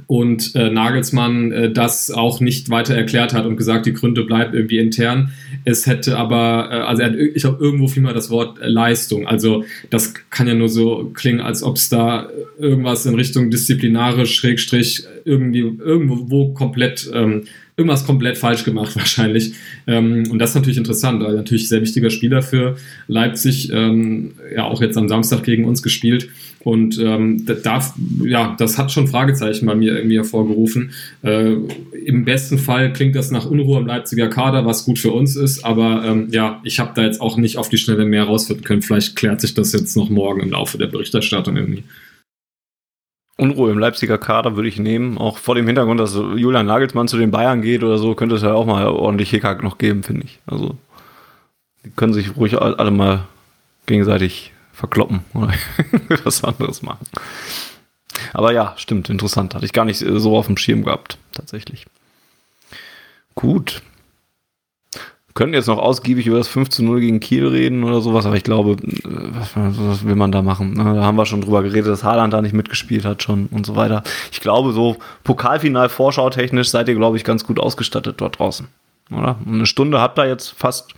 und 0.06 0.56
äh, 0.56 0.70
Nagelsmann 0.70 1.52
äh, 1.52 1.72
das 1.72 2.12
auch 2.12 2.42
nicht 2.42 2.70
weiter 2.70 2.96
erklärt 2.96 3.34
hat 3.34 3.46
und 3.46 3.58
gesagt, 3.58 3.88
die 3.88 3.94
Gründe 3.94 4.24
bleiben 4.24 4.54
irgendwie 4.54 4.78
intern. 4.78 5.32
Es 5.66 5.88
hätte 5.88 6.18
aber, 6.18 6.70
äh, 6.72 6.76
also 6.76 7.02
er 7.02 7.10
hat, 7.10 7.16
ich 7.16 7.44
habe 7.46 7.58
irgendwo 7.60 7.88
vielmehr 7.88 8.14
das 8.14 8.30
Wort 8.30 8.60
äh, 8.60 8.68
Leistung. 8.68 9.28
Also 9.28 9.64
das 9.90 10.14
kann 10.30 10.48
ja 10.48 10.54
nur 10.54 10.70
so 10.70 11.12
klingen, 11.14 11.42
als 11.42 11.64
ob 11.64 11.78
es 11.78 11.90
da 11.90 12.30
irgendwas 12.60 13.06
in 13.08 13.16
Richtung 13.16 13.50
disziplinarisch, 13.50 14.36
Schrägstrich, 14.36 15.06
irgendwie 15.26 15.60
irgendwo 15.60 16.54
komplett 16.54 17.10
ähm, 17.14 17.44
irgendwas 17.80 18.06
komplett 18.06 18.38
falsch 18.38 18.66
gemacht 18.66 18.96
wahrscheinlich. 18.96 19.54
Ähm, 19.88 20.26
und 20.30 20.38
das 20.38 20.52
ist 20.52 20.56
natürlich 20.56 20.78
interessant, 20.78 21.24
weil 21.24 21.36
natürlich 21.36 21.70
sehr 21.70 21.82
wichtiger 21.82 22.10
Spieler 22.10 22.42
für 22.42 22.76
Leipzig, 23.08 23.72
ähm, 23.72 24.34
ja 24.54 24.66
auch 24.66 24.82
jetzt 24.82 24.98
am 24.98 25.08
Samstag 25.08 25.44
gegen 25.44 25.66
uns 25.66 25.82
gespielt. 25.82 26.30
Und 26.64 27.00
ähm, 27.00 27.46
da, 27.46 27.82
ja, 28.24 28.56
das 28.58 28.78
hat 28.78 28.92
schon 28.92 29.08
Fragezeichen 29.08 29.66
bei 29.66 29.76
mir 29.76 29.96
irgendwie 29.96 30.18
hervorgerufen. 30.18 30.92
Äh, 31.22 31.54
Im 32.06 32.26
besten 32.26 32.58
Fall 32.58 32.92
klingt 32.92 33.16
das 33.16 33.32
nach 33.32 33.46
Unruhe 33.46 33.80
im 33.80 33.88
Leipziger 33.88 34.28
Kader, 34.28 34.66
was 34.66 34.86
gut 34.86 35.00
für 35.00 35.12
uns 35.12 35.36
ist. 35.36 35.64
Aber 35.64 36.04
ähm, 36.06 36.28
ja, 36.32 36.60
ich 36.64 36.80
habe 36.80 36.92
da 36.96 37.04
jetzt 37.04 37.22
auch 37.22 37.38
nicht 37.38 37.58
auf 37.58 37.70
die 37.70 37.78
Schnelle 37.78 38.06
mehr 38.06 38.26
rausfinden 38.26 38.66
können. 38.66 38.82
Vielleicht 38.82 39.16
klärt 39.16 39.40
sich 39.42 39.54
das 39.54 39.72
jetzt 39.72 39.96
noch 39.96 40.10
morgen 40.10 40.42
im 40.42 40.52
Laufe 40.52 40.78
der 40.78 40.88
Berichterstattung 40.88 41.56
irgendwie. 41.56 41.84
Unruhe 43.38 43.72
im 43.72 43.80
Leipziger 43.80 44.18
Kader 44.18 44.58
würde 44.58 44.68
ich 44.68 44.80
nehmen. 44.80 45.18
Auch 45.18 45.38
vor 45.38 45.56
dem 45.56 45.66
Hintergrund, 45.66 46.00
dass 46.00 46.14
Julian 46.14 46.66
Nagelsmann 46.66 47.08
zu 47.08 47.18
den 47.18 47.32
Bayern 47.32 47.62
geht 47.62 47.84
oder 47.84 47.98
so, 47.98 48.14
könnte 48.14 48.36
es 48.36 48.42
ja 48.42 48.54
auch 48.54 48.66
mal 48.66 48.86
ordentlich 48.86 49.30
Hickhack 49.30 49.64
noch 49.64 49.78
geben, 49.78 50.04
finde 50.04 50.26
ich. 50.26 50.40
Also, 50.46 50.76
die 51.86 51.92
können 51.92 52.12
sich 52.12 52.36
ruhig 52.36 52.62
alle 52.62 52.92
mal 52.92 53.28
gegenseitig 53.86 54.52
verkloppen 54.80 55.22
oder 55.34 55.54
was 56.24 56.44
anderes 56.44 56.82
machen. 56.82 57.06
Aber 58.34 58.52
ja, 58.52 58.74
stimmt, 58.78 59.10
interessant. 59.10 59.56
Hatte 59.56 59.66
ich 59.66 59.74
gar 59.74 59.86
nicht 59.86 60.00
so 60.00 60.38
auf 60.38 60.48
dem 60.48 60.58
Schirm 60.58 60.84
gehabt, 60.84 61.18
tatsächlich. 61.34 61.86
Gut 63.36 63.82
können 65.40 65.54
jetzt 65.54 65.68
noch 65.68 65.78
ausgiebig 65.78 66.28
über 66.28 66.38
das 66.38 66.50
5 66.50 66.68
zu 66.68 66.84
0 66.84 67.00
gegen 67.00 67.22
Kiel 67.22 67.48
reden 67.48 67.86
oder 67.86 68.02
sowas, 68.02 68.26
aber 68.26 68.36
ich 68.36 68.44
glaube, 68.44 68.76
was, 69.06 69.52
was 69.56 70.06
will 70.06 70.16
man 70.16 70.34
da 70.34 70.42
machen? 70.42 70.74
Ne? 70.74 70.96
Da 70.96 71.04
haben 71.04 71.16
wir 71.16 71.26
schon 71.26 71.40
drüber 71.40 71.64
geredet, 71.64 71.88
dass 71.88 72.04
Haaland 72.04 72.34
da 72.34 72.42
nicht 72.42 72.52
mitgespielt 72.52 73.06
hat 73.06 73.24
schon 73.24 73.46
und 73.48 73.66
so 73.66 73.78
weiter. 73.78 74.04
Ich 74.34 74.42
glaube, 74.42 74.74
so 74.74 74.98
Pokalfinal-Vorschau-technisch 75.24 76.70
seid 76.70 76.90
ihr, 76.90 76.96
glaube 76.96 77.16
ich, 77.16 77.24
ganz 77.24 77.46
gut 77.46 77.58
ausgestattet 77.58 78.20
dort 78.20 78.38
draußen. 78.38 78.68
Oder? 79.12 79.38
Eine 79.48 79.66
Stunde 79.66 80.02
habt 80.02 80.20
ihr 80.20 80.28
jetzt 80.28 80.50
fast. 80.50 80.94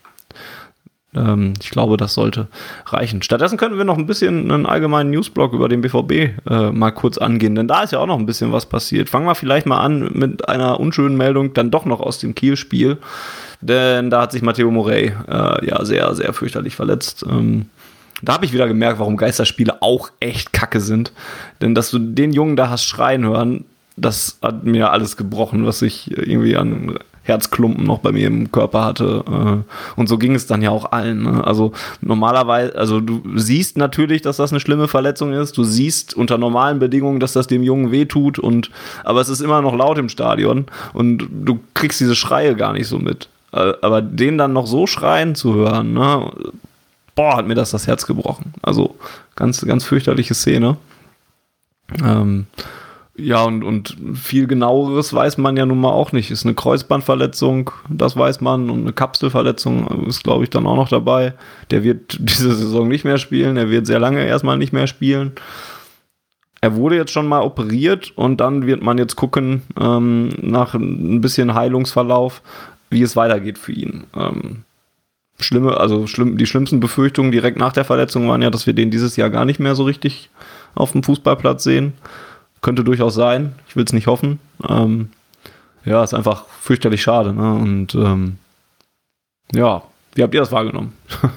Ähm, 1.15 1.53
ich 1.61 1.69
glaube, 1.69 1.97
das 1.97 2.13
sollte 2.13 2.47
reichen. 2.85 3.21
Stattdessen 3.21 3.57
könnten 3.57 3.77
wir 3.77 3.85
noch 3.85 3.97
ein 3.97 4.05
bisschen 4.05 4.51
einen 4.51 4.65
allgemeinen 4.65 5.11
Newsblog 5.11 5.53
über 5.53 5.69
den 5.69 5.81
BVB 5.81 6.11
äh, 6.49 6.71
mal 6.71 6.91
kurz 6.91 7.17
angehen, 7.17 7.55
denn 7.55 7.67
da 7.67 7.83
ist 7.83 7.91
ja 7.91 7.99
auch 7.99 8.07
noch 8.07 8.19
ein 8.19 8.25
bisschen 8.25 8.51
was 8.51 8.65
passiert. 8.65 9.09
Fangen 9.09 9.25
wir 9.25 9.35
vielleicht 9.35 9.65
mal 9.65 9.79
an 9.79 10.11
mit 10.13 10.47
einer 10.47 10.79
unschönen 10.79 11.17
Meldung, 11.17 11.53
dann 11.53 11.71
doch 11.71 11.85
noch 11.85 11.99
aus 11.99 12.19
dem 12.19 12.35
Kiel-Spiel 12.35 12.97
denn 13.61 14.09
da 14.09 14.21
hat 14.23 14.31
sich 14.31 14.41
Matteo 14.41 14.71
Morey 14.71 15.13
äh, 15.27 15.65
ja 15.65 15.85
sehr, 15.85 16.13
sehr 16.15 16.33
fürchterlich 16.33 16.75
verletzt. 16.75 17.23
Ähm, 17.27 17.67
da 18.21 18.33
habe 18.33 18.45
ich 18.45 18.53
wieder 18.53 18.67
gemerkt, 18.67 18.99
warum 18.99 19.17
Geisterspiele 19.17 19.81
auch 19.81 20.09
echt 20.19 20.51
kacke 20.53 20.79
sind. 20.79 21.11
Denn 21.61 21.73
dass 21.75 21.91
du 21.91 21.99
den 21.99 22.33
Jungen 22.33 22.55
da 22.55 22.69
hast 22.69 22.85
schreien 22.85 23.23
hören, 23.23 23.65
das 23.97 24.39
hat 24.41 24.63
mir 24.63 24.91
alles 24.91 25.15
gebrochen, 25.15 25.65
was 25.65 25.81
ich 25.81 26.15
irgendwie 26.15 26.57
an 26.57 26.97
Herzklumpen 27.23 27.85
noch 27.85 27.99
bei 27.99 28.11
mir 28.11 28.27
im 28.27 28.51
Körper 28.51 28.83
hatte. 28.83 29.23
Äh, 29.27 29.99
und 29.99 30.07
so 30.07 30.17
ging 30.17 30.35
es 30.35 30.47
dann 30.47 30.61
ja 30.61 30.71
auch 30.71 30.91
allen. 30.91 31.23
Ne? 31.23 31.43
Also 31.45 31.71
normalerweise, 32.01 32.75
also 32.75 32.99
du 32.99 33.21
siehst 33.35 33.77
natürlich, 33.77 34.21
dass 34.21 34.37
das 34.37 34.51
eine 34.51 34.59
schlimme 34.59 34.87
Verletzung 34.87 35.33
ist. 35.33 35.57
Du 35.57 35.63
siehst 35.63 36.15
unter 36.15 36.37
normalen 36.37 36.79
Bedingungen, 36.79 37.19
dass 37.19 37.33
das 37.33 37.47
dem 37.47 37.63
Jungen 37.63 37.91
wehtut 37.91 38.39
und 38.39 38.71
aber 39.03 39.21
es 39.21 39.29
ist 39.29 39.41
immer 39.41 39.61
noch 39.61 39.75
laut 39.75 39.97
im 39.97 40.09
Stadion 40.09 40.65
und 40.93 41.27
du 41.29 41.59
kriegst 41.73 41.99
diese 41.99 42.15
Schreie 42.15 42.55
gar 42.55 42.73
nicht 42.73 42.87
so 42.87 42.97
mit. 42.97 43.29
Äh, 43.53 43.73
aber 43.81 44.01
den 44.01 44.37
dann 44.37 44.53
noch 44.53 44.67
so 44.67 44.87
schreien 44.87 45.35
zu 45.35 45.53
hören, 45.53 45.93
ne? 45.93 46.31
boah, 47.15 47.37
hat 47.37 47.47
mir 47.47 47.55
das 47.55 47.71
das 47.71 47.87
Herz 47.87 48.07
gebrochen. 48.07 48.53
Also 48.61 48.95
ganz, 49.35 49.65
ganz 49.65 49.83
fürchterliche 49.85 50.33
Szene. 50.33 50.77
Ähm, 52.03 52.47
ja, 53.15 53.43
und, 53.43 53.63
und 53.63 53.97
viel 54.13 54.47
genaueres 54.47 55.13
weiß 55.13 55.37
man 55.37 55.57
ja 55.57 55.65
nun 55.65 55.81
mal 55.81 55.91
auch 55.91 56.11
nicht. 56.13 56.31
Ist 56.31 56.45
eine 56.45 56.55
Kreuzbandverletzung, 56.55 57.71
das 57.89 58.15
weiß 58.15 58.39
man, 58.41 58.69
und 58.69 58.81
eine 58.81 58.93
Kapselverletzung 58.93 60.05
ist, 60.07 60.23
glaube 60.23 60.45
ich, 60.45 60.49
dann 60.49 60.65
auch 60.65 60.77
noch 60.77 60.89
dabei. 60.89 61.33
Der 61.71 61.83
wird 61.83 62.17
diese 62.19 62.53
Saison 62.55 62.87
nicht 62.87 63.03
mehr 63.03 63.17
spielen, 63.17 63.57
er 63.57 63.69
wird 63.69 63.85
sehr 63.85 63.99
lange 63.99 64.25
erstmal 64.25 64.57
nicht 64.57 64.73
mehr 64.73 64.87
spielen. 64.87 65.33
Er 66.61 66.75
wurde 66.75 66.95
jetzt 66.95 67.11
schon 67.11 67.27
mal 67.27 67.41
operiert 67.41 68.13
und 68.15 68.39
dann 68.39 68.67
wird 68.67 68.83
man 68.83 68.99
jetzt 68.99 69.15
gucken, 69.15 69.63
ähm, 69.79 70.29
nach 70.39 70.75
ein 70.75 71.19
bisschen 71.19 71.55
Heilungsverlauf, 71.55 72.41
wie 72.91 73.01
es 73.01 73.15
weitergeht 73.15 73.57
für 73.57 73.71
ihn. 73.71 74.05
Ähm, 74.15 74.63
schlimme, 75.39 75.77
also 75.77 76.05
schlimm, 76.05 76.37
die 76.37 76.45
schlimmsten 76.45 76.79
Befürchtungen 76.79 77.31
direkt 77.31 77.57
nach 77.57 77.73
der 77.73 77.83
Verletzung 77.83 78.27
waren 78.29 78.43
ja, 78.43 78.51
dass 78.51 78.67
wir 78.67 78.73
den 78.73 78.91
dieses 78.91 79.15
Jahr 79.15 79.31
gar 79.31 79.43
nicht 79.43 79.59
mehr 79.59 79.73
so 79.73 79.83
richtig 79.83 80.29
auf 80.75 80.91
dem 80.91 81.01
Fußballplatz 81.01 81.63
sehen. 81.63 81.93
Könnte 82.61 82.83
durchaus 82.83 83.15
sein. 83.15 83.53
Ich 83.67 83.75
will 83.75 83.83
es 83.83 83.93
nicht 83.93 84.07
hoffen. 84.07 84.39
Ähm, 84.67 85.09
ja, 85.85 86.03
ist 86.03 86.13
einfach 86.13 86.47
fürchterlich 86.47 87.01
schade. 87.01 87.33
Ne? 87.33 87.53
Und 87.53 87.95
ähm, 87.95 88.37
ja, 89.53 89.83
wie 90.15 90.23
habt 90.23 90.33
ihr 90.33 90.41
das 90.41 90.51
wahrgenommen? 90.51 90.93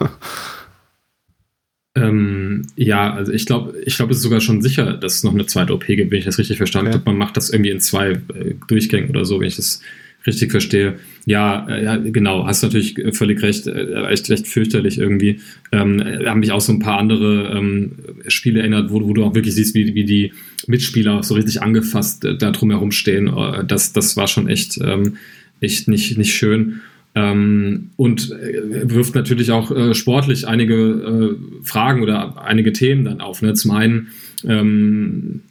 ähm, 1.96 2.66
ja, 2.76 3.12
also 3.12 3.32
ich 3.32 3.46
glaube, 3.46 3.74
ich 3.84 3.96
glaube, 3.96 4.12
es 4.12 4.18
ist 4.18 4.24
sogar 4.24 4.40
schon 4.40 4.62
sicher, 4.62 4.94
dass 4.94 5.14
es 5.14 5.24
noch 5.24 5.32
eine 5.32 5.46
zweite 5.46 5.72
OP 5.72 5.86
gibt, 5.86 6.10
wenn 6.10 6.18
ich 6.18 6.24
das 6.24 6.38
richtig 6.38 6.58
verstanden 6.58 6.88
okay. 6.88 6.98
habe. 6.98 7.10
Man 7.10 7.18
macht 7.18 7.36
das 7.36 7.50
irgendwie 7.50 7.70
in 7.70 7.80
zwei 7.80 8.10
äh, 8.10 8.54
Durchgängen 8.68 9.10
oder 9.10 9.24
so, 9.24 9.40
wenn 9.40 9.48
ich 9.48 9.56
das 9.56 9.80
richtig 10.26 10.50
verstehe. 10.50 10.98
Ja, 11.26 11.66
äh, 11.68 11.84
ja, 11.84 11.96
genau, 11.96 12.46
hast 12.46 12.62
natürlich 12.62 12.96
völlig 13.12 13.42
recht, 13.42 13.66
äh, 13.66 14.06
echt 14.08 14.28
recht 14.30 14.46
fürchterlich 14.46 14.98
irgendwie. 14.98 15.40
Ähm, 15.72 16.02
haben 16.26 16.40
mich 16.40 16.52
auch 16.52 16.60
so 16.60 16.72
ein 16.72 16.80
paar 16.80 16.98
andere 16.98 17.56
ähm, 17.56 17.92
Spiele 18.28 18.60
erinnert, 18.60 18.90
wo, 18.90 19.02
wo 19.02 19.14
du 19.14 19.24
auch 19.24 19.34
wirklich 19.34 19.54
siehst, 19.54 19.74
wie, 19.74 19.94
wie 19.94 20.04
die 20.04 20.32
Mitspieler 20.68 21.22
so 21.22 21.34
richtig 21.34 21.62
angefasst 21.62 22.24
äh, 22.24 22.36
da 22.36 22.50
drumherum 22.50 22.92
stehen. 22.92 23.28
Äh, 23.28 23.64
das, 23.64 23.92
das 23.92 24.16
war 24.16 24.28
schon 24.28 24.48
echt, 24.48 24.78
ähm, 24.82 25.16
echt 25.60 25.88
nicht, 25.88 26.18
nicht 26.18 26.34
schön. 26.34 26.80
Ähm, 27.14 27.90
und 27.96 28.32
äh, 28.32 28.90
wirft 28.90 29.14
natürlich 29.14 29.50
auch 29.50 29.94
sportlich 29.94 30.46
einige 30.46 31.36
Fragen 31.62 32.02
oder 32.02 32.42
einige 32.44 32.72
Themen 32.72 33.04
dann 33.04 33.20
auf. 33.20 33.42
Ne? 33.42 33.54
Zum 33.54 33.70
einen, 33.70 34.08
ähm, 34.44 35.42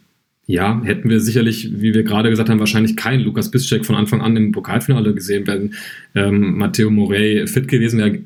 ja, 0.45 0.82
hätten 0.84 1.09
wir 1.09 1.22
sicherlich, 1.22 1.70
wie 1.82 1.93
wir 1.93 2.03
gerade 2.03 2.30
gesagt 2.30 2.49
haben, 2.49 2.59
wahrscheinlich 2.59 2.97
keinen 2.97 3.24
Lukas 3.24 3.49
Biszczek 3.49 3.86
von 3.86 3.95
Anfang 3.95 4.22
an 4.22 4.36
im 4.36 4.51
Pokalfinale 4.51 5.14
gesehen, 5.14 5.47
wenn 5.47 5.74
ähm, 6.16 6.57
Matteo 6.57 6.89
Morey 6.89 7.47
fit 7.47 7.70
gewesen 7.70 7.99
wäre. 7.99 8.20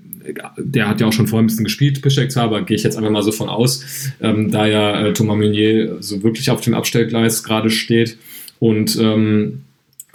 Der 0.58 0.88
hat 0.88 1.02
ja 1.02 1.08
auch 1.08 1.14
schon 1.14 1.28
vorher 1.28 1.44
ein 1.44 1.48
bisschen 1.48 1.64
gespielt, 1.64 2.02
Piszczek 2.02 2.32
zwar, 2.32 2.46
aber 2.46 2.62
gehe 2.64 2.76
ich 2.76 2.84
jetzt 2.84 2.98
einfach 2.98 3.12
mal 3.12 3.24
so 3.24 3.32
von 3.32 3.50
aus, 3.50 4.12
ähm, 4.22 4.52
da 4.52 4.66
ja 4.68 5.08
äh, 5.08 5.14
Thomas 5.14 5.38
Meunier 5.38 5.98
so 6.00 6.24
wirklich 6.24 6.50
auf 6.50 6.62
dem 6.62 6.74
Abstellgleis 6.74 7.44
gerade 7.44 7.70
steht. 7.70 8.18
Und 8.60 8.98
ähm, 9.00 9.64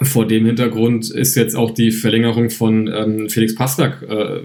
vor 0.01 0.27
dem 0.27 0.45
Hintergrund 0.45 1.09
ist 1.09 1.35
jetzt 1.35 1.55
auch 1.55 1.71
die 1.71 1.91
Verlängerung 1.91 2.49
von 2.49 2.87
ähm, 2.87 3.29
Felix 3.29 3.55
Pastak 3.55 4.01
äh, 4.03 4.41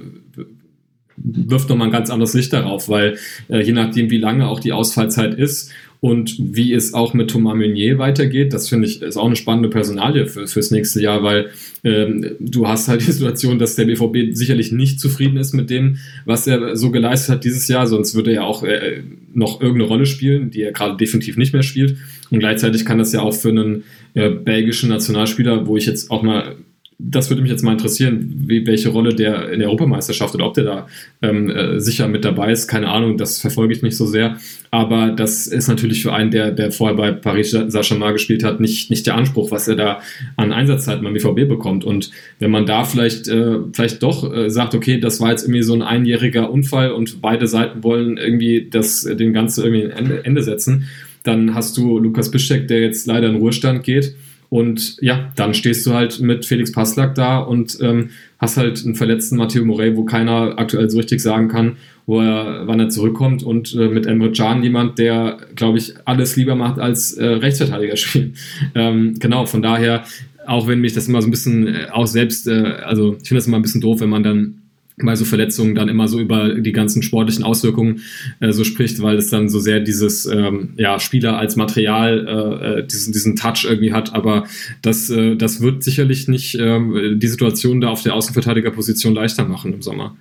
wirft 1.16 1.68
nochmal 1.68 1.88
ein 1.88 1.92
ganz 1.92 2.10
anderes 2.10 2.34
Licht 2.34 2.52
darauf, 2.52 2.88
weil 2.88 3.18
äh, 3.48 3.60
je 3.60 3.72
nachdem, 3.72 4.10
wie 4.10 4.18
lange 4.18 4.46
auch 4.46 4.60
die 4.60 4.72
Ausfallzeit 4.72 5.34
ist 5.34 5.72
und 6.00 6.36
wie 6.38 6.72
es 6.72 6.94
auch 6.94 7.12
mit 7.12 7.30
Thomas 7.30 7.56
Meunier 7.56 7.98
weitergeht, 7.98 8.52
das 8.52 8.68
finde 8.68 8.86
ich 8.86 9.02
ist 9.02 9.16
auch 9.16 9.26
eine 9.26 9.34
spannende 9.34 9.68
Personalie 9.68 10.26
für, 10.26 10.46
fürs 10.46 10.70
nächste 10.70 11.02
Jahr, 11.02 11.24
weil 11.24 11.50
ähm, 11.82 12.36
du 12.38 12.68
hast 12.68 12.86
halt 12.86 13.00
die 13.00 13.10
Situation, 13.12 13.58
dass 13.58 13.74
der 13.74 13.86
BVB 13.86 14.36
sicherlich 14.36 14.70
nicht 14.70 15.00
zufrieden 15.00 15.36
ist 15.38 15.54
mit 15.54 15.70
dem, 15.70 15.98
was 16.24 16.46
er 16.46 16.76
so 16.76 16.92
geleistet 16.92 17.36
hat 17.36 17.44
dieses 17.44 17.66
Jahr, 17.66 17.88
sonst 17.88 18.14
würde 18.14 18.32
er 18.32 18.44
auch 18.44 18.62
äh, 18.62 19.02
noch 19.34 19.60
irgendeine 19.60 19.88
Rolle 19.88 20.06
spielen, 20.06 20.50
die 20.50 20.62
er 20.62 20.72
gerade 20.72 20.96
definitiv 20.96 21.36
nicht 21.36 21.52
mehr 21.52 21.64
spielt. 21.64 21.96
Und 22.30 22.38
gleichzeitig 22.38 22.84
kann 22.84 22.98
das 22.98 23.12
ja 23.12 23.20
auch 23.20 23.34
für 23.34 23.48
einen 23.48 23.82
äh, 24.14 24.30
belgischen 24.30 24.90
Nationalspieler, 24.90 25.66
wo 25.66 25.76
ich 25.76 25.86
jetzt 25.86 26.12
auch 26.12 26.22
mal 26.22 26.56
das 27.00 27.30
würde 27.30 27.42
mich 27.42 27.50
jetzt 27.50 27.62
mal 27.62 27.72
interessieren, 27.72 28.34
wie, 28.46 28.66
welche 28.66 28.88
Rolle 28.88 29.14
der 29.14 29.52
in 29.52 29.60
der 29.60 29.68
Europameisterschaft 29.68 30.34
oder 30.34 30.46
ob 30.46 30.54
der 30.54 30.64
da 30.64 30.88
ähm, 31.22 31.48
äh, 31.48 31.78
sicher 31.78 32.08
mit 32.08 32.24
dabei 32.24 32.50
ist. 32.50 32.66
Keine 32.66 32.88
Ahnung, 32.88 33.16
das 33.16 33.40
verfolge 33.40 33.72
ich 33.72 33.82
nicht 33.82 33.96
so 33.96 34.04
sehr. 34.04 34.36
Aber 34.72 35.12
das 35.12 35.46
ist 35.46 35.68
natürlich 35.68 36.02
für 36.02 36.12
einen, 36.12 36.32
der, 36.32 36.50
der 36.50 36.72
vorher 36.72 36.96
bei 36.96 37.12
Paris 37.12 37.52
Saint-Germain 37.52 38.14
gespielt 38.14 38.42
hat, 38.42 38.58
nicht, 38.58 38.90
nicht 38.90 39.06
der 39.06 39.14
Anspruch, 39.14 39.52
was 39.52 39.68
er 39.68 39.76
da 39.76 40.00
an 40.36 40.52
Einsatzzeiten 40.52 41.04
beim 41.04 41.14
BVB 41.14 41.48
bekommt. 41.48 41.84
Und 41.84 42.10
wenn 42.40 42.50
man 42.50 42.66
da 42.66 42.82
vielleicht, 42.82 43.28
äh, 43.28 43.58
vielleicht 43.72 44.02
doch 44.02 44.34
äh, 44.34 44.50
sagt, 44.50 44.74
okay, 44.74 44.98
das 44.98 45.20
war 45.20 45.30
jetzt 45.30 45.44
irgendwie 45.44 45.62
so 45.62 45.74
ein 45.74 45.82
einjähriger 45.82 46.50
Unfall 46.50 46.90
und 46.90 47.22
beide 47.22 47.46
Seiten 47.46 47.84
wollen 47.84 48.16
irgendwie 48.16 48.68
das, 48.68 49.02
dem 49.02 49.32
Ganzen 49.32 49.62
irgendwie 49.62 49.84
ein 49.84 49.90
Ende, 49.92 50.24
Ende 50.24 50.42
setzen, 50.42 50.88
dann 51.22 51.54
hast 51.54 51.76
du 51.76 52.00
Lukas 52.00 52.32
Bischek, 52.32 52.66
der 52.66 52.80
jetzt 52.80 53.06
leider 53.06 53.28
in 53.28 53.36
Ruhestand 53.36 53.84
geht 53.84 54.16
und 54.50 54.96
ja, 55.00 55.30
dann 55.36 55.52
stehst 55.52 55.86
du 55.86 55.92
halt 55.92 56.20
mit 56.20 56.46
Felix 56.46 56.72
Passlack 56.72 57.14
da 57.14 57.38
und 57.38 57.78
ähm, 57.82 58.10
hast 58.38 58.56
halt 58.56 58.82
einen 58.84 58.94
verletzten 58.94 59.36
Matteo 59.36 59.64
Morey, 59.64 59.96
wo 59.96 60.04
keiner 60.04 60.58
aktuell 60.58 60.88
so 60.88 60.96
richtig 60.98 61.20
sagen 61.20 61.48
kann, 61.48 61.76
wo 62.06 62.20
er, 62.20 62.66
wann 62.66 62.80
er 62.80 62.88
zurückkommt. 62.88 63.42
Und 63.42 63.74
äh, 63.74 63.88
mit 63.88 64.06
Emre 64.06 64.32
Can 64.32 64.62
jemand, 64.62 64.98
der, 64.98 65.38
glaube 65.54 65.78
ich, 65.78 65.94
alles 66.06 66.36
lieber 66.36 66.54
macht 66.54 66.78
als 66.78 67.12
äh, 67.12 67.26
Rechtsverteidiger 67.26 67.96
spielen. 67.98 68.34
Ähm, 68.74 69.14
genau, 69.18 69.44
von 69.44 69.60
daher, 69.60 70.04
auch 70.46 70.66
wenn 70.66 70.80
mich 70.80 70.94
das 70.94 71.08
immer 71.08 71.20
so 71.20 71.28
ein 71.28 71.32
bisschen 71.32 71.66
äh, 71.66 71.86
auch 71.92 72.06
selbst, 72.06 72.48
äh, 72.48 72.76
also 72.84 73.16
ich 73.20 73.28
finde 73.28 73.40
das 73.40 73.46
immer 73.46 73.58
ein 73.58 73.62
bisschen 73.62 73.82
doof, 73.82 74.00
wenn 74.00 74.08
man 74.08 74.22
dann 74.22 74.57
bei 75.02 75.16
so 75.16 75.24
Verletzungen 75.24 75.74
dann 75.74 75.88
immer 75.88 76.08
so 76.08 76.18
über 76.18 76.54
die 76.54 76.72
ganzen 76.72 77.02
sportlichen 77.02 77.44
Auswirkungen 77.44 78.02
äh, 78.40 78.52
so 78.52 78.64
spricht, 78.64 79.00
weil 79.02 79.16
es 79.16 79.30
dann 79.30 79.48
so 79.48 79.58
sehr 79.60 79.80
dieses 79.80 80.26
ähm, 80.26 80.70
ja, 80.76 80.98
Spieler 81.00 81.38
als 81.38 81.56
Material 81.56 82.26
äh, 82.26 82.78
äh, 82.80 82.86
diesen, 82.86 83.12
diesen 83.12 83.36
Touch 83.36 83.64
irgendwie 83.64 83.92
hat. 83.92 84.14
Aber 84.14 84.44
das, 84.82 85.10
äh, 85.10 85.36
das 85.36 85.60
wird 85.60 85.82
sicherlich 85.82 86.28
nicht 86.28 86.54
äh, 86.54 87.16
die 87.16 87.28
Situation 87.28 87.80
da 87.80 87.88
auf 87.88 88.02
der 88.02 88.14
Außenverteidigerposition 88.14 89.14
leichter 89.14 89.44
machen 89.44 89.72
im 89.72 89.82
Sommer. 89.82 90.16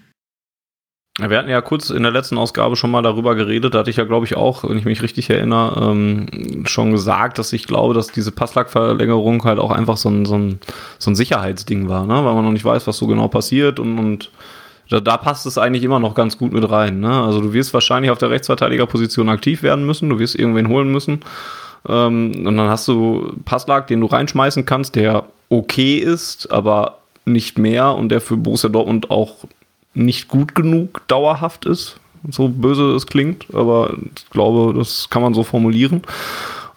Wir 1.20 1.40
hatten 1.40 1.50
ja 1.50 1.62
kurz 1.62 1.90
in 1.90 2.04
der 2.04 2.12
letzten 2.12 2.38
Ausgabe 2.38 2.76
schon 2.76 2.92
mal 2.92 3.02
darüber 3.02 3.34
geredet, 3.34 3.74
da 3.74 3.80
hatte 3.80 3.90
ich 3.90 3.98
ja, 3.98 4.04
glaube 4.04 4.28
ich, 4.28 4.38
auch, 4.38 4.64
wenn 4.64 4.78
ich 4.78 4.86
mich 4.86 5.02
richtig 5.02 5.32
erinnere, 5.32 5.90
ähm, 5.90 6.66
schon 6.68 6.92
gesagt, 6.92 7.40
dass 7.40 7.54
ich 7.54 7.66
glaube, 7.66 7.96
dass 7.96 8.12
diese 8.12 8.32
Passlack-Verlängerung 8.32 9.44
halt 9.44 9.58
auch 9.58 9.72
einfach 9.72 9.98
so 9.98 10.10
ein, 10.10 10.26
so 10.26 10.38
ein, 10.38 10.60
so 11.00 11.10
ein 11.10 11.16
Sicherheitsding 11.16 11.90
war, 11.90 12.06
ne? 12.06 12.14
weil 12.14 12.36
man 12.36 12.46
noch 12.46 12.52
nicht 12.52 12.66
weiß, 12.66 12.86
was 12.86 12.98
so 12.98 13.08
genau 13.08 13.30
passiert 13.30 13.80
und, 13.80 13.98
und 13.98 14.30
da, 14.90 15.00
da 15.00 15.18
passt 15.18 15.46
es 15.46 15.58
eigentlich 15.58 15.84
immer 15.84 16.00
noch 16.00 16.16
ganz 16.16 16.38
gut 16.38 16.54
mit 16.54 16.70
rein. 16.70 17.00
Ne? 17.00 17.12
Also 17.12 17.42
du 17.42 17.54
wirst 17.54 17.74
wahrscheinlich 17.74 18.12
auf 18.12 18.18
der 18.18 18.30
Rechtsverteidigerposition 18.30 19.30
aktiv 19.30 19.64
werden 19.64 19.86
müssen, 19.86 20.10
du 20.10 20.20
wirst 20.20 20.36
irgendwen 20.36 20.70
holen 20.70 20.92
müssen. 20.92 21.22
Ähm, 21.88 22.46
und 22.46 22.58
dann 22.58 22.70
hast 22.70 22.88
du 22.88 23.34
Passlag, 23.46 23.88
den 23.88 24.02
du 24.02 24.08
reinschmeißen 24.08 24.66
kannst, 24.66 24.96
der 24.96 25.26
okay 25.50 25.98
ist, 25.98 26.52
aber 26.52 27.00
nicht 27.26 27.58
mehr 27.58 27.94
und 27.96 28.10
der 28.10 28.22
für 28.22 28.38
Borussia 28.38 28.70
Dortmund 28.70 29.12
auch 29.12 29.36
nicht 29.94 30.28
gut 30.28 30.56
genug 30.56 31.06
dauerhaft 31.08 31.66
ist. 31.66 32.00
So 32.30 32.50
böse 32.50 32.96
es 32.96 33.06
klingt, 33.06 33.46
aber 33.54 33.94
ich 34.16 34.30
glaube, 34.30 34.74
das 34.78 35.10
kann 35.10 35.22
man 35.22 35.34
so 35.34 35.44
formulieren. 35.44 36.02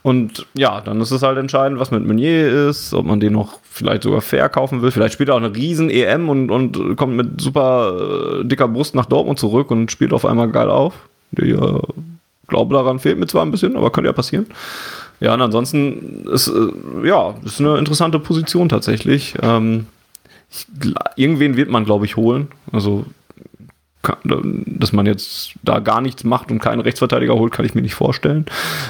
Und 0.03 0.47
ja, 0.55 0.81
dann 0.81 1.01
ist 1.01 1.11
es 1.11 1.23
halt 1.23 1.37
entscheidend, 1.37 1.79
was 1.79 1.91
mit 1.91 2.07
Meunier 2.07 2.69
ist, 2.69 2.95
ob 2.95 3.05
man 3.05 3.21
den 3.21 3.35
noch 3.35 3.59
vielleicht 3.63 4.03
sogar 4.03 4.23
verkaufen 4.23 4.81
will. 4.81 4.91
Vielleicht 4.91 5.15
spielt 5.15 5.29
er 5.29 5.35
auch 5.35 5.41
eine 5.41 5.55
riesen 5.55 5.91
EM 5.91 6.29
und, 6.29 6.51
und 6.51 6.97
kommt 6.97 7.17
mit 7.17 7.41
super 7.41 8.41
äh, 8.41 8.45
dicker 8.45 8.69
Brust 8.69 8.95
nach 8.95 9.07
Dortmund 9.07 9.39
zurück 9.39 9.71
und 9.71 9.91
spielt 9.91 10.13
auf 10.13 10.25
einmal 10.25 10.49
geil 10.51 10.71
auf. 10.71 10.95
Die 11.33 11.51
äh, 11.51 11.81
glaube 12.47 12.75
daran 12.75 12.99
fehlt 12.99 13.19
mir 13.19 13.27
zwar 13.27 13.45
ein 13.45 13.51
bisschen, 13.51 13.77
aber 13.77 13.91
könnte 13.91 14.09
ja 14.09 14.15
passieren. 14.15 14.47
Ja, 15.21 15.35
und 15.35 15.43
ansonsten 15.43 16.27
ist 16.33 16.49
äh, 16.49 17.07
ja 17.07 17.35
ist 17.45 17.61
eine 17.61 17.77
interessante 17.77 18.19
Position 18.19 18.71
tatsächlich. 18.71 19.35
Ähm, 19.43 19.87
ich, 20.51 20.67
irgendwen 21.17 21.57
wird 21.57 21.69
man, 21.69 21.85
glaube 21.85 22.07
ich, 22.07 22.17
holen. 22.17 22.49
Also 22.73 23.05
dass 24.25 24.93
man 24.93 25.05
jetzt 25.05 25.53
da 25.63 25.79
gar 25.79 26.01
nichts 26.01 26.25
macht 26.25 26.51
und 26.51 26.59
keinen 26.59 26.81
Rechtsverteidiger 26.81 27.35
holt, 27.35 27.53
kann 27.53 27.67
ich 27.67 27.75
mir 27.75 27.83
nicht 27.83 27.95
vorstellen. 27.95 28.47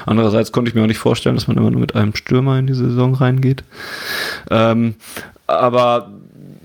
Andererseits 0.06 0.52
konnte 0.52 0.68
ich 0.68 0.74
mir 0.74 0.82
auch 0.82 0.88
nicht 0.88 0.98
vorstellen, 0.98 1.34
dass 1.34 1.48
man 1.48 1.56
immer 1.56 1.70
nur 1.70 1.80
mit 1.80 1.96
einem 1.96 2.14
Stürmer 2.14 2.58
in 2.58 2.68
die 2.68 2.74
Saison 2.74 3.14
reingeht. 3.14 3.64
Ähm, 4.50 4.94
aber 5.46 6.12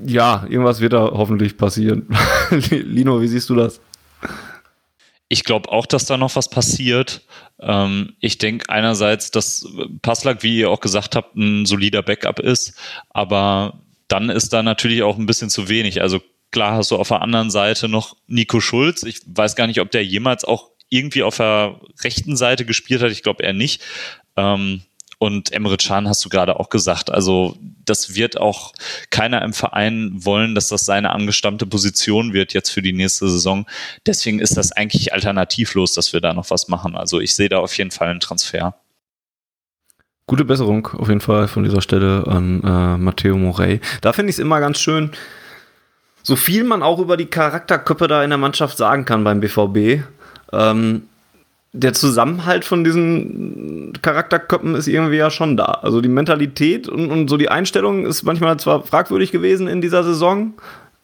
ja, 0.05 0.45
irgendwas 0.47 0.79
wird 0.79 0.93
da 0.93 1.09
hoffentlich 1.11 1.57
passieren. 1.57 2.07
Lino, 2.69 3.19
wie 3.21 3.27
siehst 3.27 3.49
du 3.49 3.55
das? 3.55 3.81
Ich 5.27 5.43
glaube 5.43 5.71
auch, 5.71 5.87
dass 5.87 6.05
da 6.05 6.17
noch 6.17 6.35
was 6.35 6.49
passiert. 6.49 7.21
Ähm, 7.59 8.13
ich 8.19 8.37
denke 8.37 8.69
einerseits, 8.69 9.31
dass 9.31 9.67
Passlack, 10.03 10.43
wie 10.43 10.59
ihr 10.59 10.69
auch 10.69 10.81
gesagt 10.81 11.15
habt, 11.15 11.35
ein 11.35 11.65
solider 11.65 12.03
Backup 12.03 12.39
ist, 12.39 12.77
aber 13.09 13.79
dann 14.07 14.29
ist 14.29 14.53
da 14.53 14.61
natürlich 14.61 15.01
auch 15.01 15.17
ein 15.17 15.25
bisschen 15.25 15.49
zu 15.49 15.67
wenig. 15.67 16.01
Also 16.01 16.21
Klar 16.55 16.77
hast 16.77 16.89
du 16.89 16.95
auf 16.95 17.09
der 17.09 17.21
anderen 17.21 17.51
Seite 17.51 17.89
noch 17.89 18.15
Nico 18.27 18.61
Schulz. 18.61 19.03
Ich 19.03 19.19
weiß 19.25 19.57
gar 19.57 19.67
nicht, 19.67 19.81
ob 19.81 19.91
der 19.91 20.05
jemals 20.05 20.45
auch 20.45 20.69
irgendwie 20.87 21.21
auf 21.21 21.35
der 21.35 21.81
rechten 22.01 22.37
Seite 22.37 22.63
gespielt 22.63 23.01
hat. 23.01 23.11
Ich 23.11 23.23
glaube 23.23 23.43
eher 23.43 23.51
nicht. 23.51 23.81
Ähm, 24.37 24.79
und 25.19 25.51
Emre 25.51 25.75
Can 25.75 26.07
hast 26.07 26.23
du 26.23 26.29
gerade 26.29 26.57
auch 26.57 26.69
gesagt. 26.69 27.11
Also 27.11 27.57
das 27.83 28.15
wird 28.15 28.39
auch 28.39 28.71
keiner 29.09 29.41
im 29.41 29.51
Verein 29.51 30.11
wollen, 30.13 30.55
dass 30.55 30.69
das 30.69 30.85
seine 30.85 31.09
angestammte 31.09 31.65
Position 31.65 32.31
wird 32.31 32.53
jetzt 32.53 32.69
für 32.69 32.81
die 32.81 32.93
nächste 32.93 33.27
Saison. 33.27 33.65
Deswegen 34.05 34.39
ist 34.39 34.55
das 34.55 34.71
eigentlich 34.71 35.11
alternativlos, 35.11 35.93
dass 35.93 36.13
wir 36.13 36.21
da 36.21 36.33
noch 36.33 36.51
was 36.51 36.69
machen. 36.69 36.95
Also 36.95 37.19
ich 37.19 37.35
sehe 37.35 37.49
da 37.49 37.57
auf 37.57 37.77
jeden 37.77 37.91
Fall 37.91 38.07
einen 38.07 38.21
Transfer. 38.21 38.79
Gute 40.25 40.45
Besserung 40.45 40.87
auf 40.87 41.09
jeden 41.09 41.19
Fall 41.19 41.49
von 41.49 41.65
dieser 41.65 41.81
Stelle 41.81 42.25
an 42.27 42.63
äh, 42.63 42.97
Matteo 42.97 43.35
Morey. 43.35 43.81
Da 43.99 44.13
finde 44.13 44.29
ich 44.29 44.37
es 44.37 44.39
immer 44.39 44.61
ganz 44.61 44.79
schön, 44.79 45.11
so 46.25 46.35
viel 46.35 46.63
man 46.63 46.81
auch 46.81 46.97
über 46.97 47.17
die 47.17 47.27
Charakterköpfe 47.27 48.07
da 48.07 48.23
in 48.23 48.31
der 48.31 48.39
Mannschaft 48.39 48.77
sagen 48.77 49.05
kann 49.05 49.23
beim 49.23 49.41
BVB, 49.41 50.03
ähm, 50.51 51.03
der 51.71 51.93
Zusammenhalt 51.93 52.65
von 52.65 52.83
diesen 52.83 53.93
Charakterköpfen 54.01 54.73
ist 54.73 54.87
irgendwie 54.87 55.17
ja 55.17 55.29
schon 55.29 55.55
da. 55.55 55.65
Also 55.65 56.01
die 56.01 56.09
Mentalität 56.09 56.87
und, 56.89 57.11
und 57.11 57.29
so 57.29 57.37
die 57.37 57.49
Einstellung 57.49 58.07
ist 58.07 58.23
manchmal 58.23 58.57
zwar 58.57 58.81
fragwürdig 58.81 59.31
gewesen 59.31 59.67
in 59.67 59.81
dieser 59.81 60.03
Saison, 60.03 60.55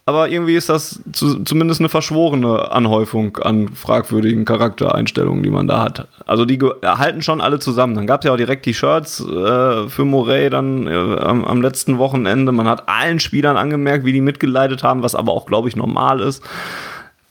aber 0.05 0.29
irgendwie 0.29 0.55
ist 0.55 0.67
das 0.67 1.01
zu, 1.13 1.43
zumindest 1.43 1.79
eine 1.79 1.89
verschworene 1.89 2.71
Anhäufung 2.71 3.37
an 3.37 3.69
fragwürdigen 3.69 4.45
Charaktereinstellungen, 4.45 5.43
die 5.43 5.51
man 5.51 5.67
da 5.67 5.83
hat. 5.83 6.07
Also 6.25 6.45
die 6.45 6.59
halten 6.83 7.21
schon 7.21 7.39
alle 7.39 7.59
zusammen. 7.59 7.95
Dann 7.95 8.07
gab 8.07 8.21
es 8.21 8.25
ja 8.25 8.33
auch 8.33 8.37
direkt 8.37 8.65
die 8.65 8.73
Shirts 8.73 9.19
äh, 9.19 9.87
für 9.87 10.05
Morey 10.05 10.49
dann 10.49 10.87
äh, 10.87 10.91
am, 10.91 11.45
am, 11.45 11.61
letzten 11.61 11.99
Wochenende. 11.99 12.51
Man 12.51 12.67
hat 12.67 12.89
allen 12.89 13.19
Spielern 13.19 13.57
angemerkt, 13.57 14.03
wie 14.03 14.13
die 14.13 14.21
mitgeleitet 14.21 14.83
haben, 14.83 15.03
was 15.03 15.13
aber 15.13 15.33
auch, 15.33 15.45
glaube 15.45 15.69
ich, 15.69 15.75
normal 15.75 16.19
ist 16.19 16.43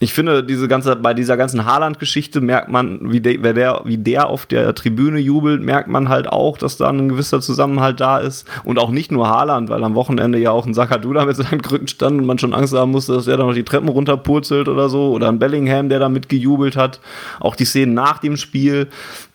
ich 0.03 0.15
finde, 0.15 0.43
diese 0.43 0.67
ganze, 0.67 0.97
bei 0.97 1.13
dieser 1.13 1.37
ganzen 1.37 1.67
Haaland-Geschichte 1.67 2.41
merkt 2.41 2.71
man, 2.71 3.13
wie, 3.13 3.21
de, 3.21 3.37
der, 3.53 3.83
wie 3.85 3.99
der 3.99 4.29
auf 4.29 4.47
der 4.47 4.75
Tribüne 4.75 5.19
jubelt, 5.19 5.63
merkt 5.63 5.89
man 5.89 6.09
halt 6.09 6.27
auch, 6.27 6.57
dass 6.57 6.79
da 6.79 6.89
ein 6.89 7.11
gewisser 7.11 7.43
Zusammenhalt 7.43 8.01
da 8.01 8.17
ist. 8.17 8.49
Und 8.65 8.79
auch 8.79 8.91
nicht 8.91 9.13
nur 9.13 9.29
Haaland, 9.29 9.69
weil 9.69 9.85
am 9.85 9.95
Wochenende 9.95 10.39
ja 10.39 10.53
auch 10.53 10.65
ein 10.65 10.73
Sakadula 10.73 11.27
mit 11.27 11.37
seinen 11.37 11.61
Krücken 11.61 11.87
stand 11.87 12.19
und 12.19 12.27
man 12.27 12.39
schon 12.39 12.55
Angst 12.55 12.73
haben 12.73 12.93
musste, 12.93 13.13
dass 13.13 13.27
er 13.27 13.37
da 13.37 13.45
noch 13.45 13.53
die 13.53 13.63
Treppen 13.63 13.91
runterpurzelt 13.91 14.69
oder 14.69 14.89
so. 14.89 15.11
Oder 15.11 15.29
ein 15.29 15.39
Bellingham, 15.39 15.91
der 15.91 15.99
da 15.99 16.09
mitgejubelt 16.09 16.77
hat. 16.77 17.01
Auch 17.39 17.55
die 17.55 17.67
Szenen 17.67 17.93
nach 17.93 18.21
dem 18.21 18.39
Spiel. 18.39 18.89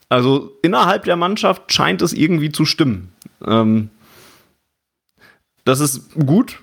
Also 0.09 0.51
innerhalb 0.63 1.03
der 1.03 1.16
Mannschaft 1.16 1.72
scheint 1.72 2.01
es 2.01 2.11
irgendwie 2.11 2.51
zu 2.51 2.66
stimmen. 2.66 3.11
Ähm, 3.45 3.91
das 5.63 5.80
ist 5.80 6.11
gut, 6.26 6.59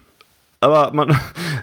aber 0.58 0.92
man 0.92 1.16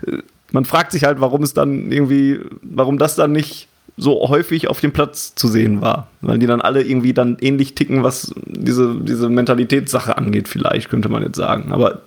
man 0.51 0.65
fragt 0.65 0.91
sich 0.91 1.03
halt, 1.03 1.21
warum 1.21 1.43
es 1.43 1.53
dann 1.53 1.91
irgendwie, 1.91 2.39
warum 2.61 2.97
das 2.97 3.15
dann 3.15 3.31
nicht 3.31 3.67
so 3.97 4.29
häufig 4.29 4.69
auf 4.69 4.79
dem 4.79 4.91
Platz 4.91 5.35
zu 5.35 5.47
sehen 5.47 5.81
war. 5.81 6.07
Weil 6.21 6.39
die 6.39 6.47
dann 6.47 6.61
alle 6.61 6.83
irgendwie 6.83 7.13
dann 7.13 7.37
ähnlich 7.41 7.75
ticken, 7.75 8.03
was 8.03 8.33
diese, 8.45 8.95
diese 9.01 9.29
Mentalitätssache 9.29 10.17
angeht, 10.17 10.47
vielleicht, 10.47 10.89
könnte 10.89 11.09
man 11.09 11.23
jetzt 11.23 11.35
sagen. 11.35 11.71
Aber 11.71 12.03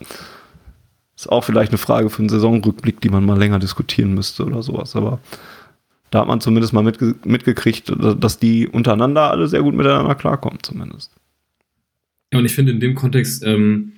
ist 1.14 1.28
auch 1.28 1.44
vielleicht 1.44 1.70
eine 1.70 1.78
Frage 1.78 2.10
für 2.10 2.20
einen 2.20 2.30
Saisonrückblick, 2.30 3.00
die 3.00 3.10
man 3.10 3.24
mal 3.24 3.38
länger 3.38 3.58
diskutieren 3.58 4.14
müsste 4.14 4.44
oder 4.44 4.62
sowas. 4.62 4.96
Aber 4.96 5.20
da 6.10 6.20
hat 6.20 6.28
man 6.28 6.40
zumindest 6.40 6.72
mal 6.72 6.82
mitge 6.82 7.14
mitgekriegt, 7.24 7.92
dass 8.18 8.38
die 8.38 8.66
untereinander 8.68 9.30
alle 9.30 9.48
sehr 9.48 9.62
gut 9.62 9.74
miteinander 9.74 10.14
klarkommen, 10.14 10.58
zumindest. 10.62 11.12
Ja, 12.32 12.38
und 12.38 12.44
ich 12.44 12.54
finde 12.54 12.72
in 12.72 12.80
dem 12.80 12.94
Kontext, 12.94 13.44
ähm, 13.44 13.92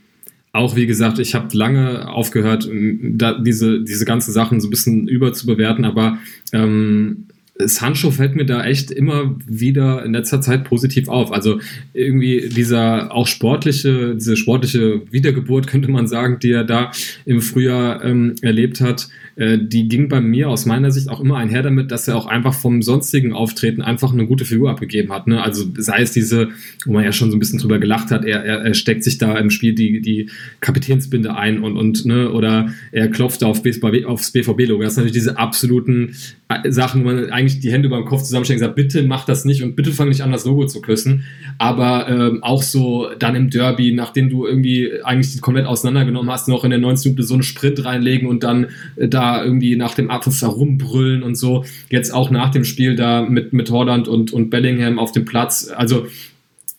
auch 0.55 0.77
wie 0.77 0.87
gesagt, 0.87 1.19
ich 1.19 1.35
habe 1.35 1.49
lange 1.57 2.09
aufgehört, 2.09 2.71
da 2.71 3.37
diese, 3.39 3.83
diese 3.83 4.05
ganzen 4.05 4.33
Sachen 4.33 4.61
so 4.61 4.69
ein 4.69 4.71
bisschen 4.71 5.09
überzubewerten, 5.09 5.85
aber 5.85 6.19
ähm, 6.53 7.27
Sancho 7.59 8.13
fällt 8.13 8.37
mir 8.37 8.47
da 8.47 8.65
echt 8.65 8.93
immer 8.93 9.37
wieder 9.47 10.05
in 10.05 10.13
letzter 10.13 10.41
Zeit 10.41 10.65
positiv 10.65 11.09
auf. 11.09 11.33
Also 11.33 11.61
irgendwie 11.93 12.49
dieser 12.49 13.13
auch 13.13 13.27
sportliche, 13.27 14.15
diese 14.15 14.37
sportliche 14.37 15.03
Wiedergeburt 15.11 15.67
könnte 15.67 15.91
man 15.91 16.07
sagen, 16.07 16.39
die 16.41 16.53
er 16.53 16.65
da 16.65 16.93
im 17.25 17.41
Frühjahr 17.41 18.05
ähm, 18.05 18.37
erlebt 18.43 18.81
hat, 18.81 19.09
äh, 19.37 19.59
die 19.61 19.89
ging 19.89 20.09
bei 20.09 20.21
mir 20.21 20.49
aus 20.49 20.65
meiner 20.65 20.91
Sicht 20.91 21.09
auch 21.09 21.21
immer 21.21 21.37
einher 21.37 21.63
damit, 21.63 21.91
dass 21.91 22.07
er 22.07 22.17
auch 22.17 22.27
einfach 22.27 22.55
vom 22.55 22.83
sonstigen 22.83 23.33
Auftreten 23.33 23.83
einfach 23.83 24.13
eine 24.13 24.27
gute 24.27 24.45
Figur 24.45 24.71
abgegeben 24.71 25.13
hat. 25.13 25.27
Ne? 25.27 25.43
Also 25.43 25.65
sei 25.77 26.03
es 26.03 26.13
diese, 26.13 26.51
wo 26.87 26.93
man 26.93 27.05
ja 27.05 27.13
schon 27.13 27.31
so 27.31 27.37
ein 27.37 27.41
bisschen 27.41 27.59
drüber 27.59 27.79
gelacht 27.79 28.11
hat, 28.11 28.25
er, 28.25 28.45
er, 28.45 28.63
er 28.63 28.75
steckt 28.75 29.03
sich 29.03 29.19
da 29.19 29.37
im 29.37 29.51
Spiel 29.51 29.75
die, 29.75 30.01
die 30.01 30.31
Kapitänsbinde 30.61 31.35
ein 31.35 31.61
und, 31.61 31.77
und 31.77 32.07
ne, 32.07 32.31
oder 32.31 32.69
er 32.93 33.09
klopft 33.09 33.43
auf 33.43 33.63
BVB, 33.63 34.07
aufs 34.07 34.31
BVB-Logo. 34.31 34.83
Das 34.83 34.95
sind 34.95 35.05
natürlich 35.05 35.25
diese 35.25 35.37
absoluten 35.37 36.15
äh, 36.49 36.71
Sachen, 36.71 37.03
wo 37.03 37.09
man 37.09 37.31
eigentlich 37.31 37.61
die 37.61 37.73
Hände 37.73 37.89
beim 37.89 38.05
Kopf 38.05 38.23
zusammensteckt 38.23 38.61
und 38.61 38.67
sagt, 38.67 38.77
bitte 38.77 39.03
mach 39.03 39.25
das 39.25 39.45
nicht 39.45 39.63
und 39.63 39.75
bitte 39.75 39.93
fang 39.93 40.09
nicht 40.09 40.21
an, 40.21 40.31
das 40.31 40.45
Logo 40.45 40.67
zu 40.67 40.81
küssen. 40.81 41.25
Aber 41.59 42.09
ähm, 42.09 42.43
auch 42.43 42.63
so 42.63 43.09
dann 43.19 43.35
im 43.35 43.51
Derby, 43.51 43.93
nachdem 43.93 44.31
du 44.31 44.47
irgendwie 44.47 45.03
eigentlich 45.03 45.41
komplett 45.41 45.67
auseinandergenommen 45.67 46.31
hast, 46.31 46.49
noch 46.49 46.65
in 46.65 46.71
der 46.71 46.79
90 46.79 47.13
Minute 47.13 47.23
so 47.25 47.35
einen 47.35 47.43
Sprint 47.43 47.85
reinlegen 47.85 48.29
und 48.29 48.45
dann 48.45 48.67
äh, 48.97 49.09
da 49.09 49.24
irgendwie 49.45 49.77
nach 49.77 49.95
dem 49.95 50.11
Abpfiff 50.11 50.43
herumbrüllen 50.43 51.23
und 51.23 51.35
so. 51.37 51.65
Jetzt 51.91 52.13
auch 52.13 52.31
nach 52.31 52.51
dem 52.51 52.65
Spiel 52.65 52.97
da 52.97 53.23
mit, 53.23 53.53
mit 53.53 53.71
Holland 53.71 54.09
und, 54.09 54.33
und 54.33 54.51
Bellingham 54.51 54.99
auf 54.99 55.13
dem 55.13 55.25
Platz. 55.25 55.71
Also 55.75 56.07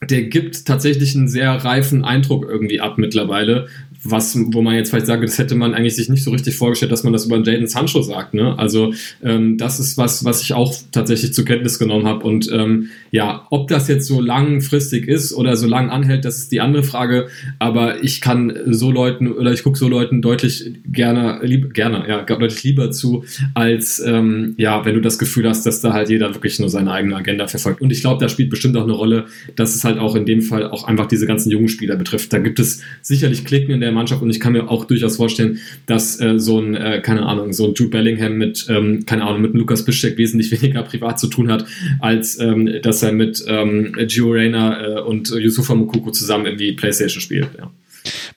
der 0.01 0.23
gibt 0.23 0.65
tatsächlich 0.65 1.15
einen 1.15 1.27
sehr 1.27 1.51
reifen 1.51 2.03
Eindruck 2.03 2.45
irgendwie 2.47 2.79
ab 2.79 2.97
mittlerweile, 2.97 3.67
was, 4.05 4.37
wo 4.37 4.61
man 4.61 4.75
jetzt 4.75 4.89
vielleicht 4.89 5.07
sagt, 5.07 5.23
das 5.23 5.37
hätte 5.37 5.55
man 5.55 5.73
eigentlich 5.73 5.95
sich 5.95 6.09
nicht 6.09 6.23
so 6.23 6.31
richtig 6.31 6.55
vorgestellt, 6.55 6.91
dass 6.91 7.03
man 7.03 7.13
das 7.13 7.25
über 7.25 7.37
Jaden 7.37 7.67
Sancho 7.67 8.01
sagt. 8.01 8.33
Ne? 8.33 8.57
Also 8.57 8.93
ähm, 9.23 9.57
das 9.57 9.79
ist 9.79 9.97
was, 9.97 10.23
was 10.23 10.41
ich 10.41 10.53
auch 10.53 10.75
tatsächlich 10.91 11.33
zur 11.33 11.45
Kenntnis 11.45 11.79
genommen 11.79 12.05
habe. 12.05 12.23
Und 12.25 12.49
ähm, 12.51 12.89
ja, 13.11 13.47
ob 13.49 13.67
das 13.67 13.87
jetzt 13.87 14.07
so 14.07 14.21
langfristig 14.21 15.07
ist 15.07 15.33
oder 15.33 15.57
so 15.57 15.67
lang 15.67 15.89
anhält, 15.89 16.23
das 16.23 16.37
ist 16.37 16.51
die 16.51 16.61
andere 16.61 16.83
Frage. 16.83 17.27
Aber 17.59 18.03
ich 18.03 18.21
kann 18.21 18.53
so 18.67 18.91
Leuten 18.91 19.31
oder 19.31 19.51
ich 19.51 19.63
gucke 19.63 19.77
so 19.77 19.87
Leuten 19.87 20.21
deutlich 20.21 20.71
gerne, 20.91 21.39
lieb, 21.41 21.73
gerne, 21.73 22.05
ja, 22.07 22.21
deutlich 22.21 22.63
lieber 22.63 22.91
zu, 22.91 23.25
als 23.53 23.99
ähm, 24.05 24.53
ja, 24.57 24.85
wenn 24.85 24.95
du 24.95 25.01
das 25.01 25.17
Gefühl 25.17 25.49
hast, 25.49 25.65
dass 25.65 25.81
da 25.81 25.93
halt 25.93 26.09
jeder 26.09 26.33
wirklich 26.33 26.59
nur 26.59 26.69
seine 26.69 26.91
eigene 26.91 27.15
Agenda 27.15 27.47
verfolgt. 27.47 27.81
Und 27.81 27.91
ich 27.91 28.01
glaube, 28.01 28.23
da 28.23 28.29
spielt 28.29 28.49
bestimmt 28.49 28.77
auch 28.77 28.83
eine 28.83 28.93
Rolle, 28.93 29.25
dass 29.55 29.75
es 29.75 29.83
halt 29.83 29.97
auch 29.97 30.15
in 30.15 30.25
dem 30.25 30.41
Fall 30.41 30.69
auch 30.69 30.83
einfach 30.83 31.07
diese 31.07 31.25
ganzen 31.25 31.49
jungen 31.49 31.69
Spieler 31.69 31.95
betrifft. 31.95 32.31
Da 32.33 32.37
gibt 32.37 32.59
es 32.59 32.81
sicherlich 33.01 33.45
Klicken 33.45 33.73
in 33.73 33.81
der 33.81 33.94
Mannschaft 33.95 34.21
und 34.21 34.29
ich 34.29 34.39
kann 34.39 34.53
mir 34.53 34.69
auch 34.69 34.85
durchaus 34.85 35.17
vorstellen, 35.17 35.59
dass 35.87 36.19
äh, 36.21 36.39
so 36.39 36.59
ein, 36.59 36.75
äh, 36.75 37.01
keine 37.01 37.25
Ahnung, 37.25 37.53
so 37.53 37.65
ein 37.65 37.73
Jude 37.73 37.89
Bellingham 37.89 38.37
mit, 38.37 38.67
ähm, 38.69 39.05
keine 39.05 39.23
Ahnung, 39.23 39.41
mit 39.41 39.53
Lukas 39.53 39.83
Bischek 39.83 40.17
wesentlich 40.17 40.51
weniger 40.61 40.83
privat 40.83 41.19
zu 41.19 41.27
tun 41.27 41.51
hat, 41.51 41.65
als 41.99 42.39
ähm, 42.39 42.69
dass 42.81 43.01
er 43.01 43.11
mit 43.11 43.43
ähm, 43.47 43.95
Gio 44.07 44.31
Reyna 44.31 44.99
äh, 44.99 45.01
und 45.01 45.29
Yusufa 45.29 45.73
Mukoko 45.73 46.11
zusammen 46.11 46.45
irgendwie 46.45 46.73
Playstation 46.73 47.21
spielt. 47.21 47.49
Ja. 47.57 47.71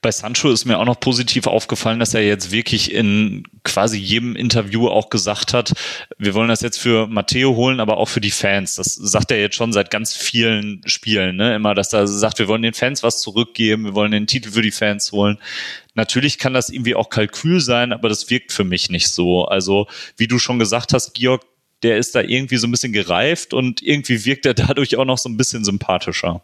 Bei 0.00 0.10
Sancho 0.10 0.50
ist 0.50 0.64
mir 0.64 0.78
auch 0.78 0.84
noch 0.84 1.00
positiv 1.00 1.46
aufgefallen, 1.46 1.98
dass 1.98 2.14
er 2.14 2.26
jetzt 2.26 2.50
wirklich 2.50 2.92
in 2.92 3.44
quasi 3.64 3.98
jedem 3.98 4.36
Interview 4.36 4.88
auch 4.88 5.10
gesagt 5.10 5.52
hat, 5.52 5.72
wir 6.18 6.34
wollen 6.34 6.48
das 6.48 6.60
jetzt 6.60 6.78
für 6.78 7.06
Matteo 7.06 7.54
holen, 7.56 7.80
aber 7.80 7.96
auch 7.98 8.08
für 8.08 8.20
die 8.20 8.30
Fans. 8.30 8.76
Das 8.76 8.94
sagt 8.94 9.30
er 9.30 9.40
jetzt 9.40 9.56
schon 9.56 9.72
seit 9.72 9.90
ganz 9.90 10.14
vielen 10.14 10.82
Spielen, 10.86 11.36
ne? 11.36 11.54
Immer, 11.54 11.74
dass 11.74 11.92
er 11.92 12.06
sagt, 12.06 12.38
wir 12.38 12.48
wollen 12.48 12.62
den 12.62 12.74
Fans 12.74 13.02
was 13.02 13.20
zurückgeben, 13.20 13.84
wir 13.84 13.94
wollen 13.94 14.12
den 14.12 14.26
Titel 14.26 14.52
für 14.52 14.62
die 14.62 14.70
Fans 14.70 15.12
holen. 15.12 15.38
Natürlich 15.94 16.38
kann 16.38 16.54
das 16.54 16.68
irgendwie 16.68 16.94
auch 16.94 17.10
Kalkül 17.10 17.60
sein, 17.60 17.92
aber 17.92 18.08
das 18.08 18.30
wirkt 18.30 18.52
für 18.52 18.64
mich 18.64 18.90
nicht 18.90 19.08
so. 19.08 19.44
Also, 19.46 19.86
wie 20.16 20.28
du 20.28 20.38
schon 20.38 20.58
gesagt 20.58 20.92
hast, 20.92 21.14
Georg, 21.14 21.42
der 21.82 21.98
ist 21.98 22.14
da 22.14 22.20
irgendwie 22.20 22.56
so 22.56 22.66
ein 22.66 22.70
bisschen 22.70 22.92
gereift 22.92 23.54
und 23.54 23.82
irgendwie 23.82 24.24
wirkt 24.24 24.46
er 24.46 24.54
dadurch 24.54 24.96
auch 24.96 25.04
noch 25.04 25.18
so 25.18 25.28
ein 25.28 25.36
bisschen 25.36 25.64
sympathischer. 25.64 26.42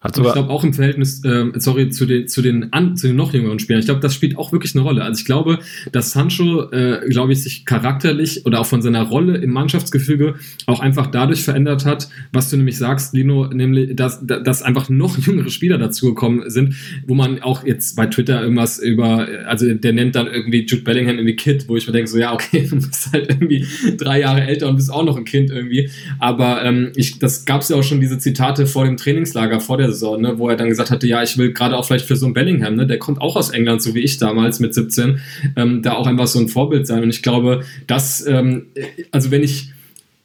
Hat 0.00 0.14
sogar 0.14 0.30
ich 0.30 0.34
glaube 0.34 0.50
auch 0.50 0.62
im 0.62 0.72
Verhältnis, 0.74 1.24
äh, 1.24 1.46
sorry, 1.56 1.90
zu 1.90 2.06
den, 2.06 2.28
zu, 2.28 2.40
den 2.40 2.72
an, 2.72 2.96
zu 2.96 3.08
den 3.08 3.16
noch 3.16 3.34
jüngeren 3.34 3.58
Spielern. 3.58 3.80
Ich 3.80 3.86
glaube, 3.86 4.00
das 4.00 4.14
spielt 4.14 4.38
auch 4.38 4.52
wirklich 4.52 4.76
eine 4.76 4.84
Rolle. 4.84 5.02
Also 5.02 5.18
ich 5.18 5.24
glaube, 5.24 5.58
dass 5.90 6.12
Sancho, 6.12 6.70
äh, 6.70 7.00
glaube 7.08 7.32
ich, 7.32 7.42
sich 7.42 7.64
charakterlich 7.64 8.46
oder 8.46 8.60
auch 8.60 8.66
von 8.66 8.80
seiner 8.80 9.02
Rolle 9.02 9.38
im 9.38 9.50
Mannschaftsgefüge 9.50 10.36
auch 10.66 10.78
einfach 10.78 11.08
dadurch 11.08 11.42
verändert 11.42 11.84
hat, 11.84 12.08
was 12.32 12.48
du 12.48 12.56
nämlich 12.56 12.78
sagst, 12.78 13.12
Lino, 13.12 13.48
nämlich, 13.48 13.96
dass, 13.96 14.24
dass 14.24 14.62
einfach 14.62 14.88
noch 14.88 15.18
jüngere 15.26 15.50
Spieler 15.50 15.78
dazugekommen 15.78 16.48
sind, 16.48 16.76
wo 17.08 17.16
man 17.16 17.42
auch 17.42 17.66
jetzt 17.66 17.96
bei 17.96 18.06
Twitter 18.06 18.40
irgendwas 18.40 18.78
über, 18.78 19.26
also 19.46 19.74
der 19.74 19.92
nennt 19.92 20.14
dann 20.14 20.28
irgendwie 20.28 20.64
Jude 20.64 20.84
Bellingham 20.84 21.16
irgendwie 21.16 21.34
Kid, 21.34 21.64
wo 21.66 21.76
ich 21.76 21.88
mir 21.88 21.92
denke, 21.92 22.08
so 22.08 22.18
ja, 22.18 22.32
okay, 22.32 22.64
du 22.70 22.76
bist 22.76 23.12
halt 23.12 23.30
irgendwie 23.30 23.66
drei 23.96 24.20
Jahre 24.20 24.42
älter 24.42 24.68
und 24.68 24.76
bist 24.76 24.92
auch 24.92 25.04
noch 25.04 25.16
ein 25.16 25.24
Kind 25.24 25.50
irgendwie. 25.50 25.90
Aber 26.20 26.64
ähm, 26.64 26.92
ich, 26.94 27.18
das 27.18 27.44
gab 27.46 27.62
es 27.62 27.68
ja 27.68 27.74
auch 27.74 27.82
schon 27.82 28.00
diese 28.00 28.20
Zitate 28.20 28.68
vor 28.68 28.84
dem 28.84 28.96
Trainingslager, 28.96 29.58
vor 29.58 29.76
der 29.76 29.87
Saison, 29.92 30.20
ne, 30.20 30.38
wo 30.38 30.48
er 30.48 30.56
dann 30.56 30.68
gesagt 30.68 30.90
hatte, 30.90 31.06
ja, 31.06 31.22
ich 31.22 31.38
will 31.38 31.52
gerade 31.52 31.76
auch 31.76 31.84
vielleicht 31.84 32.06
für 32.06 32.16
so 32.16 32.26
ein 32.26 32.34
Bellingham, 32.34 32.76
ne, 32.76 32.86
der 32.86 32.98
kommt 32.98 33.20
auch 33.20 33.36
aus 33.36 33.50
England, 33.50 33.82
so 33.82 33.94
wie 33.94 34.00
ich 34.00 34.18
damals 34.18 34.60
mit 34.60 34.74
17, 34.74 35.20
ähm, 35.56 35.82
da 35.82 35.94
auch 35.94 36.06
einfach 36.06 36.26
so 36.26 36.38
ein 36.38 36.48
Vorbild 36.48 36.86
sein. 36.86 37.02
Und 37.02 37.10
ich 37.10 37.22
glaube, 37.22 37.64
dass, 37.86 38.26
ähm, 38.26 38.66
also 39.10 39.30
wenn 39.30 39.42
ich 39.42 39.72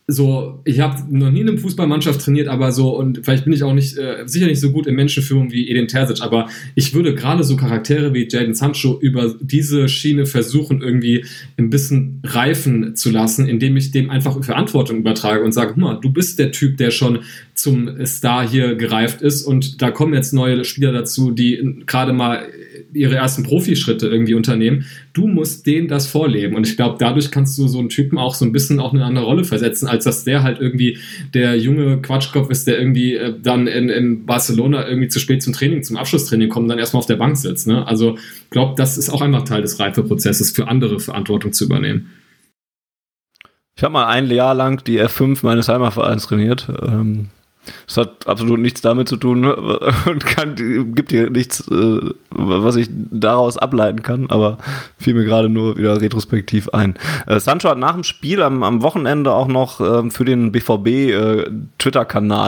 so, 0.05 0.59
ich 0.65 0.81
habe 0.81 1.01
noch 1.09 1.31
nie 1.31 1.41
in 1.41 1.49
einer 1.49 1.57
Fußballmannschaft 1.57 2.19
trainiert, 2.19 2.49
aber 2.49 2.73
so, 2.73 2.97
und 2.97 3.21
vielleicht 3.23 3.45
bin 3.45 3.53
ich 3.53 3.63
auch 3.63 3.73
nicht, 3.73 3.97
äh, 3.97 4.23
sicher 4.25 4.47
nicht 4.47 4.59
so 4.59 4.71
gut 4.71 4.85
in 4.85 4.95
Menschenführung 4.95 5.51
wie 5.51 5.69
Edin 5.69 5.87
Terzic, 5.87 6.21
aber 6.21 6.49
ich 6.75 6.93
würde 6.93 7.15
gerade 7.15 7.45
so 7.45 7.55
Charaktere 7.55 8.13
wie 8.13 8.27
Jaden 8.29 8.53
Sancho 8.53 8.99
über 8.99 9.33
diese 9.39 9.87
Schiene 9.87 10.25
versuchen, 10.25 10.81
irgendwie 10.81 11.25
ein 11.57 11.69
bisschen 11.69 12.19
reifen 12.25 12.97
zu 12.97 13.11
lassen, 13.11 13.47
indem 13.47 13.77
ich 13.77 13.91
dem 13.91 14.09
einfach 14.09 14.43
Verantwortung 14.43 14.97
übertrage 14.97 15.41
und 15.41 15.53
sage, 15.53 15.79
mal, 15.79 15.95
du 15.95 16.11
bist 16.11 16.37
der 16.37 16.51
Typ, 16.51 16.75
der 16.77 16.91
schon 16.91 17.19
zum 17.53 18.05
Star 18.05 18.47
hier 18.47 18.75
gereift 18.75 19.21
ist 19.21 19.43
und 19.43 19.81
da 19.81 19.89
kommen 19.89 20.13
jetzt 20.13 20.33
neue 20.33 20.65
Spieler 20.65 20.91
dazu, 20.91 21.31
die 21.31 21.83
gerade 21.85 22.11
mal 22.11 22.47
ihre 22.93 23.15
ersten 23.15 23.43
Profischritte 23.43 24.07
irgendwie 24.07 24.33
unternehmen. 24.33 24.85
Du 25.13 25.27
musst 25.27 25.67
denen 25.67 25.87
das 25.87 26.07
vorleben. 26.07 26.55
Und 26.55 26.67
ich 26.67 26.75
glaube, 26.75 26.95
dadurch 26.99 27.29
kannst 27.29 27.55
du 27.59 27.67
so 27.67 27.77
einen 27.77 27.89
Typen 27.89 28.17
auch 28.17 28.33
so 28.33 28.45
ein 28.45 28.51
bisschen 28.51 28.79
auch 28.79 28.93
in 28.93 28.99
eine 28.99 29.05
andere 29.05 29.25
Rolle 29.25 29.43
versetzen, 29.43 29.87
als 29.87 30.05
dass 30.05 30.23
der 30.23 30.41
halt 30.41 30.59
irgendwie 30.59 30.97
der 31.35 31.55
junge 31.55 32.01
Quatschkopf 32.01 32.49
ist, 32.49 32.65
der 32.65 32.79
irgendwie 32.79 33.15
äh, 33.15 33.33
dann 33.39 33.67
in, 33.67 33.89
in 33.89 34.25
Barcelona 34.25 34.87
irgendwie 34.87 35.09
zu 35.09 35.19
spät 35.19 35.43
zum 35.43 35.53
Training, 35.53 35.83
zum 35.83 35.97
Abschlusstraining 35.97 36.49
kommt 36.49 36.63
und 36.63 36.69
dann 36.69 36.79
erstmal 36.79 36.99
auf 36.99 37.05
der 37.05 37.17
Bank 37.17 37.37
sitzt. 37.37 37.67
Ne? 37.67 37.87
Also 37.87 38.17
ich 38.17 38.49
glaube, 38.49 38.73
das 38.75 38.97
ist 38.97 39.11
auch 39.11 39.21
einfach 39.21 39.43
Teil 39.43 39.61
des 39.61 39.79
Reifeprozesses, 39.79 40.51
für 40.51 40.67
andere 40.67 40.99
Verantwortung 40.99 41.53
zu 41.53 41.65
übernehmen. 41.65 42.09
Ich 43.75 43.83
habe 43.83 43.93
mal 43.93 44.07
ein 44.07 44.29
Jahr 44.29 44.55
lang 44.55 44.83
die 44.83 44.99
F5 44.99 45.39
meines 45.43 45.67
Heimatvereins 45.67 46.27
trainiert. 46.27 46.67
Ähm, 46.81 47.29
das 47.85 47.97
hat 47.97 48.27
absolut 48.27 48.59
nichts 48.59 48.81
damit 48.81 49.07
zu 49.07 49.17
tun 49.17 49.45
und 50.05 50.25
kann, 50.25 50.55
gibt 50.95 51.11
dir 51.11 51.29
nichts, 51.29 51.67
äh, 51.69 51.99
was 52.31 52.75
ich 52.75 52.89
daraus 52.91 53.57
ableiten 53.57 54.01
kann, 54.01 54.29
aber 54.29 54.57
fiel 54.97 55.13
mir 55.13 55.25
gerade 55.25 55.49
nur 55.49 55.77
wieder 55.77 55.99
retrospektiv 56.01 56.69
ein. 56.69 56.95
Äh, 57.27 57.39
Sancho 57.39 57.69
hat 57.69 57.77
nach 57.77 57.93
dem 57.93 58.03
Spiel 58.03 58.41
am, 58.41 58.63
am 58.63 58.81
Wochenende 58.81 59.33
auch 59.33 59.47
noch 59.47 59.79
äh, 59.79 60.09
für 60.09 60.25
den 60.25 60.51
BVB 60.51 60.87
äh, 60.87 61.45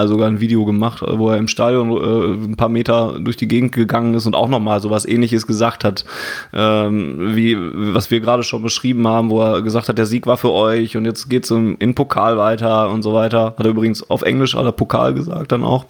sogar 0.07 0.27
ein 0.27 0.39
Video 0.39 0.65
gemacht, 0.65 1.03
wo 1.07 1.29
er 1.29 1.37
im 1.37 1.47
Stadion 1.47 2.51
ein 2.51 2.57
paar 2.57 2.69
Meter 2.69 3.19
durch 3.19 3.37
die 3.37 3.47
Gegend 3.47 3.73
gegangen 3.73 4.13
ist 4.13 4.25
und 4.25 4.35
auch 4.35 4.47
nochmal 4.47 4.79
so 4.81 4.89
was 4.89 5.05
ähnliches 5.05 5.47
gesagt 5.47 5.83
hat, 5.83 6.05
ähm, 6.53 7.35
wie 7.35 7.57
was 7.57 8.11
wir 8.11 8.19
gerade 8.19 8.43
schon 8.43 8.61
beschrieben 8.61 9.07
haben, 9.07 9.29
wo 9.29 9.41
er 9.41 9.61
gesagt 9.61 9.89
hat, 9.89 9.97
der 9.97 10.05
Sieg 10.05 10.27
war 10.27 10.37
für 10.37 10.51
euch 10.51 10.97
und 10.97 11.05
jetzt 11.05 11.29
geht's 11.29 11.51
im, 11.51 11.75
in 11.79 11.95
Pokal 11.95 12.37
weiter 12.37 12.89
und 12.89 13.03
so 13.03 13.13
weiter. 13.13 13.55
Hat 13.57 13.65
er 13.65 13.69
übrigens 13.69 14.09
auf 14.09 14.21
Englisch 14.21 14.55
aller 14.55 14.71
Pokal 14.71 15.04
Pokal 15.05 15.13
gesagt 15.13 15.51
dann 15.51 15.63
auch. 15.63 15.85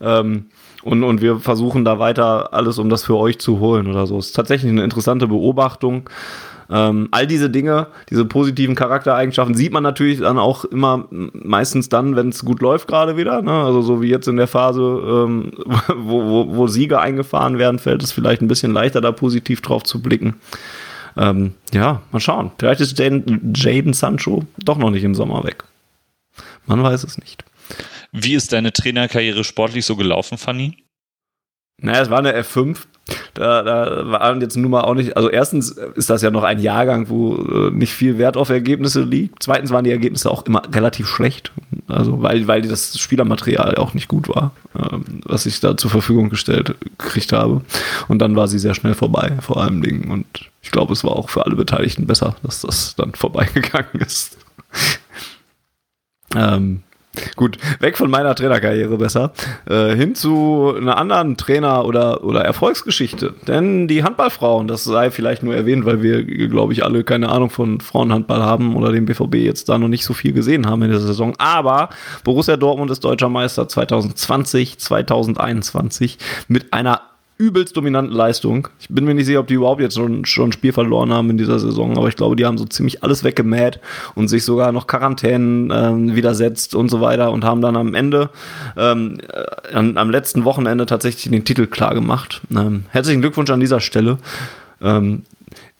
Ähm, 0.00 0.46
und, 0.82 1.02
und 1.02 1.22
wir 1.22 1.38
versuchen 1.38 1.84
da 1.84 1.98
weiter 1.98 2.52
alles, 2.52 2.78
um 2.78 2.90
das 2.90 3.04
für 3.04 3.16
euch 3.16 3.38
zu 3.38 3.58
holen 3.58 3.86
oder 3.86 4.06
so. 4.06 4.18
Ist 4.18 4.32
tatsächlich 4.32 4.70
eine 4.70 4.84
interessante 4.84 5.26
Beobachtung. 5.26 6.08
Ähm, 6.70 7.08
all 7.10 7.26
diese 7.26 7.50
Dinge, 7.50 7.88
diese 8.10 8.24
positiven 8.24 8.74
Charaktereigenschaften 8.74 9.54
sieht 9.54 9.72
man 9.72 9.82
natürlich 9.82 10.20
dann 10.20 10.38
auch 10.38 10.64
immer 10.64 11.06
meistens 11.10 11.90
dann, 11.90 12.16
wenn 12.16 12.30
es 12.30 12.44
gut 12.44 12.60
läuft 12.60 12.88
gerade 12.88 13.16
wieder. 13.16 13.42
Ne? 13.42 13.52
Also 13.52 13.82
so 13.82 14.00
wie 14.00 14.08
jetzt 14.08 14.28
in 14.28 14.36
der 14.36 14.46
Phase, 14.46 14.80
ähm, 14.82 15.52
wo, 15.94 16.24
wo, 16.24 16.56
wo 16.56 16.66
Siege 16.66 17.00
eingefahren 17.00 17.58
werden, 17.58 17.78
fällt 17.78 18.02
es 18.02 18.12
vielleicht 18.12 18.40
ein 18.42 18.48
bisschen 18.48 18.72
leichter, 18.72 19.00
da 19.00 19.12
positiv 19.12 19.60
drauf 19.60 19.82
zu 19.82 20.00
blicken. 20.00 20.34
Ähm, 21.16 21.52
ja, 21.72 22.02
mal 22.12 22.20
schauen. 22.20 22.50
Vielleicht 22.58 22.80
ist 22.80 22.98
Jaden 22.98 23.92
Sancho 23.92 24.44
doch 24.58 24.78
noch 24.78 24.90
nicht 24.90 25.04
im 25.04 25.14
Sommer 25.14 25.44
weg. 25.44 25.64
Man 26.66 26.82
weiß 26.82 27.04
es 27.04 27.18
nicht. 27.18 27.44
Wie 28.16 28.34
ist 28.34 28.52
deine 28.52 28.72
Trainerkarriere 28.72 29.42
sportlich 29.42 29.84
so 29.84 29.96
gelaufen, 29.96 30.38
Fanny? 30.38 30.76
Naja, 31.78 32.00
es 32.00 32.10
war 32.10 32.20
eine 32.20 32.32
F5. 32.40 32.76
Da, 33.34 33.62
da 33.62 34.10
waren 34.12 34.40
jetzt 34.40 34.56
nun 34.56 34.70
mal 34.70 34.82
auch 34.82 34.94
nicht, 34.94 35.16
also 35.16 35.28
erstens 35.28 35.70
ist 35.72 36.08
das 36.08 36.22
ja 36.22 36.30
noch 36.30 36.44
ein 36.44 36.60
Jahrgang, 36.60 37.08
wo 37.08 37.34
äh, 37.34 37.70
nicht 37.72 37.92
viel 37.92 38.16
Wert 38.16 38.36
auf 38.36 38.50
Ergebnisse 38.50 39.02
liegt. 39.02 39.42
Zweitens 39.42 39.72
waren 39.72 39.84
die 39.84 39.90
Ergebnisse 39.90 40.30
auch 40.30 40.46
immer 40.46 40.62
relativ 40.72 41.08
schlecht. 41.08 41.50
Also, 41.88 42.22
weil, 42.22 42.46
weil 42.46 42.62
das 42.62 42.96
Spielermaterial 42.98 43.74
auch 43.74 43.94
nicht 43.94 44.06
gut 44.06 44.28
war, 44.28 44.52
ähm, 44.78 45.20
was 45.24 45.44
ich 45.44 45.58
da 45.58 45.76
zur 45.76 45.90
Verfügung 45.90 46.30
gestellt 46.30 46.76
gekriegt 46.98 47.32
habe. 47.32 47.62
Und 48.06 48.20
dann 48.20 48.36
war 48.36 48.46
sie 48.46 48.60
sehr 48.60 48.74
schnell 48.74 48.94
vorbei, 48.94 49.32
vor 49.40 49.60
allem 49.60 49.82
Dingen. 49.82 50.12
Und 50.12 50.26
ich 50.62 50.70
glaube, 50.70 50.92
es 50.92 51.02
war 51.02 51.16
auch 51.16 51.30
für 51.30 51.44
alle 51.44 51.56
Beteiligten 51.56 52.06
besser, 52.06 52.36
dass 52.44 52.60
das 52.60 52.94
dann 52.94 53.12
vorbeigegangen 53.12 54.00
ist. 54.00 54.38
ähm, 56.36 56.83
Gut, 57.36 57.58
weg 57.80 57.96
von 57.96 58.10
meiner 58.10 58.34
Trainerkarriere 58.34 58.96
besser, 58.96 59.32
äh, 59.68 59.94
hin 59.94 60.14
zu 60.14 60.74
einer 60.76 60.96
anderen 60.96 61.36
Trainer- 61.36 61.84
oder, 61.84 62.24
oder 62.24 62.44
Erfolgsgeschichte. 62.44 63.34
Denn 63.46 63.88
die 63.88 64.02
Handballfrauen, 64.02 64.68
das 64.68 64.84
sei 64.84 65.10
vielleicht 65.10 65.42
nur 65.42 65.54
erwähnt, 65.54 65.86
weil 65.86 66.02
wir, 66.02 66.24
glaube 66.24 66.72
ich, 66.72 66.84
alle 66.84 67.04
keine 67.04 67.28
Ahnung 67.28 67.50
von 67.50 67.80
Frauenhandball 67.80 68.42
haben 68.42 68.76
oder 68.76 68.92
dem 68.92 69.06
BVB 69.06 69.36
jetzt 69.36 69.68
da 69.68 69.78
noch 69.78 69.88
nicht 69.88 70.04
so 70.04 70.14
viel 70.14 70.32
gesehen 70.32 70.66
haben 70.66 70.82
in 70.82 70.90
der 70.90 71.00
Saison. 71.00 71.34
Aber 71.38 71.90
Borussia 72.24 72.56
Dortmund 72.56 72.90
ist 72.90 73.04
deutscher 73.04 73.28
Meister 73.28 73.68
2020, 73.68 74.78
2021 74.78 76.18
mit 76.48 76.72
einer 76.72 77.00
übelst 77.36 77.76
dominanten 77.76 78.14
Leistung. 78.14 78.68
Ich 78.78 78.88
bin 78.88 79.04
mir 79.04 79.14
nicht 79.14 79.26
sicher, 79.26 79.40
ob 79.40 79.48
die 79.48 79.54
überhaupt 79.54 79.80
jetzt 79.80 79.96
schon, 79.96 80.24
schon 80.24 80.50
ein 80.50 80.52
Spiel 80.52 80.72
verloren 80.72 81.12
haben 81.12 81.30
in 81.30 81.38
dieser 81.38 81.58
Saison, 81.58 81.96
aber 81.98 82.08
ich 82.08 82.16
glaube, 82.16 82.36
die 82.36 82.46
haben 82.46 82.58
so 82.58 82.64
ziemlich 82.64 83.02
alles 83.02 83.24
weggemäht 83.24 83.80
und 84.14 84.28
sich 84.28 84.44
sogar 84.44 84.70
noch 84.70 84.86
Quarantänen 84.86 85.72
ähm, 85.74 86.14
widersetzt 86.14 86.74
und 86.74 86.88
so 86.88 87.00
weiter 87.00 87.32
und 87.32 87.44
haben 87.44 87.60
dann 87.60 87.76
am 87.76 87.94
Ende, 87.94 88.30
ähm, 88.76 89.18
äh, 89.32 89.74
am, 89.74 90.10
letzten 90.10 90.44
Wochenende 90.44 90.86
tatsächlich 90.86 91.30
den 91.30 91.44
Titel 91.44 91.66
klar 91.66 91.94
gemacht. 91.94 92.40
Ähm, 92.54 92.84
herzlichen 92.90 93.20
Glückwunsch 93.20 93.50
an 93.50 93.60
dieser 93.60 93.80
Stelle. 93.80 94.18
Ähm, 94.80 95.22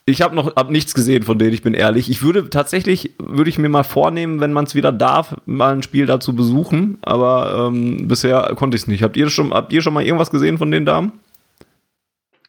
ich 0.07 0.21
habe 0.21 0.35
noch 0.35 0.55
hab 0.55 0.69
nichts 0.69 0.93
gesehen 0.93 1.23
von 1.23 1.39
denen, 1.39 1.53
ich 1.53 1.63
bin 1.63 1.73
ehrlich. 1.73 2.11
Ich 2.11 2.21
würde 2.21 2.49
tatsächlich, 2.49 3.13
würde 3.17 3.49
ich 3.49 3.57
mir 3.57 3.69
mal 3.69 3.83
vornehmen, 3.83 4.39
wenn 4.39 4.53
man 4.53 4.65
es 4.65 4.75
wieder 4.75 4.91
darf, 4.91 5.35
mal 5.47 5.73
ein 5.73 5.81
Spiel 5.81 6.05
dazu 6.05 6.35
besuchen. 6.35 6.99
Aber 7.01 7.69
ähm, 7.69 8.07
bisher 8.07 8.51
konnte 8.55 8.75
ich 8.75 8.83
es 8.83 8.87
nicht. 8.87 9.01
Habt 9.01 9.17
ihr 9.17 9.29
schon, 9.29 9.51
habt 9.51 9.73
ihr 9.73 9.81
schon 9.81 9.93
mal 9.93 10.03
irgendwas 10.03 10.29
gesehen 10.29 10.59
von 10.59 10.69
den 10.69 10.85
Damen? 10.85 11.13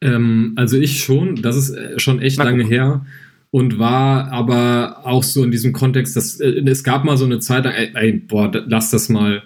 Ähm, 0.01 0.53
also 0.57 0.77
ich 0.77 1.01
schon, 1.01 1.43
das 1.43 1.57
ist 1.57 1.71
äh, 1.71 1.99
schon 1.99 2.21
echt 2.21 2.39
lange 2.39 2.65
her 2.65 3.05
und 3.51 3.79
war 3.79 4.31
aber 4.33 5.07
auch 5.07 5.23
so 5.23 5.45
in 5.45 5.51
diesem 5.51 5.73
Kontext, 5.73 6.17
dass 6.17 6.41
äh, 6.41 6.63
es 6.67 6.85
gab 6.85 7.05
mal 7.05 7.17
so 7.17 7.25
eine 7.25 7.39
Zeit, 7.39 7.65
ey, 7.67 7.91
ey 7.95 8.13
boah, 8.13 8.51
lass 8.67 8.91
das 8.91 9.09
mal 9.09 9.43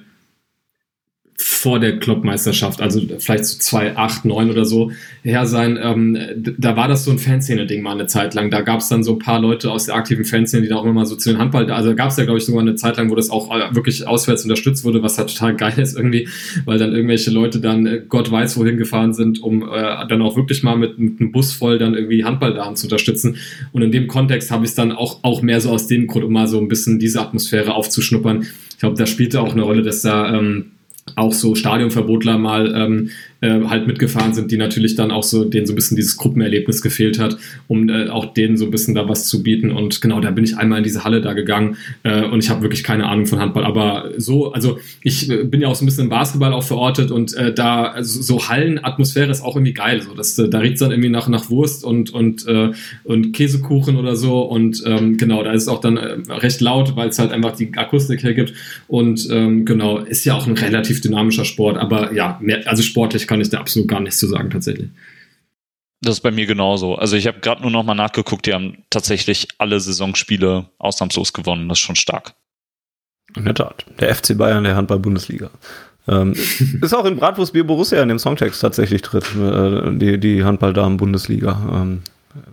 vor 1.60 1.78
der 1.78 1.98
Clubmeisterschaft, 1.98 2.80
also 2.80 3.02
vielleicht 3.18 3.44
so 3.44 3.58
2, 3.58 3.94
8, 3.94 4.24
9 4.24 4.50
oder 4.50 4.64
so 4.64 4.92
her 5.22 5.44
sein. 5.44 5.78
Ähm, 5.82 6.16
da 6.56 6.74
war 6.74 6.88
das 6.88 7.04
so 7.04 7.10
ein 7.10 7.18
Fanszene-Ding 7.18 7.82
mal 7.82 7.92
eine 7.92 8.06
Zeit 8.06 8.32
lang. 8.32 8.50
Da 8.50 8.62
gab 8.62 8.80
es 8.80 8.88
dann 8.88 9.04
so 9.04 9.12
ein 9.12 9.18
paar 9.18 9.42
Leute 9.42 9.70
aus 9.70 9.84
der 9.84 9.94
aktiven 9.94 10.24
Fanszene, 10.24 10.62
die 10.62 10.68
da 10.70 10.76
auch 10.76 10.84
immer 10.84 10.94
mal 10.94 11.04
so 11.04 11.16
zu 11.16 11.28
den 11.28 11.38
Handball, 11.38 11.70
also 11.70 11.94
gab 11.94 12.12
es 12.12 12.16
ja, 12.16 12.24
glaube 12.24 12.38
ich, 12.38 12.46
sogar 12.46 12.62
eine 12.62 12.76
Zeit 12.76 12.96
lang, 12.96 13.10
wo 13.10 13.14
das 13.14 13.28
auch 13.28 13.54
äh, 13.54 13.74
wirklich 13.74 14.08
auswärts 14.08 14.42
unterstützt 14.44 14.84
wurde, 14.84 15.02
was 15.02 15.18
halt 15.18 15.28
total 15.28 15.54
geil 15.56 15.74
ist 15.76 15.98
irgendwie, 15.98 16.28
weil 16.64 16.78
dann 16.78 16.94
irgendwelche 16.94 17.30
Leute 17.30 17.60
dann 17.60 17.84
äh, 17.84 18.02
Gott 18.08 18.30
weiß 18.30 18.56
wohin 18.56 18.78
gefahren 18.78 19.12
sind, 19.12 19.42
um 19.42 19.62
äh, 19.62 20.06
dann 20.08 20.22
auch 20.22 20.36
wirklich 20.36 20.62
mal 20.62 20.78
mit, 20.78 20.98
mit 20.98 21.20
einem 21.20 21.30
Bus 21.30 21.52
voll 21.52 21.76
dann 21.76 21.92
irgendwie 21.92 22.24
Handball 22.24 22.54
da 22.54 22.74
zu 22.74 22.86
unterstützen. 22.86 23.36
Und 23.72 23.82
in 23.82 23.92
dem 23.92 24.06
Kontext 24.06 24.50
habe 24.50 24.64
ich 24.64 24.70
es 24.70 24.76
dann 24.76 24.92
auch, 24.92 25.18
auch 25.24 25.42
mehr 25.42 25.60
so 25.60 25.68
aus 25.68 25.86
dem 25.88 26.06
Grund, 26.06 26.24
um 26.24 26.32
mal 26.32 26.46
so 26.46 26.58
ein 26.58 26.68
bisschen 26.68 26.98
diese 26.98 27.20
Atmosphäre 27.20 27.74
aufzuschnuppern. 27.74 28.46
Ich 28.70 28.78
glaube, 28.78 28.96
da 28.96 29.04
spielte 29.04 29.42
auch 29.42 29.52
eine 29.52 29.60
Rolle, 29.60 29.82
dass 29.82 30.00
da 30.00 30.34
ähm, 30.34 30.70
auch 31.16 31.32
so 31.32 31.54
Stadionverbotler 31.54 32.38
mal 32.38 32.74
ähm, 32.74 33.10
äh, 33.40 33.60
halt 33.64 33.86
mitgefahren 33.86 34.34
sind, 34.34 34.50
die 34.50 34.56
natürlich 34.56 34.94
dann 34.94 35.10
auch 35.10 35.22
so 35.22 35.44
denen 35.44 35.66
so 35.66 35.72
ein 35.72 35.76
bisschen 35.76 35.96
dieses 35.96 36.16
Gruppenerlebnis 36.16 36.82
gefehlt 36.82 37.18
hat, 37.18 37.38
um 37.68 37.88
äh, 37.88 38.08
auch 38.08 38.34
denen 38.34 38.56
so 38.56 38.66
ein 38.66 38.70
bisschen 38.70 38.94
da 38.94 39.08
was 39.08 39.26
zu 39.28 39.42
bieten. 39.42 39.70
Und 39.70 40.00
genau, 40.00 40.20
da 40.20 40.30
bin 40.30 40.44
ich 40.44 40.56
einmal 40.58 40.78
in 40.78 40.84
diese 40.84 41.04
Halle 41.04 41.20
da 41.20 41.32
gegangen 41.32 41.76
äh, 42.02 42.24
und 42.24 42.44
ich 42.44 42.50
habe 42.50 42.62
wirklich 42.62 42.82
keine 42.84 43.06
Ahnung 43.08 43.26
von 43.26 43.38
Handball. 43.38 43.64
Aber 43.64 44.10
so, 44.18 44.52
also 44.52 44.78
ich 45.02 45.30
äh, 45.30 45.44
bin 45.44 45.60
ja 45.60 45.68
auch 45.68 45.74
so 45.74 45.84
ein 45.84 45.86
bisschen 45.86 46.04
im 46.04 46.10
Basketball 46.10 46.52
auch 46.52 46.62
verortet 46.62 47.10
und 47.10 47.34
äh, 47.34 47.54
da 47.54 47.84
also 47.84 48.20
so 48.20 48.48
Hallenatmosphäre 48.48 49.30
ist 49.30 49.42
auch 49.42 49.56
irgendwie 49.56 49.74
geil. 49.74 50.02
So, 50.02 50.14
das, 50.14 50.34
da 50.34 50.58
riecht 50.58 50.74
es 50.74 50.80
dann 50.80 50.90
irgendwie 50.90 51.08
nach, 51.08 51.28
nach 51.28 51.50
Wurst 51.50 51.84
und, 51.84 52.10
und, 52.10 52.46
und 53.04 53.32
Käsekuchen 53.32 53.96
oder 53.96 54.16
so. 54.16 54.40
Und 54.42 54.82
ähm, 54.86 55.16
genau, 55.16 55.42
da 55.42 55.52
ist 55.52 55.62
es 55.62 55.68
auch 55.68 55.80
dann 55.80 55.98
recht 55.98 56.60
laut, 56.60 56.96
weil 56.96 57.08
es 57.08 57.18
halt 57.18 57.32
einfach 57.32 57.56
die 57.56 57.72
Akustik 57.74 58.22
hergibt. 58.22 58.52
Und 58.88 59.28
ähm, 59.30 59.64
genau, 59.64 59.98
ist 59.98 60.24
ja 60.24 60.34
auch 60.34 60.46
ein 60.46 60.54
relativ 60.54 61.00
dynamischer 61.00 61.44
Sport, 61.44 61.78
aber 61.78 62.12
ja, 62.12 62.38
mehr, 62.42 62.62
also 62.66 62.82
sportlich 62.82 63.26
kann 63.30 63.40
ich 63.40 63.48
da 63.48 63.60
absolut 63.60 63.86
gar 63.86 64.00
nichts 64.00 64.18
zu 64.18 64.26
sagen 64.26 64.50
tatsächlich. 64.50 64.90
Das 66.00 66.16
ist 66.16 66.20
bei 66.20 66.32
mir 66.32 66.46
genauso. 66.46 66.96
Also 66.96 67.14
ich 67.14 67.28
habe 67.28 67.38
gerade 67.38 67.62
nur 67.62 67.70
noch 67.70 67.84
mal 67.84 67.94
nachgeguckt, 67.94 68.44
die 68.46 68.52
haben 68.52 68.78
tatsächlich 68.90 69.46
alle 69.58 69.78
Saisonspiele 69.78 70.66
ausnahmslos 70.78 71.32
gewonnen. 71.32 71.68
Das 71.68 71.78
ist 71.78 71.84
schon 71.84 71.94
stark. 71.94 72.34
In 73.36 73.44
der 73.44 73.54
Tat. 73.54 73.86
Der 74.00 74.12
FC 74.12 74.36
Bayern 74.36 74.64
der 74.64 74.74
Handball-Bundesliga. 74.74 75.48
Ähm, 76.08 76.32
ist 76.82 76.92
auch 76.92 77.04
in 77.04 77.18
Bratwurstbier 77.18 77.62
Borussia 77.62 78.02
in 78.02 78.08
dem 78.08 78.18
Songtext 78.18 78.60
tatsächlich 78.60 79.02
drin, 79.02 79.22
äh, 79.38 79.96
die, 79.96 80.18
die 80.18 80.42
Handball-Damen-Bundesliga. 80.42 81.70
Ähm, 81.72 82.02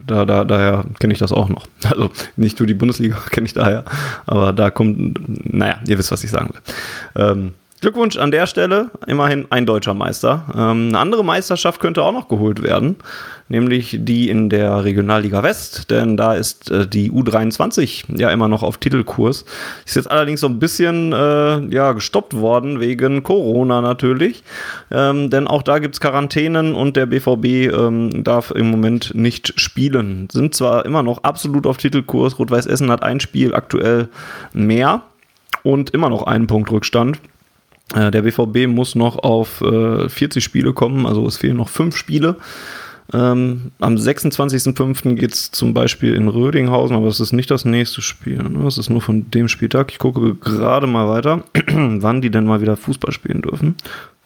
da, 0.06 0.26
da, 0.26 0.44
daher 0.44 0.86
kenne 0.99 1.14
ich 1.14 1.20
das 1.20 1.32
auch 1.32 1.49
noch. 1.49 1.66
Also 1.90 2.12
nicht 2.36 2.60
nur 2.60 2.68
die 2.68 2.76
Bundesliga 2.76 3.18
kenne 3.32 3.48
ich 3.48 3.56
daher, 3.56 3.84
aber 4.28 4.54
da 4.54 4.70
kommt, 4.70 5.20
naja, 5.52 5.80
ihr 5.88 5.98
wisst, 5.98 6.12
was 6.12 6.24
ich 6.24 6.30
sagen 6.30 6.54
will. 6.54 6.62
Ähm, 7.16 7.54
Glückwunsch 7.80 8.18
an 8.18 8.32
der 8.32 8.48
Stelle, 8.48 8.90
immerhin 9.06 9.45
ein 9.52 9.68
deutscher 9.68 9.94
Meister. 9.94 10.45
Ähm, 10.56 10.88
eine 10.88 10.98
andere 10.98 11.24
Meisterschaft 11.24 11.80
könnte 11.80 12.02
auch 12.02 12.12
noch 12.12 12.28
geholt 12.28 12.64
werden, 12.64 12.95
nämlich 13.49 13.99
die 14.02 14.30
in 14.30 14.49
der 14.49 14.84
Regionalliga 14.84 15.44
West, 15.44 15.91
denn 15.91 16.18
da 16.18 16.34
ist 16.34 16.72
äh, 16.72 16.88
die 16.88 17.12
U23 17.12 18.18
ja 18.18 18.32
immer 18.32 18.48
noch 18.48 18.64
auf 18.64 18.80
Titelkurs. 18.80 19.45
Ist 19.86 19.95
jetzt 19.95 20.10
allerdings 20.10 20.41
so 20.41 20.48
ein 20.48 20.58
bisschen 20.58 21.14
äh, 21.14 21.60
ja, 21.68 21.91
gestoppt 21.91 22.34
worden 22.34 22.80
wegen 22.80 23.22
Corona 23.22 23.82
natürlich, 23.82 24.44
ähm, 24.90 25.30
denn 25.30 25.48
auch 25.48 25.62
da 25.62 25.78
gibt's 25.78 26.02
Quarantänen 26.02 26.74
und 26.74 26.98
der 26.98 27.06
BVB 27.06 27.72
ähm, 27.72 28.24
darf 28.24 28.49
im 28.49 28.72
Moment 28.72 29.14
nicht 29.14 29.54
spielen. 29.60 30.30
Sind 30.32 30.56
zwar 30.56 30.84
immer 30.84 31.04
noch 31.04 31.24
absolut 31.24 31.68
auf 31.68 31.78
Titelkurs, 31.78 32.40
Rot-Weiß 32.40 32.66
Essen 32.66 32.90
hat 32.90 33.04
ein 33.04 33.20
Spiel 33.20 33.54
aktuell 33.54 34.10
mehr 34.52 35.04
und 35.62 35.91
immer 35.91 36.10
noch 36.10 36.24
einen 36.24 36.48
Punkt 36.48 36.72
Rückstand. 36.72 37.20
Äh, 37.95 38.11
der 38.11 38.22
BVB 38.22 38.68
muss 38.68 38.95
noch 38.95 39.18
auf 39.19 39.61
äh, 39.61 40.09
40 40.09 40.43
Spiele 40.43 40.73
kommen, 40.73 41.05
also 41.05 41.26
es 41.26 41.38
fehlen 41.38 41.57
noch 41.57 41.69
fünf 41.69 41.95
Spiele. 41.95 42.38
Ähm, 43.14 43.72
am 43.80 43.95
26.05. 43.95 45.15
geht 45.15 45.34
es 45.34 45.51
zum 45.51 45.73
Beispiel 45.73 46.14
in 46.14 46.27
Rödinghausen, 46.27 46.95
aber 46.95 47.07
es 47.07 47.22
ist 47.22 47.31
nicht 47.31 47.49
das 47.49 47.64
nächste 47.64 48.01
Spiel. 48.01 48.38
Ne? 48.38 48.64
Das 48.64 48.77
ist 48.77 48.89
nur 48.89 49.01
von 49.01 49.31
dem 49.31 49.47
Spieltag. 49.47 49.91
Ich 49.91 49.99
gucke 49.99 50.35
gerade 50.35 50.88
mal 50.88 51.07
weiter, 51.07 51.43
wann 51.72 52.22
die 52.22 52.30
denn 52.30 52.45
mal 52.45 52.59
wieder 52.61 52.76
Fußball 52.76 53.14
spielen 53.14 53.41
dürfen. 53.41 53.76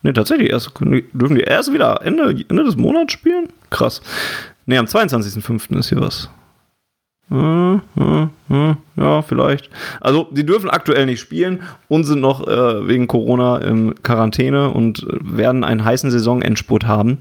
Ne, 0.04 0.14
tatsächlich, 0.14 0.50
erst, 0.50 0.72
dürfen 0.80 1.36
die 1.36 1.44
erst 1.44 1.72
wieder 1.74 2.02
Ende, 2.04 2.44
Ende 2.50 2.64
des 2.64 2.76
Monats 2.76 3.14
spielen? 3.14 3.50
Krass. 3.70 4.02
Ne, 4.66 4.80
am 4.80 4.86
22.05. 4.86 5.78
ist 5.78 5.90
hier 5.90 6.02
was. 6.02 6.32
Ja, 7.32 9.22
vielleicht. 9.22 9.70
Also, 10.02 10.28
die 10.32 10.46
dürfen 10.46 10.70
aktuell 10.70 11.06
nicht 11.06 11.22
spielen 11.22 11.62
und 11.88 12.04
sind 12.04 12.20
noch 12.20 12.46
äh, 12.46 12.88
wegen 12.88 13.08
Corona 13.08 13.60
in 13.60 13.96
Quarantäne 14.04 14.70
und 14.70 15.08
werden 15.22 15.64
einen 15.64 15.86
heißen 15.86 16.12
Saisonendspurt 16.12 16.86
haben, 16.86 17.20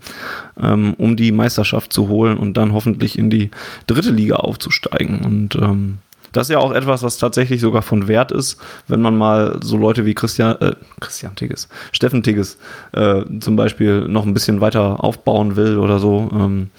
ähm, 0.60 0.94
um 0.98 1.16
die 1.16 1.30
Meisterschaft 1.30 1.92
zu 1.92 2.08
holen 2.08 2.36
und 2.38 2.56
dann 2.56 2.72
hoffentlich 2.72 3.18
in 3.18 3.30
die 3.30 3.50
dritte 3.86 4.10
Liga 4.10 4.36
aufzusteigen. 4.36 5.20
Und 5.24 5.54
ähm, 5.54 5.98
das 6.32 6.48
ist 6.48 6.52
ja 6.52 6.58
auch 6.58 6.72
etwas, 6.72 7.02
was 7.02 7.18
tatsächlich 7.18 7.60
sogar 7.60 7.82
von 7.82 8.08
Wert 8.08 8.32
ist, 8.32 8.60
wenn 8.88 9.00
man 9.00 9.16
mal 9.16 9.58
so 9.62 9.76
Leute 9.76 10.06
wie 10.06 10.14
Christian, 10.14 10.56
äh, 10.60 10.74
Christian 11.00 11.34
Tigges, 11.34 11.68
Steffen 11.92 12.22
Tigges 12.22 12.58
äh, 12.92 13.22
zum 13.40 13.56
Beispiel 13.56 14.08
noch 14.08 14.26
ein 14.26 14.34
bisschen 14.34 14.60
weiter 14.60 15.02
aufbauen 15.02 15.56
will 15.56 15.78
oder 15.78 15.98
so. 15.98 16.28
Ähm, 16.32 16.70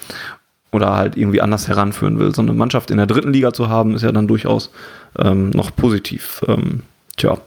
oder 0.72 0.96
halt 0.96 1.18
irgendwie 1.18 1.42
anders 1.42 1.68
heranführen 1.68 2.20
will. 2.20 2.34
So 2.34 2.42
eine 2.42 2.54
Mannschaft 2.54 2.92
in 2.92 2.98
der 2.98 3.08
dritten 3.08 3.34
Liga 3.34 3.54
zu 3.54 3.70
haben, 3.70 3.96
ist 3.96 4.04
ja 4.04 4.12
dann 4.12 4.28
durchaus 4.28 4.72
ähm, 5.20 5.50
noch 5.52 5.76
positiv. 5.76 6.42
Ähm, 6.48 6.84
tja, 7.18 7.38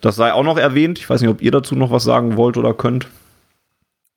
das 0.00 0.16
sei 0.16 0.32
auch 0.32 0.44
noch 0.44 0.58
erwähnt. 0.58 0.98
Ich 0.98 1.08
weiß 1.08 1.20
nicht, 1.20 1.30
ob 1.30 1.42
ihr 1.42 1.50
dazu 1.50 1.74
noch 1.74 1.90
was 1.90 2.04
sagen 2.04 2.36
wollt 2.36 2.56
oder 2.56 2.74
könnt. 2.74 3.08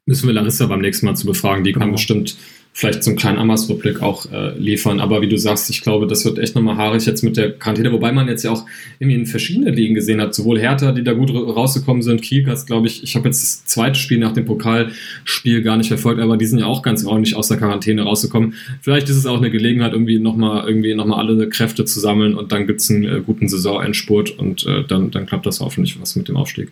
Müssen 0.06 0.28
wir 0.28 0.34
Larissa 0.34 0.66
beim 0.66 0.82
nächsten 0.82 1.06
Mal 1.06 1.16
zu 1.16 1.28
befragen. 1.28 1.64
Die 1.64 1.74
genau. 1.74 1.86
kann 1.86 1.92
bestimmt 1.92 2.38
vielleicht 2.80 3.04
so 3.04 3.10
einen 3.10 3.18
kleinen 3.18 3.40
Amas-Rückblick 3.40 4.02
auch 4.02 4.32
äh, 4.32 4.58
liefern. 4.58 5.02
Aber 5.02 5.22
wie 5.22 5.28
du 5.28 5.38
sagst, 5.38 5.70
ich 5.70 5.82
glaube, 5.82 6.08
das 6.08 6.24
wird 6.24 6.40
echt 6.40 6.56
nochmal 6.56 6.78
haarig 6.78 7.06
jetzt 7.06 7.24
mit 7.24 7.36
der 7.36 7.52
Quarantäne, 7.52 7.92
wobei 7.92 8.14
man 8.14 8.30
jetzt 8.30 8.44
ja 8.44 8.52
auch 8.52 8.66
irgendwie 9.00 9.20
in 9.20 9.26
verschiedenen 9.26 9.74
Ligen 9.74 9.96
gesehen 9.96 10.22
hat, 10.22 10.34
sowohl 10.34 10.58
Hertha, 10.58 10.94
die 10.94 11.04
da 11.04 11.12
gut 11.12 11.30
rausgekommen 11.30 12.02
sind, 12.02 12.22
Kielkast, 12.22 12.68
glaube 12.68 12.88
ich, 12.88 13.04
ich 13.04 13.18
habe 13.18 13.28
jetzt 13.28 13.44
das 13.44 13.66
zweite 13.66 14.00
Spiel 14.00 14.18
nach 14.18 14.32
dem 14.32 14.46
Pokalspiel 14.46 15.62
gar 15.62 15.76
nicht 15.76 15.90
verfolgt, 15.90 16.22
aber 16.22 16.38
die 16.38 16.46
sind 16.46 16.60
ja 16.60 16.68
auch 16.68 16.82
ganz 16.82 17.04
ordentlich 17.04 17.36
aus 17.36 17.50
der 17.50 17.58
Quarantäne 17.58 18.04
rausgekommen. 18.04 18.54
Vielleicht 18.82 19.10
ist 19.10 19.18
es 19.18 19.26
auch 19.26 19.40
eine 19.40 19.52
Gelegenheit, 19.52 19.92
irgendwie 19.92 20.18
nochmal 20.18 20.66
irgendwie 20.66 20.96
noch 20.96 21.06
mal 21.06 21.18
alle 21.18 21.50
Kräfte 21.50 21.84
zu 21.84 22.00
sammeln 22.00 22.34
und 22.34 22.54
dann 22.54 22.66
gibt 22.66 22.80
es 22.80 22.90
einen 22.90 23.04
äh, 23.04 23.22
guten 23.26 23.50
Saisonendspurt 23.50 24.40
und 24.40 24.66
äh, 24.66 24.86
dann, 24.88 25.12
dann 25.12 25.26
klappt 25.26 25.46
das 25.46 25.60
hoffentlich 25.60 26.00
was 26.00 26.16
mit 26.16 26.30
dem 26.30 26.38
Aufstieg. 26.38 26.72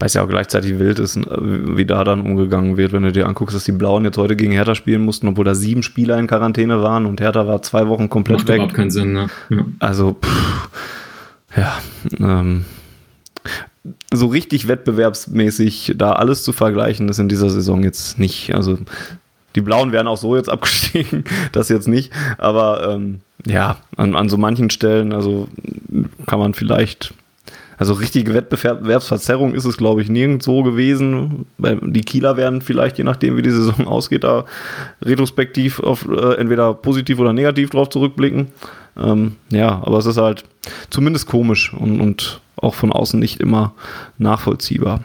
Weil 0.00 0.06
es 0.06 0.14
ja 0.14 0.24
auch 0.24 0.28
gleichzeitig 0.28 0.78
wild 0.78 0.98
ist, 0.98 1.16
äh, 1.16 1.22
wie 1.76 1.86
da 1.86 2.02
dann 2.02 2.22
umgegangen 2.22 2.76
wird, 2.76 2.92
wenn 2.92 3.04
du 3.04 3.12
dir 3.12 3.28
anguckst, 3.28 3.54
dass 3.54 3.64
die 3.64 3.72
Blauen 3.72 4.04
jetzt 4.04 4.18
heute 4.18 4.34
gegen 4.34 4.52
Hertha 4.52 4.74
spielen 4.74 5.02
mussten, 5.02 5.28
obwohl 5.28 5.44
da 5.44 5.54
sieben 5.54 5.82
Spieler 5.84 6.18
in 6.18 6.26
Quarantäne 6.26 6.82
waren 6.82 7.06
und 7.06 7.20
Hertha 7.20 7.46
war 7.46 7.62
zwei 7.62 7.86
Wochen 7.86 8.08
komplett 8.08 8.38
Macht 8.38 8.48
weg. 8.48 8.58
Macht 8.58 8.72
überhaupt 8.72 8.76
keinen 8.76 8.90
Sinn, 8.90 9.12
ne? 9.12 9.28
Ja. 9.50 9.64
Also, 9.78 10.16
pff, 10.20 10.68
ja, 11.56 11.78
ähm, 12.18 12.64
so 14.12 14.26
richtig 14.26 14.68
wettbewerbsmäßig 14.68 15.94
da 15.96 16.12
alles 16.12 16.42
zu 16.42 16.52
vergleichen 16.52 17.08
ist 17.08 17.18
in 17.18 17.28
dieser 17.28 17.50
Saison 17.50 17.82
jetzt 17.82 18.18
nicht. 18.18 18.54
Also 18.54 18.78
die 19.54 19.60
Blauen 19.60 19.92
wären 19.92 20.06
auch 20.06 20.16
so 20.16 20.36
jetzt 20.36 20.48
abgestiegen, 20.50 21.24
das 21.52 21.68
jetzt 21.68 21.88
nicht. 21.88 22.12
Aber 22.38 22.88
ähm, 22.90 23.20
ja, 23.46 23.78
an, 23.96 24.16
an 24.16 24.28
so 24.28 24.36
manchen 24.36 24.70
Stellen, 24.70 25.12
also 25.12 25.48
kann 26.26 26.38
man 26.38 26.54
vielleicht 26.54 27.14
also 27.80 27.94
richtige 27.94 28.34
Wettbewerbsverzerrung 28.34 29.54
ist 29.54 29.64
es, 29.64 29.78
glaube 29.78 30.02
ich, 30.02 30.10
nirgendwo 30.10 30.62
gewesen. 30.62 31.46
Die 31.56 32.02
Kieler 32.02 32.36
werden 32.36 32.60
vielleicht, 32.60 32.98
je 32.98 33.04
nachdem, 33.04 33.38
wie 33.38 33.42
die 33.42 33.50
Saison 33.50 33.86
ausgeht, 33.88 34.22
da 34.22 34.44
retrospektiv 35.00 35.80
auf 35.80 36.06
äh, 36.06 36.34
entweder 36.34 36.74
positiv 36.74 37.18
oder 37.18 37.32
negativ 37.32 37.70
drauf 37.70 37.88
zurückblicken. 37.88 38.48
Ähm, 38.98 39.36
ja, 39.48 39.80
aber 39.82 39.96
es 39.96 40.04
ist 40.04 40.18
halt 40.18 40.44
zumindest 40.90 41.26
komisch 41.26 41.72
und, 41.72 42.02
und 42.02 42.42
auch 42.56 42.74
von 42.74 42.92
außen 42.92 43.18
nicht 43.18 43.40
immer 43.40 43.72
nachvollziehbar. 44.18 45.04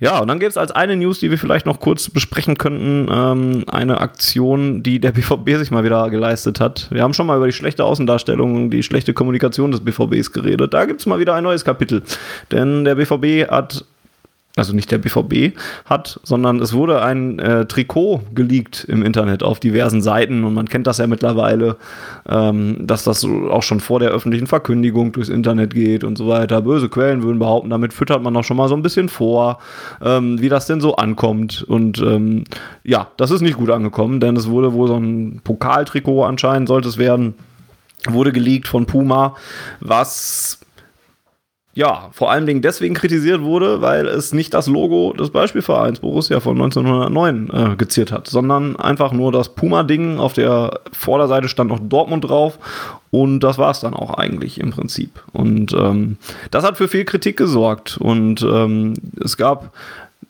Ja, 0.00 0.18
und 0.18 0.28
dann 0.28 0.40
gibt 0.40 0.50
es 0.50 0.56
als 0.56 0.72
eine 0.72 0.96
News, 0.96 1.20
die 1.20 1.30
wir 1.30 1.38
vielleicht 1.38 1.66
noch 1.66 1.78
kurz 1.78 2.10
besprechen 2.10 2.58
könnten, 2.58 3.08
ähm, 3.10 3.64
eine 3.68 4.00
Aktion, 4.00 4.82
die 4.82 4.98
der 4.98 5.12
BVB 5.12 5.56
sich 5.56 5.70
mal 5.70 5.84
wieder 5.84 6.10
geleistet 6.10 6.60
hat. 6.60 6.88
Wir 6.90 7.02
haben 7.02 7.14
schon 7.14 7.26
mal 7.26 7.36
über 7.36 7.46
die 7.46 7.52
schlechte 7.52 7.84
Außendarstellung, 7.84 8.70
die 8.70 8.82
schlechte 8.82 9.14
Kommunikation 9.14 9.70
des 9.70 9.80
BVBs 9.80 10.32
geredet. 10.32 10.74
Da 10.74 10.84
gibt 10.84 11.00
es 11.00 11.06
mal 11.06 11.20
wieder 11.20 11.34
ein 11.34 11.44
neues 11.44 11.64
Kapitel. 11.64 12.02
Denn 12.50 12.84
der 12.84 12.96
BVB 12.96 13.48
hat 13.50 13.84
also 14.56 14.72
nicht 14.72 14.90
der 14.92 14.98
BVB 14.98 15.58
hat, 15.84 16.20
sondern 16.22 16.60
es 16.60 16.72
wurde 16.72 17.02
ein 17.02 17.40
äh, 17.40 17.66
Trikot 17.66 18.22
geleakt 18.34 18.84
im 18.84 19.02
Internet 19.02 19.42
auf 19.42 19.58
diversen 19.58 20.00
Seiten 20.00 20.44
und 20.44 20.54
man 20.54 20.68
kennt 20.68 20.86
das 20.86 20.98
ja 20.98 21.08
mittlerweile, 21.08 21.76
ähm, 22.28 22.76
dass 22.86 23.02
das 23.02 23.24
auch 23.24 23.64
schon 23.64 23.80
vor 23.80 23.98
der 23.98 24.10
öffentlichen 24.10 24.46
Verkündigung 24.46 25.10
durchs 25.10 25.28
Internet 25.28 25.74
geht 25.74 26.04
und 26.04 26.16
so 26.16 26.28
weiter. 26.28 26.62
Böse 26.62 26.88
Quellen 26.88 27.24
würden 27.24 27.40
behaupten, 27.40 27.70
damit 27.70 27.92
füttert 27.92 28.22
man 28.22 28.36
auch 28.36 28.44
schon 28.44 28.56
mal 28.56 28.68
so 28.68 28.76
ein 28.76 28.82
bisschen 28.82 29.08
vor, 29.08 29.58
ähm, 30.00 30.40
wie 30.40 30.48
das 30.48 30.66
denn 30.66 30.80
so 30.80 30.94
ankommt 30.96 31.64
und 31.64 31.98
ähm, 31.98 32.44
ja, 32.84 33.08
das 33.16 33.32
ist 33.32 33.40
nicht 33.40 33.56
gut 33.56 33.70
angekommen, 33.70 34.20
denn 34.20 34.36
es 34.36 34.48
wurde 34.48 34.72
wohl 34.72 34.86
so 34.86 34.96
ein 34.96 35.40
Pokaltrikot 35.42 36.24
anscheinend 36.24 36.68
sollte 36.68 36.88
es 36.88 36.96
werden, 36.96 37.34
wurde 38.08 38.30
geleakt 38.30 38.68
von 38.68 38.86
Puma, 38.86 39.34
was 39.80 40.60
ja, 41.74 42.08
vor 42.12 42.30
allen 42.30 42.46
Dingen 42.46 42.62
deswegen 42.62 42.94
kritisiert 42.94 43.42
wurde, 43.42 43.80
weil 43.80 44.06
es 44.06 44.32
nicht 44.32 44.54
das 44.54 44.68
Logo 44.68 45.12
des 45.12 45.30
Beispielvereins 45.30 45.98
Borussia 45.98 46.38
von 46.38 46.56
1909 46.60 47.50
äh, 47.52 47.76
geziert 47.76 48.12
hat, 48.12 48.28
sondern 48.28 48.76
einfach 48.76 49.12
nur 49.12 49.32
das 49.32 49.54
Puma-Ding. 49.54 50.18
Auf 50.18 50.34
der 50.34 50.80
Vorderseite 50.92 51.48
stand 51.48 51.70
noch 51.70 51.80
Dortmund 51.80 52.24
drauf 52.24 52.58
und 53.10 53.40
das 53.40 53.58
war 53.58 53.72
es 53.72 53.80
dann 53.80 53.94
auch 53.94 54.14
eigentlich 54.14 54.60
im 54.60 54.70
Prinzip. 54.70 55.22
Und 55.32 55.72
ähm, 55.72 56.16
das 56.52 56.64
hat 56.64 56.76
für 56.76 56.86
viel 56.86 57.04
Kritik 57.04 57.36
gesorgt 57.36 57.98
und 57.98 58.42
ähm, 58.42 58.94
es 59.22 59.36
gab 59.36 59.72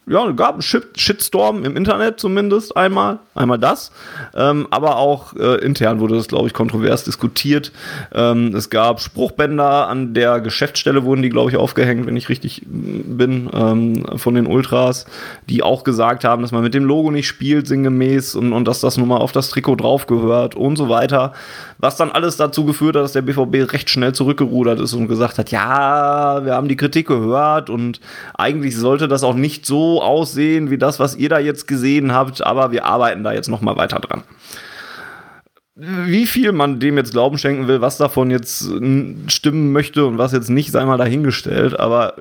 ja, 0.06 0.30
gab 0.32 0.54
einen 0.54 0.62
Shitstorm 0.62 1.64
im 1.64 1.76
Internet 1.76 2.20
zumindest 2.20 2.76
einmal, 2.76 3.20
einmal 3.34 3.58
das, 3.58 3.90
ähm, 4.34 4.66
aber 4.70 4.96
auch 4.96 5.34
äh, 5.34 5.64
intern 5.64 5.98
wurde 6.00 6.16
das, 6.16 6.28
glaube 6.28 6.46
ich, 6.46 6.52
kontrovers 6.52 7.04
diskutiert. 7.04 7.72
Ähm, 8.14 8.54
es 8.54 8.68
gab 8.68 9.00
Spruchbänder 9.00 9.88
an 9.88 10.12
der 10.12 10.40
Geschäftsstelle, 10.40 11.04
wurden 11.04 11.22
die, 11.22 11.30
glaube 11.30 11.50
ich, 11.50 11.56
aufgehängt, 11.56 12.06
wenn 12.06 12.16
ich 12.16 12.28
richtig 12.28 12.62
bin, 12.66 13.48
ähm, 13.54 14.04
von 14.18 14.34
den 14.34 14.46
Ultras, 14.46 15.06
die 15.48 15.62
auch 15.62 15.84
gesagt 15.84 16.24
haben, 16.24 16.42
dass 16.42 16.52
man 16.52 16.62
mit 16.62 16.74
dem 16.74 16.84
Logo 16.84 17.10
nicht 17.10 17.26
spielt, 17.26 17.66
sinngemäß, 17.66 18.34
und, 18.34 18.52
und 18.52 18.68
dass 18.68 18.80
das 18.80 18.98
nun 18.98 19.08
mal 19.08 19.18
auf 19.18 19.32
das 19.32 19.48
Trikot 19.48 19.76
drauf 19.76 20.06
gehört 20.06 20.54
und 20.54 20.76
so 20.76 20.90
weiter. 20.90 21.32
Was 21.84 21.96
dann 21.96 22.12
alles 22.12 22.38
dazu 22.38 22.64
geführt 22.64 22.96
hat, 22.96 23.02
dass 23.02 23.12
der 23.12 23.20
BVB 23.20 23.70
recht 23.70 23.90
schnell 23.90 24.14
zurückgerudert 24.14 24.80
ist 24.80 24.94
und 24.94 25.06
gesagt 25.06 25.36
hat, 25.36 25.50
ja, 25.50 26.42
wir 26.42 26.54
haben 26.54 26.66
die 26.66 26.76
Kritik 26.76 27.06
gehört 27.08 27.68
und 27.68 28.00
eigentlich 28.32 28.74
sollte 28.74 29.06
das 29.06 29.22
auch 29.22 29.34
nicht 29.34 29.66
so 29.66 30.00
aussehen 30.00 30.70
wie 30.70 30.78
das, 30.78 30.98
was 30.98 31.14
ihr 31.14 31.28
da 31.28 31.38
jetzt 31.38 31.68
gesehen 31.68 32.14
habt, 32.14 32.42
aber 32.42 32.72
wir 32.72 32.86
arbeiten 32.86 33.22
da 33.22 33.34
jetzt 33.34 33.50
noch 33.50 33.60
mal 33.60 33.76
weiter 33.76 34.00
dran. 34.00 34.22
Wie 35.76 36.26
viel 36.26 36.52
man 36.52 36.78
dem 36.78 36.96
jetzt 36.96 37.10
Glauben 37.10 37.36
schenken 37.36 37.66
will, 37.66 37.80
was 37.80 37.96
davon 37.96 38.30
jetzt 38.30 38.70
stimmen 39.26 39.72
möchte 39.72 40.06
und 40.06 40.18
was 40.18 40.32
jetzt 40.32 40.48
nicht, 40.48 40.70
sei 40.70 40.84
mal 40.84 40.98
dahingestellt. 40.98 41.80
Aber 41.80 42.14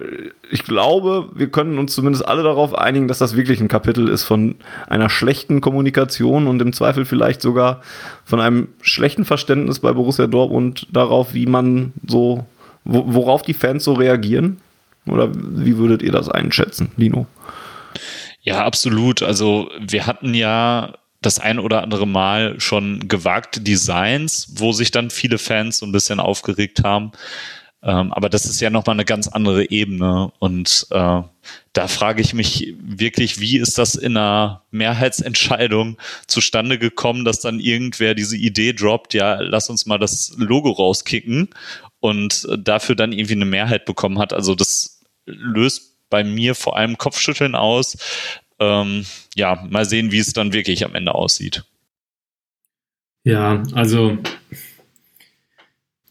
ich 0.50 0.64
glaube, 0.64 1.30
wir 1.36 1.52
können 1.52 1.78
uns 1.78 1.94
zumindest 1.94 2.28
alle 2.28 2.42
darauf 2.42 2.74
einigen, 2.76 3.08
dass 3.08 3.20
das 3.20 3.36
wirklich 3.36 3.62
ein 3.62 3.68
Kapitel 3.68 4.10
ist 4.10 4.24
von 4.24 4.56
einer 4.88 5.08
schlechten 5.08 5.62
Kommunikation 5.62 6.48
und 6.48 6.64
im 6.64 6.74
Zweifel 6.74 7.06
vielleicht 7.06 7.44
sogar 7.44 7.84
von 8.26 8.40
einem 8.40 8.70
schlechten 8.82 9.24
Verständnis 9.24 9.78
bei 9.78 9.94
Borussia 9.94 10.26
Dortmund 10.26 10.88
darauf, 10.92 11.36
wie 11.36 11.46
man 11.46 11.94
so, 12.08 12.48
worauf 12.86 13.44
die 13.44 13.54
Fans 13.54 13.84
so 13.84 13.94
reagieren. 13.94 14.58
Oder 15.06 15.30
wie 15.32 15.78
würdet 15.78 16.02
ihr 16.02 16.12
das 16.12 16.28
einschätzen, 16.28 16.92
Lino? 16.98 17.28
Ja, 18.42 18.66
absolut. 18.66 19.22
Also 19.22 19.70
wir 19.80 20.08
hatten 20.08 20.34
ja 20.34 20.94
das 21.26 21.40
ein 21.40 21.60
oder 21.60 21.82
andere 21.82 22.08
Mal 22.08 22.60
schon 22.60 23.08
gewagte 23.08 23.62
Designs, 23.62 24.48
wo 24.56 24.72
sich 24.72 24.92
dann 24.92 25.10
viele 25.10 25.38
Fans 25.38 25.80
so 25.80 25.86
ein 25.86 25.92
bisschen 25.92 26.20
aufgeregt 26.20 26.84
haben. 26.84 27.12
Ähm, 27.84 28.14
aber 28.14 28.30
das 28.30 28.46
ist 28.46 28.62
ja 28.62 28.70
nochmal 28.70 28.96
eine 28.96 29.04
ganz 29.04 29.28
andere 29.28 29.70
Ebene. 29.70 30.32
Und 30.40 30.88
äh, 30.92 31.22
da 31.74 31.88
frage 31.88 32.22
ich 32.22 32.34
mich 32.34 32.74
wirklich, 32.80 33.42
wie 33.42 33.58
ist 33.58 33.78
das 33.78 33.96
in 33.96 34.16
einer 34.16 34.64
Mehrheitsentscheidung 34.72 35.98
zustande 36.28 36.80
gekommen, 36.80 37.26
dass 37.26 37.42
dann 37.42 37.60
irgendwer 37.60 38.16
diese 38.16 38.38
Idee 38.38 38.72
droppt, 38.72 39.14
ja, 39.14 39.36
lass 39.42 39.70
uns 39.70 39.86
mal 39.86 39.98
das 39.98 40.34
Logo 40.38 40.72
rauskicken 40.72 41.50
und 42.00 42.48
dafür 42.58 42.96
dann 42.96 43.12
irgendwie 43.12 43.34
eine 43.34 43.46
Mehrheit 43.46 43.86
bekommen 43.86 44.18
hat. 44.20 44.32
Also 44.32 44.56
das 44.56 45.02
löst 45.26 45.94
bei 46.10 46.24
mir 46.24 46.56
vor 46.56 46.78
allem 46.78 46.98
Kopfschütteln 46.98 47.56
aus. 47.56 47.98
Ähm, 48.60 49.06
ja, 49.36 49.66
mal 49.70 49.86
sehen, 49.86 50.12
wie 50.12 50.20
es 50.20 50.34
dann 50.34 50.54
wirklich 50.54 50.86
am 50.86 50.96
Ende 50.96 51.16
aussieht. 51.16 51.64
Ja, 53.24 53.64
also 53.74 54.18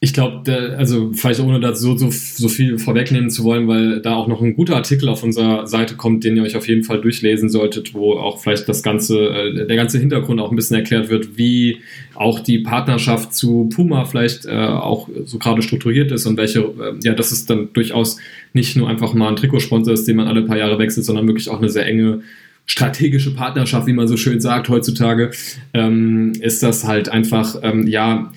ich 0.04 0.12
glaube, 0.12 0.74
also 0.76 1.12
vielleicht 1.14 1.38
ohne 1.38 1.60
da 1.60 1.76
so, 1.76 1.96
so, 1.96 2.10
so 2.10 2.48
viel 2.48 2.76
vorwegnehmen 2.80 3.30
zu 3.30 3.44
wollen, 3.44 3.68
weil 3.68 4.00
da 4.00 4.16
auch 4.16 4.26
noch 4.26 4.42
ein 4.42 4.56
guter 4.56 4.74
Artikel 4.74 5.08
auf 5.08 5.22
unserer 5.22 5.68
Seite 5.68 5.94
kommt, 5.94 6.24
den 6.24 6.36
ihr 6.36 6.42
euch 6.42 6.56
auf 6.56 6.66
jeden 6.66 6.82
Fall 6.82 7.00
durchlesen 7.00 7.48
solltet, 7.48 7.94
wo 7.94 8.14
auch 8.14 8.40
vielleicht 8.40 8.68
das 8.68 8.82
ganze, 8.82 9.28
äh, 9.28 9.64
der 9.64 9.76
ganze 9.76 10.00
Hintergrund 10.00 10.40
auch 10.40 10.50
ein 10.50 10.56
bisschen 10.56 10.76
erklärt 10.76 11.08
wird, 11.08 11.38
wie 11.38 11.78
auch 12.16 12.40
die 12.40 12.58
Partnerschaft 12.58 13.32
zu 13.32 13.70
Puma 13.72 14.04
vielleicht 14.04 14.44
äh, 14.44 14.50
auch 14.50 15.08
so 15.24 15.38
gerade 15.38 15.62
strukturiert 15.62 16.10
ist 16.10 16.26
und 16.26 16.36
welche, 16.36 16.62
äh, 16.62 16.94
ja, 17.04 17.14
dass 17.14 17.30
es 17.30 17.46
dann 17.46 17.68
durchaus 17.72 18.18
nicht 18.54 18.74
nur 18.74 18.88
einfach 18.88 19.14
mal 19.14 19.28
ein 19.28 19.36
Trikotsponsor 19.36 19.94
ist, 19.94 20.08
den 20.08 20.16
man 20.16 20.26
alle 20.26 20.42
paar 20.42 20.58
Jahre 20.58 20.80
wechselt, 20.80 21.06
sondern 21.06 21.28
wirklich 21.28 21.48
auch 21.48 21.58
eine 21.58 21.68
sehr 21.68 21.86
enge 21.86 22.22
strategische 22.66 23.36
Partnerschaft, 23.36 23.86
wie 23.86 23.92
man 23.92 24.08
so 24.08 24.16
schön 24.16 24.40
sagt 24.40 24.68
heutzutage, 24.68 25.30
ähm, 25.74 26.32
ist 26.40 26.64
das 26.64 26.88
halt 26.88 27.08
einfach, 27.08 27.60
ähm, 27.62 27.86
ja, 27.86 28.32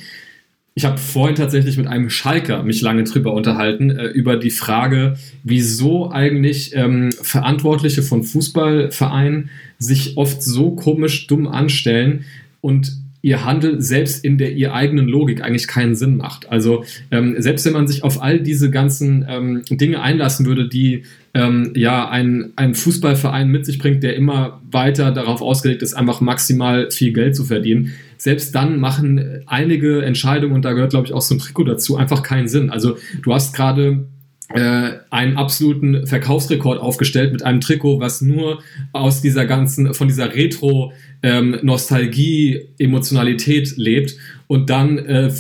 ich 0.78 0.84
habe 0.84 0.98
vorhin 0.98 1.36
tatsächlich 1.36 1.78
mit 1.78 1.88
einem 1.88 2.10
Schalker 2.10 2.62
mich 2.64 2.82
lange 2.82 3.06
drüber 3.06 3.34
unterhalten, 3.34 3.90
äh, 3.92 4.08
über 4.08 4.36
die 4.36 4.52
Frage, 4.52 5.16
wieso 5.44 6.12
eigentlich 6.12 6.76
ähm, 6.76 7.14
Verantwortliche 7.14 8.04
von 8.04 8.24
Fußballvereinen 8.24 9.50
sich 9.80 10.18
oft 10.18 10.44
so 10.44 10.72
komisch 10.72 11.28
dumm 11.28 11.48
anstellen 11.48 12.26
und 12.60 12.92
ihr 13.26 13.44
Handel 13.44 13.82
selbst 13.82 14.24
in 14.24 14.38
der 14.38 14.52
ihr 14.52 14.76
eigenen 14.76 15.08
Logik 15.08 15.42
eigentlich 15.42 15.68
keinen 15.68 15.96
Sinn 15.96 16.16
macht. 16.16 16.48
Also 16.52 16.86
ähm, 17.10 17.34
selbst 17.40 17.66
wenn 17.66 17.74
man 17.74 17.88
sich 17.88 18.04
auf 18.04 18.22
all 18.22 18.40
diese 18.40 18.70
ganzen 18.70 19.26
ähm, 19.28 19.64
Dinge 19.68 20.00
einlassen 20.00 20.46
würde, 20.46 20.70
die 20.70 21.06
ähm, 21.34 21.74
ja 21.76 22.08
ein, 22.08 22.54
ein 22.56 22.76
Fußballverein 22.76 23.50
mit 23.50 23.66
sich 23.66 23.80
bringt, 23.80 24.04
der 24.04 24.16
immer 24.16 24.62
weiter 24.70 25.12
darauf 25.12 25.42
ausgelegt 25.42 25.82
ist, 25.82 25.96
einfach 25.96 26.22
maximal 26.22 26.92
viel 26.92 27.14
Geld 27.14 27.36
zu 27.36 27.46
verdienen, 27.46 27.94
selbst 28.18 28.54
dann 28.54 28.80
machen 28.80 29.42
einige 29.48 30.04
Entscheidungen, 30.04 30.54
und 30.54 30.64
da 30.64 30.74
gehört, 30.74 30.92
glaube 30.92 31.08
ich, 31.08 31.14
auch 31.14 31.22
so 31.22 31.34
ein 31.34 31.40
Trikot 31.40 31.64
dazu, 31.64 31.98
einfach 31.98 32.22
keinen 32.22 32.48
Sinn. 32.48 32.70
Also 32.70 32.96
du 33.24 33.34
hast 33.34 33.56
gerade 33.56 34.06
äh, 34.54 34.92
einen 35.10 35.38
absoluten 35.38 36.06
Verkaufsrekord 36.06 36.80
aufgestellt 36.80 37.32
mit 37.32 37.44
einem 37.44 37.62
Trikot, 37.62 38.00
was 38.00 38.22
nur 38.22 38.62
aus 38.94 39.22
dieser 39.22 39.46
ganzen, 39.46 39.94
von 39.94 40.08
dieser 40.08 40.34
Retro- 40.36 40.92
ähm, 41.24 41.58
Nostalgie, 41.64 42.68
Emotionalität 42.78 43.78
lebt 43.78 44.16
und 44.46 44.70
dann 44.70 45.00
äh, 45.00 45.32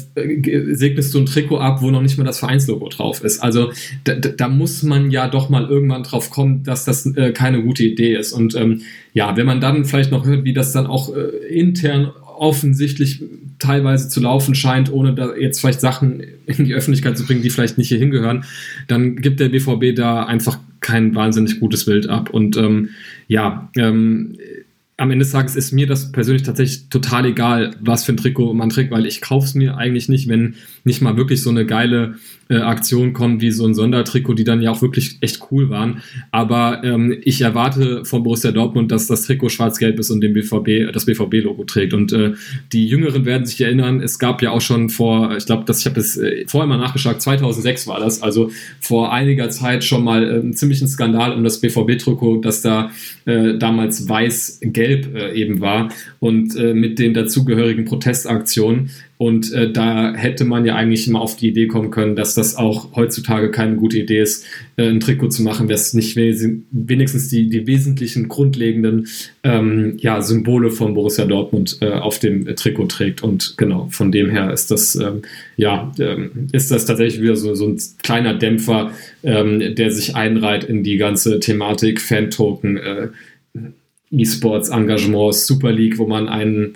segnest 0.74 1.14
du 1.14 1.20
ein 1.20 1.28
Trikot 1.28 1.60
ab, 1.60 1.84
wo 1.84 1.92
noch 1.92 2.02
nicht 2.02 2.18
mal 2.18 2.24
das 2.24 2.40
Vereinslogo 2.40 2.90
drauf 2.90 3.24
ist. 3.24 3.40
Also 3.40 3.72
da, 4.04 4.16
da 4.16 4.48
muss 4.48 4.82
man 4.82 5.12
ja 5.12 5.28
doch 5.28 5.50
mal 5.50 5.66
irgendwann 5.70 6.02
drauf 6.02 6.32
kommen, 6.32 6.64
dass 6.64 6.86
das 6.86 7.06
äh, 7.16 7.34
keine 7.34 7.62
gute 7.62 7.84
Idee 7.84 8.16
ist. 8.16 8.34
Und 8.34 8.56
ähm, 8.56 8.82
ja, 9.14 9.38
wenn 9.38 9.46
man 9.46 9.62
dann 9.62 9.86
vielleicht 9.86 10.12
noch 10.12 10.26
hört, 10.26 10.44
wie 10.44 10.54
das 10.54 10.74
dann 10.74 10.88
auch 10.88 11.16
äh, 11.16 11.46
intern 11.48 12.12
offensichtlich 12.38 13.24
teilweise 13.60 14.10
zu 14.10 14.20
laufen 14.20 14.56
scheint, 14.56 14.92
ohne 14.92 15.14
da 15.14 15.36
jetzt 15.36 15.60
vielleicht 15.60 15.82
Sachen 15.82 16.24
in 16.46 16.66
die 16.66 16.74
Öffentlichkeit 16.74 17.18
zu 17.18 17.26
bringen, 17.26 17.42
die 17.42 17.50
vielleicht 17.50 17.78
nicht 17.78 17.90
hier 17.90 17.98
hingehören, 17.98 18.46
dann 18.88 19.16
gibt 19.18 19.40
der 19.40 19.50
BVB 19.50 19.96
da 19.96 20.26
einfach 20.26 20.60
kein 20.82 21.16
wahnsinnig 21.16 21.60
gutes 21.60 21.86
Bild 21.86 22.08
ab. 22.08 22.30
Und 22.30 22.58
ähm, 22.58 22.90
ja, 23.28 23.70
ähm, 23.76 24.38
am 24.98 25.12
Ende 25.12 25.26
des 25.26 25.32
Tages 25.32 25.56
ist 25.56 25.74
mir 25.74 25.88
das 25.88 26.12
persönlich 26.12 26.44
tatsächlich 26.44 26.90
total 26.90 27.26
egal, 27.26 27.76
was 27.82 28.06
für 28.06 28.14
ein 28.14 28.18
Trikot 28.18 28.54
man 28.54 28.70
trägt, 28.70 28.92
weil 28.92 29.06
ich 29.06 29.20
kaufe 29.20 29.46
es 29.46 29.56
mir 29.56 29.78
eigentlich 29.78 30.08
nicht, 30.08 30.30
wenn 30.30 30.56
nicht 30.84 31.02
mal 31.02 31.18
wirklich 31.18 31.42
so 31.42 31.50
eine 31.50 31.66
geile 31.66 32.16
äh, 32.50 32.58
Aktionen 32.58 33.14
kommt, 33.14 33.42
wie 33.42 33.52
so 33.52 33.66
ein 33.66 33.74
Sondertrikot, 33.74 34.36
die 34.36 34.44
dann 34.44 34.62
ja 34.62 34.72
auch 34.72 34.82
wirklich 34.82 35.18
echt 35.22 35.40
cool 35.52 35.70
waren. 35.70 36.04
Aber 36.32 36.84
ähm, 36.84 37.18
ich 37.24 37.42
erwarte 37.42 38.06
von 38.06 38.24
Borussia 38.24 38.52
Dortmund, 38.52 38.92
dass 38.92 39.08
das 39.08 39.24
Trikot 39.24 39.50
schwarz-gelb 39.50 40.00
ist 40.00 40.12
und 40.12 40.22
den 40.22 40.34
BVB, 40.34 40.94
das 40.94 41.06
BVB-Logo 41.06 41.64
trägt. 41.64 41.94
Und 41.94 42.14
äh, 42.14 42.34
die 42.72 42.88
Jüngeren 42.88 43.26
werden 43.26 43.46
sich 43.46 43.60
erinnern, 43.62 44.00
es 44.00 44.20
gab 44.20 44.42
ja 44.42 44.52
auch 44.52 44.62
schon 44.62 44.90
vor, 44.90 45.36
ich 45.36 45.46
glaube, 45.46 45.66
ich 45.72 45.86
habe 45.86 46.00
es 46.00 46.18
äh, 46.18 46.46
vorher 46.48 46.68
mal 46.68 46.78
nachgeschaut, 46.78 47.22
2006 47.22 47.88
war 47.88 48.00
das, 48.00 48.22
also 48.22 48.52
vor 48.80 49.12
einiger 49.12 49.50
Zeit 49.50 49.84
schon 49.84 50.04
mal 50.04 50.24
äh, 50.24 50.40
einen 50.40 50.54
ziemlichen 50.54 50.88
Skandal 50.88 51.34
um 51.34 51.44
das 51.44 51.62
BVB-Trikot, 51.62 52.42
das 52.42 52.62
da 52.62 52.92
äh, 53.26 53.58
damals 53.58 54.08
weiß-gelb 54.08 55.16
äh, 55.16 55.34
eben 55.34 55.62
war 55.62 55.90
und 56.20 56.56
äh, 56.56 56.74
mit 56.74 57.00
den 57.00 57.14
dazugehörigen 57.14 57.86
Protestaktionen. 57.86 58.92
Und 59.18 59.54
äh, 59.54 59.72
da 59.72 60.14
hätte 60.14 60.44
man 60.44 60.66
ja 60.66 60.76
eigentlich 60.76 61.08
mal 61.08 61.20
auf 61.20 61.38
die 61.38 61.48
Idee 61.48 61.68
kommen 61.68 61.90
können, 61.90 62.18
dass 62.18 62.36
das 62.36 62.56
auch 62.56 62.96
heutzutage 62.96 63.50
keine 63.50 63.78
gute 63.78 63.98
Idee 63.98 64.20
ist, 64.20 64.46
äh, 64.76 64.90
ein 64.90 65.00
Trikot 65.00 65.30
zu 65.30 65.42
machen, 65.42 65.70
das 65.70 65.94
nicht 65.94 66.18
wenigstens 66.18 67.30
die, 67.30 67.50
die 67.50 67.66
wesentlichen 67.66 68.28
grundlegenden 68.28 69.08
ähm, 69.44 69.94
ja, 70.00 70.22
Symbole 70.22 70.70
von 70.70 70.94
Borussia 70.94 71.24
Dortmund 71.26 71.78
äh, 71.80 71.92
auf 71.92 72.20
dem 72.20 72.46
Trikot 72.58 72.88
trägt. 72.88 73.24
Und 73.24 73.58
genau, 73.58 73.88
von 73.90 74.12
dem 74.12 74.30
her 74.30 74.52
ist 74.52 74.70
das, 74.70 74.96
ähm, 74.96 75.22
ja, 75.56 75.94
ähm, 75.98 76.50
ist 76.52 76.72
das 76.72 76.86
tatsächlich 76.86 77.22
wieder 77.22 77.38
so, 77.38 77.56
so 77.56 77.68
ein 77.68 77.80
kleiner 78.04 78.34
Dämpfer, 78.34 78.92
ähm, 79.24 79.76
der 79.76 79.92
sich 79.92 80.16
einreiht 80.16 80.66
in 80.66 80.84
die 80.84 80.98
ganze 80.98 81.40
Thematik 81.40 82.02
Fan-Token, 82.02 82.78
äh, 82.78 83.08
E-Sports, 84.12 84.70
Engagements, 84.70 85.48
Super 85.48 85.72
League, 85.72 85.98
wo 85.98 86.06
man 86.06 86.28
einen 86.28 86.76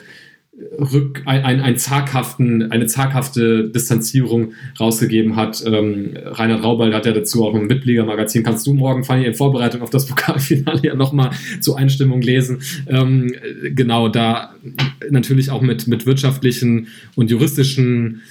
Rück, 0.77 1.23
ein, 1.25 1.43
ein, 1.43 1.61
ein 1.61 1.77
zaghaften, 1.77 2.71
eine 2.71 2.85
zaghafte 2.85 3.69
Distanzierung 3.69 4.53
rausgegeben 4.79 5.35
hat. 5.35 5.63
Ähm, 5.65 6.13
Reinhard 6.15 6.63
Raubald 6.63 6.93
hat 6.93 7.05
ja 7.05 7.13
dazu 7.13 7.45
auch 7.45 7.55
im 7.55 7.67
Mitgliedermagazin. 7.67 8.43
Kannst 8.43 8.67
du 8.67 8.73
morgen, 8.73 9.03
Fanny, 9.03 9.25
in 9.25 9.33
Vorbereitung 9.33 9.81
auf 9.81 9.89
das 9.89 10.05
Pokalfinale 10.07 10.81
ja 10.83 10.95
nochmal 10.95 11.31
zur 11.61 11.77
Einstimmung 11.77 12.21
lesen. 12.21 12.61
Ähm, 12.87 13.33
genau, 13.73 14.09
da 14.09 14.55
natürlich 15.09 15.49
auch 15.49 15.61
mit, 15.61 15.87
mit 15.87 16.05
wirtschaftlichen 16.05 16.87
und 17.15 17.31
juristischen 17.31 18.21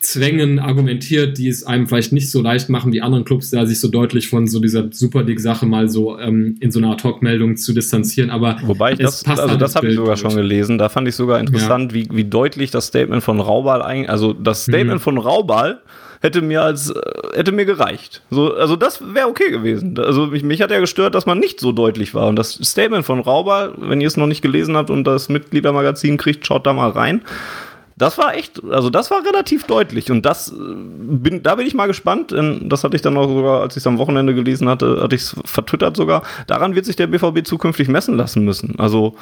Zwängen 0.00 0.58
argumentiert, 0.58 1.36
die 1.36 1.48
es 1.48 1.64
einem 1.64 1.86
vielleicht 1.86 2.12
nicht 2.12 2.30
so 2.30 2.40
leicht 2.40 2.70
machen, 2.70 2.90
wie 2.92 3.02
anderen 3.02 3.24
Clubs, 3.26 3.50
da 3.50 3.66
sich 3.66 3.80
so 3.80 3.88
deutlich 3.88 4.28
von 4.28 4.46
so 4.46 4.58
dieser 4.58 4.90
Super 4.90 5.22
League-Sache 5.22 5.66
mal 5.66 5.90
so 5.90 6.18
ähm, 6.18 6.56
in 6.60 6.70
so 6.70 6.78
einer 6.78 6.92
Ad-Hoc-Meldung 6.92 7.56
zu 7.58 7.74
distanzieren. 7.74 8.30
Aber 8.30 8.56
wobei 8.64 8.92
ich 8.92 8.98
das, 8.98 9.26
also 9.26 9.56
das 9.56 9.76
habe 9.76 9.88
ich 9.88 9.96
sogar 9.96 10.16
schon 10.16 10.34
gelesen. 10.34 10.78
Da 10.78 10.88
fand 10.88 11.06
ich 11.06 11.14
sogar 11.14 11.38
interessant, 11.38 11.92
ja. 11.92 11.98
wie, 11.98 12.08
wie 12.12 12.24
deutlich 12.24 12.70
das 12.70 12.86
Statement 12.86 13.22
von 13.22 13.40
Raubal 13.40 13.82
eigentlich, 13.82 14.08
also 14.08 14.32
das 14.32 14.62
Statement 14.62 15.00
mhm. 15.00 15.04
von 15.04 15.18
Raubal 15.18 15.80
hätte 16.20 16.42
mir 16.42 16.62
als 16.62 16.90
äh, 16.90 17.00
hätte 17.34 17.52
mir 17.52 17.64
gereicht. 17.64 18.22
So, 18.30 18.54
also 18.54 18.76
das 18.76 19.02
wäre 19.14 19.28
okay 19.28 19.50
gewesen. 19.50 19.98
Also 19.98 20.26
mich, 20.26 20.42
mich 20.42 20.62
hat 20.62 20.70
ja 20.70 20.80
gestört, 20.80 21.14
dass 21.14 21.26
man 21.26 21.38
nicht 21.38 21.60
so 21.60 21.72
deutlich 21.72 22.14
war. 22.14 22.28
Und 22.28 22.36
das 22.36 22.52
Statement 22.54 23.04
von 23.04 23.20
Raubal, 23.20 23.74
wenn 23.78 24.00
ihr 24.00 24.06
es 24.06 24.16
noch 24.16 24.26
nicht 24.26 24.42
gelesen 24.42 24.76
habt 24.76 24.90
und 24.90 25.04
das 25.04 25.28
Mitgliedermagazin 25.28 26.16
kriegt, 26.16 26.46
schaut 26.46 26.66
da 26.66 26.72
mal 26.72 26.90
rein. 26.90 27.22
Das 28.00 28.16
war 28.16 28.34
echt, 28.34 28.64
also 28.64 28.88
das 28.88 29.10
war 29.10 29.26
relativ 29.26 29.64
deutlich 29.64 30.10
und 30.10 30.24
das 30.24 30.50
äh, 30.50 30.54
bin, 30.54 31.42
da 31.42 31.56
bin 31.56 31.66
ich 31.66 31.74
mal 31.74 31.86
gespannt. 31.86 32.30
Denn 32.30 32.70
das 32.70 32.82
hatte 32.82 32.96
ich 32.96 33.02
dann 33.02 33.14
auch 33.18 33.28
sogar, 33.28 33.60
als 33.60 33.76
ich 33.76 33.82
es 33.82 33.86
am 33.86 33.98
Wochenende 33.98 34.34
gelesen 34.34 34.70
hatte, 34.70 35.02
hatte 35.02 35.14
ich 35.14 35.20
es 35.20 35.36
vertwittert 35.44 35.98
sogar. 35.98 36.22
Daran 36.46 36.74
wird 36.74 36.86
sich 36.86 36.96
der 36.96 37.08
BVB 37.08 37.46
zukünftig 37.46 37.88
messen 37.88 38.16
lassen 38.16 38.42
müssen. 38.42 38.78
Also 38.78 39.16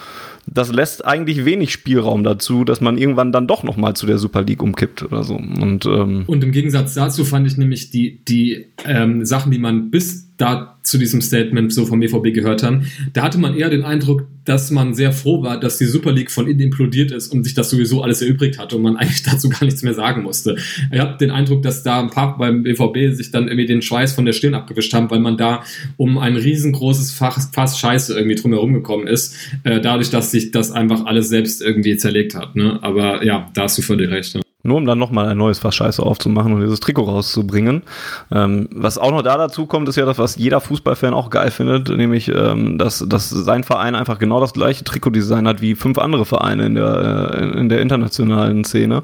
das 0.47 0.73
lässt 0.73 1.05
eigentlich 1.05 1.45
wenig 1.45 1.73
Spielraum 1.73 2.23
dazu, 2.23 2.63
dass 2.63 2.81
man 2.81 2.99
irgendwann 2.99 3.33
dann 3.33 3.49
doch 3.49 3.65
nochmal 3.65 3.95
zu 3.95 4.07
der 4.07 4.19
Super 4.19 4.43
League 4.43 4.63
umkippt 4.63 5.03
oder 5.03 5.25
so. 5.25 5.35
Und, 5.35 5.85
ähm 5.87 6.23
und 6.29 6.45
im 6.45 6.53
Gegensatz 6.53 6.95
dazu 6.95 7.25
fand 7.25 7.49
ich 7.49 7.57
nämlich 7.57 7.91
die, 7.91 8.25
die 8.25 8.67
ähm, 8.85 9.25
Sachen, 9.25 9.51
die 9.51 9.59
man 9.59 9.91
bis 9.91 10.28
da 10.39 10.79
zu 10.83 10.97
diesem 10.97 11.21
Statement 11.21 11.73
so 11.73 11.85
vom 11.85 12.01
BVB 12.01 12.33
gehört 12.33 12.63
haben, 12.63 12.87
da 13.13 13.23
hatte 13.23 13.39
man 13.39 13.55
eher 13.55 13.69
den 13.69 13.85
Eindruck, 13.85 14.27
dass 14.45 14.71
man 14.71 14.95
sehr 14.95 15.13
froh 15.13 15.43
war, 15.43 15.61
dass 15.61 15.77
die 15.77 15.85
Super 15.85 16.13
League 16.13 16.31
von 16.31 16.47
innen 16.47 16.61
implodiert 16.61 17.11
ist 17.11 17.29
und 17.29 17.45
sich 17.45 17.53
das 17.53 17.69
sowieso 17.69 18.03
alles 18.03 18.23
erübrigt 18.23 18.59
hat 18.59 18.73
und 18.73 18.81
man 18.81 18.97
eigentlich 18.99 19.23
dazu 19.23 19.51
gar 19.51 19.65
nichts 19.65 19.83
mehr 19.83 19.93
sagen 19.93 20.23
musste. 20.23 20.57
Ich 20.91 20.99
habe 20.99 21.19
den 21.19 21.31
Eindruck, 21.31 21.63
dass 21.63 21.83
da 21.83 22.01
ein 22.01 22.09
paar 22.09 22.39
beim 22.39 22.63
BVB 22.63 23.15
sich 23.15 23.31
dann 23.31 23.49
irgendwie 23.49 23.67
den 23.67 23.83
Schweiß 23.83 24.15
von 24.15 24.25
der 24.25 24.33
Stirn 24.33 24.55
abgewischt 24.55 24.95
haben, 24.95 25.11
weil 25.11 25.21
man 25.21 25.37
da 25.37 25.65
um 25.97 26.17
ein 26.17 26.37
riesengroßes 26.37 27.13
Fass, 27.13 27.51
Fass 27.53 27.79
Scheiße 27.79 28.15
irgendwie 28.17 28.37
drumherum 28.37 28.73
gekommen 28.73 29.07
ist, 29.07 29.37
äh, 29.65 29.81
dadurch, 29.81 30.11
dass 30.11 30.31
sich 30.31 30.53
das 30.53 30.71
einfach 30.71 31.05
alles 31.05 31.29
selbst 31.29 31.61
irgendwie 31.61 31.97
zerlegt 31.97 32.35
hat. 32.35 32.57
Ne? 32.57 32.79
Aber 32.83 33.25
ja, 33.25 33.51
da 33.55 33.63
hast 33.65 33.77
du 33.77 33.83
völlig 33.83 34.09
recht. 34.09 34.35
Ne? 34.37 34.43
Nur 34.69 34.77
um 34.77 34.87
dann 34.87 34.99
nochmal 34.99 35.29
ein 35.29 35.39
neues 35.39 35.59
Fass 35.59 35.75
Scheiße 35.75 36.03
aufzumachen 36.03 36.53
und 36.53 36.61
dieses 36.61 36.81
Trikot 36.81 37.05
rauszubringen. 37.05 37.83
Ähm, 38.31 38.69
was 38.73 38.99
auch 38.99 39.11
noch 39.11 39.23
da 39.23 39.37
dazu 39.39 39.67
kommt, 39.67 39.89
ist 39.89 39.97
ja 39.97 40.05
das, 40.05 40.19
was 40.19 40.37
jeder 40.37 40.61
Fußballfan 40.61 41.15
auch 41.15 41.31
geil 41.31 41.51
findet, 41.51 41.89
nämlich, 41.89 42.29
ähm, 42.29 42.79
dass, 42.79 43.05
dass 43.09 43.31
sein 43.31 43.65
Verein 43.65 43.95
einfach 43.95 44.19
genau 44.19 44.41
das 44.41 44.53
gleiche 44.53 44.85
Trikotdesign 44.85 45.49
hat 45.49 45.61
wie 45.61 45.75
fünf 45.75 45.99
andere 45.99 46.25
Vereine 46.25 46.67
in 46.67 46.75
der, 46.75 47.31
äh, 47.35 47.59
in 47.59 47.69
der 47.69 47.81
internationalen 47.81 48.65
Szene. 48.65 49.03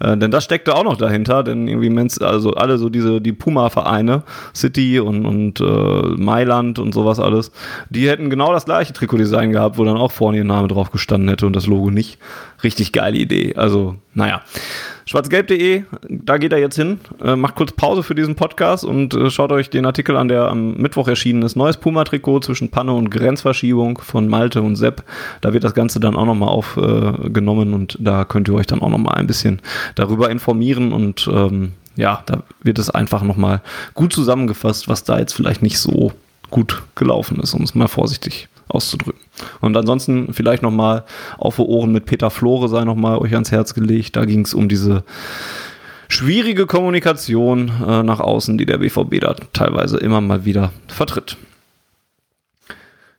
Äh, 0.00 0.16
denn 0.16 0.30
das 0.30 0.44
steckte 0.44 0.74
auch 0.74 0.84
noch 0.84 0.96
dahinter, 0.96 1.42
denn 1.42 1.66
irgendwie, 1.66 1.96
also 2.24 2.52
alle 2.52 2.78
so 2.78 2.88
diese, 2.88 3.20
die 3.20 3.32
Puma-Vereine, 3.32 4.22
City 4.54 5.00
und, 5.00 5.24
und 5.24 5.60
äh, 5.60 5.64
Mailand 5.64 6.78
und 6.78 6.92
sowas 6.92 7.18
alles, 7.18 7.52
die 7.88 8.08
hätten 8.08 8.28
genau 8.30 8.52
das 8.52 8.66
gleiche 8.66 8.92
Trikotdesign 8.92 9.52
gehabt, 9.52 9.78
wo 9.78 9.84
dann 9.84 9.96
auch 9.96 10.12
vorne 10.12 10.38
ihr 10.38 10.44
Name 10.44 10.68
drauf 10.68 10.90
gestanden 10.90 11.28
hätte 11.28 11.46
und 11.46 11.56
das 11.56 11.66
Logo 11.66 11.90
nicht. 11.90 12.18
Richtig 12.62 12.92
geile 12.92 13.16
Idee. 13.16 13.54
Also, 13.56 13.96
naja. 14.14 14.42
Schwarzgelb.de, 15.08 15.84
da 16.08 16.36
geht 16.36 16.52
er 16.52 16.58
jetzt 16.58 16.74
hin. 16.74 16.98
Äh, 17.22 17.36
macht 17.36 17.54
kurz 17.54 17.70
Pause 17.70 18.02
für 18.02 18.16
diesen 18.16 18.34
Podcast 18.34 18.84
und 18.84 19.14
äh, 19.14 19.30
schaut 19.30 19.52
euch 19.52 19.70
den 19.70 19.86
Artikel 19.86 20.16
an, 20.16 20.26
der 20.26 20.48
am 20.48 20.74
Mittwoch 20.78 21.06
erschienen 21.06 21.42
ist. 21.42 21.54
Neues 21.54 21.76
Puma-Trikot 21.76 22.40
zwischen 22.40 22.70
Panne 22.70 22.92
und 22.92 23.10
Grenzverschiebung 23.10 23.98
von 23.98 24.26
Malte 24.26 24.62
und 24.62 24.74
Sepp. 24.74 25.04
Da 25.42 25.52
wird 25.52 25.62
das 25.62 25.74
Ganze 25.74 26.00
dann 26.00 26.16
auch 26.16 26.24
nochmal 26.24 26.48
aufgenommen 26.48 27.70
äh, 27.70 27.74
und 27.74 27.98
da 28.00 28.24
könnt 28.24 28.48
ihr 28.48 28.54
euch 28.54 28.66
dann 28.66 28.82
auch 28.82 28.88
nochmal 28.88 29.14
ein 29.14 29.28
bisschen 29.28 29.62
darüber 29.94 30.28
informieren 30.28 30.92
und 30.92 31.28
ähm, 31.32 31.74
ja, 31.94 32.22
da 32.26 32.42
wird 32.62 32.78
es 32.78 32.90
einfach 32.90 33.22
nochmal 33.22 33.62
gut 33.94 34.12
zusammengefasst, 34.12 34.88
was 34.88 35.04
da 35.04 35.18
jetzt 35.18 35.34
vielleicht 35.34 35.62
nicht 35.62 35.78
so 35.78 36.12
gut 36.50 36.82
gelaufen 36.96 37.38
ist, 37.38 37.54
um 37.54 37.62
es 37.62 37.74
mal 37.74 37.88
vorsichtig 37.88 38.48
auszudrücken. 38.68 39.20
Und 39.60 39.76
ansonsten 39.76 40.32
vielleicht 40.32 40.62
nochmal 40.62 41.04
auf 41.38 41.58
Ohren 41.58 41.92
mit 41.92 42.06
Peter 42.06 42.30
Flore 42.30 42.68
sei 42.68 42.84
nochmal 42.84 43.18
euch 43.18 43.34
ans 43.34 43.52
Herz 43.52 43.74
gelegt. 43.74 44.16
Da 44.16 44.24
ging 44.24 44.44
es 44.44 44.54
um 44.54 44.68
diese 44.68 45.04
schwierige 46.08 46.66
Kommunikation 46.66 47.70
äh, 47.86 48.02
nach 48.02 48.20
außen, 48.20 48.58
die 48.58 48.66
der 48.66 48.78
BVB 48.78 49.20
da 49.20 49.34
teilweise 49.52 49.98
immer 49.98 50.20
mal 50.20 50.44
wieder 50.44 50.72
vertritt. 50.88 51.36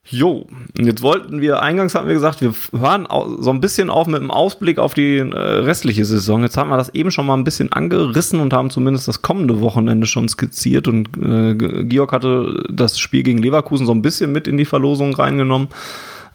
Jo, 0.09 0.47
jetzt 0.77 1.01
wollten 1.01 1.41
wir, 1.41 1.61
eingangs 1.61 1.93
hatten 1.93 2.07
wir 2.07 2.13
gesagt, 2.13 2.39
wir 2.41 2.53
hören 2.79 3.07
so 3.39 3.49
ein 3.49 3.59
bisschen 3.59 3.89
auf 3.89 4.07
mit 4.07 4.21
einem 4.21 4.31
Ausblick 4.31 4.79
auf 4.79 4.93
die 4.93 5.17
äh, 5.17 5.38
restliche 5.38 6.05
Saison. 6.05 6.43
Jetzt 6.43 6.55
haben 6.55 6.69
wir 6.69 6.77
das 6.77 6.93
eben 6.93 7.11
schon 7.11 7.25
mal 7.25 7.34
ein 7.34 7.43
bisschen 7.43 7.73
angerissen 7.73 8.39
und 8.39 8.53
haben 8.53 8.69
zumindest 8.69 9.09
das 9.09 9.21
kommende 9.21 9.59
Wochenende 9.59 10.07
schon 10.07 10.29
skizziert 10.29 10.88
und 10.88 11.09
äh, 11.17 11.55
Georg 11.84 12.13
hatte 12.13 12.63
das 12.71 12.97
Spiel 12.97 13.23
gegen 13.23 13.39
Leverkusen 13.39 13.85
so 13.85 13.91
ein 13.91 14.01
bisschen 14.01 14.31
mit 14.31 14.47
in 14.47 14.57
die 14.57 14.65
Verlosung 14.65 15.13
reingenommen 15.13 15.67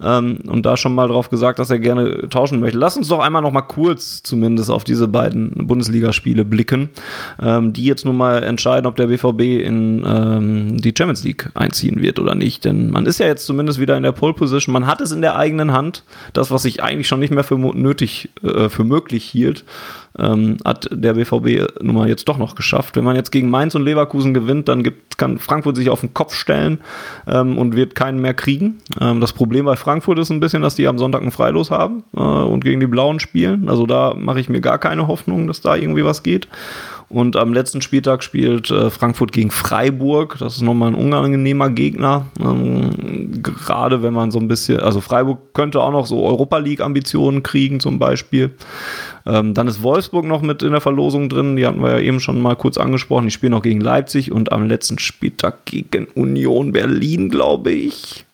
ähm, 0.04 0.38
und 0.46 0.66
da 0.66 0.76
schon 0.76 0.94
mal 0.94 1.08
drauf 1.08 1.30
gesagt, 1.30 1.58
dass 1.58 1.70
er 1.70 1.78
gerne 1.78 2.28
tauschen 2.28 2.60
möchte. 2.60 2.78
Lass 2.78 2.96
uns 2.96 3.08
doch 3.08 3.20
einmal 3.20 3.42
noch 3.42 3.52
mal 3.52 3.62
kurz 3.62 4.22
zumindest 4.22 4.70
auf 4.70 4.84
diese 4.84 5.08
beiden 5.08 5.66
Bundesligaspiele 5.66 6.44
blicken, 6.44 6.90
ähm, 7.40 7.72
die 7.72 7.84
jetzt 7.84 8.04
nun 8.04 8.16
mal 8.16 8.42
entscheiden, 8.42 8.86
ob 8.86 8.96
der 8.96 9.06
BVB 9.06 9.40
in 9.64 10.04
ähm, 10.06 10.76
die 10.80 10.94
Champions 10.96 11.24
League 11.24 11.50
einziehen 11.54 12.02
wird 12.02 12.18
oder 12.18 12.34
nicht. 12.34 12.64
Denn 12.64 12.90
man 12.90 13.06
ist 13.06 13.18
ja 13.18 13.26
jetzt 13.26 13.46
zumindest 13.46 13.78
wieder 13.78 13.96
in 13.96 14.02
der 14.02 14.12
Pole 14.12 14.34
Position. 14.34 14.72
Man 14.72 14.86
hat 14.86 15.00
es 15.00 15.12
in 15.12 15.22
der 15.22 15.36
eigenen 15.36 15.72
Hand. 15.72 16.04
Das, 16.32 16.50
was 16.50 16.64
ich 16.64 16.82
eigentlich 16.82 17.08
schon 17.08 17.20
nicht 17.20 17.32
mehr 17.32 17.44
für 17.44 17.58
nötig, 17.58 18.30
äh, 18.42 18.68
für 18.68 18.84
möglich 18.84 19.24
hielt 19.24 19.64
ähm, 20.18 20.58
hat 20.64 20.88
der 20.90 21.14
BVB 21.14 21.82
nun 21.82 21.94
mal 21.94 22.08
jetzt 22.08 22.28
doch 22.28 22.38
noch 22.38 22.54
geschafft. 22.54 22.96
Wenn 22.96 23.04
man 23.04 23.16
jetzt 23.16 23.32
gegen 23.32 23.50
Mainz 23.50 23.74
und 23.74 23.82
Leverkusen 23.82 24.34
gewinnt, 24.34 24.68
dann 24.68 24.82
gibt, 24.82 25.18
kann 25.18 25.38
Frankfurt 25.38 25.76
sich 25.76 25.90
auf 25.90 26.00
den 26.00 26.14
Kopf 26.14 26.34
stellen 26.34 26.80
ähm, 27.26 27.58
und 27.58 27.76
wird 27.76 27.94
keinen 27.94 28.20
mehr 28.20 28.34
kriegen. 28.34 28.78
Ähm, 29.00 29.20
das 29.20 29.32
Problem 29.32 29.64
bei 29.64 29.76
Frankfurt 29.76 30.18
ist 30.18 30.30
ein 30.30 30.40
bisschen, 30.40 30.62
dass 30.62 30.74
die 30.74 30.86
am 30.86 30.98
Sonntag 30.98 31.22
ein 31.22 31.30
Freilos 31.30 31.70
haben 31.70 32.04
äh, 32.16 32.20
und 32.20 32.64
gegen 32.64 32.80
die 32.80 32.86
Blauen 32.86 33.20
spielen. 33.20 33.68
Also 33.68 33.86
da 33.86 34.14
mache 34.14 34.40
ich 34.40 34.48
mir 34.48 34.60
gar 34.60 34.78
keine 34.78 35.06
Hoffnung, 35.06 35.46
dass 35.46 35.60
da 35.60 35.76
irgendwie 35.76 36.04
was 36.04 36.22
geht. 36.22 36.48
Und 37.12 37.36
am 37.36 37.52
letzten 37.52 37.82
Spieltag 37.82 38.24
spielt 38.24 38.70
äh, 38.70 38.88
Frankfurt 38.88 39.32
gegen 39.32 39.50
Freiburg. 39.50 40.38
Das 40.38 40.56
ist 40.56 40.62
nochmal 40.62 40.88
ein 40.88 40.94
unangenehmer 40.94 41.68
Gegner. 41.68 42.26
Ähm, 42.40 43.42
gerade 43.42 44.02
wenn 44.02 44.14
man 44.14 44.30
so 44.30 44.38
ein 44.38 44.48
bisschen, 44.48 44.80
also 44.80 45.02
Freiburg 45.02 45.52
könnte 45.52 45.82
auch 45.82 45.92
noch 45.92 46.06
so 46.06 46.24
Europa 46.24 46.56
League-Ambitionen 46.56 47.42
kriegen 47.42 47.80
zum 47.80 47.98
Beispiel. 47.98 48.52
Ähm, 49.26 49.52
dann 49.52 49.68
ist 49.68 49.82
Wolfsburg 49.82 50.24
noch 50.24 50.40
mit 50.40 50.62
in 50.62 50.72
der 50.72 50.80
Verlosung 50.80 51.28
drin. 51.28 51.56
Die 51.56 51.66
hatten 51.66 51.82
wir 51.82 51.90
ja 51.90 51.98
eben 51.98 52.18
schon 52.18 52.40
mal 52.40 52.56
kurz 52.56 52.78
angesprochen. 52.78 53.26
Die 53.26 53.30
spielen 53.30 53.52
auch 53.52 53.62
gegen 53.62 53.82
Leipzig 53.82 54.32
und 54.32 54.50
am 54.50 54.66
letzten 54.66 54.98
Spieltag 54.98 55.66
gegen 55.66 56.06
Union 56.14 56.72
Berlin, 56.72 57.28
glaube 57.28 57.72
ich. 57.72 58.24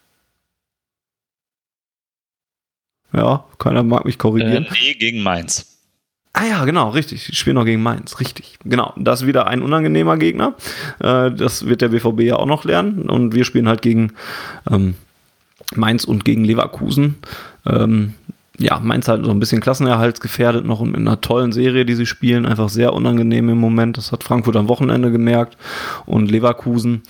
Ja, 3.13 3.45
keiner 3.59 3.83
mag 3.83 4.05
mich 4.05 4.19
korrigieren. 4.19 4.67
Äh, 4.67 4.71
nee, 4.71 4.95
gegen 4.95 5.21
Mainz. 5.21 5.78
Ah 6.33 6.45
ja, 6.45 6.65
genau, 6.65 6.91
richtig. 6.91 7.37
Spielen 7.37 7.57
noch 7.57 7.65
gegen 7.65 7.83
Mainz, 7.83 8.21
richtig. 8.21 8.59
Genau, 8.65 8.93
das 8.97 9.23
ist 9.23 9.27
wieder 9.27 9.47
ein 9.47 9.63
unangenehmer 9.63 10.17
Gegner. 10.17 10.55
Äh, 11.01 11.33
das 11.33 11.67
wird 11.67 11.81
der 11.81 11.89
BVB 11.89 12.21
ja 12.21 12.37
auch 12.37 12.47
noch 12.47 12.65
lernen. 12.65 13.09
Und 13.09 13.35
wir 13.35 13.45
spielen 13.45 13.69
halt 13.69 13.83
gegen 13.83 14.13
ähm, 14.71 14.95
Mainz 15.75 16.05
und 16.05 16.25
gegen 16.25 16.45
Leverkusen. 16.45 17.17
Ähm, 17.67 18.15
ja, 18.59 18.81
Mainz 18.81 19.09
halt 19.09 19.25
so 19.25 19.31
ein 19.31 19.41
bisschen 19.41 19.61
klassenerhaltsgefährdet 19.61 20.65
noch 20.65 20.81
in 20.83 20.95
einer 20.95 21.21
tollen 21.21 21.53
Serie, 21.53 21.85
die 21.85 21.95
sie 21.95 22.07
spielen. 22.07 22.45
Einfach 22.45 22.69
sehr 22.69 22.93
unangenehm 22.93 23.49
im 23.49 23.59
Moment. 23.59 23.97
Das 23.97 24.13
hat 24.13 24.25
Frankfurt 24.25 24.57
am 24.57 24.69
Wochenende 24.69 25.11
gemerkt. 25.11 25.57
Und 26.07 26.31
Leverkusen 26.31 27.03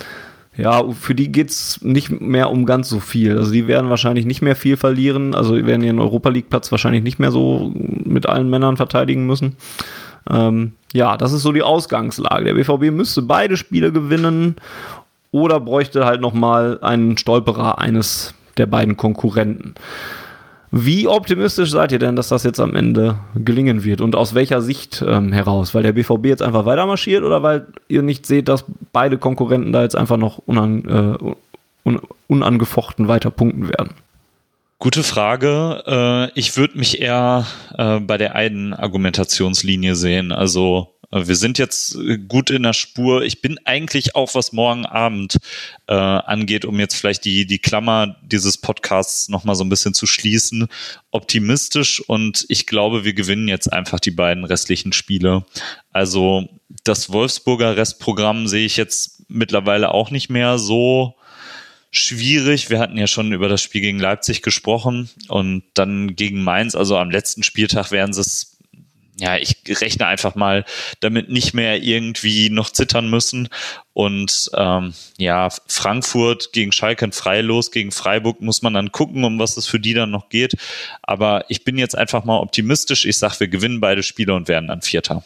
ja, 0.58 0.90
für 0.90 1.14
die 1.14 1.30
geht's 1.30 1.80
nicht 1.82 2.20
mehr 2.20 2.50
um 2.50 2.66
ganz 2.66 2.88
so 2.88 2.98
viel. 2.98 3.38
Also 3.38 3.52
die 3.52 3.68
werden 3.68 3.90
wahrscheinlich 3.90 4.26
nicht 4.26 4.42
mehr 4.42 4.56
viel 4.56 4.76
verlieren. 4.76 5.32
Also 5.32 5.54
die 5.54 5.64
werden 5.66 5.84
ihren 5.84 6.00
Europa 6.00 6.30
League 6.30 6.50
Platz 6.50 6.72
wahrscheinlich 6.72 7.04
nicht 7.04 7.20
mehr 7.20 7.30
so 7.30 7.72
mit 7.76 8.28
allen 8.28 8.50
Männern 8.50 8.76
verteidigen 8.76 9.24
müssen. 9.24 9.56
Ähm, 10.28 10.72
ja, 10.92 11.16
das 11.16 11.32
ist 11.32 11.42
so 11.42 11.52
die 11.52 11.62
Ausgangslage. 11.62 12.44
Der 12.44 12.54
BVB 12.54 12.92
müsste 12.92 13.22
beide 13.22 13.56
Spiele 13.56 13.92
gewinnen 13.92 14.56
oder 15.30 15.60
bräuchte 15.60 16.04
halt 16.04 16.20
nochmal 16.20 16.80
einen 16.82 17.16
Stolperer 17.16 17.78
eines 17.78 18.34
der 18.56 18.66
beiden 18.66 18.96
Konkurrenten. 18.96 19.74
Wie 20.70 21.08
optimistisch 21.08 21.70
seid 21.70 21.92
ihr 21.92 21.98
denn, 21.98 22.16
dass 22.16 22.28
das 22.28 22.42
jetzt 22.44 22.60
am 22.60 22.74
Ende 22.74 23.18
gelingen 23.34 23.84
wird 23.84 24.00
und 24.00 24.14
aus 24.14 24.34
welcher 24.34 24.60
Sicht 24.60 25.02
ähm, 25.06 25.32
heraus? 25.32 25.74
Weil 25.74 25.82
der 25.82 25.92
BVB 25.92 26.26
jetzt 26.26 26.42
einfach 26.42 26.66
weiter 26.66 26.84
marschiert 26.84 27.22
oder 27.24 27.42
weil 27.42 27.66
ihr 27.88 28.02
nicht 28.02 28.26
seht, 28.26 28.48
dass 28.48 28.64
beide 28.92 29.16
Konkurrenten 29.16 29.72
da 29.72 29.82
jetzt 29.82 29.96
einfach 29.96 30.18
noch 30.18 30.38
unan, 30.44 30.84
äh, 30.84 31.88
un, 31.88 32.00
unangefochten 32.26 33.08
weiter 33.08 33.30
punkten 33.30 33.68
werden? 33.68 33.94
Gute 34.78 35.02
Frage. 35.02 35.82
Äh, 35.86 36.38
ich 36.38 36.56
würde 36.56 36.76
mich 36.76 37.00
eher 37.00 37.46
äh, 37.76 37.98
bei 38.00 38.18
der 38.18 38.34
einen 38.34 38.74
Argumentationslinie 38.74 39.96
sehen. 39.96 40.32
Also 40.32 40.92
wir 41.10 41.36
sind 41.36 41.58
jetzt 41.58 41.94
äh, 41.96 42.18
gut 42.18 42.50
in 42.50 42.62
der 42.62 42.72
Spur. 42.72 43.22
Ich 43.22 43.40
bin 43.40 43.58
eigentlich 43.64 44.14
auch, 44.14 44.34
was 44.34 44.52
morgen 44.52 44.84
Abend 44.84 45.38
äh, 45.86 45.94
angeht, 45.94 46.64
um 46.64 46.78
jetzt 46.78 46.94
vielleicht 46.94 47.24
die, 47.24 47.46
die 47.46 47.58
Klammer 47.58 48.16
dieses 48.22 48.58
Podcasts 48.58 49.28
nochmal 49.28 49.56
so 49.56 49.64
ein 49.64 49.70
bisschen 49.70 49.94
zu 49.94 50.06
schließen, 50.06 50.68
optimistisch 51.10 52.00
und 52.00 52.44
ich 52.48 52.66
glaube, 52.66 53.04
wir 53.04 53.14
gewinnen 53.14 53.48
jetzt 53.48 53.72
einfach 53.72 54.00
die 54.00 54.10
beiden 54.10 54.44
restlichen 54.44 54.92
Spiele. 54.92 55.44
Also 55.92 56.48
das 56.84 57.10
Wolfsburger 57.10 57.76
Restprogramm 57.76 58.46
sehe 58.46 58.66
ich 58.66 58.76
jetzt 58.76 59.24
mittlerweile 59.28 59.92
auch 59.92 60.10
nicht 60.10 60.28
mehr 60.28 60.58
so 60.58 61.14
schwierig. 61.90 62.70
Wir 62.70 62.78
hatten 62.78 62.98
ja 62.98 63.06
schon 63.06 63.32
über 63.32 63.48
das 63.48 63.62
Spiel 63.62 63.80
gegen 63.80 63.98
Leipzig 63.98 64.42
gesprochen 64.42 65.08
und 65.28 65.62
dann 65.74 66.16
gegen 66.16 66.42
Mainz. 66.44 66.74
Also 66.74 66.98
am 66.98 67.10
letzten 67.10 67.42
Spieltag 67.42 67.90
werden 67.90 68.12
sie 68.12 68.20
es 68.20 68.57
ja, 69.20 69.36
ich 69.36 69.56
rechne 69.80 70.06
einfach 70.06 70.34
mal 70.34 70.64
damit 71.00 71.28
nicht 71.28 71.52
mehr 71.52 71.82
irgendwie 71.82 72.50
noch 72.50 72.70
zittern 72.70 73.10
müssen. 73.10 73.48
Und 73.92 74.50
ähm, 74.54 74.94
ja, 75.18 75.48
Frankfurt 75.66 76.52
gegen 76.52 76.70
Schalke 76.70 77.04
und 77.04 77.14
Freilos, 77.14 77.72
gegen 77.72 77.90
Freiburg 77.90 78.40
muss 78.40 78.62
man 78.62 78.74
dann 78.74 78.92
gucken, 78.92 79.24
um 79.24 79.38
was 79.38 79.56
es 79.56 79.66
für 79.66 79.80
die 79.80 79.94
dann 79.94 80.10
noch 80.10 80.28
geht. 80.28 80.54
Aber 81.02 81.44
ich 81.48 81.64
bin 81.64 81.78
jetzt 81.78 81.98
einfach 81.98 82.24
mal 82.24 82.38
optimistisch. 82.38 83.06
Ich 83.06 83.18
sage, 83.18 83.40
wir 83.40 83.48
gewinnen 83.48 83.80
beide 83.80 84.04
Spiele 84.04 84.34
und 84.34 84.46
werden 84.46 84.68
dann 84.68 84.82
Vierter. 84.82 85.24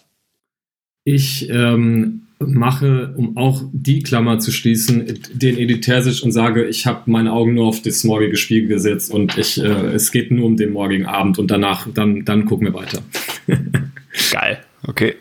Ich 1.05 1.49
ähm, 1.51 2.29
mache, 2.47 3.15
um 3.17 3.37
auch 3.37 3.63
die 3.73 4.03
Klammer 4.03 4.39
zu 4.39 4.53
schließen, 4.53 5.21
den 5.33 5.59
Editärsisch 5.59 6.23
und 6.23 6.33
sage, 6.33 6.65
ich 6.65 6.87
habe 6.87 7.11
meine 7.11 7.33
Augen 7.33 7.55
nur 7.55 7.67
auf 7.67 7.83
das 7.83 8.05
morgige 8.05 8.37
Spiel 8.37 8.67
gesetzt 8.67 9.13
und 9.13 9.37
ich, 9.39 9.63
äh, 9.63 9.67
es 9.95 10.13
geht 10.13 10.31
nur 10.31 10.47
um 10.47 10.57
den 10.57 10.73
morgigen 10.73 11.07
Abend 11.07 11.39
und 11.39 11.51
danach, 11.51 11.87
dann, 11.93 12.25
dann 12.25 12.47
gucken 12.47 12.67
wir 12.67 12.75
weiter. 12.75 13.03
Geil, 14.33 14.59
okay. 14.87 15.15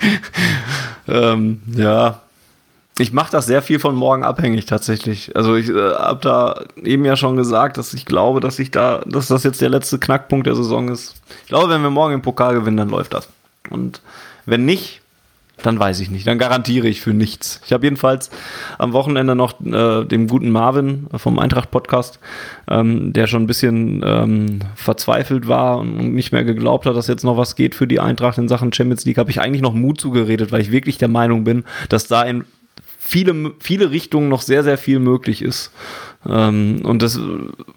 ähm, 1.08 1.60
ja, 1.76 2.22
ich 2.98 3.12
mache 3.12 3.30
das 3.30 3.46
sehr 3.46 3.60
viel 3.60 3.78
von 3.78 3.94
morgen 3.94 4.24
abhängig 4.24 4.64
tatsächlich. 4.64 5.36
Also 5.36 5.54
ich 5.54 5.68
äh, 5.68 5.74
habe 5.74 6.20
da 6.22 6.64
eben 6.82 7.04
ja 7.04 7.16
schon 7.16 7.36
gesagt, 7.36 7.76
dass 7.76 7.92
ich 7.92 8.06
glaube, 8.06 8.40
dass 8.40 8.58
ich 8.58 8.70
da, 8.70 9.02
dass 9.06 9.28
das 9.28 9.44
jetzt 9.44 9.60
der 9.60 9.68
letzte 9.68 9.98
Knackpunkt 9.98 10.46
der 10.46 10.56
Saison 10.56 10.88
ist. 10.88 11.14
Ich 11.42 11.48
glaube, 11.48 11.68
wenn 11.68 11.82
wir 11.82 11.90
morgen 11.90 12.14
im 12.14 12.22
Pokal 12.22 12.54
gewinnen, 12.54 12.78
dann 12.78 12.88
läuft 12.88 13.12
das. 13.12 13.28
Und 13.68 14.00
wenn 14.46 14.64
nicht, 14.64 15.02
dann 15.62 15.78
weiß 15.78 16.00
ich 16.00 16.10
nicht. 16.10 16.26
Dann 16.26 16.38
garantiere 16.38 16.86
ich 16.88 17.00
für 17.00 17.14
nichts. 17.14 17.60
Ich 17.64 17.72
habe 17.72 17.86
jedenfalls 17.86 18.30
am 18.78 18.92
Wochenende 18.92 19.34
noch 19.34 19.60
äh, 19.64 20.04
dem 20.04 20.28
guten 20.28 20.50
Marvin 20.50 21.06
vom 21.16 21.38
Eintracht-Podcast, 21.38 22.20
ähm, 22.68 23.12
der 23.12 23.26
schon 23.26 23.44
ein 23.44 23.46
bisschen 23.46 24.02
ähm, 24.04 24.58
verzweifelt 24.74 25.48
war 25.48 25.78
und 25.78 26.14
nicht 26.14 26.32
mehr 26.32 26.44
geglaubt 26.44 26.86
hat, 26.86 26.96
dass 26.96 27.06
jetzt 27.06 27.24
noch 27.24 27.36
was 27.36 27.56
geht 27.56 27.74
für 27.74 27.86
die 27.86 28.00
Eintracht 28.00 28.38
in 28.38 28.48
Sachen 28.48 28.72
Champions 28.72 29.04
League, 29.06 29.18
habe 29.18 29.30
ich 29.30 29.40
eigentlich 29.40 29.62
noch 29.62 29.72
Mut 29.72 30.00
zugeredet, 30.00 30.52
weil 30.52 30.60
ich 30.60 30.72
wirklich 30.72 30.98
der 30.98 31.08
Meinung 31.08 31.44
bin, 31.44 31.64
dass 31.88 32.06
da 32.06 32.22
in 32.22 32.44
viele, 32.98 33.52
viele 33.60 33.90
Richtungen 33.90 34.28
noch 34.28 34.42
sehr, 34.42 34.62
sehr 34.64 34.78
viel 34.78 34.98
möglich 34.98 35.40
ist. 35.40 35.70
Ähm, 36.28 36.82
und 36.84 37.02
das, 37.02 37.18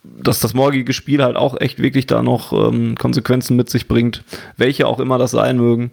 dass 0.04 0.40
das 0.40 0.54
morgige 0.54 0.92
Spiel 0.92 1.24
halt 1.24 1.38
auch 1.38 1.60
echt 1.60 1.80
wirklich 1.80 2.08
da 2.08 2.24
noch 2.24 2.52
ähm, 2.52 2.96
Konsequenzen 2.96 3.56
mit 3.56 3.70
sich 3.70 3.88
bringt, 3.88 4.24
welche 4.58 4.88
auch 4.88 5.00
immer 5.00 5.18
das 5.18 5.32
sein 5.32 5.58
mögen. 5.58 5.92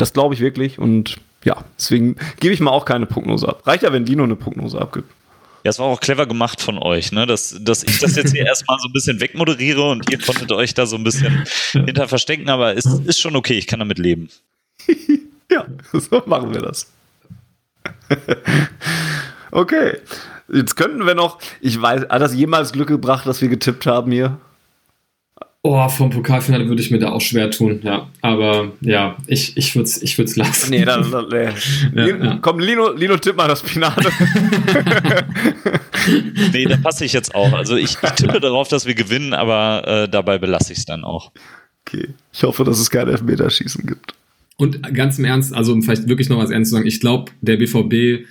Das 0.00 0.12
glaube 0.12 0.34
ich 0.34 0.40
wirklich 0.40 0.78
und 0.78 1.18
ja, 1.44 1.64
deswegen 1.78 2.16
gebe 2.40 2.54
ich 2.54 2.60
mal 2.60 2.70
auch 2.70 2.84
keine 2.84 3.06
Prognose 3.06 3.48
ab. 3.48 3.66
Reicht 3.66 3.82
ja, 3.82 3.92
wenn 3.92 4.04
Dino 4.04 4.24
eine 4.24 4.36
Prognose 4.36 4.80
abgibt. 4.80 5.10
Ja, 5.62 5.68
es 5.68 5.78
war 5.78 5.86
auch 5.86 6.00
clever 6.00 6.26
gemacht 6.26 6.62
von 6.62 6.78
euch, 6.78 7.12
ne? 7.12 7.26
dass, 7.26 7.54
dass 7.60 7.82
ich 7.82 7.98
das 7.98 8.16
jetzt 8.16 8.32
hier 8.32 8.46
erstmal 8.46 8.78
so 8.78 8.88
ein 8.88 8.92
bisschen 8.92 9.20
wegmoderiere 9.20 9.90
und 9.90 10.10
ihr 10.10 10.18
konntet 10.18 10.50
euch 10.52 10.72
da 10.72 10.86
so 10.86 10.96
ein 10.96 11.04
bisschen 11.04 11.44
hinter 11.72 12.08
verstecken, 12.08 12.48
aber 12.48 12.76
es 12.76 12.86
ist 12.86 13.20
schon 13.20 13.36
okay, 13.36 13.58
ich 13.58 13.66
kann 13.66 13.78
damit 13.78 13.98
leben. 13.98 14.30
ja, 15.50 15.66
so 15.92 16.22
machen 16.24 16.54
wir 16.54 16.62
das. 16.62 16.90
okay, 19.50 19.98
jetzt 20.50 20.76
könnten 20.76 21.06
wir 21.06 21.14
noch, 21.14 21.38
ich 21.60 21.80
weiß, 21.80 22.08
hat 22.08 22.22
das 22.22 22.34
jemals 22.34 22.72
Glück 22.72 22.88
gebracht, 22.88 23.26
dass 23.26 23.42
wir 23.42 23.48
getippt 23.48 23.84
haben 23.84 24.12
hier? 24.12 24.38
Oh, 25.62 25.86
vom 25.90 26.08
Pokalfinale 26.08 26.68
würde 26.68 26.80
ich 26.80 26.90
mir 26.90 26.98
da 26.98 27.12
auch 27.12 27.20
schwer 27.20 27.50
tun, 27.50 27.80
ja. 27.82 28.08
Aber 28.22 28.72
ja, 28.80 29.18
ich, 29.26 29.58
ich 29.58 29.74
würde 29.74 29.84
es 29.84 30.00
ich 30.00 30.16
würd's 30.16 30.34
lassen. 30.36 30.70
Nee, 30.70 30.86
dann, 30.86 31.10
dann 31.10 31.28
nee. 31.28 31.50
ja, 31.94 32.04
Lino, 32.06 32.24
ja. 32.24 32.38
Komm, 32.40 32.60
Lino, 32.60 32.92
Lino, 32.92 33.18
tipp 33.18 33.36
mal 33.36 33.46
das 33.46 33.60
Finale. 33.60 34.10
nee, 36.52 36.64
da 36.64 36.78
passe 36.78 37.04
ich 37.04 37.12
jetzt 37.12 37.34
auch. 37.34 37.52
Also 37.52 37.76
ich, 37.76 37.98
ich 38.02 38.10
tippe 38.12 38.40
darauf, 38.40 38.68
dass 38.68 38.86
wir 38.86 38.94
gewinnen, 38.94 39.34
aber 39.34 39.86
äh, 39.86 40.08
dabei 40.08 40.38
belasse 40.38 40.72
ich 40.72 40.78
es 40.78 40.86
dann 40.86 41.04
auch. 41.04 41.30
Okay. 41.86 42.08
Ich 42.32 42.42
hoffe, 42.42 42.64
dass 42.64 42.78
es 42.78 42.88
kein 42.88 43.08
Elfmeterschießen 43.08 43.86
gibt. 43.86 44.14
Und 44.56 44.94
ganz 44.94 45.18
im 45.18 45.26
Ernst, 45.26 45.52
also 45.52 45.74
um 45.74 45.82
vielleicht 45.82 46.08
wirklich 46.08 46.30
noch 46.30 46.38
was 46.38 46.50
ernst 46.50 46.70
zu 46.70 46.76
sagen, 46.76 46.86
ich 46.86 47.00
glaube, 47.00 47.32
der 47.42 47.58
BVB 47.58 48.26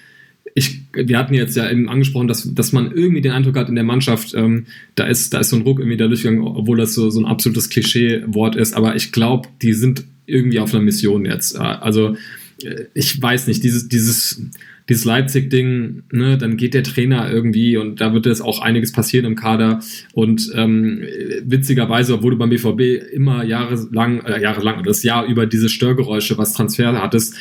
ich, 0.56 0.82
wir 0.94 1.18
hatten 1.18 1.34
jetzt 1.34 1.56
ja 1.56 1.70
eben 1.70 1.90
angesprochen, 1.90 2.28
dass, 2.28 2.54
dass 2.54 2.72
man 2.72 2.92
irgendwie 2.92 3.22
den 3.22 3.32
Eindruck 3.32 3.58
hat 3.58 3.70
in 3.70 3.76
der 3.76 3.84
Mannschaft, 3.84 4.34
ähm, 4.34 4.66
da, 4.96 5.06
ist, 5.06 5.34
da 5.34 5.40
ist 5.40 5.50
so 5.50 5.56
ein 5.56 5.62
Ruck 5.64 5.80
irgendwie 5.80 5.98
da 5.98 6.08
durchgegangen, 6.08 6.44
obwohl 6.44 6.78
das 6.78 6.94
so, 6.94 7.10
so 7.10 7.20
ein 7.20 7.26
absolutes 7.26 7.70
Klischee-Wort 7.70 8.56
ist. 8.56 8.74
Aber 8.74 8.96
ich 8.96 9.12
glaube, 9.12 9.50
die 9.62 9.74
sind 9.74 10.04
irgendwie 10.26 10.60
auf 10.60 10.74
einer 10.74 10.84
Mission 10.84 11.26
jetzt. 11.26 11.58
Also 11.58 12.16
äh, 12.64 12.86
ich 12.94 13.22
weiß 13.22 13.48
nicht, 13.48 13.64
dieses, 13.64 13.88
dieses, 13.88 14.42
dieses 14.90 15.06
Leipzig-Ding, 15.06 16.04
ne, 16.12 16.38
dann 16.38 16.58
geht 16.58 16.74
der 16.74 16.84
Trainer 16.84 17.32
irgendwie 17.32 17.78
und 17.78 18.02
da 18.02 18.14
wird 18.14 18.26
jetzt 18.26 18.42
auch 18.42 18.62
einiges 18.62 18.92
passieren 18.92 19.26
im 19.26 19.36
Kader. 19.36 19.82
Und 20.14 20.52
ähm, 20.56 21.04
witzigerweise, 21.44 22.16
obwohl 22.16 22.32
du 22.32 22.38
beim 22.38 22.50
BVB 22.50 23.14
immer 23.14 23.44
jahrelang, 23.44 24.22
äh, 24.22 24.42
jahrelang, 24.42 24.84
das 24.84 25.04
Jahr 25.04 25.26
über 25.26 25.46
diese 25.46 25.70
Störgeräusche, 25.70 26.38
was 26.38 26.54
Transfer 26.54 27.00
hattest, 27.02 27.36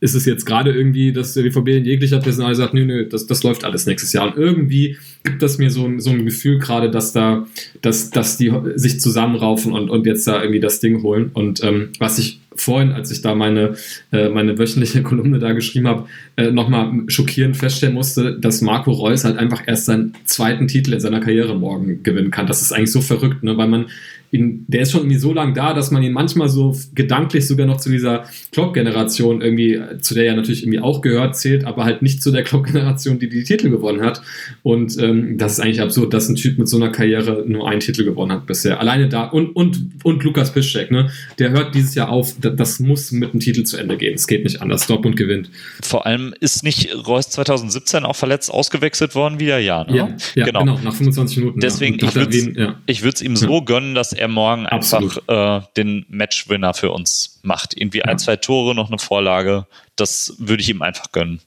ist 0.00 0.14
es 0.14 0.26
jetzt 0.26 0.46
gerade 0.46 0.72
irgendwie, 0.72 1.12
dass 1.12 1.34
der 1.34 1.42
BVB 1.42 1.68
in 1.68 1.84
jeglicher 1.84 2.20
Personal 2.20 2.54
sagt, 2.54 2.72
nö, 2.72 2.84
nö, 2.84 3.06
das, 3.08 3.26
das 3.26 3.42
läuft 3.42 3.64
alles 3.64 3.86
nächstes 3.86 4.12
Jahr. 4.12 4.28
Und 4.28 4.36
irgendwie 4.36 4.96
gibt 5.24 5.42
das 5.42 5.58
mir 5.58 5.70
so, 5.70 5.90
so 5.98 6.10
ein 6.10 6.24
Gefühl 6.24 6.58
gerade, 6.58 6.90
dass 6.90 7.12
da, 7.12 7.46
dass, 7.82 8.10
dass 8.10 8.36
die 8.36 8.52
sich 8.76 9.00
zusammenraufen 9.00 9.72
und, 9.72 9.90
und 9.90 10.06
jetzt 10.06 10.26
da 10.26 10.40
irgendwie 10.40 10.60
das 10.60 10.78
Ding 10.78 11.02
holen. 11.02 11.30
Und 11.32 11.64
ähm, 11.64 11.90
was 11.98 12.18
ich 12.18 12.40
vorhin, 12.54 12.92
als 12.92 13.10
ich 13.10 13.22
da 13.22 13.34
meine, 13.34 13.74
äh, 14.12 14.28
meine 14.28 14.58
wöchentliche 14.58 15.02
Kolumne 15.04 15.40
da 15.40 15.52
geschrieben 15.52 15.88
habe, 15.88 16.06
äh, 16.36 16.50
nochmal 16.50 16.92
schockierend 17.08 17.56
feststellen 17.56 17.94
musste, 17.94 18.38
dass 18.38 18.60
Marco 18.60 18.92
Reus 18.92 19.24
halt 19.24 19.36
einfach 19.36 19.62
erst 19.66 19.86
seinen 19.86 20.14
zweiten 20.24 20.68
Titel 20.68 20.92
in 20.92 21.00
seiner 21.00 21.20
Karriere 21.20 21.56
morgen 21.56 22.02
gewinnen 22.02 22.30
kann. 22.30 22.46
Das 22.46 22.62
ist 22.62 22.72
eigentlich 22.72 22.92
so 22.92 23.00
verrückt, 23.00 23.42
ne? 23.42 23.56
weil 23.56 23.68
man 23.68 23.86
ihn, 24.30 24.64
der 24.68 24.82
ist 24.82 24.92
schon 24.92 25.02
irgendwie 25.02 25.18
so 25.18 25.32
lang 25.32 25.54
da, 25.54 25.72
dass 25.72 25.90
man 25.90 26.02
ihn 26.02 26.12
manchmal 26.12 26.48
so 26.48 26.76
gedanklich 26.94 27.46
sogar 27.46 27.66
noch 27.66 27.78
zu 27.78 27.90
dieser 27.90 28.24
Klopp-Generation 28.52 29.40
irgendwie, 29.40 29.80
zu 30.00 30.14
der 30.14 30.26
er 30.26 30.36
natürlich 30.36 30.62
irgendwie 30.62 30.80
auch 30.80 31.00
gehört, 31.00 31.36
zählt, 31.36 31.64
aber 31.64 31.84
halt 31.84 32.02
nicht 32.02 32.22
zu 32.22 32.30
der 32.30 32.42
Klopp-Generation, 32.42 33.18
die 33.18 33.28
die 33.28 33.44
Titel 33.44 33.70
gewonnen 33.70 34.02
hat. 34.02 34.20
Und 34.62 34.98
ähm, 34.98 35.38
das 35.38 35.52
ist 35.52 35.60
eigentlich 35.60 35.80
absurd, 35.80 36.12
dass 36.12 36.28
ein 36.28 36.34
Typ 36.34 36.58
mit 36.58 36.68
so 36.68 36.76
einer 36.76 36.90
Karriere 36.90 37.44
nur 37.46 37.68
einen 37.68 37.80
Titel 37.80 38.04
gewonnen 38.04 38.32
hat 38.32 38.46
bisher. 38.46 38.80
Alleine 38.80 39.08
da 39.08 39.24
und, 39.24 39.54
und, 39.54 39.90
und 40.02 40.24
Lukas 40.24 40.52
Piszczek, 40.52 40.90
ne? 40.90 41.10
Der 41.38 41.50
hört 41.50 41.74
dieses 41.74 41.94
Jahr 41.94 42.08
auf, 42.08 42.34
das 42.40 42.80
muss 42.80 43.12
mit 43.12 43.32
dem 43.32 43.40
Titel 43.40 43.62
zu 43.62 43.76
Ende 43.76 43.96
gehen. 43.96 44.14
Es 44.14 44.26
geht 44.26 44.44
nicht 44.44 44.60
anders. 44.60 44.88
Dortmund 44.88 45.16
gewinnt. 45.16 45.50
Vor 45.82 46.06
allem 46.06 46.34
ist 46.40 46.64
nicht 46.64 46.94
Reus 47.06 47.30
2017 47.30 48.04
auch 48.04 48.16
verletzt 48.16 48.50
ausgewechselt 48.50 49.14
worden 49.14 49.38
wieder? 49.38 49.58
Ja, 49.58 49.84
ne? 49.84 49.96
ja, 49.96 50.16
ja 50.34 50.44
genau. 50.44 50.60
genau. 50.60 50.80
nach 50.82 50.94
25 50.94 51.38
Minuten. 51.38 51.60
Deswegen, 51.60 51.98
ja. 51.98 52.76
ich 52.86 53.02
würde 53.02 53.14
es 53.14 53.20
ja. 53.20 53.26
ihm 53.26 53.36
so 53.36 53.62
gönnen, 53.62 53.94
dass 53.94 54.12
er 54.18 54.28
morgen 54.28 54.66
Absolut. 54.66 55.28
einfach 55.28 55.62
äh, 55.62 55.66
den 55.76 56.04
Matchwinner 56.08 56.74
für 56.74 56.90
uns 56.90 57.40
macht. 57.42 57.76
Irgendwie 57.76 57.98
ja. 57.98 58.04
ein, 58.04 58.18
zwei 58.18 58.36
Tore, 58.36 58.74
noch 58.74 58.88
eine 58.88 58.98
Vorlage. 58.98 59.66
Das 59.96 60.34
würde 60.38 60.62
ich 60.62 60.68
ihm 60.68 60.82
einfach 60.82 61.12
gönnen 61.12 61.40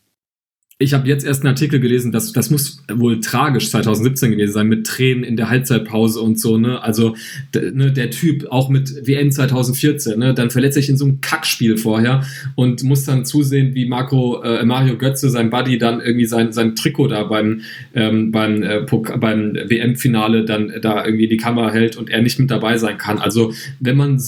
ich 0.81 0.93
habe 0.93 1.07
jetzt 1.07 1.25
erst 1.25 1.43
einen 1.43 1.53
Artikel 1.53 1.79
gelesen, 1.79 2.11
dass 2.11 2.31
das 2.33 2.49
muss 2.49 2.83
wohl 2.91 3.19
tragisch 3.19 3.69
2017 3.69 4.31
gewesen 4.31 4.53
sein 4.53 4.67
mit 4.67 4.87
Tränen 4.87 5.23
in 5.23 5.37
der 5.37 5.49
Halbzeitpause 5.49 6.19
und 6.19 6.39
so, 6.39 6.57
ne? 6.57 6.81
Also 6.81 7.15
ne, 7.53 7.91
der 7.91 8.09
Typ 8.09 8.47
auch 8.49 8.69
mit 8.69 9.07
WM 9.07 9.31
2014, 9.31 10.17
ne? 10.17 10.33
Dann 10.33 10.49
verletzt 10.49 10.75
sich 10.75 10.89
in 10.89 10.97
so 10.97 11.05
einem 11.05 11.21
Kackspiel 11.21 11.77
vorher 11.77 12.23
und 12.55 12.83
muss 12.83 13.05
dann 13.05 13.25
zusehen, 13.25 13.75
wie 13.75 13.85
Marco 13.85 14.41
äh, 14.41 14.65
Mario 14.65 14.97
Götze 14.97 15.29
sein 15.29 15.49
Buddy 15.49 15.77
dann 15.77 16.01
irgendwie 16.01 16.25
sein 16.25 16.51
sein 16.51 16.75
Trikot 16.75 17.07
da 17.07 17.23
beim 17.23 17.61
ähm, 17.93 18.31
beim 18.31 18.63
äh, 18.63 18.81
beim 19.17 19.53
WM 19.53 19.95
Finale 19.95 20.45
dann 20.45 20.73
da 20.81 21.05
irgendwie 21.05 21.27
die 21.27 21.37
Kamera 21.37 21.71
hält 21.71 21.95
und 21.95 22.09
er 22.09 22.21
nicht 22.21 22.39
mit 22.39 22.49
dabei 22.49 22.77
sein 22.77 22.97
kann. 22.97 23.19
Also, 23.19 23.53
wenn 23.79 23.97
man 23.97 24.19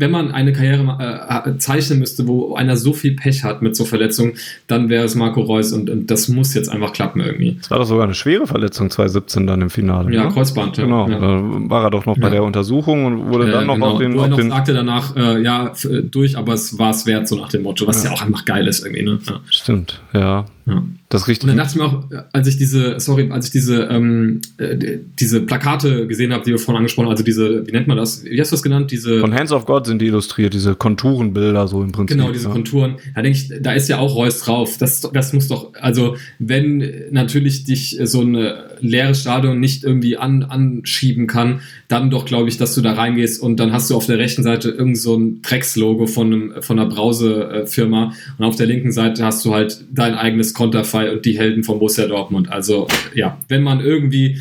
wenn 0.00 0.10
man 0.10 0.32
eine 0.32 0.52
Karriere 0.52 1.42
äh, 1.44 1.58
zeichnen 1.58 1.98
müsste, 1.98 2.26
wo 2.26 2.54
einer 2.54 2.76
so 2.76 2.94
viel 2.94 3.14
Pech 3.14 3.44
hat 3.44 3.60
mit 3.60 3.76
so 3.76 3.84
Verletzungen, 3.84 4.34
dann 4.66 4.88
wäre 4.88 5.04
es 5.04 5.14
Marco 5.14 5.42
Reus 5.42 5.72
und, 5.72 5.90
und, 5.90 6.10
das 6.10 6.28
muss 6.28 6.54
jetzt 6.54 6.70
einfach 6.70 6.92
klappen 6.92 7.20
irgendwie. 7.20 7.56
Das 7.58 7.70
war 7.70 7.78
doch 7.78 7.84
sogar 7.84 8.04
eine 8.04 8.14
schwere 8.14 8.46
Verletzung 8.46 8.90
2017 8.90 9.46
dann 9.46 9.60
im 9.60 9.70
Finale. 9.70 10.12
Ja, 10.12 10.24
ne? 10.24 10.30
Kreuzband. 10.30 10.78
Ja, 10.78 10.84
genau, 10.84 11.08
ja. 11.08 11.18
da 11.18 11.42
war 11.42 11.84
er 11.84 11.90
doch 11.90 12.06
noch 12.06 12.16
bei 12.16 12.28
ja. 12.28 12.30
der 12.30 12.44
Untersuchung 12.44 13.04
und 13.04 13.28
wurde 13.28 13.50
dann 13.50 13.66
noch 13.66 13.74
genau. 13.74 13.92
auf 13.92 13.98
den... 13.98 14.14
Wo 14.14 14.22
er 14.22 14.28
noch 14.28 14.38
den 14.38 14.50
sagte 14.50 14.72
danach, 14.72 15.14
äh, 15.16 15.42
ja, 15.42 15.72
durch, 16.10 16.38
aber 16.38 16.54
es 16.54 16.78
war 16.78 16.90
es 16.90 17.04
wert, 17.04 17.28
so 17.28 17.36
nach 17.36 17.50
dem 17.50 17.62
Motto, 17.62 17.86
was 17.86 18.02
ja, 18.02 18.10
auch 18.10 18.22
einfach 18.22 18.46
geil 18.46 18.66
ist 18.66 18.84
irgendwie. 18.84 19.02
Ne? 19.02 19.18
Stimmt, 19.50 20.00
ja. 20.14 20.46
Ja. 20.66 20.84
Das 21.08 21.22
ist 21.22 21.28
richtig. 21.28 21.44
Und 21.44 21.48
dann 21.48 21.56
dachte 21.56 21.72
ich 21.72 21.76
mir 21.76 21.86
auch, 21.86 22.04
als 22.32 22.46
ich 22.46 22.56
diese, 22.56 23.00
sorry, 23.00 23.30
als 23.30 23.46
ich 23.46 23.52
diese, 23.52 23.84
ähm, 23.84 24.40
äh, 24.58 24.98
diese 25.18 25.40
Plakate 25.40 26.06
gesehen 26.06 26.32
habe, 26.32 26.44
die 26.44 26.52
wir 26.52 26.58
vorhin 26.58 26.78
angesprochen 26.78 27.06
haben, 27.06 27.12
also 27.12 27.24
diese, 27.24 27.66
wie 27.66 27.72
nennt 27.72 27.88
man 27.88 27.96
das? 27.96 28.24
Wie 28.24 28.40
hast 28.40 28.52
du 28.52 28.54
das 28.54 28.62
genannt? 28.62 28.90
Diese. 28.90 29.20
Von 29.20 29.34
Hands 29.34 29.50
of 29.50 29.66
God 29.66 29.86
sind 29.86 30.00
die 30.00 30.06
illustriert, 30.06 30.54
diese 30.54 30.74
Konturenbilder 30.76 31.66
so 31.66 31.82
im 31.82 31.92
Prinzip. 31.92 32.16
Genau, 32.16 32.30
diese 32.30 32.46
ja. 32.46 32.52
Konturen. 32.52 32.96
Da 33.14 33.22
denke 33.22 33.38
ich, 33.38 33.52
da 33.60 33.72
ist 33.72 33.88
ja 33.88 33.98
auch 33.98 34.14
Reus 34.14 34.40
drauf. 34.40 34.78
Das, 34.78 35.00
das 35.00 35.32
muss 35.32 35.48
doch, 35.48 35.74
also 35.74 36.16
wenn 36.38 36.84
natürlich 37.10 37.64
dich 37.64 37.98
so 38.04 38.22
ein 38.22 38.52
leeres 38.80 39.20
Stadion 39.20 39.58
nicht 39.58 39.82
irgendwie 39.82 40.16
an, 40.16 40.44
anschieben 40.44 41.26
kann, 41.26 41.60
dann 41.90 42.08
doch 42.08 42.24
glaube 42.24 42.48
ich, 42.48 42.56
dass 42.56 42.74
du 42.76 42.82
da 42.82 42.92
reingehst 42.92 43.42
und 43.42 43.58
dann 43.58 43.72
hast 43.72 43.90
du 43.90 43.96
auf 43.96 44.06
der 44.06 44.18
rechten 44.18 44.44
Seite 44.44 44.70
irgend 44.70 44.96
so 44.96 45.16
ein 45.16 45.42
Dreckslogo 45.42 46.06
von 46.06 46.32
einem, 46.32 46.62
von 46.62 46.78
einer 46.78 46.88
Brausefirma 46.88 48.14
und 48.38 48.44
auf 48.44 48.54
der 48.54 48.66
linken 48.66 48.92
Seite 48.92 49.24
hast 49.24 49.44
du 49.44 49.52
halt 49.52 49.84
dein 49.92 50.14
eigenes 50.14 50.54
Konterfei 50.54 51.10
und 51.10 51.24
die 51.24 51.36
Helden 51.36 51.64
von 51.64 51.80
Borussia 51.80 52.06
Dortmund. 52.06 52.48
Also 52.48 52.86
ja, 53.12 53.38
wenn 53.48 53.64
man 53.64 53.80
irgendwie 53.80 54.38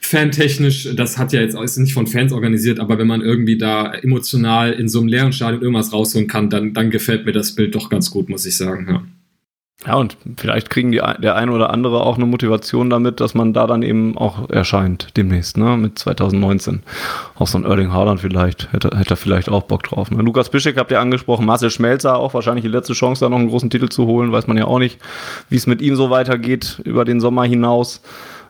fantechnisch, 0.00 0.88
das 0.96 1.18
hat 1.18 1.34
ja 1.34 1.42
jetzt 1.42 1.58
ist 1.58 1.76
nicht 1.76 1.92
von 1.92 2.06
Fans 2.06 2.32
organisiert, 2.32 2.80
aber 2.80 2.98
wenn 2.98 3.06
man 3.06 3.20
irgendwie 3.20 3.58
da 3.58 3.92
emotional 3.92 4.72
in 4.72 4.88
so 4.88 5.00
einem 5.00 5.08
leeren 5.08 5.32
Stadion 5.34 5.60
irgendwas 5.60 5.92
rausholen 5.92 6.26
kann, 6.26 6.48
dann, 6.48 6.72
dann 6.72 6.90
gefällt 6.90 7.26
mir 7.26 7.32
das 7.32 7.54
Bild 7.54 7.74
doch 7.74 7.90
ganz 7.90 8.10
gut, 8.10 8.30
muss 8.30 8.46
ich 8.46 8.56
sagen. 8.56 8.86
Ja. 8.88 9.02
Ja, 9.86 9.96
und 9.96 10.16
vielleicht 10.36 10.70
kriegen 10.70 10.92
die, 10.92 11.02
der 11.18 11.34
eine 11.34 11.50
oder 11.50 11.70
andere 11.70 12.02
auch 12.02 12.16
eine 12.16 12.26
Motivation 12.26 12.88
damit, 12.88 13.20
dass 13.20 13.34
man 13.34 13.52
da 13.52 13.66
dann 13.66 13.82
eben 13.82 14.16
auch 14.16 14.48
erscheint 14.48 15.16
demnächst, 15.16 15.56
ne, 15.56 15.76
mit 15.76 15.98
2019. 15.98 16.82
Auch 17.34 17.48
so 17.48 17.58
ein 17.58 17.64
Erling 17.64 17.92
Haaland 17.92 18.20
vielleicht, 18.20 18.72
hätte, 18.72 18.96
hätte 18.96 19.14
er 19.14 19.16
vielleicht 19.16 19.48
auch 19.48 19.64
Bock 19.64 19.82
drauf. 19.82 20.10
Ne? 20.10 20.22
Lukas 20.22 20.50
Bischek 20.50 20.76
habt 20.76 20.92
ihr 20.92 21.00
angesprochen, 21.00 21.46
Marcel 21.46 21.70
Schmelzer 21.70 22.16
auch 22.16 22.32
wahrscheinlich 22.32 22.64
die 22.64 22.70
letzte 22.70 22.92
Chance, 22.92 23.24
da 23.24 23.28
noch 23.28 23.38
einen 23.38 23.48
großen 23.48 23.70
Titel 23.70 23.88
zu 23.88 24.06
holen, 24.06 24.30
weiß 24.30 24.46
man 24.46 24.56
ja 24.56 24.66
auch 24.66 24.78
nicht, 24.78 25.00
wie 25.48 25.56
es 25.56 25.66
mit 25.66 25.82
ihm 25.82 25.96
so 25.96 26.10
weitergeht 26.10 26.80
über 26.84 27.04
den 27.04 27.20
Sommer 27.20 27.44
hinaus. 27.44 28.02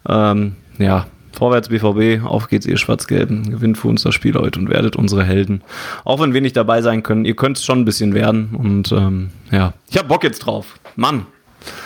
Ähm, 0.07 0.57
ja, 0.79 1.07
Vorwärts 1.33 1.69
BVB, 1.69 2.25
auf 2.25 2.49
geht's 2.49 2.67
ihr 2.67 2.77
Schwarz-Gelben, 2.77 3.51
gewinnt 3.51 3.79
für 3.79 3.89
uns 3.89 4.03
das 4.03 4.15
Spiel 4.15 4.35
heute 4.35 4.59
und 4.59 4.69
werdet 4.69 4.97
unsere 4.97 5.25
Helden. 5.25 5.63
Auch 6.05 6.21
wenn 6.21 6.35
wir 6.35 6.41
nicht 6.41 6.57
dabei 6.57 6.83
sein 6.83 7.03
können, 7.03 7.25
ihr 7.25 7.35
könnt 7.35 7.59
es 7.59 7.65
schon 7.65 7.81
ein 7.81 7.85
bisschen 7.85 8.15
werden 8.15 8.51
und 8.57 8.93
ähm, 8.93 9.31
ja, 9.51 9.73
ich 9.91 9.99
hab 9.99 10.09
Bock 10.09 10.25
jetzt 10.25 10.41
drauf. 10.41 10.79
Mann, 10.97 11.27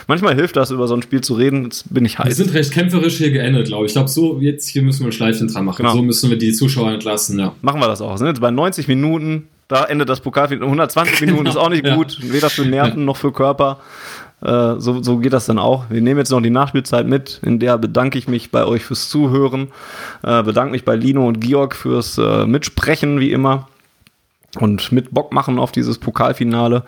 manchmal 0.06 0.35
hilft 0.35 0.56
das, 0.56 0.70
über 0.70 0.89
so 0.89 0.94
ein 0.94 1.02
Spiel 1.02 1.20
zu 1.20 1.35
reden, 1.35 1.64
jetzt 1.64 1.93
bin 1.93 2.05
ich 2.05 2.18
heiß. 2.18 2.27
Wir 2.27 2.35
sind 2.35 2.55
recht 2.55 2.73
kämpferisch 2.73 3.16
hier 3.16 3.31
geendet, 3.31 3.68
glaube 3.68 3.86
ich. 3.86 3.90
Ich 3.90 3.94
glaube, 3.94 4.09
so 4.09 4.40
jetzt 4.40 4.68
hier 4.68 4.82
müssen 4.82 5.01
wir 5.01 5.09
ein 5.09 5.12
Schleifchen 5.12 5.48
dran 5.48 5.64
machen. 5.64 5.78
Genau. 5.78 5.94
So 5.94 6.02
müssen 6.02 6.31
wir 6.31 6.39
die 6.39 6.52
Zuschauer 6.52 6.93
entlassen, 6.93 7.39
ja. 7.39 7.55
Machen 7.62 7.81
wir 7.81 7.86
das 7.86 8.01
auch. 8.01 8.12
Wir 8.12 8.18
sind 8.18 8.27
jetzt 8.28 8.40
bei 8.40 8.51
90 8.51 8.89
Minuten, 8.89 9.48
da 9.68 9.85
endet 9.85 10.09
das 10.09 10.20
Pokalfinale. 10.20 10.66
120 10.66 11.20
Minuten 11.23 11.39
genau. 11.44 11.51
ist 11.51 11.56
auch 11.56 11.70
nicht 11.70 11.85
gut, 11.85 12.18
weder 12.23 12.51
für 12.51 12.64
Nerven 12.64 13.05
noch 13.05 13.16
für 13.16 13.32
Körper. 13.32 13.81
Äh, 14.47 14.77
so, 14.78 15.02
so 15.02 15.18
geht 15.18 15.32
das 15.32 15.47
dann 15.47 15.59
auch. 15.59 15.90
Wir 15.90 16.01
nehmen 16.01 16.18
jetzt 16.18 16.31
noch 16.31 16.40
die 16.40 16.51
Nachspielzeit 16.51 17.06
mit. 17.06 17.40
In 17.43 17.59
der 17.59 17.78
bedanke 17.78 18.16
ich 18.16 18.28
mich 18.28 18.52
bei 18.52 18.64
euch 18.64 18.85
fürs 18.85 19.09
Zuhören. 19.09 19.68
Äh, 20.23 20.44
bedanke 20.44 20.70
mich 20.70 20.85
bei 20.85 20.94
Lino 20.94 21.27
und 21.27 21.40
Georg 21.40 21.74
fürs 21.74 22.16
äh, 22.18 22.47
Mitsprechen, 22.47 23.18
wie 23.18 23.32
immer 23.32 23.66
und 24.60 24.93
mit 24.93 25.12
Bock 25.12 25.32
machen 25.32 25.59
auf 25.59 25.73
dieses 25.73 25.98
Pokalfinale. 25.98 26.82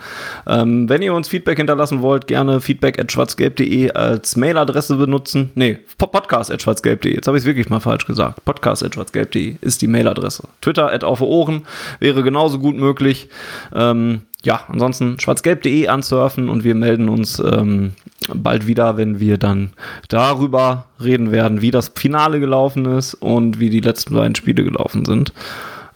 Ähm, 0.47 0.89
wenn 0.89 1.03
ihr 1.03 1.15
uns 1.15 1.29
Feedback 1.29 1.59
hinterlassen 1.59 2.03
wollt, 2.03 2.27
gerne 2.27 2.61
feedback 2.61 2.99
at 2.99 3.13
schwarzgelb.de 3.13 3.93
als 3.93 4.37
Mailadresse 4.37 4.97
benutzen. 4.97 5.51
Nee, 5.55 5.79
podcast 5.99 6.51
at 6.51 6.63
schwarzgelb.de. 6.63 7.15
Jetzt 7.15 7.27
habe 7.27 7.37
ich 7.37 7.43
es 7.43 7.47
wirklich 7.47 7.69
mal 7.69 7.81
falsch 7.81 8.07
gesagt. 8.07 8.45
Podcast 8.45 8.83
at 8.85 8.95
schwarzgelb.de 8.95 9.57
ist 9.61 9.83
die 9.83 9.89
Mailadresse. 9.89 10.45
Twitter 10.61 10.93
at 10.93 11.05
auf 11.05 11.21
Ohren 11.21 11.67
wäre 12.01 12.23
genauso 12.23 12.59
gut 12.59 12.77
möglich. 12.77 13.29
Ähm, 13.75 14.23
ja, 14.45 14.61
ansonsten 14.69 15.19
schwarzgelb.de 15.19 15.89
ansurfen 15.89 16.49
und 16.49 16.63
wir 16.63 16.75
melden 16.75 17.09
uns 17.09 17.41
ähm, 17.41 17.93
bald 18.33 18.67
wieder, 18.67 18.97
wenn 18.97 19.19
wir 19.19 19.37
dann 19.37 19.73
darüber 20.09 20.87
reden 21.03 21.33
werden, 21.33 21.61
wie 21.61 21.71
das 21.71 21.93
Finale 21.95 22.39
gelaufen 22.39 22.85
ist 22.85 23.15
und 23.15 23.59
wie 23.59 23.71
die 23.71 23.81
letzten 23.81 24.15
beiden 24.15 24.37
Spiele 24.37 24.63
gelaufen 24.63 25.05
sind. 25.05 25.33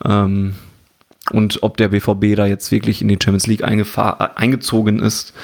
Ähm, 0.05 0.55
und 1.31 1.63
ob 1.63 1.77
der 1.77 1.89
BVB 1.89 2.35
da 2.37 2.47
jetzt 2.47 2.73
wirklich 2.73 3.01
in 3.01 3.09
die 3.09 3.19
Champions 3.23 3.47
League 3.47 3.63
eingezogen 3.63 4.99
ist 4.99 5.35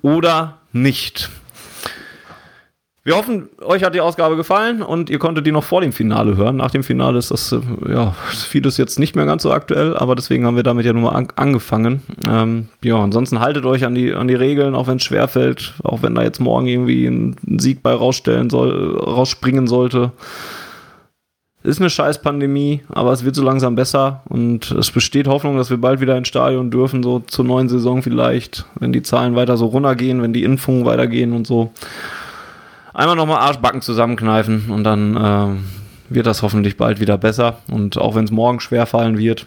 oder 0.00 0.58
nicht. 0.72 1.28
Wir 3.04 3.16
hoffen, 3.16 3.48
euch 3.62 3.84
hat 3.84 3.94
die 3.94 4.00
Ausgabe 4.00 4.36
gefallen 4.36 4.82
und 4.82 5.08
ihr 5.08 5.18
konntet 5.18 5.46
die 5.46 5.52
noch 5.52 5.64
vor 5.64 5.80
dem 5.80 5.92
Finale 5.92 6.36
hören. 6.36 6.56
Nach 6.56 6.70
dem 6.70 6.82
Finale 6.82 7.18
ist 7.18 7.30
das, 7.30 7.52
äh, 7.52 7.60
ja, 7.90 8.12
vieles 8.28 8.76
jetzt 8.76 8.98
nicht 8.98 9.16
mehr 9.16 9.24
ganz 9.24 9.44
so 9.44 9.52
aktuell, 9.52 9.96
aber 9.96 10.14
deswegen 10.14 10.44
haben 10.44 10.56
wir 10.56 10.62
damit 10.62 10.84
ja 10.84 10.92
nur 10.92 11.04
mal 11.04 11.16
an, 11.16 11.28
angefangen. 11.36 12.02
Ähm, 12.28 12.68
ja, 12.82 12.96
ansonsten 12.96 13.40
haltet 13.40 13.64
euch 13.64 13.84
an 13.84 13.94
die, 13.94 14.12
an 14.12 14.28
die 14.28 14.34
Regeln, 14.34 14.74
auch 14.74 14.88
wenn 14.88 14.96
es 14.96 15.04
schwerfällt, 15.04 15.74
auch 15.82 16.02
wenn 16.02 16.14
da 16.14 16.22
jetzt 16.22 16.40
morgen 16.40 16.66
irgendwie 16.66 17.06
ein 17.06 17.36
Sieg 17.58 17.82
bei 17.82 17.94
rausstellen 17.94 18.50
soll, 18.50 18.98
rausspringen 18.98 19.68
sollte. 19.68 20.12
Ist 21.62 21.80
eine 21.80 21.90
scheiß 21.90 22.22
Pandemie, 22.22 22.82
aber 22.88 23.12
es 23.12 23.24
wird 23.24 23.34
so 23.34 23.42
langsam 23.42 23.74
besser 23.74 24.22
und 24.28 24.70
es 24.70 24.90
besteht 24.90 25.26
Hoffnung, 25.26 25.56
dass 25.56 25.70
wir 25.70 25.76
bald 25.78 26.00
wieder 26.00 26.16
ins 26.16 26.28
Stadion 26.28 26.70
dürfen, 26.70 27.02
so 27.02 27.20
zur 27.20 27.44
neuen 27.44 27.68
Saison 27.68 28.02
vielleicht, 28.02 28.64
wenn 28.78 28.92
die 28.92 29.02
Zahlen 29.02 29.34
weiter 29.34 29.56
so 29.56 29.66
runtergehen, 29.66 30.22
wenn 30.22 30.32
die 30.32 30.44
Impfungen 30.44 30.84
weitergehen 30.84 31.32
und 31.32 31.46
so 31.46 31.72
einmal 32.98 33.16
nochmal 33.16 33.38
Arschbacken 33.38 33.80
zusammenkneifen 33.80 34.70
und 34.70 34.82
dann 34.82 35.16
äh, 35.16 36.12
wird 36.12 36.26
das 36.26 36.42
hoffentlich 36.42 36.76
bald 36.76 36.98
wieder 37.00 37.16
besser. 37.16 37.62
Und 37.70 37.96
auch 37.96 38.16
wenn 38.16 38.24
es 38.24 38.30
morgen 38.32 38.60
schwer 38.60 38.86
fallen 38.86 39.16
wird, 39.18 39.46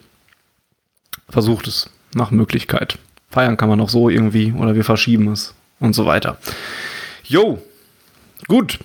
versucht 1.29 1.67
es 1.67 1.89
nach 2.15 2.31
Möglichkeit. 2.31 2.97
Feiern 3.29 3.57
kann 3.57 3.69
man 3.69 3.81
auch 3.81 3.89
so 3.89 4.09
irgendwie 4.09 4.53
oder 4.53 4.75
wir 4.75 4.85
verschieben 4.85 5.27
es 5.27 5.53
und 5.79 5.93
so 5.93 6.05
weiter. 6.05 6.37
Jo, 7.25 7.61
gut. 8.47 8.79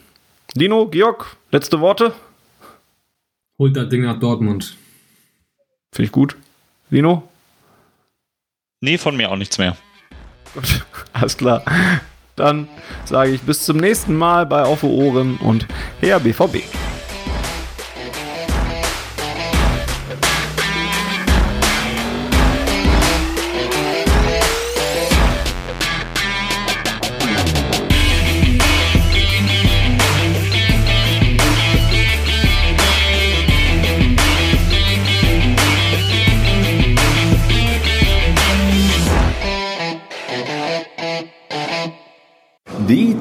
Dino, 0.55 0.87
Georg, 0.89 1.37
letzte 1.53 1.81
Worte? 1.81 2.13
Holt 3.59 3.77
das 3.77 3.89
Ding 3.89 4.03
nach 4.03 4.19
Dortmund. 4.19 4.77
Finde 5.93 6.07
ich 6.07 6.13
gut. 6.13 6.37
Dino? 6.91 7.29
Nee, 8.81 8.99
von 8.99 9.17
mir 9.17 9.31
auch 9.31 9.37
nichts 9.37 9.59
mehr. 9.59 9.77
Gut, 10.55 10.85
alles 11.13 11.37
klar. 11.37 11.63
Dann 12.37 12.69
sage 13.05 13.33
ich 13.33 13.41
bis 13.41 13.65
zum 13.65 13.79
nächsten 13.79 14.15
Mal 14.15 14.47
bei 14.47 14.63
Auf 14.63 14.83
Ohren 14.85 15.39
und 15.39 15.67
her 16.01 16.21
BVB. 16.21 16.63